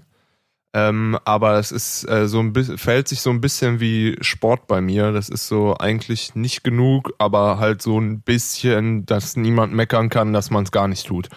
Ähm, 0.76 1.18
aber 1.24 1.58
es 1.58 1.72
ist 1.72 2.04
äh, 2.10 2.28
so 2.28 2.42
ein 2.42 2.52
bisschen, 2.52 2.78
verhält 2.78 3.08
sich 3.08 3.22
so 3.22 3.30
ein 3.30 3.40
bisschen 3.40 3.80
wie 3.80 4.18
Sport 4.20 4.68
bei 4.68 4.82
mir. 4.82 5.14
Das 5.14 5.30
ist 5.30 5.48
so 5.48 5.78
eigentlich 5.78 6.36
nicht 6.36 6.66
genug, 6.66 7.14
aber 7.18 7.60
halt 7.60 7.82
so 7.82 7.98
ein 7.98 8.20
bisschen, 8.20 9.06
dass 9.06 9.38
niemand 9.38 9.74
meckern 9.74 10.10
kann, 10.10 10.34
dass 10.34 10.52
man 10.52 10.66
es 10.66 10.72
gar 10.72 10.90
nicht 10.90 11.08
tut. 11.08 11.30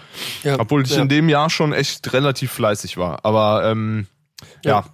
Ja, 0.43 0.59
Obwohl 0.59 0.83
ich 0.83 0.97
ja. 0.97 1.03
in 1.03 1.09
dem 1.09 1.29
Jahr 1.29 1.51
schon 1.51 1.73
echt 1.73 2.13
relativ 2.13 2.51
fleißig 2.51 2.97
war. 2.97 3.25
Aber 3.25 3.63
ähm, 3.65 4.09
ja. 4.65 4.81
Ja. 4.81 4.85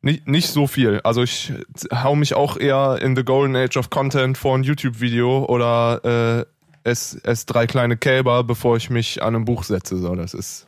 Nicht, 0.00 0.28
nicht 0.28 0.48
so 0.48 0.66
viel. 0.66 1.00
Also 1.02 1.22
ich 1.22 1.52
hau 1.92 2.14
mich 2.14 2.34
auch 2.34 2.56
eher 2.56 2.98
in 3.02 3.16
the 3.16 3.24
golden 3.24 3.56
age 3.56 3.76
of 3.76 3.90
content 3.90 4.38
vor 4.38 4.56
ein 4.56 4.62
YouTube-Video 4.62 5.44
oder 5.46 6.46
äh, 6.84 6.88
ess, 6.88 7.14
ess 7.24 7.46
drei 7.46 7.66
kleine 7.66 7.96
Kälber, 7.96 8.44
bevor 8.44 8.76
ich 8.76 8.90
mich 8.90 9.22
an 9.22 9.34
ein 9.34 9.44
Buch 9.44 9.64
setze. 9.64 9.98
So, 9.98 10.14
das 10.14 10.34
ist. 10.34 10.66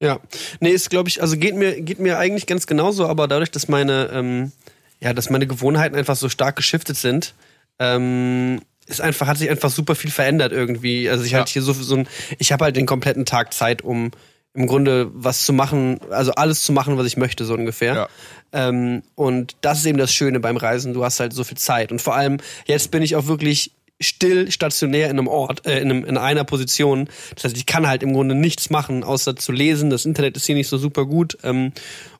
Ja, 0.00 0.20
nee, 0.60 0.70
ist 0.70 0.90
glaube 0.90 1.08
ich, 1.08 1.20
also 1.20 1.36
geht 1.36 1.56
mir 1.56 1.80
geht 1.80 1.98
mir 1.98 2.18
eigentlich 2.18 2.46
ganz 2.46 2.66
genauso, 2.66 3.06
aber 3.06 3.28
dadurch, 3.28 3.50
dass 3.50 3.68
meine 3.68 4.08
ähm, 4.12 4.52
ja, 5.00 5.12
dass 5.12 5.28
meine 5.28 5.46
Gewohnheiten 5.46 5.96
einfach 5.96 6.16
so 6.16 6.28
stark 6.28 6.56
geschiftet 6.56 6.96
sind, 6.96 7.34
ähm, 7.78 8.60
ist 8.86 9.00
einfach 9.02 9.26
hat 9.26 9.36
sich 9.36 9.50
einfach 9.50 9.70
super 9.70 9.94
viel 9.94 10.10
verändert 10.10 10.52
irgendwie. 10.52 11.10
Also 11.10 11.24
ich 11.24 11.34
halt 11.34 11.48
Ja. 11.48 11.52
hier 11.52 11.62
so 11.62 11.72
so 11.74 11.96
ein, 11.96 12.08
ich 12.38 12.52
habe 12.52 12.64
halt 12.64 12.76
den 12.76 12.86
kompletten 12.86 13.26
Tag 13.26 13.52
Zeit, 13.52 13.82
um 13.82 14.12
im 14.58 14.66
Grunde 14.66 15.08
was 15.14 15.44
zu 15.44 15.52
machen, 15.52 16.00
also 16.10 16.32
alles 16.32 16.64
zu 16.64 16.72
machen, 16.72 16.98
was 16.98 17.06
ich 17.06 17.16
möchte, 17.16 17.44
so 17.44 17.54
ungefähr. 17.54 17.94
Ja. 17.94 18.08
Ähm, 18.52 19.02
und 19.14 19.54
das 19.60 19.78
ist 19.78 19.86
eben 19.86 19.98
das 19.98 20.12
Schöne 20.12 20.40
beim 20.40 20.56
Reisen. 20.56 20.94
Du 20.94 21.04
hast 21.04 21.20
halt 21.20 21.32
so 21.32 21.44
viel 21.44 21.56
Zeit. 21.56 21.92
Und 21.92 22.02
vor 22.02 22.16
allem, 22.16 22.38
jetzt 22.66 22.90
bin 22.90 23.02
ich 23.02 23.14
auch 23.14 23.28
wirklich 23.28 23.70
still 24.00 24.50
stationär 24.50 25.10
in 25.10 25.18
einem 25.18 25.28
Ort, 25.28 25.64
äh, 25.64 25.78
in, 25.78 25.90
einem, 25.90 26.04
in 26.04 26.16
einer 26.18 26.42
Position. 26.42 27.08
Das 27.36 27.44
heißt, 27.44 27.56
ich 27.56 27.66
kann 27.66 27.86
halt 27.86 28.02
im 28.02 28.12
Grunde 28.12 28.34
nichts 28.34 28.68
machen, 28.68 29.04
außer 29.04 29.36
zu 29.36 29.52
lesen. 29.52 29.90
Das 29.90 30.04
Internet 30.04 30.36
ist 30.36 30.46
hier 30.46 30.56
nicht 30.56 30.68
so 30.68 30.76
super 30.76 31.06
gut. 31.06 31.38
Ähm, 31.44 31.72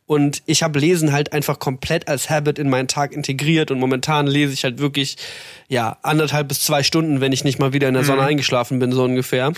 und 0.09 0.42
ich 0.46 0.62
habe 0.62 0.78
Lesen 0.78 1.12
halt 1.12 1.34
einfach 1.34 1.59
komplett 1.59 2.09
als 2.09 2.30
Habit 2.30 2.59
in 2.59 2.70
meinen 2.70 2.88
Tag 2.88 3.12
integriert. 3.12 3.70
Und 3.70 3.78
momentan 3.78 4.26
lese 4.26 4.54
ich 4.54 4.64
halt 4.64 4.78
wirklich, 4.78 5.18
ja, 5.68 5.98
anderthalb 6.00 6.48
bis 6.48 6.62
zwei 6.62 6.82
Stunden, 6.82 7.20
wenn 7.20 7.30
ich 7.30 7.44
nicht 7.44 7.59
mal 7.59 7.74
wieder 7.74 7.88
in 7.88 7.94
der 7.94 8.04
Sonne 8.04 8.22
eingeschlafen 8.22 8.78
bin, 8.78 8.90
so 8.90 9.04
ungefähr. 9.04 9.52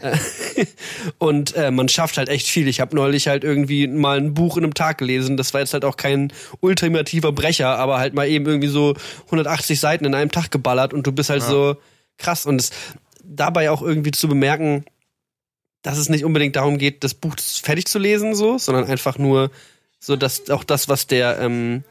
Und 1.18 1.56
äh, 1.56 1.72
man 1.72 1.88
schafft 1.88 2.16
halt 2.16 2.28
echt 2.28 2.46
viel. 2.46 2.68
Ich 2.68 2.78
habe 2.80 2.94
neulich 2.94 3.26
halt 3.26 3.42
irgendwie 3.42 3.88
mal 3.88 4.18
ein 4.18 4.34
Buch 4.34 4.56
in 4.56 4.62
einem 4.62 4.74
Tag 4.74 4.98
gelesen. 4.98 5.36
Das 5.36 5.52
war 5.52 5.62
jetzt 5.62 5.74
halt 5.74 5.84
auch 5.84 5.96
kein 5.96 6.32
ultimativer 6.60 7.32
Brecher, 7.32 7.76
aber 7.76 7.98
halt 7.98 8.14
mal 8.14 8.28
eben 8.28 8.46
irgendwie 8.46 8.68
so 8.68 8.94
180 9.24 9.80
Seiten 9.80 10.04
in 10.04 10.14
einem 10.14 10.30
Tag 10.30 10.52
geballert 10.52 10.94
und 10.94 11.08
du 11.08 11.10
bist 11.10 11.28
halt 11.28 11.42
so 11.42 11.76
krass. 12.18 12.46
Und 12.46 12.60
es 12.60 12.70
dabei 13.24 13.72
auch 13.72 13.82
irgendwie 13.82 14.12
zu 14.12 14.28
bemerken, 14.28 14.84
dass 15.82 15.98
es 15.98 16.08
nicht 16.08 16.24
unbedingt 16.24 16.54
darum 16.54 16.78
geht, 16.78 17.02
das 17.02 17.14
Buch 17.14 17.34
fertig 17.36 17.88
zu 17.88 17.98
lesen, 17.98 18.36
so, 18.36 18.58
sondern 18.58 18.84
einfach 18.84 19.18
nur 19.18 19.50
so, 19.98 20.16
dass 20.16 20.48
auch 20.50 20.64
das, 20.64 20.88
was 20.88 21.06
der, 21.06 21.38
ähm, 21.40 21.84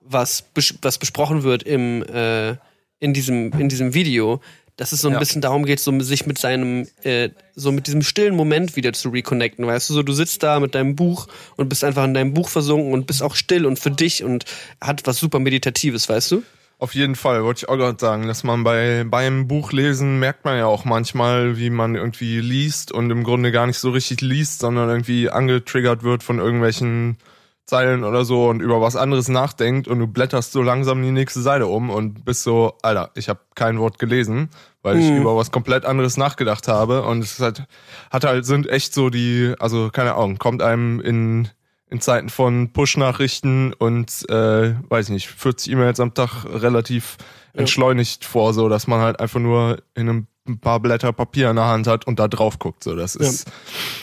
was, 0.00 0.42
bes 0.42 0.74
was 0.82 0.98
besprochen 0.98 1.42
wird 1.42 1.62
im, 1.62 2.02
äh, 2.02 2.56
in 3.00 3.14
diesem, 3.14 3.52
in 3.58 3.68
diesem 3.68 3.94
Video, 3.94 4.40
dass 4.76 4.92
es 4.92 5.00
so 5.00 5.08
ein 5.08 5.14
Ja. 5.14 5.18
bisschen 5.20 5.40
darum 5.40 5.64
geht, 5.64 5.78
so 5.80 5.98
sich 6.00 6.26
mit 6.26 6.38
seinem, 6.38 6.88
äh, 7.02 7.30
so 7.54 7.70
mit 7.70 7.86
diesem 7.86 8.02
stillen 8.02 8.34
Moment 8.34 8.76
wieder 8.76 8.92
zu 8.92 9.08
reconnecten, 9.08 9.66
weißt 9.66 9.88
du, 9.90 9.94
so 9.94 10.02
du 10.02 10.12
sitzt 10.12 10.42
da 10.42 10.58
mit 10.58 10.74
deinem 10.74 10.96
Buch 10.96 11.28
und 11.56 11.68
bist 11.68 11.84
einfach 11.84 12.04
in 12.04 12.14
deinem 12.14 12.34
Buch 12.34 12.48
versunken 12.48 12.92
und 12.92 13.06
bist 13.06 13.22
auch 13.22 13.36
still 13.36 13.66
und 13.66 13.78
für 13.78 13.90
dich 13.92 14.24
und 14.24 14.44
hat 14.80 15.06
was 15.06 15.18
super 15.18 15.38
Meditatives, 15.38 16.08
weißt 16.08 16.32
du? 16.32 16.42
Auf 16.78 16.94
jeden 16.94 17.14
Fall, 17.14 17.44
wollte 17.44 17.58
ich 17.60 17.68
auch 17.68 17.76
gerade 17.76 17.98
sagen, 17.98 18.26
dass 18.26 18.42
man 18.44 18.64
bei 18.64 19.04
beim 19.08 19.46
Buchlesen 19.48 20.18
merkt 20.18 20.44
man 20.44 20.58
ja 20.58 20.66
auch 20.66 20.84
manchmal, 20.84 21.56
wie 21.56 21.70
man 21.70 21.94
irgendwie 21.94 22.40
liest 22.40 22.92
und 22.92 23.10
im 23.10 23.22
Grunde 23.24 23.52
gar 23.52 23.66
nicht 23.66 23.78
so 23.78 23.90
richtig 23.90 24.20
liest, 24.20 24.58
sondern 24.60 24.88
irgendwie 24.90 25.30
angetriggert 25.30 26.02
wird 26.02 26.22
von 26.22 26.38
irgendwelchen 26.38 27.16
Zeilen 27.64 28.04
oder 28.04 28.26
so 28.26 28.48
und 28.50 28.60
über 28.60 28.82
was 28.82 28.96
anderes 28.96 29.28
nachdenkt 29.28 29.88
und 29.88 29.98
du 29.98 30.06
blätterst 30.06 30.52
so 30.52 30.60
langsam 30.62 31.00
die 31.02 31.12
nächste 31.12 31.40
Seite 31.40 31.66
um 31.66 31.88
und 31.88 32.24
bist 32.26 32.42
so, 32.42 32.74
Alter, 32.82 33.10
ich 33.14 33.30
habe 33.30 33.40
kein 33.54 33.78
Wort 33.78 33.98
gelesen, 33.98 34.50
weil 34.82 34.98
ich 34.98 35.10
Mhm. 35.12 35.18
über 35.22 35.34
was 35.36 35.50
komplett 35.50 35.86
anderes 35.86 36.18
nachgedacht 36.18 36.68
habe 36.68 37.04
und 37.04 37.20
es 37.24 37.40
hat, 37.40 37.66
hat 38.10 38.24
halt, 38.24 38.44
sind 38.44 38.68
echt 38.68 38.92
so 38.92 39.08
die, 39.08 39.54
also 39.60 39.88
keine 39.90 40.14
Ahnung, 40.14 40.36
kommt 40.38 40.60
einem 40.60 41.00
in, 41.00 41.48
in 41.94 42.00
Zeiten 42.00 42.28
von 42.28 42.72
Push-Nachrichten 42.72 43.72
und, 43.72 44.28
äh, 44.28 44.74
weiß 44.88 45.10
nicht, 45.10 45.28
40 45.28 45.72
E-Mails 45.72 46.00
am 46.00 46.12
Tag 46.12 46.44
relativ 46.44 47.16
entschleunigt 47.52 48.24
vor, 48.24 48.52
so 48.52 48.68
dass 48.68 48.88
man 48.88 49.00
halt 49.00 49.20
einfach 49.20 49.38
nur 49.40 49.82
in 49.94 50.08
einem 50.08 50.26
ein 50.46 50.58
paar 50.58 50.80
Blätter 50.80 51.12
Papier 51.12 51.48
in 51.48 51.56
der 51.56 51.66
Hand 51.66 51.86
hat 51.86 52.06
und 52.06 52.18
da 52.18 52.28
drauf 52.28 52.58
guckt. 52.58 52.84
So, 52.84 52.94
das 52.94 53.14
ist, 53.14 53.50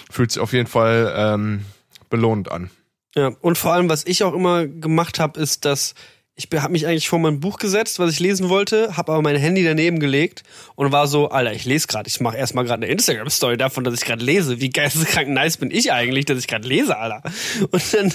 fühlt 0.09 0.31
sich 0.31 0.41
auf 0.41 0.53
jeden 0.53 0.67
Fall 0.67 1.13
ähm, 1.15 1.65
belohnt 2.09 2.49
an. 2.49 2.71
Ja, 3.13 3.31
und 3.41 3.57
vor 3.57 3.73
allem, 3.73 3.89
was 3.89 4.05
ich 4.07 4.23
auch 4.23 4.33
immer 4.33 4.65
gemacht 4.65 5.19
habe, 5.19 5.39
ist, 5.39 5.65
dass 5.65 5.93
ich 6.36 6.47
habe 6.59 6.71
mich 6.71 6.88
eigentlich 6.88 7.09
vor 7.09 7.19
mein 7.19 7.39
Buch 7.39 7.57
gesetzt, 7.57 7.99
was 7.99 8.13
ich 8.13 8.19
lesen 8.19 8.49
wollte, 8.49 8.95
habe 8.95 9.11
aber 9.11 9.21
mein 9.21 9.36
Handy 9.36 9.63
daneben 9.63 9.99
gelegt 9.99 10.43
und 10.75 10.91
war 10.91 11.07
so, 11.07 11.29
Alter, 11.29 11.51
ich 11.51 11.65
lese 11.65 11.88
gerade, 11.88 12.07
ich 12.07 12.19
mache 12.21 12.38
erstmal 12.38 12.63
gerade 12.63 12.84
eine 12.84 12.91
Instagram 12.91 13.29
Story 13.29 13.57
davon, 13.57 13.84
dass 13.84 13.93
ich 13.95 14.01
gerade 14.01 14.23
lese. 14.23 14.61
Wie 14.61 14.69
geisteskrank 14.69 15.27
nice 15.27 15.57
bin 15.57 15.71
ich 15.71 15.91
eigentlich, 15.91 16.25
dass 16.25 16.39
ich 16.39 16.47
gerade 16.47 16.67
lese, 16.67 16.97
Alter. 16.97 17.21
Und 17.71 17.93
dann 17.93 18.13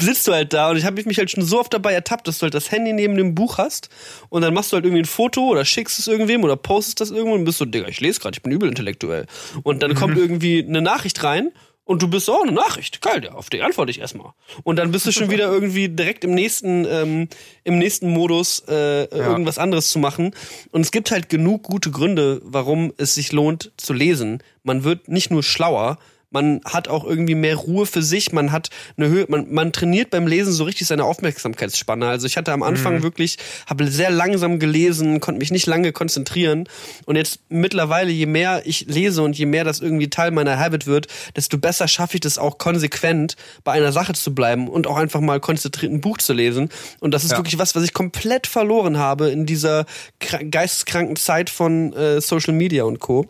sitzt 0.00 0.28
du 0.28 0.32
halt 0.32 0.52
da 0.52 0.70
und 0.70 0.76
ich 0.76 0.84
habe 0.84 1.02
mich 1.04 1.18
halt 1.18 1.30
schon 1.30 1.44
so 1.44 1.58
oft 1.58 1.74
dabei 1.74 1.92
ertappt, 1.92 2.28
dass 2.28 2.38
du 2.38 2.44
halt 2.44 2.54
das 2.54 2.70
Handy 2.70 2.92
neben 2.92 3.16
dem 3.16 3.34
Buch 3.34 3.58
hast 3.58 3.88
und 4.28 4.42
dann 4.42 4.54
machst 4.54 4.72
du 4.72 4.76
halt 4.76 4.84
irgendwie 4.84 5.02
ein 5.02 5.06
Foto 5.06 5.48
oder 5.48 5.64
schickst 5.64 5.98
es 5.98 6.06
irgendwem 6.06 6.44
oder 6.44 6.56
postest 6.56 7.00
das 7.00 7.10
irgendwo 7.10 7.34
und 7.34 7.44
bist 7.44 7.58
so, 7.58 7.64
Digga, 7.64 7.88
ich 7.88 8.00
lese 8.00 8.20
gerade, 8.20 8.36
ich 8.36 8.42
bin 8.42 8.52
übel 8.52 8.68
intellektuell. 8.68 9.26
Und 9.64 9.82
dann 9.82 9.94
kommt 9.94 10.16
irgendwie 10.16 10.64
eine 10.64 10.80
Nachricht 10.80 11.22
rein 11.24 11.50
und 11.84 12.02
du 12.02 12.08
bist 12.08 12.26
so, 12.26 12.38
oh, 12.38 12.42
eine 12.42 12.52
Nachricht, 12.52 13.02
geil, 13.02 13.22
ja, 13.24 13.32
auf 13.32 13.50
die 13.50 13.62
antworte 13.62 13.90
ich 13.90 14.00
erstmal. 14.00 14.32
Und 14.62 14.76
dann 14.76 14.90
bist 14.90 15.06
du 15.06 15.12
schon 15.12 15.30
wieder 15.30 15.50
irgendwie 15.52 15.88
direkt 15.88 16.24
im 16.24 16.34
nächsten, 16.34 16.86
ähm, 16.86 17.28
im 17.62 17.78
nächsten 17.78 18.08
Modus, 18.08 18.62
äh, 18.68 19.04
irgendwas 19.04 19.58
anderes 19.58 19.90
zu 19.90 19.98
machen. 19.98 20.34
Und 20.70 20.80
es 20.80 20.92
gibt 20.92 21.10
halt 21.10 21.28
genug 21.28 21.62
gute 21.62 21.90
Gründe, 21.90 22.40
warum 22.42 22.92
es 22.96 23.14
sich 23.14 23.32
lohnt 23.32 23.72
zu 23.76 23.92
lesen. 23.92 24.42
Man 24.62 24.84
wird 24.84 25.08
nicht 25.08 25.30
nur 25.30 25.42
schlauer, 25.42 25.98
man 26.34 26.60
hat 26.66 26.88
auch 26.88 27.04
irgendwie 27.04 27.34
mehr 27.34 27.56
Ruhe 27.56 27.86
für 27.86 28.02
sich, 28.02 28.32
man 28.32 28.52
hat 28.52 28.68
eine 28.98 29.08
Höhe, 29.08 29.24
man, 29.28 29.50
man 29.50 29.72
trainiert 29.72 30.10
beim 30.10 30.26
Lesen 30.26 30.52
so 30.52 30.64
richtig 30.64 30.86
seine 30.86 31.04
Aufmerksamkeitsspanne. 31.04 32.06
Also 32.06 32.26
ich 32.26 32.36
hatte 32.36 32.52
am 32.52 32.62
Anfang 32.62 33.02
wirklich, 33.02 33.38
habe 33.66 33.86
sehr 33.86 34.10
langsam 34.10 34.58
gelesen, 34.58 35.20
konnte 35.20 35.38
mich 35.38 35.50
nicht 35.50 35.66
lange 35.66 35.92
konzentrieren 35.92 36.68
und 37.06 37.16
jetzt 37.16 37.38
mittlerweile, 37.48 38.10
je 38.10 38.26
mehr 38.26 38.62
ich 38.66 38.84
lese 38.86 39.22
und 39.22 39.38
je 39.38 39.46
mehr 39.46 39.64
das 39.64 39.80
irgendwie 39.80 40.10
Teil 40.10 40.30
meiner 40.32 40.58
Habit 40.58 40.86
wird, 40.86 41.06
desto 41.36 41.56
besser 41.56 41.88
schaffe 41.88 42.14
ich 42.16 42.20
das 42.20 42.36
auch 42.36 42.58
konsequent 42.58 43.36
bei 43.62 43.72
einer 43.72 43.92
Sache 43.92 44.12
zu 44.12 44.34
bleiben 44.34 44.68
und 44.68 44.86
auch 44.86 44.96
einfach 44.96 45.20
mal 45.20 45.38
konzentriert 45.40 45.92
ein 45.92 46.00
Buch 46.00 46.18
zu 46.18 46.32
lesen. 46.32 46.68
Und 47.00 47.14
das 47.14 47.24
ist 47.24 47.30
Ja. 47.30 47.38
wirklich 47.38 47.58
was, 47.58 47.74
was 47.76 47.84
ich 47.84 47.92
komplett 47.94 48.48
verloren 48.48 48.98
habe 48.98 49.30
in 49.30 49.46
dieser 49.46 49.86
kra- 50.20 50.44
geisteskranken 50.50 51.14
Zeit 51.16 51.48
von 51.48 51.92
äh, 51.92 52.20
Social 52.20 52.54
Media 52.54 52.82
und 52.82 52.98
Co. 52.98 53.28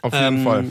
Auf 0.00 0.12
jeden 0.14 0.38
Ähm, 0.38 0.44
Fall. 0.44 0.64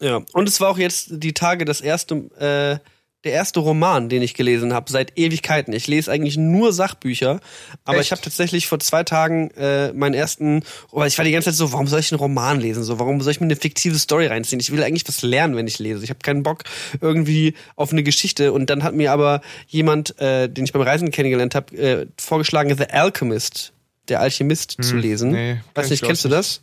Ja, 0.00 0.22
und 0.32 0.48
es 0.48 0.60
war 0.60 0.70
auch 0.70 0.78
jetzt 0.78 1.08
die 1.10 1.32
Tage 1.32 1.64
das 1.64 1.80
erste, 1.80 2.14
äh, 2.38 2.78
der 3.24 3.32
erste 3.32 3.58
Roman, 3.58 4.08
den 4.08 4.22
ich 4.22 4.34
gelesen 4.34 4.72
habe, 4.72 4.90
seit 4.92 5.18
Ewigkeiten. 5.18 5.72
Ich 5.72 5.88
lese 5.88 6.10
eigentlich 6.10 6.36
nur 6.36 6.72
Sachbücher, 6.72 7.40
aber 7.84 7.98
Echt? 7.98 8.06
ich 8.06 8.10
habe 8.12 8.22
tatsächlich 8.22 8.68
vor 8.68 8.78
zwei 8.78 9.02
Tagen 9.02 9.50
äh, 9.56 9.92
meinen 9.92 10.14
ersten, 10.14 10.62
oh, 10.92 11.02
ich 11.02 11.18
war 11.18 11.24
die 11.24 11.32
ganze 11.32 11.50
Zeit 11.50 11.56
so, 11.56 11.72
warum 11.72 11.88
soll 11.88 11.98
ich 11.98 12.12
einen 12.12 12.20
Roman 12.20 12.60
lesen? 12.60 12.84
So, 12.84 13.00
warum 13.00 13.20
soll 13.20 13.32
ich 13.32 13.40
mir 13.40 13.46
eine 13.46 13.56
fiktive 13.56 13.98
Story 13.98 14.28
reinziehen? 14.28 14.60
Ich 14.60 14.70
will 14.70 14.84
eigentlich 14.84 15.08
was 15.08 15.22
lernen, 15.22 15.56
wenn 15.56 15.66
ich 15.66 15.80
lese. 15.80 16.04
Ich 16.04 16.10
habe 16.10 16.20
keinen 16.20 16.44
Bock 16.44 16.62
irgendwie 17.00 17.54
auf 17.74 17.90
eine 17.90 18.04
Geschichte. 18.04 18.52
Und 18.52 18.70
dann 18.70 18.84
hat 18.84 18.94
mir 18.94 19.10
aber 19.10 19.40
jemand, 19.66 20.18
äh, 20.20 20.48
den 20.48 20.64
ich 20.64 20.72
beim 20.72 20.82
Reisen 20.82 21.10
kennengelernt 21.10 21.56
habe, 21.56 21.76
äh, 21.76 22.06
vorgeschlagen, 22.16 22.76
The 22.76 22.90
Alchemist, 22.90 23.72
der 24.08 24.20
Alchemist 24.20 24.76
zu 24.80 24.96
lesen. 24.96 25.30
Hm, 25.30 25.36
nee, 25.36 25.60
Weiß 25.74 25.86
ich, 25.86 25.90
nicht, 25.92 26.04
kennst 26.04 26.24
du 26.24 26.28
ich 26.28 26.34
das? 26.34 26.60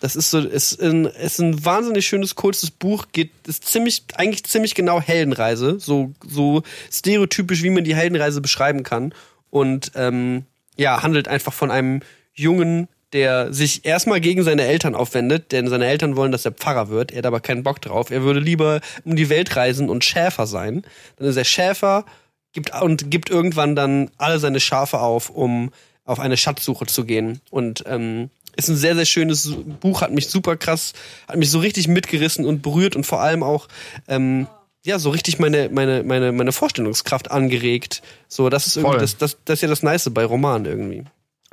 Das 0.00 0.16
ist 0.16 0.30
so, 0.30 0.38
ist 0.38 0.80
ein, 0.80 1.06
ist 1.06 1.40
ein 1.40 1.64
wahnsinnig 1.64 2.06
schönes, 2.06 2.34
kurzes 2.34 2.70
Buch, 2.70 3.06
geht, 3.12 3.30
ist 3.46 3.66
ziemlich, 3.66 4.04
eigentlich 4.14 4.44
ziemlich 4.44 4.74
genau 4.74 5.00
Heldenreise, 5.00 5.78
so, 5.80 6.12
so 6.26 6.62
stereotypisch, 6.90 7.62
wie 7.62 7.70
man 7.70 7.84
die 7.84 7.96
Heldenreise 7.96 8.40
beschreiben 8.40 8.82
kann. 8.82 9.14
Und, 9.50 9.92
ähm, 9.94 10.44
ja, 10.76 11.02
handelt 11.02 11.28
einfach 11.28 11.52
von 11.52 11.70
einem 11.70 12.00
Jungen, 12.32 12.88
der 13.12 13.52
sich 13.52 13.84
erstmal 13.84 14.20
gegen 14.20 14.42
seine 14.42 14.62
Eltern 14.62 14.96
aufwendet, 14.96 15.52
denn 15.52 15.68
seine 15.68 15.86
Eltern 15.86 16.16
wollen, 16.16 16.32
dass 16.32 16.44
er 16.44 16.50
Pfarrer 16.50 16.88
wird. 16.88 17.12
Er 17.12 17.18
hat 17.18 17.26
aber 17.26 17.38
keinen 17.38 17.62
Bock 17.62 17.80
drauf. 17.80 18.10
Er 18.10 18.22
würde 18.22 18.40
lieber 18.40 18.80
um 19.04 19.14
die 19.14 19.28
Welt 19.28 19.54
reisen 19.54 19.88
und 19.88 20.04
Schäfer 20.04 20.48
sein. 20.48 20.82
Dann 21.16 21.28
ist 21.28 21.36
er 21.36 21.44
Schäfer 21.44 22.04
gibt, 22.52 22.72
und 22.80 23.12
gibt 23.12 23.30
irgendwann 23.30 23.76
dann 23.76 24.10
alle 24.16 24.40
seine 24.40 24.58
Schafe 24.58 24.98
auf, 24.98 25.30
um 25.30 25.70
auf 26.04 26.20
eine 26.20 26.36
Schatzsuche 26.36 26.86
zu 26.86 27.04
gehen. 27.04 27.40
Und 27.50 27.84
ähm, 27.86 28.30
ist 28.56 28.68
ein 28.68 28.76
sehr, 28.76 28.94
sehr 28.94 29.06
schönes 29.06 29.50
Buch, 29.80 30.00
hat 30.00 30.12
mich 30.12 30.28
super 30.28 30.56
krass, 30.56 30.92
hat 31.28 31.36
mich 31.36 31.50
so 31.50 31.58
richtig 31.58 31.88
mitgerissen 31.88 32.44
und 32.44 32.62
berührt 32.62 32.96
und 32.96 33.04
vor 33.04 33.20
allem 33.20 33.42
auch 33.42 33.68
ähm, 34.08 34.46
ja, 34.84 34.98
so 34.98 35.10
richtig 35.10 35.38
meine, 35.38 35.70
meine, 35.70 36.02
meine, 36.02 36.30
meine 36.30 36.52
Vorstellungskraft 36.52 37.30
angeregt. 37.30 38.02
So, 38.28 38.50
das 38.50 38.66
ist 38.66 38.76
irgendwie, 38.76 38.98
das, 38.98 39.16
das, 39.16 39.38
das 39.44 39.58
ist 39.58 39.62
ja 39.62 39.68
das 39.68 39.82
Nice 39.82 40.10
bei 40.12 40.24
Romanen 40.24 40.66
irgendwie. 40.66 41.04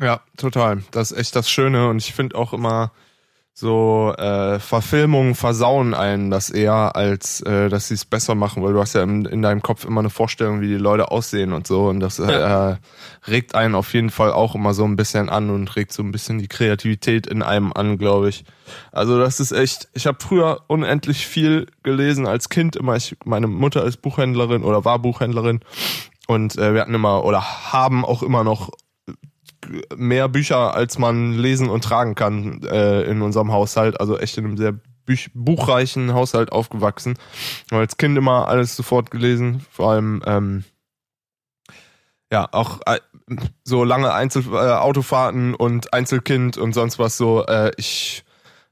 Ja, 0.02 0.22
total. 0.36 0.84
Das 0.92 1.12
ist 1.12 1.18
echt 1.18 1.36
das 1.36 1.50
Schöne 1.50 1.88
und 1.88 1.98
ich 1.98 2.14
finde 2.14 2.36
auch 2.36 2.54
immer 2.54 2.92
so 3.54 4.14
äh, 4.18 4.60
Verfilmungen 4.60 5.36
versauen 5.36 5.94
einen 5.94 6.32
das 6.32 6.50
eher, 6.50 6.96
als 6.96 7.42
äh, 7.42 7.70
dass 7.70 7.90
sie 7.90 7.96
es 7.96 8.06
besser 8.06 8.34
machen, 8.34 8.64
weil 8.64 8.74
du 8.74 8.80
hast 8.80 8.94
ja 8.94 9.04
in, 9.04 9.26
in 9.26 9.42
deinem 9.42 9.62
Kopf 9.62 9.84
immer 9.84 10.00
eine 10.00 10.10
Vorstellung, 10.10 10.62
wie 10.62 10.68
die 10.68 10.76
Leute 10.76 11.12
aussehen 11.12 11.52
und 11.52 11.68
so. 11.68 11.88
Und 11.88 12.00
das 12.00 12.20
äh, 12.20 12.78
regt 13.28 13.54
einen 13.54 13.76
auf 13.76 13.94
jeden 13.94 14.10
Fall 14.10 14.32
auch 14.32 14.56
immer 14.56 14.74
so 14.74 14.86
ein 14.86 14.96
bisschen 14.96 15.30
an 15.30 15.50
und 15.50 15.76
regt 15.76 15.92
so 15.92 16.02
ein 16.02 16.12
bisschen 16.12 16.40
die 16.40 16.48
Kreativität 16.48 17.28
in 17.28 17.44
einem 17.44 17.74
an, 17.74 17.98
glaube 17.98 18.30
ich. 18.30 18.46
Also 18.94 19.20
das 19.20 19.40
ist 19.40 19.52
echt, 19.52 19.90
ich 19.94 20.08
habe 20.08 20.18
früher 20.22 20.62
unendlich 20.68 21.28
viel 21.28 21.68
gelesen 21.84 22.26
als 22.28 22.48
Kind, 22.48 22.78
immer 22.78 22.96
ich, 22.96 23.18
meine 23.26 23.48
Mutter 23.48 23.84
ist 23.84 24.02
Buchhändlerin 24.02 24.64
oder 24.64 24.86
war 24.86 25.00
Buchhändlerin. 25.00 25.60
Und 26.28 26.58
äh, 26.58 26.74
wir 26.74 26.82
hatten 26.82 26.94
immer 26.94 27.26
oder 27.26 27.74
haben 27.74 28.06
auch 28.06 28.24
immer 28.24 28.46
noch 28.46 28.72
mehr 29.96 30.30
Bücher, 30.30 30.74
als 30.74 30.98
man 30.98 31.34
lesen 31.34 31.70
und 31.70 31.84
tragen 31.84 32.16
kann 32.16 32.62
äh, 32.64 33.04
in 33.04 33.22
unserem 33.22 33.52
Haushalt. 33.52 34.00
Also 34.00 34.18
echt 34.18 34.38
in 34.38 34.46
einem 34.46 34.58
sehr 34.58 34.76
buchreichen 35.34 36.14
Haushalt 36.14 36.52
aufgewachsen. 36.52 37.18
Als 37.70 37.98
Kind 37.98 38.18
immer 38.18 38.48
alles 38.48 38.76
sofort 38.76 39.12
gelesen. 39.12 39.66
Vor 39.72 39.92
allem 39.92 40.22
ähm, 40.26 40.64
ja 42.32 42.48
auch 42.52 42.80
äh, 42.86 43.00
so 43.64 43.84
lange 43.84 44.14
Einzel 44.14 44.44
äh, 44.52 44.56
Autofahrten 44.56 45.54
und 45.54 45.94
Einzelkind 45.94 46.58
und 46.58 46.74
sonst 46.74 47.00
was 47.00 47.18
so. 47.18 47.46
Äh, 47.46 47.72
ich 47.78 48.24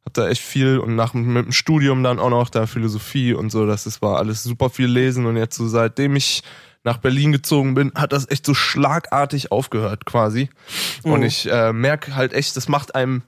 hab 0.05 0.13
da 0.13 0.29
echt 0.29 0.41
viel 0.41 0.79
und 0.79 0.95
nach 0.95 1.13
mit 1.13 1.45
dem 1.45 1.51
Studium 1.51 2.03
dann 2.03 2.19
auch 2.19 2.29
noch 2.29 2.49
da 2.49 2.65
Philosophie 2.65 3.33
und 3.33 3.51
so. 3.51 3.65
Das 3.65 3.85
ist, 3.85 4.01
war 4.01 4.17
alles 4.17 4.43
super 4.43 4.69
viel 4.69 4.87
lesen 4.87 5.25
und 5.25 5.35
jetzt 5.35 5.57
so 5.57 5.67
seitdem 5.67 6.15
ich 6.15 6.41
nach 6.83 6.97
Berlin 6.97 7.31
gezogen 7.31 7.73
bin, 7.73 7.91
hat 7.95 8.13
das 8.13 8.29
echt 8.29 8.45
so 8.45 8.53
schlagartig 8.53 9.51
aufgehört 9.51 10.05
quasi. 10.05 10.49
Und 11.03 11.19
Mhm. 11.19 11.25
ich 11.25 11.49
äh, 11.51 11.73
merke 11.73 12.15
halt 12.15 12.33
echt, 12.33 12.55
das 12.57 12.67
macht 12.67 12.95
einem 12.95 13.23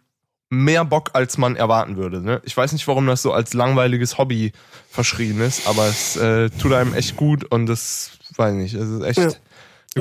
mehr 0.49 0.83
Bock, 0.85 1.11
als 1.13 1.37
man 1.37 1.55
erwarten 1.55 1.95
würde. 1.97 2.21
Ne? 2.21 2.41
Ich 2.43 2.55
weiß 2.57 2.73
nicht, 2.73 2.87
warum 2.87 3.07
das 3.07 3.21
so 3.21 3.31
als 3.33 3.53
langweiliges 3.53 4.17
Hobby 4.17 4.51
verschrien 4.89 5.39
ist, 5.41 5.67
aber 5.67 5.87
es 5.87 6.15
äh, 6.17 6.49
tut 6.49 6.73
einem 6.73 6.93
echt 6.93 7.15
gut 7.15 7.45
und 7.45 7.67
das 7.67 8.11
weiß 8.35 8.53
ich 8.53 8.59
nicht, 8.59 8.73
es 8.73 8.89
ist 8.89 9.03
echt. 9.03 9.17
Ja. 9.19 9.29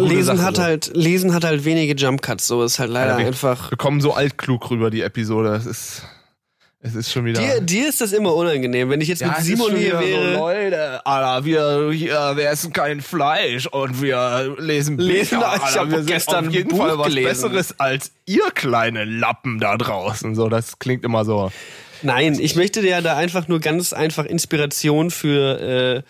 Lesen 0.03 0.37
Sache 0.37 0.43
hat 0.47 0.57
so. 0.57 0.63
halt, 0.63 0.91
Lesen 0.95 1.35
hat 1.35 1.43
halt 1.45 1.65
wenige 1.65 1.95
Jump 1.95 2.23
Cuts, 2.23 2.47
so 2.47 2.63
ist 2.65 2.79
halt 2.79 2.91
leider 2.91 3.13
Ja, 3.13 3.19
wir- 3.19 3.27
einfach. 3.27 3.71
Wir 3.73 3.79
kommen 3.79 4.01
so 4.01 4.13
altklug 4.15 4.71
rüber, 4.71 4.89
die 4.91 5.03
Episode. 5.03 5.53
Es 5.55 5.67
ist, 5.67 6.03
es 6.83 6.95
ist 6.95 7.13
schon 7.13 7.27
wieder. 7.27 7.41
Dir, 7.41 7.61
dir 7.61 7.89
ist 7.89 8.01
das 8.01 8.13
immer 8.13 8.35
unangenehm, 8.35 8.89
wenn 8.89 9.03
ich 9.03 9.09
jetzt 9.09 9.23
mit 9.23 9.31
es 9.33 9.41
ist 9.41 9.47
Simon 9.47 9.77
hier 9.77 10.01
wäre. 10.01 10.35
So, 10.35 10.41
Leute, 10.41 11.07
Alter, 11.07 11.45
wir, 11.45 11.91
hier, 11.93 12.33
wir 12.37 12.49
essen 12.49 12.73
kein 12.73 13.03
Fleisch 13.03 13.67
und 13.67 14.01
wir 14.01 14.57
lesen 14.59 14.97
Lesen, 14.97 15.39
Bücher, 15.39 15.53
ich 15.57 15.63
Alter, 15.63 15.81
hab 15.81 15.91
wir 15.91 15.99
sind 15.99 16.07
gestern 16.07 16.49
auf 16.49 16.55
jeden 16.55 16.71
Buch 16.71 16.79
Fall 16.79 16.99
was 16.99 17.07
gelesen. 17.09 17.29
Besseres 17.29 17.81
als 17.81 18.13
ihr 18.25 18.51
kleine 18.55 19.05
Lappen 19.05 19.61
da 19.61 19.77
draußen. 19.77 20.35
So, 20.35 20.49
das 20.49 20.79
klingt 20.79 21.05
immer 21.05 21.27
so. 21.27 21.53
Nein, 22.01 22.39
ich 22.41 22.57
möchte 22.57 22.81
dir 22.81 23.03
da 23.03 23.15
einfach 23.15 23.47
nur 23.47 23.61
ganz 23.61 23.93
einfach 23.93 24.25
Inspiration 24.25 25.11
für, 25.11 26.05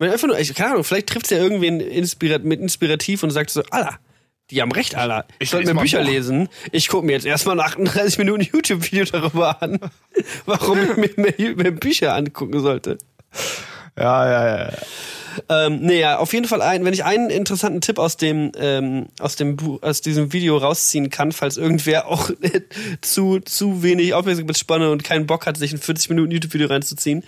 äh, 0.00 0.04
einfach 0.04 0.28
nur, 0.28 0.38
ich, 0.38 0.54
keine 0.54 0.72
Ahnung, 0.72 0.84
vielleicht 0.84 1.08
trifft 1.08 1.26
es 1.26 1.30
ja 1.30 1.38
irgendwen 1.38 1.80
inspirat, 1.80 2.44
mit 2.44 2.60
inspirativ 2.60 3.22
und 3.22 3.30
sagt 3.30 3.48
so, 3.48 3.62
Alter, 3.70 3.98
die 4.50 4.60
haben 4.62 4.72
recht, 4.72 4.94
Alter. 4.94 5.26
Ich 5.38 5.44
Ich 5.44 5.50
sollte 5.50 5.74
mir 5.74 5.80
Bücher 5.80 6.02
lesen. 6.02 6.48
Ich 6.72 6.88
gucke 6.88 7.06
mir 7.06 7.12
jetzt 7.12 7.26
erstmal 7.26 7.58
ein 7.58 7.66
38 7.66 8.18
Minuten 8.18 8.42
YouTube-Video 8.42 9.04
darüber 9.04 9.62
an, 9.62 9.78
warum 10.46 10.78
ich 10.82 10.96
mir 10.96 11.10
mehr, 11.16 11.56
mehr 11.56 11.70
Bücher 11.70 12.14
angucken 12.14 12.60
sollte. 12.60 12.98
Ja, 13.96 14.30
ja, 14.30 14.58
ja. 14.68 14.72
Ähm, 15.48 15.80
naja, 15.82 16.18
auf 16.18 16.32
jeden 16.32 16.46
Fall 16.46 16.62
ein, 16.62 16.84
wenn 16.84 16.92
ich 16.92 17.04
einen 17.04 17.30
interessanten 17.30 17.80
Tipp 17.80 17.98
aus 17.98 18.16
dem, 18.16 18.52
ähm, 18.56 19.06
aus 19.20 19.36
dem 19.36 19.56
Bu 19.56 19.78
aus 19.80 20.00
diesem 20.00 20.32
Video 20.32 20.56
rausziehen 20.56 21.10
kann, 21.10 21.32
falls 21.32 21.56
irgendwer 21.56 22.08
auch 22.08 22.30
zu, 23.00 23.38
zu 23.40 23.82
wenig 23.82 24.14
Aufmerksamkeitsspanne 24.14 24.90
und 24.90 25.04
keinen 25.04 25.26
Bock 25.26 25.46
hat, 25.46 25.56
sich 25.56 25.72
ein 25.72 25.78
40 25.78 26.10
Minuten 26.10 26.32
YouTube-Video 26.32 26.68
reinzuziehen. 26.68 27.22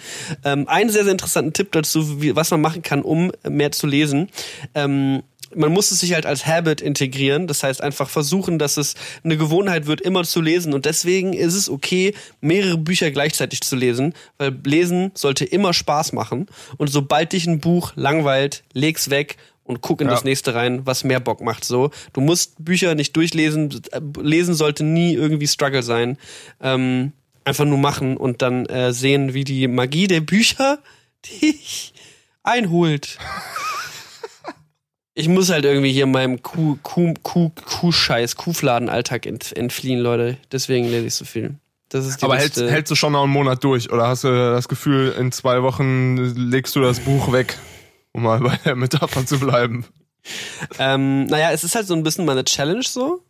Ähm, 0.44 0.68
einen 0.68 0.90
sehr, 0.90 1.04
sehr 1.04 1.12
interessanten 1.12 1.52
Tipp 1.52 1.72
dazu, 1.72 2.20
wie, 2.20 2.34
was 2.34 2.50
man 2.50 2.60
machen 2.60 2.82
kann, 2.82 3.02
um 3.02 3.32
mehr 3.48 3.72
zu 3.72 3.86
lesen. 3.86 4.28
Ähm, 4.74 5.22
man 5.54 5.72
muss 5.72 5.90
es 5.90 6.00
sich 6.00 6.14
halt 6.14 6.26
als 6.26 6.46
Habit 6.46 6.80
integrieren. 6.80 7.46
Das 7.46 7.62
heißt, 7.62 7.80
einfach 7.82 8.08
versuchen, 8.08 8.58
dass 8.58 8.76
es 8.76 8.94
eine 9.24 9.36
Gewohnheit 9.36 9.86
wird, 9.86 10.00
immer 10.00 10.24
zu 10.24 10.40
lesen. 10.40 10.74
Und 10.74 10.84
deswegen 10.86 11.32
ist 11.32 11.54
es 11.54 11.68
okay, 11.68 12.14
mehrere 12.40 12.78
Bücher 12.78 13.10
gleichzeitig 13.10 13.60
zu 13.62 13.76
lesen, 13.76 14.14
weil 14.38 14.56
Lesen 14.64 15.10
sollte 15.14 15.44
immer 15.44 15.72
Spaß 15.72 16.12
machen. 16.12 16.46
Und 16.78 16.88
sobald 16.88 17.32
dich 17.32 17.46
ein 17.46 17.60
Buch 17.60 17.92
langweilt, 17.96 18.64
leg's 18.72 19.10
weg 19.10 19.36
und 19.64 19.80
guck 19.80 20.00
in 20.00 20.08
Ja. 20.08 20.14
das 20.14 20.24
nächste 20.24 20.54
rein, 20.54 20.86
was 20.86 21.04
mehr 21.04 21.20
Bock 21.20 21.40
macht. 21.40 21.64
So, 21.64 21.90
du 22.12 22.20
musst 22.20 22.54
Bücher 22.64 22.94
nicht 22.94 23.14
durchlesen. 23.16 23.80
Lesen 24.20 24.54
sollte 24.54 24.84
nie 24.84 25.14
irgendwie 25.14 25.46
Struggle 25.46 25.82
sein. 25.82 26.18
Ähm, 26.60 27.12
einfach 27.44 27.64
nur 27.64 27.78
machen 27.78 28.16
und 28.16 28.42
dann 28.42 28.66
äh, 28.66 28.92
sehen, 28.92 29.34
wie 29.34 29.44
die 29.44 29.66
Magie 29.68 30.06
der 30.06 30.20
Bücher 30.20 30.78
dich 31.40 31.92
einholt. 32.42 33.18
Ich 35.14 35.28
muss 35.28 35.50
halt 35.50 35.64
irgendwie 35.64 35.92
hier 35.92 36.06
meinem 36.06 36.42
Kuh, 36.42 36.78
Kuh, 36.82 37.14
Kuh, 37.22 37.50
Kuhscheiß, 37.50 38.36
Kuhfladenalltag 38.36 39.26
ent, 39.26 39.54
entfliehen, 39.54 40.00
Leute. 40.00 40.38
Deswegen 40.50 40.88
lese 40.88 41.06
ich 41.06 41.14
so 41.14 41.24
viel. 41.24 41.56
Das 41.90 42.06
ist 42.06 42.22
die 42.22 42.24
Aber 42.24 42.36
hältst, 42.36 42.58
hältst 42.58 42.90
du 42.90 42.94
schon 42.94 43.12
noch 43.12 43.24
einen 43.24 43.32
Monat 43.32 43.62
durch? 43.62 43.92
Oder 43.92 44.08
hast 44.08 44.24
du 44.24 44.28
das 44.28 44.68
Gefühl, 44.68 45.14
in 45.18 45.30
zwei 45.30 45.62
Wochen 45.62 46.16
legst 46.16 46.74
du 46.74 46.80
das 46.80 47.00
Buch 47.00 47.32
weg? 47.32 47.58
Um 48.12 48.22
mal 48.22 48.40
bei 48.40 48.58
der 48.64 48.76
Metapher 48.76 49.26
zu 49.26 49.38
bleiben. 49.38 49.84
Ähm, 50.78 51.26
naja, 51.26 51.50
es 51.50 51.64
ist 51.64 51.74
halt 51.74 51.86
so 51.86 51.94
ein 51.94 52.02
bisschen 52.02 52.24
meine 52.24 52.44
Challenge 52.44 52.82
so. 52.82 53.22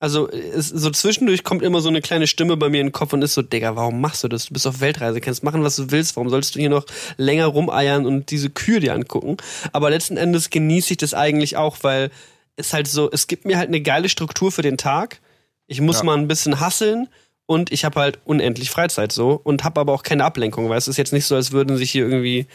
Also 0.00 0.28
es, 0.30 0.68
so 0.68 0.90
zwischendurch 0.90 1.42
kommt 1.42 1.62
immer 1.62 1.80
so 1.80 1.88
eine 1.88 2.00
kleine 2.00 2.28
Stimme 2.28 2.56
bei 2.56 2.68
mir 2.68 2.80
in 2.80 2.86
den 2.88 2.92
Kopf 2.92 3.12
und 3.12 3.22
ist 3.22 3.34
so, 3.34 3.42
Digga, 3.42 3.74
warum 3.74 4.00
machst 4.00 4.22
du 4.22 4.28
das? 4.28 4.46
Du 4.46 4.52
bist 4.52 4.66
auf 4.66 4.80
Weltreise, 4.80 5.20
kannst 5.20 5.42
machen, 5.42 5.64
was 5.64 5.74
du 5.76 5.90
willst. 5.90 6.14
Warum 6.16 6.28
sollst 6.30 6.54
du 6.54 6.60
hier 6.60 6.70
noch 6.70 6.86
länger 7.16 7.46
rumeiern 7.46 8.06
und 8.06 8.30
diese 8.30 8.48
Kühe 8.48 8.78
dir 8.78 8.94
angucken? 8.94 9.36
Aber 9.72 9.90
letzten 9.90 10.16
Endes 10.16 10.50
genieße 10.50 10.92
ich 10.92 10.98
das 10.98 11.14
eigentlich 11.14 11.56
auch, 11.56 11.78
weil 11.82 12.10
es 12.54 12.72
halt 12.72 12.86
so, 12.86 13.10
es 13.10 13.26
gibt 13.26 13.44
mir 13.44 13.58
halt 13.58 13.68
eine 13.68 13.80
geile 13.80 14.08
Struktur 14.08 14.52
für 14.52 14.62
den 14.62 14.78
Tag. 14.78 15.20
Ich 15.66 15.80
muss 15.80 15.98
Ja. 15.98 16.04
mal 16.04 16.16
ein 16.16 16.28
bisschen 16.28 16.60
hasseln 16.60 17.08
und 17.46 17.72
ich 17.72 17.84
habe 17.84 17.98
halt 18.00 18.20
unendlich 18.24 18.70
Freizeit 18.70 19.10
so 19.10 19.40
und 19.42 19.64
habe 19.64 19.80
aber 19.80 19.92
auch 19.92 20.02
keine 20.04 20.24
Ablenkung, 20.24 20.68
weil 20.68 20.78
es 20.78 20.86
ist 20.86 20.96
jetzt 20.96 21.12
nicht 21.12 21.24
so, 21.26 21.34
als 21.34 21.50
würden 21.50 21.76
sich 21.76 21.90
hier 21.90 22.06
irgendwie 22.06 22.46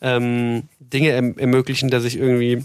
ähm, 0.00 0.62
Dinge 0.80 1.10
erm 1.10 1.36
ermöglichen, 1.36 1.90
dass 1.90 2.04
ich 2.04 2.16
irgendwie 2.16 2.62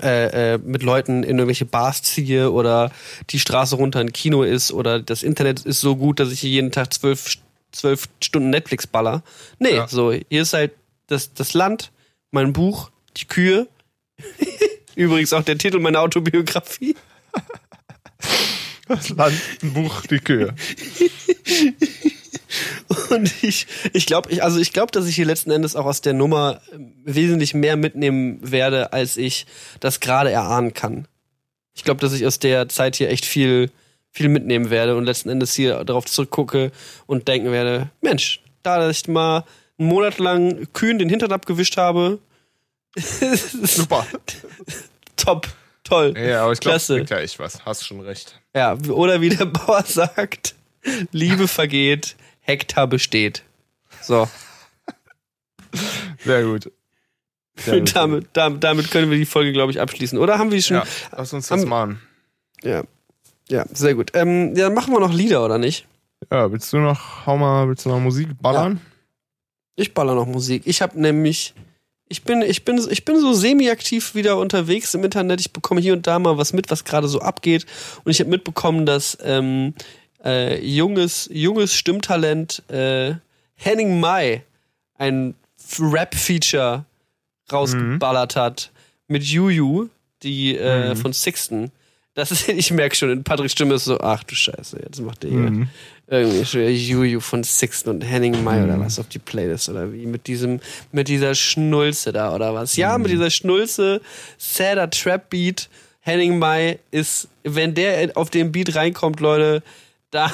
äh, 0.00 0.54
äh, 0.54 0.58
mit 0.58 0.82
Leuten 0.82 1.22
in 1.22 1.38
irgendwelche 1.38 1.64
Bars 1.66 2.02
ziehe 2.02 2.50
oder 2.52 2.90
die 3.30 3.38
Straße 3.40 3.76
runter 3.76 4.00
ein 4.00 4.12
Kino 4.12 4.42
ist 4.42 4.72
oder 4.72 5.00
das 5.00 5.22
Internet 5.22 5.60
ist 5.66 5.80
so 5.80 5.96
gut, 5.96 6.20
dass 6.20 6.30
ich 6.32 6.40
hier 6.40 6.50
jeden 6.50 6.72
Tag 6.72 6.92
zwölf, 6.92 7.36
zwölf 7.72 8.08
Stunden 8.22 8.50
Netflix 8.50 8.86
baller. 8.86 9.22
Nee, 9.58 9.74
Ja. 9.76 9.88
so, 9.88 10.12
hier 10.12 10.42
ist 10.42 10.52
halt 10.54 10.72
das, 11.08 11.34
das 11.34 11.52
Land, 11.54 11.90
mein 12.30 12.52
Buch, 12.52 12.90
die 13.16 13.26
Kühe. 13.26 13.68
Übrigens 14.94 15.32
auch 15.32 15.42
der 15.42 15.58
Titel 15.58 15.78
meiner 15.78 16.00
Autobiografie. 16.00 16.94
Das 18.88 19.08
Land, 19.10 19.34
ein 19.62 19.72
Buch, 19.72 20.02
die 20.02 20.18
Kühe. 20.18 20.54
Und 23.10 23.32
ich, 23.42 23.66
ich 23.92 24.06
glaube, 24.06 24.30
ich, 24.30 24.42
also 24.42 24.58
ich 24.58 24.72
glaube, 24.72 24.92
dass 24.92 25.06
ich 25.06 25.14
hier 25.14 25.26
letzten 25.26 25.50
Endes 25.50 25.76
auch 25.76 25.86
aus 25.86 26.00
der 26.00 26.12
Nummer 26.12 26.60
ähm, 26.72 26.92
wesentlich 27.04 27.54
mehr 27.54 27.76
mitnehmen 27.76 28.38
werde, 28.42 28.92
als 28.92 29.16
ich 29.16 29.46
das 29.80 30.00
gerade 30.00 30.30
erahnen 30.30 30.74
kann. 30.74 31.06
Ich 31.74 31.84
glaube, 31.84 32.00
dass 32.00 32.12
ich 32.12 32.26
aus 32.26 32.38
der 32.38 32.68
Zeit 32.68 32.96
hier 32.96 33.10
echt 33.10 33.24
viel, 33.24 33.70
viel 34.10 34.28
mitnehmen 34.28 34.70
werde 34.70 34.96
und 34.96 35.04
letzten 35.04 35.30
Endes 35.30 35.54
hier 35.54 35.84
darauf 35.84 36.04
zurückgucke 36.04 36.70
und 37.06 37.28
denken 37.28 37.50
werde, 37.50 37.90
Mensch, 38.00 38.40
da 38.62 38.78
dass 38.78 39.00
ich 39.00 39.08
mal 39.08 39.44
einen 39.78 39.88
Monat 39.88 40.18
lang 40.18 40.68
Kühen 40.72 40.98
den 40.98 41.08
Hintern 41.08 41.32
abgewischt 41.32 41.76
habe, 41.76 42.18
Super. 43.62 44.06
top, 45.16 45.48
toll. 45.82 46.14
Ja, 46.16 46.42
aber 46.42 46.52
ich 46.52 46.60
glaube, 46.60 46.78
bringt 46.86 47.10
ja 47.10 47.18
echt 47.18 47.38
was. 47.38 47.64
Hast 47.64 47.86
schon 47.86 48.00
recht. 48.00 48.38
Ja, 48.54 48.76
oder 48.88 49.20
wie 49.20 49.30
der 49.30 49.46
Bauer 49.46 49.82
sagt, 49.86 50.54
Liebe 51.10 51.48
vergeht, 51.48 52.16
Hektar 52.42 52.86
besteht. 52.86 53.42
So. 54.02 54.28
Sehr 56.24 56.44
gut. 56.44 56.70
Sehr 57.56 57.80
gut. 57.80 57.94
damit, 57.94 58.28
damit, 58.32 58.64
damit 58.64 58.90
können 58.90 59.10
wir 59.10 59.18
die 59.18 59.26
Folge, 59.26 59.52
glaube 59.52 59.70
ich, 59.72 59.80
abschließen. 59.80 60.18
Oder 60.18 60.38
haben 60.38 60.50
wir 60.50 60.60
schon? 60.62 60.78
Ja, 60.78 60.84
lass 61.16 61.32
uns 61.32 61.48
das 61.48 61.60
Haben- 61.60 61.68
machen. 61.68 62.00
Ja. 62.62 62.82
Ja, 63.48 63.66
sehr 63.72 63.94
gut. 63.94 64.12
Ähm, 64.14 64.54
ja, 64.56 64.64
dann 64.66 64.74
machen 64.74 64.92
wir 64.94 65.00
noch 65.00 65.12
Lieder, 65.12 65.44
oder 65.44 65.58
nicht? 65.58 65.86
Ja, 66.30 66.50
willst 66.50 66.72
du 66.72 66.78
noch, 66.78 67.26
hau 67.26 67.36
mal, 67.36 67.68
willst 67.68 67.84
du 67.84 67.90
noch 67.90 68.00
Musik 68.00 68.28
ballern? 68.40 68.80
Ich 69.76 69.92
baller 69.92 70.14
noch 70.14 70.26
Musik. 70.26 70.62
Ich 70.64 70.80
habe 70.80 70.98
nämlich, 70.98 71.52
ich 72.08 72.22
bin, 72.22 72.40
ich 72.40 72.64
bin, 72.64 72.80
ich 72.88 73.04
bin 73.04 73.20
so 73.20 73.34
semi-aktiv 73.34 74.14
wieder 74.14 74.38
unterwegs 74.38 74.94
im 74.94 75.04
Internet. 75.04 75.40
Ich 75.40 75.52
bekomme 75.52 75.80
hier 75.82 75.92
und 75.92 76.06
da 76.06 76.18
mal 76.18 76.38
was 76.38 76.54
mit, 76.54 76.70
was 76.70 76.84
gerade 76.84 77.08
so 77.08 77.20
abgeht. 77.20 77.66
Und 78.04 78.12
ich 78.12 78.20
habe 78.20 78.30
mitbekommen, 78.30 78.86
dass 78.86 79.18
ähm, 79.22 79.74
äh, 80.24 80.58
junges, 80.64 81.28
junges 81.32 81.74
Stimmtalent 81.74 82.62
äh, 82.70 83.14
Henning 83.54 84.00
Mai 84.00 84.42
ein 84.98 85.34
Rap-Feature 85.78 86.84
rausgeballert 87.52 88.36
hat 88.36 88.70
mit 89.08 89.22
Juju, 89.24 89.88
die 90.22 90.56
äh, 90.56 90.90
Mhm. 90.90 90.96
von 90.96 91.12
Sixten. 91.12 91.70
Das 92.14 92.30
ist, 92.30 92.48
ich 92.48 92.70
merke 92.70 92.94
schon, 92.96 93.10
in 93.10 93.24
Patricks 93.24 93.52
Stimme 93.52 93.74
ist 93.74 93.84
so, 93.84 93.98
ach 94.00 94.22
du 94.24 94.34
Scheiße, 94.34 94.80
jetzt 94.84 95.00
macht 95.00 95.22
der 95.22 95.30
hier 95.30 95.50
Mhm. 95.50 95.68
irgendwie 96.06 96.44
schon 96.44 96.68
Juju 96.68 97.20
von 97.20 97.42
Sixten 97.42 97.88
und 97.90 98.02
Henning 98.02 98.42
Mai 98.44 98.62
oder 98.62 98.76
Mhm. 98.76 98.84
was 98.84 98.98
auf 98.98 99.08
die 99.08 99.18
Playlist 99.18 99.68
oder 99.68 99.92
wie 99.92 100.06
mit 100.06 100.26
diesem 100.26 100.60
mit 100.92 101.08
dieser 101.08 101.34
Schnulze 101.34 102.12
da 102.12 102.34
oder 102.34 102.54
was 102.54 102.76
ja 102.76 102.96
mit 102.98 103.10
dieser 103.10 103.30
Schnulze 103.30 104.00
sadder 104.38 104.90
Trap 104.90 105.30
Beat 105.30 105.68
Henning 106.00 106.38
Mai 106.38 106.78
ist 106.90 107.28
wenn 107.44 107.74
der 107.74 108.10
auf 108.16 108.30
den 108.30 108.52
Beat 108.52 108.74
reinkommt 108.74 109.20
Leute 109.20 109.62
da 110.12 110.32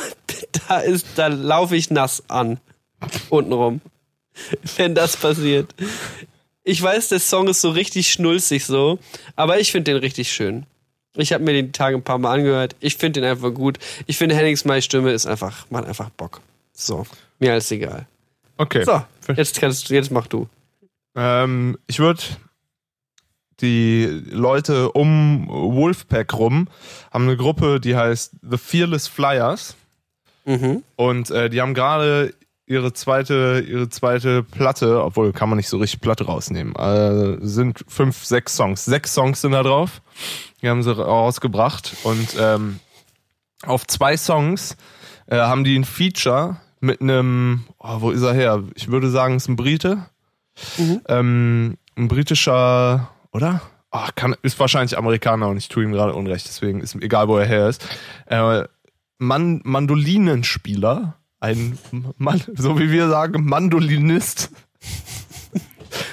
da 0.69 0.81
ist 0.81 1.07
da 1.15 1.29
laufe 1.29 1.75
ich 1.75 1.91
nass 1.91 2.23
an 2.29 2.61
untenrum 3.31 3.81
wenn 4.77 4.95
das 4.95 5.17
passiert 5.17 5.75
ich 6.63 6.83
weiß 6.83 7.09
der 7.09 7.21
Song 7.21 7.49
ist 7.49 7.63
so 7.63 7.71
richtig 7.71 8.13
schnulzig 8.13 8.67
so 8.67 8.99
aber 9.35 9.59
ich 9.59 9.73
finde 9.73 9.93
den 9.93 10.01
richtig 10.01 10.31
schön 10.31 10.67
ich 11.19 11.33
habe 11.33 11.43
mir 11.43 11.53
den 11.53 11.73
Tage 11.73 11.97
ein 11.97 12.03
paar 12.03 12.19
Mal 12.19 12.39
angehört. 12.39 12.77
Ich 12.79 12.97
finde 12.97 13.21
den 13.21 13.31
einfach 13.31 13.53
gut. 13.53 13.79
Ich 14.07 14.17
finde 14.17 14.37
Hennings 14.37 14.65
Mai 14.65 14.81
Stimme 14.81 15.11
ist 15.11 15.27
einfach, 15.27 15.69
macht 15.69 15.87
einfach 15.87 16.11
Bock. 16.11 16.41
So, 16.73 17.07
mir 17.41 17.55
als 17.55 17.71
egal. 17.73 18.07
Okay. 18.57 18.85
So, 18.85 19.03
jetzt 19.35 19.61
kannst 19.61 19.91
du, 19.91 19.95
jetzt 19.95 20.13
mach 20.13 20.29
du. 20.29 20.49
Ähm, 21.17 21.77
ich 21.89 21.99
würde 21.99 22.23
die 23.61 24.05
Leute 24.31 24.93
um 24.93 25.47
Wolfpack 25.49 26.33
rum 26.35 26.69
haben 27.13 27.25
eine 27.25 27.37
Gruppe, 27.37 27.81
die 27.81 27.97
heißt 27.97 28.37
The 28.49 28.59
Fearless 28.59 29.09
Flyers 29.09 29.77
Mhm. 30.45 30.83
und 30.97 31.31
äh, 31.31 31.51
die 31.51 31.61
haben 31.61 31.75
gerade 31.75 32.33
ihre 32.67 32.95
zweite 32.95 33.63
ihre 33.69 33.91
zweite 33.91 34.43
Platte, 34.43 35.03
obwohl 35.05 35.33
kann 35.33 35.51
man 35.51 35.57
nicht 35.59 35.69
so 35.69 35.77
richtig 35.77 36.01
Platte 36.01 36.25
rausnehmen. 36.25 36.75
Äh, 36.77 37.37
sind 37.47 37.85
fünf, 37.87 38.25
sechs 38.25 38.57
Songs, 38.57 38.85
sechs 38.87 39.13
Songs 39.13 39.43
sind 39.43 39.53
da 39.53 39.63
drauf. 39.63 40.01
Die 40.63 40.69
haben 40.71 40.83
sie 40.83 40.97
rausgebracht 40.97 41.97
und 42.05 42.35
ähm, 42.41 42.81
auf 43.67 43.87
zwei 43.87 44.17
Songs 44.17 44.77
äh, 45.27 45.37
haben 45.37 45.65
die 45.65 45.79
ein 45.79 45.85
Feature 45.85 46.57
mit 46.81 47.01
einem, 47.03 47.65
oh, 47.79 48.01
wo 48.01 48.11
ist 48.11 48.23
er 48.23 48.33
her? 48.33 48.63
Ich 48.75 48.89
würde 48.91 49.11
sagen, 49.11 49.37
es 49.37 49.43
ist 49.45 49.49
ein 49.49 49.57
Brite. 49.57 50.07
Mhm. 50.79 51.01
Ähm, 51.09 51.79
ein 51.97 52.09
britischer, 52.09 53.11
oder? 53.33 53.61
Oh, 53.91 54.07
kann, 54.15 54.37
ist 54.43 54.61
wahrscheinlich 54.61 54.99
Amerikaner 54.99 55.49
und 55.49 55.57
ich 55.57 55.69
tue 55.69 55.85
ihm 55.85 55.93
gerade 55.93 56.15
Unrecht, 56.15 56.47
deswegen 56.47 56.81
ist 56.81 56.95
egal, 56.97 57.29
wo 57.29 57.39
er 57.39 57.47
her 57.47 57.69
ist. 57.69 57.87
Äh, 58.27 58.65
Man 59.19 59.61
Mandolinenspieler, 59.65 61.15
ein 61.41 61.79
Mann, 62.19 62.43
so 62.55 62.79
wie 62.79 62.91
wir 62.91 63.09
sagen, 63.09 63.45
Mandolinist. 63.45 64.51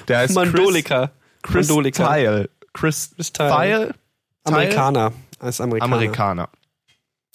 Der 0.07 0.19
heißt 0.19 0.35
Mandolika. 0.35 1.11
Chris, 1.41 1.53
Chris 1.53 1.67
Mandolika. 1.67 2.07
Tile. 2.07 2.49
Chris, 2.73 3.11
Chris 3.15 3.33
Tile. 3.33 3.49
Tile? 3.49 3.95
Amerikaner. 4.43 5.11
Als 5.39 5.59
Amerikaner. 5.59 5.95
Amerikaner. 5.95 6.49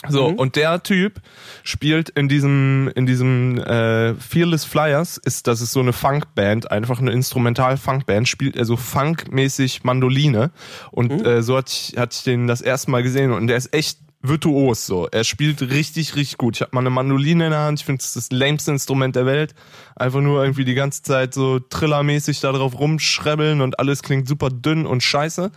So, 0.08 0.30
Mhm. 0.30 0.36
und 0.36 0.56
der 0.56 0.82
Typ 0.82 1.20
spielt 1.62 2.08
in 2.08 2.28
diesem, 2.28 2.90
in 2.94 3.04
diesem 3.04 3.58
äh, 3.58 4.14
Fearless 4.14 4.64
Flyers, 4.64 5.18
ist, 5.18 5.46
das 5.46 5.60
ist 5.60 5.72
so 5.72 5.80
eine 5.80 5.92
Funkband, 5.92 6.70
einfach 6.70 7.00
eine 7.00 7.12
Instrumental-Funkband, 7.12 8.26
spielt 8.26 8.56
er 8.56 8.64
so 8.64 8.76
funkmäßig 8.76 9.84
Mandoline. 9.84 10.50
Und 10.90 11.12
Mhm. 11.20 11.26
äh, 11.26 11.42
so 11.42 11.56
hatte 11.56 11.72
ich, 11.72 11.98
hatte 11.98 12.16
ich 12.16 12.24
den 12.24 12.46
das 12.46 12.60
erste 12.62 12.90
Mal 12.90 13.02
gesehen 13.02 13.32
und 13.32 13.46
der 13.46 13.56
ist 13.58 13.74
echt 13.74 13.98
virtuos 14.22 14.86
so. 14.86 15.08
Er 15.08 15.24
spielt 15.24 15.62
richtig, 15.62 16.14
richtig 16.14 16.38
gut. 16.38 16.56
Ich 16.56 16.62
habe 16.62 16.72
mal 16.74 16.80
eine 16.80 16.90
Mandoline 16.90 17.46
in 17.46 17.50
der 17.50 17.60
Hand. 17.60 17.80
Ich 17.80 17.86
finde, 17.86 18.02
es 18.02 18.12
das 18.12 18.30
lämste 18.30 18.70
Instrument 18.72 19.16
der 19.16 19.26
Welt. 19.26 19.54
Einfach 19.96 20.20
nur 20.20 20.42
irgendwie 20.42 20.64
die 20.64 20.74
ganze 20.74 21.02
Zeit 21.02 21.32
so 21.34 21.58
trillermäßig 21.58 22.40
da 22.40 22.52
drauf 22.52 22.78
rumschrebbeln 22.78 23.60
und 23.60 23.78
alles 23.78 24.02
klingt 24.02 24.28
super 24.28 24.50
dünn 24.50 24.86
und 24.86 25.02
scheiße. 25.02 25.50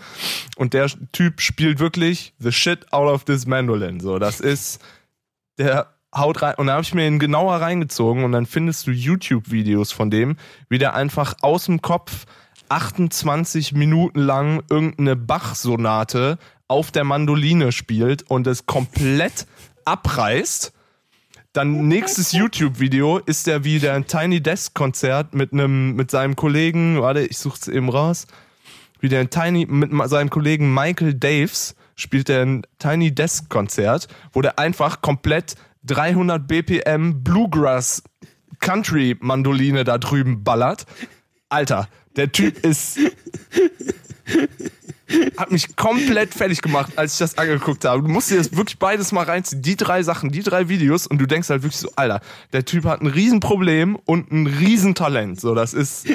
Und 0.56 0.73
der 0.73 0.90
Typ 1.11 1.41
spielt 1.41 1.80
wirklich 1.80 2.34
the 2.40 2.52
shit 2.52 2.91
out 2.94 3.11
of 3.11 3.26
this 3.26 3.45
mandolin. 3.45 3.99
So, 3.99 4.18
das 4.19 4.40
ist 4.40 4.81
der 5.57 5.94
haut 6.15 6.41
rein 6.41 6.56
und 6.57 6.68
da 6.68 6.73
habe 6.73 6.84
ich 6.84 6.94
mir 6.94 7.07
ihn 7.07 7.19
genauer 7.19 7.56
reingezogen 7.56 8.23
und 8.23 8.31
dann 8.31 8.45
findest 8.45 8.88
du 8.88 8.91
YouTube-Videos 8.91 9.91
von 9.91 10.11
dem, 10.11 10.38
wie 10.69 10.77
der 10.77 10.94
einfach 10.94 11.35
aus 11.41 11.65
dem 11.65 11.81
Kopf 11.81 12.26
28 12.69 13.73
Minuten 13.73 14.19
lang 14.19 14.64
irgendeine 14.69 15.15
Bach-Sonate 15.15 16.38
auf 16.68 16.91
der 16.91 17.03
Mandoline 17.03 17.72
spielt 17.72 18.23
und 18.23 18.48
es 18.48 18.65
komplett 18.65 19.45
abreißt. 19.85 20.73
Dann 21.53 21.88
nächstes 21.88 22.31
YouTube-Video 22.31 23.19
ist 23.19 23.48
er 23.48 23.64
wie 23.64 23.80
der 23.80 24.06
Tiny 24.07 24.41
Desk 24.41 24.73
Konzert 24.73 25.35
mit 25.35 25.53
einem 25.53 25.95
mit 25.95 26.10
seinem 26.10 26.35
Kollegen, 26.35 26.99
warte, 27.02 27.22
ich 27.22 27.38
such's 27.38 27.68
eben 27.68 27.90
raus, 27.90 28.26
wie 28.99 29.10
der 29.10 29.30
Tiny 29.30 29.68
mit 29.68 29.91
seinem 30.10 30.30
Kollegen 30.30 30.73
Michael 30.73 31.14
Daves 31.14 31.76
spielt 31.95 32.30
er 32.30 32.41
ein 32.41 32.64
Tiny 32.80 33.14
Desk 33.14 33.49
Konzert, 33.49 34.07
wo 34.31 34.41
der 34.41 34.57
einfach 34.57 35.02
komplett 35.02 35.56
300 35.84 36.48
BPM 36.48 37.23
Bluegrass 37.23 38.02
Country 38.60 39.15
Mandoline 39.19 39.84
da 39.84 39.98
drüben 39.98 40.44
ballert. 40.44 40.85
Alter, 41.49 41.88
der 42.15 42.31
Typ 42.31 42.65
ist 42.65 42.98
hat 45.38 45.52
mich 45.52 45.76
komplett 45.76 46.34
fertig 46.34 46.61
gemacht, 46.61 46.94
als 46.95 47.14
ich 47.14 47.19
das 47.19 47.38
angeguckt 47.38 47.85
habe. 47.85 48.02
Du 48.02 48.07
musst 48.07 48.30
dir 48.31 48.38
das 48.38 48.56
wirklich 48.56 48.80
beides 48.80 49.11
mal 49.11 49.23
reinziehen. 49.23 49.61
Die 49.61 49.76
drei 49.76 50.03
Sachen, 50.03 50.31
die 50.31 50.44
drei 50.44 50.69
Videos 50.69 51.07
und 51.07 51.19
du 51.19 51.26
denkst 51.26 51.49
halt 51.49 51.64
wirklich 51.64 51.80
so, 51.80 51.90
Alter, 51.95 52.22
der 52.52 52.65
Typ 52.65 52.85
hat 52.85 53.02
ein 53.02 53.07
Riesenproblem 53.07 53.98
und 54.06 54.31
ein 54.31 54.48
Riesentalent. 54.48 55.40
So, 55.40 55.56
das 55.56 55.73
ist 55.73 56.07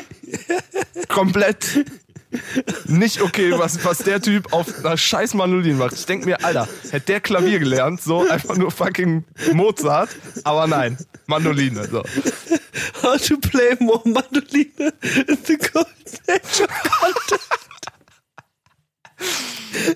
komplett 1.08 1.84
nicht 2.86 3.22
okay, 3.22 3.52
was, 3.56 3.84
was 3.84 3.98
der 3.98 4.20
Typ 4.20 4.52
auf 4.52 4.84
einer 4.84 4.96
scheiß 4.96 5.34
Mandoline 5.34 5.76
macht. 5.76 5.94
Ich 5.94 6.06
denk 6.06 6.26
mir, 6.26 6.44
Alter, 6.44 6.68
hätte 6.90 7.06
der 7.06 7.20
Klavier 7.20 7.58
gelernt, 7.58 8.02
so 8.02 8.28
einfach 8.28 8.56
nur 8.56 8.70
fucking 8.70 9.24
Mozart, 9.54 10.10
aber 10.44 10.66
nein, 10.66 10.98
Mandoline, 11.26 11.88
so. 11.88 12.02
How 13.02 13.16
to 13.20 13.38
play 13.38 13.76
more 13.80 14.02
Mandoline 14.04 14.92
in 15.02 15.38
the 15.44 15.56
Golden 15.56 15.88
Age 16.28 16.60
of. 16.62 17.58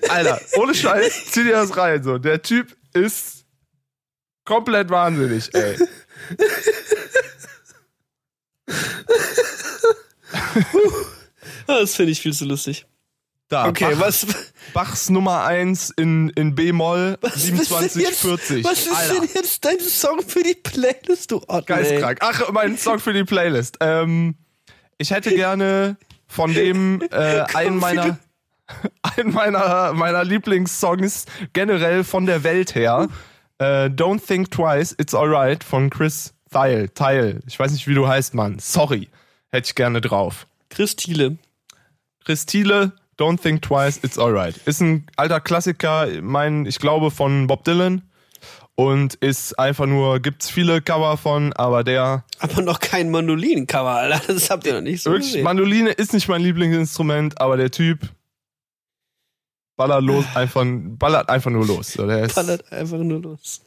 Alter, 0.09 0.41
ohne 0.55 0.75
Scheiß, 0.75 1.31
zieh 1.31 1.43
dir 1.43 1.53
das 1.53 1.75
rein, 1.75 2.03
so. 2.03 2.17
Der 2.17 2.41
Typ 2.41 2.75
ist 2.93 3.45
komplett 4.45 4.89
wahnsinnig, 4.89 5.53
ey. 5.53 5.77
Das 11.67 11.95
finde 11.95 12.11
ich 12.11 12.21
viel 12.21 12.33
zu 12.33 12.45
lustig. 12.45 12.85
Da, 13.49 13.67
Okay, 13.67 13.95
Bach, 13.95 14.01
was, 14.07 14.27
Bachs 14.73 15.09
Nummer 15.09 15.43
1 15.43 15.91
in, 15.91 16.29
in 16.29 16.55
B-Moll, 16.55 17.17
was 17.21 17.35
ist 17.35 17.49
denn 17.49 17.57
jetzt, 17.57 17.69
2740. 17.69 18.63
was 18.63 18.85
ist 18.85 19.11
denn 19.11 19.29
jetzt 19.33 19.65
dein 19.65 19.79
Song 19.79 20.21
für 20.25 20.43
die 20.43 20.55
Playlist, 20.55 21.31
du 21.31 21.37
Otto? 21.47 21.65
geistkrank. 21.65 22.19
Ach, 22.21 22.51
mein 22.51 22.77
Song 22.77 22.99
für 22.99 23.13
die 23.13 23.23
Playlist. 23.23 23.77
Ähm, 23.79 24.35
ich 24.97 25.11
hätte 25.11 25.35
gerne 25.35 25.97
von 26.27 26.53
dem 26.53 27.01
äh, 27.11 27.41
einen 27.53 27.77
meiner 27.77 28.17
einen 29.17 29.33
meiner 29.33 29.93
meiner 29.93 30.23
Lieblingssongs 30.23 31.25
generell 31.53 32.03
von 32.03 32.25
der 32.25 32.43
Welt 32.43 32.75
her. 32.75 33.07
Äh, 33.59 33.85
Don't 33.85 34.25
Think 34.25 34.51
Twice, 34.51 34.95
It's 34.99 35.13
Alright 35.13 35.63
von 35.63 35.89
Chris 35.89 36.33
Thile. 36.51 36.93
Thile. 36.93 37.39
Ich 37.47 37.59
weiß 37.59 37.71
nicht, 37.71 37.87
wie 37.87 37.95
du 37.95 38.07
heißt, 38.07 38.33
Mann. 38.33 38.59
Sorry. 38.59 39.09
Hätte 39.51 39.67
ich 39.67 39.75
gerne 39.75 40.01
drauf. 40.01 40.47
Chris 40.69 40.95
Thiele. 40.95 41.37
Chris 42.25 42.45
Thiele, 42.45 42.93
Don't 43.19 43.41
Think 43.41 43.61
Twice, 43.61 43.99
It's 44.03 44.17
Alright. 44.17 44.57
Ist 44.65 44.81
ein 44.81 45.05
alter 45.15 45.39
Klassiker, 45.39 46.07
mein, 46.21 46.65
ich 46.65 46.79
glaube, 46.79 47.11
von 47.11 47.47
Bob 47.47 47.63
Dylan. 47.63 48.01
Und 48.75 49.13
ist 49.15 49.59
einfach 49.59 49.85
nur, 49.85 50.19
gibt's 50.19 50.49
viele 50.49 50.81
Cover 50.81 51.15
von, 51.17 51.53
aber 51.53 51.83
der, 51.83 52.23
Aber 52.39 52.63
noch 52.63 52.79
kein 52.79 53.11
Mandolinen-Cover, 53.11 53.91
Alter. 53.91 54.33
Das 54.33 54.49
habt 54.49 54.65
ihr 54.65 54.73
noch 54.73 54.81
nicht 54.81 55.03
so 55.03 55.11
wirklich, 55.11 55.27
gesehen. 55.27 55.43
Mandoline 55.43 55.91
ist 55.91 56.11
nicht 56.11 56.27
mein 56.27 56.41
Lieblingsinstrument, 56.41 57.39
aber 57.39 57.57
der 57.57 57.69
Typ 57.69 58.09
ballert 59.75 60.03
los, 60.03 60.25
einfach, 60.35 60.63
ballert 60.65 61.29
einfach 61.29 61.51
nur 61.51 61.65
los. 61.65 61.93
So, 61.93 62.05
Ballert 62.05 62.71
einfach 62.71 62.97
nur 62.97 63.21
los. 63.21 63.61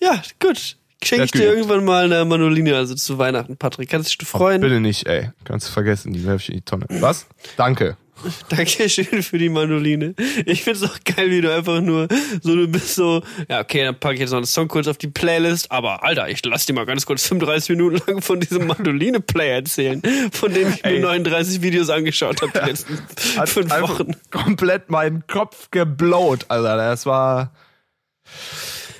Ja, 0.00 0.22
gut. 0.40 0.76
Schenke 1.02 1.26
ich 1.26 1.30
dir 1.30 1.44
irgendwann 1.44 1.84
mal 1.84 2.04
eine 2.04 2.24
Mandoline, 2.24 2.74
also 2.74 2.94
zu 2.94 3.18
Weihnachten, 3.18 3.56
Patrick. 3.56 3.88
Kannst 3.88 4.12
du 4.12 4.18
dich 4.18 4.28
freuen? 4.28 4.60
bitte 4.60 4.80
nicht, 4.80 5.06
ey. 5.06 5.30
Kannst 5.44 5.68
du 5.68 5.72
vergessen, 5.72 6.12
die 6.12 6.26
werfe 6.26 6.42
ich 6.42 6.48
in 6.48 6.54
die 6.56 6.62
Tonne. 6.62 6.86
Was? 6.88 7.26
Danke. 7.56 7.96
Dankeschön 8.48 9.22
für 9.22 9.38
die 9.38 9.48
Mandoline. 9.48 10.14
Ich 10.46 10.64
find's 10.64 10.82
auch 10.82 10.98
geil, 11.04 11.30
wie 11.30 11.40
du 11.40 11.54
einfach 11.54 11.80
nur 11.80 12.08
so, 12.42 12.54
du 12.56 12.66
bist 12.68 12.94
so, 12.94 13.22
ja, 13.48 13.60
okay, 13.60 13.84
dann 13.84 13.98
packe 13.98 14.14
ich 14.14 14.20
jetzt 14.20 14.30
noch 14.30 14.38
einen 14.38 14.46
Song 14.46 14.68
kurz 14.68 14.88
auf 14.88 14.98
die 14.98 15.08
Playlist, 15.08 15.70
aber 15.70 16.02
Alter, 16.04 16.28
ich 16.28 16.44
lass 16.44 16.66
dir 16.66 16.72
mal 16.72 16.86
ganz 16.86 17.06
kurz 17.06 17.26
35 17.26 17.70
Minuten 17.70 18.00
lang 18.06 18.20
von 18.22 18.40
diesem 18.40 18.66
Mandoline-Play 18.66 19.50
erzählen, 19.50 20.02
von 20.32 20.52
dem 20.52 20.68
ich 20.70 20.82
mir 20.82 20.90
Ey. 20.90 21.00
39 21.00 21.62
Videos 21.62 21.90
angeschaut 21.90 22.42
habe 22.42 22.52
die 22.52 22.66
letzten 22.70 22.98
Hat 23.36 23.48
fünf 23.48 23.70
Wochen. 23.80 24.16
komplett 24.30 24.90
meinen 24.90 25.26
Kopf 25.26 25.70
geblowt, 25.70 26.46
Alter. 26.48 26.76
Das 26.76 27.06
war, 27.06 27.52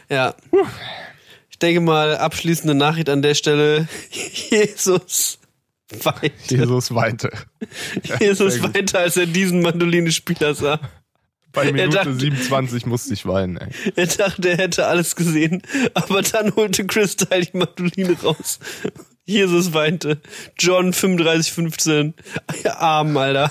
Ja. 0.09 0.35
Ich 1.51 1.59
denke 1.59 1.81
mal, 1.81 2.17
abschließende 2.17 2.75
Nachricht 2.75 3.09
an 3.09 3.21
der 3.21 3.35
Stelle. 3.35 3.89
Jesus 4.51 5.38
weinte. 6.05 6.33
Jesus 6.55 6.95
weinte. 6.95 7.31
Jesus 8.21 8.63
weinte, 8.63 8.99
als 8.99 9.17
er 9.17 9.27
diesen 9.27 9.63
Mandolinespieler 9.63 10.55
sah. 10.55 10.81
Bei 11.53 11.73
Minute 11.73 11.89
dachte- 11.97 12.15
27 12.15 12.85
musste 12.87 13.15
ich 13.15 13.25
weinen, 13.27 13.57
ey. 13.57 13.69
Er 13.97 14.07
dachte, 14.07 14.51
er 14.51 14.59
hätte 14.59 14.87
alles 14.87 15.17
gesehen, 15.17 15.63
aber 15.95 16.21
dann 16.23 16.55
holte 16.57 16.87
Crystal 16.87 17.41
die 17.41 17.57
Mandoline 17.57 18.17
raus. 18.23 18.59
Jesus 19.25 19.73
weinte. 19.73 20.21
John 20.59 20.93
3515. 20.93 22.15
Ja, 22.65 22.77
arm, 22.77 23.17
Alter. 23.17 23.51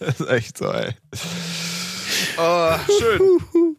Das 0.00 0.20
ist 0.20 0.28
echt 0.28 0.58
so, 0.58 0.70
ey. 0.70 0.92
Oh, 2.38 2.74
schön. 2.98 3.76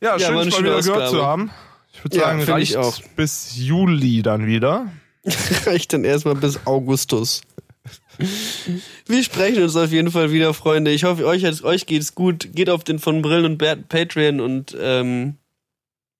Ja, 0.00 0.16
Ja, 0.16 0.26
schön, 0.26 0.34
mal 0.36 0.46
wieder 0.46 0.60
gehört 0.60 0.78
Ausgabe. 0.78 1.06
zu 1.10 1.24
haben. 1.26 1.50
Ich 1.92 2.04
würde 2.04 2.16
Ja, 2.16 2.22
sagen, 2.24 2.38
find 2.38 2.50
reicht 2.50 2.70
ich 2.70 2.76
auch. 2.78 2.98
bis 3.16 3.56
Juli 3.56 4.22
dann 4.22 4.46
wieder. 4.46 4.90
Reicht 5.66 5.92
dann 5.92 6.04
erstmal 6.04 6.34
bis 6.34 6.66
Augustus. 6.66 7.42
Wir 9.06 9.24
sprechen 9.24 9.62
uns 9.62 9.76
auf 9.76 9.90
jeden 9.90 10.10
Fall 10.10 10.32
wieder, 10.32 10.52
Freunde. 10.52 10.90
Ich 10.90 11.04
hoffe, 11.04 11.26
euch, 11.26 11.64
euch 11.64 11.86
geht's 11.86 12.14
gut. 12.14 12.50
Geht 12.54 12.70
auf 12.70 12.84
den 12.84 12.98
von 12.98 13.22
Brillen 13.22 13.44
und 13.44 13.58
Patreon 13.58 14.40
und 14.40 14.76
ähm, 14.78 15.36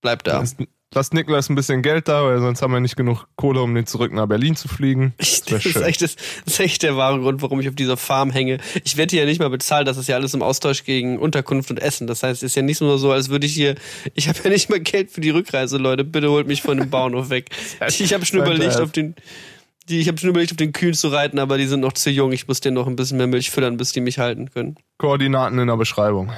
bleibt 0.01 0.27
da. 0.27 0.41
Lasst, 0.41 0.57
lasst 0.93 1.15
Niklas 1.15 1.49
ein 1.49 1.55
bisschen 1.55 1.83
Geld 1.83 2.09
da, 2.09 2.25
weil 2.25 2.41
sonst 2.41 2.63
haben 2.63 2.73
wir 2.73 2.81
nicht 2.81 2.97
genug 2.97 3.27
Kohle, 3.37 3.63
um 3.63 3.75
den 3.75 3.87
zurück 3.87 4.13
nach 4.13 4.27
Berlin 4.27 4.57
zu 4.57 4.69
fliegen. 4.69 5.15
Wär 5.19 5.59
das, 5.59 5.67
ist 5.67 5.77
echt, 5.77 6.03
das, 6.03 6.17
das 6.45 6.55
ist 6.55 6.61
echt 6.61 6.83
der 6.83 6.97
wahre 6.97 7.21
Grund, 7.21 7.43
warum 7.43 7.61
ich 7.61 7.69
auf 7.69 7.75
dieser 7.75 7.97
Farm 7.97 8.31
hänge. 8.31 8.59
Ich 8.85 8.97
werde 8.97 9.11
hier 9.13 9.21
ja 9.21 9.27
nicht 9.27 9.41
mal 9.41 9.51
bezahlt, 9.51 9.87
das 9.87 9.97
ist 9.97 10.09
ja 10.09 10.17
alles 10.17 10.35
im 10.35 10.43
Austausch 10.43 10.85
gegen 10.85 11.19
Unterkunft 11.19 11.71
und 11.71 11.79
Essen. 11.79 12.07
Das 12.07 12.23
heißt, 12.23 12.43
es 12.43 12.53
ist 12.53 12.57
ja 12.57 12.63
nicht 12.63 12.81
nur 12.81 12.99
so, 12.99 13.13
als 13.13 13.29
würde 13.29 13.47
ich 13.47 13.55
hier, 13.55 13.77
ich 14.15 14.29
habe 14.29 14.39
ja 14.45 14.51
nicht 14.51 14.69
mal 14.69 14.81
Geld 14.81 15.11
für 15.11 15.21
die 15.21 15.31
Rückreise, 15.31 15.79
Leute. 15.79 16.05
Bitte 16.05 16.31
holt 16.31 16.47
mich 16.47 16.63
von 16.63 16.77
dem 16.79 16.91
Bauernhof 16.91 17.31
weg. 17.31 17.51
Ich 18.01 18.15
habe 18.15 18.25
schon 18.25 18.41
überlegt, 18.41 18.81
auf 18.81 18.93
den, 18.93 19.15
die, 19.89 20.01
ich 20.01 20.09
habe 20.09 20.19
schon 20.19 20.31
überlegt, 20.31 20.53
auf 20.53 20.57
den 20.57 20.73
Kühen 20.73 20.95
zu 20.95 21.09
reiten, 21.09 21.39
aber 21.39 21.59
die 21.59 21.67
sind 21.67 21.81
noch 21.81 21.93
zu 21.93 22.11
jung. 22.11 22.33
Ich 22.33 22.49
muss 22.49 22.61
denen 22.61 22.75
noch 22.75 22.87
ein 22.87 22.97
bisschen 22.97 23.19
mehr 23.19 23.27
Milch 23.27 23.51
füttern, 23.51 23.77
bis 23.77 23.93
die 23.93 24.01
mich 24.01 24.19
halten 24.19 24.51
können. 24.51 24.77
Koordinaten 24.99 25.59
in 25.59 25.67
der 25.67 25.77
Beschreibung. 25.77 26.33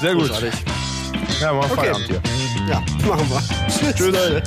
Sehr 0.00 0.14
gut. 0.14 0.28
Großartig. 0.28 0.83
Ja, 1.40 1.52
mal 1.52 1.64
Okay. 1.64 1.74
Feierabend 1.74 2.06
hier. 2.06 2.22
Ja, 2.68 2.82
machen 3.08 3.30
wir. 3.30 3.92
Tschüss, 3.92 3.98
Leute. 4.00 4.42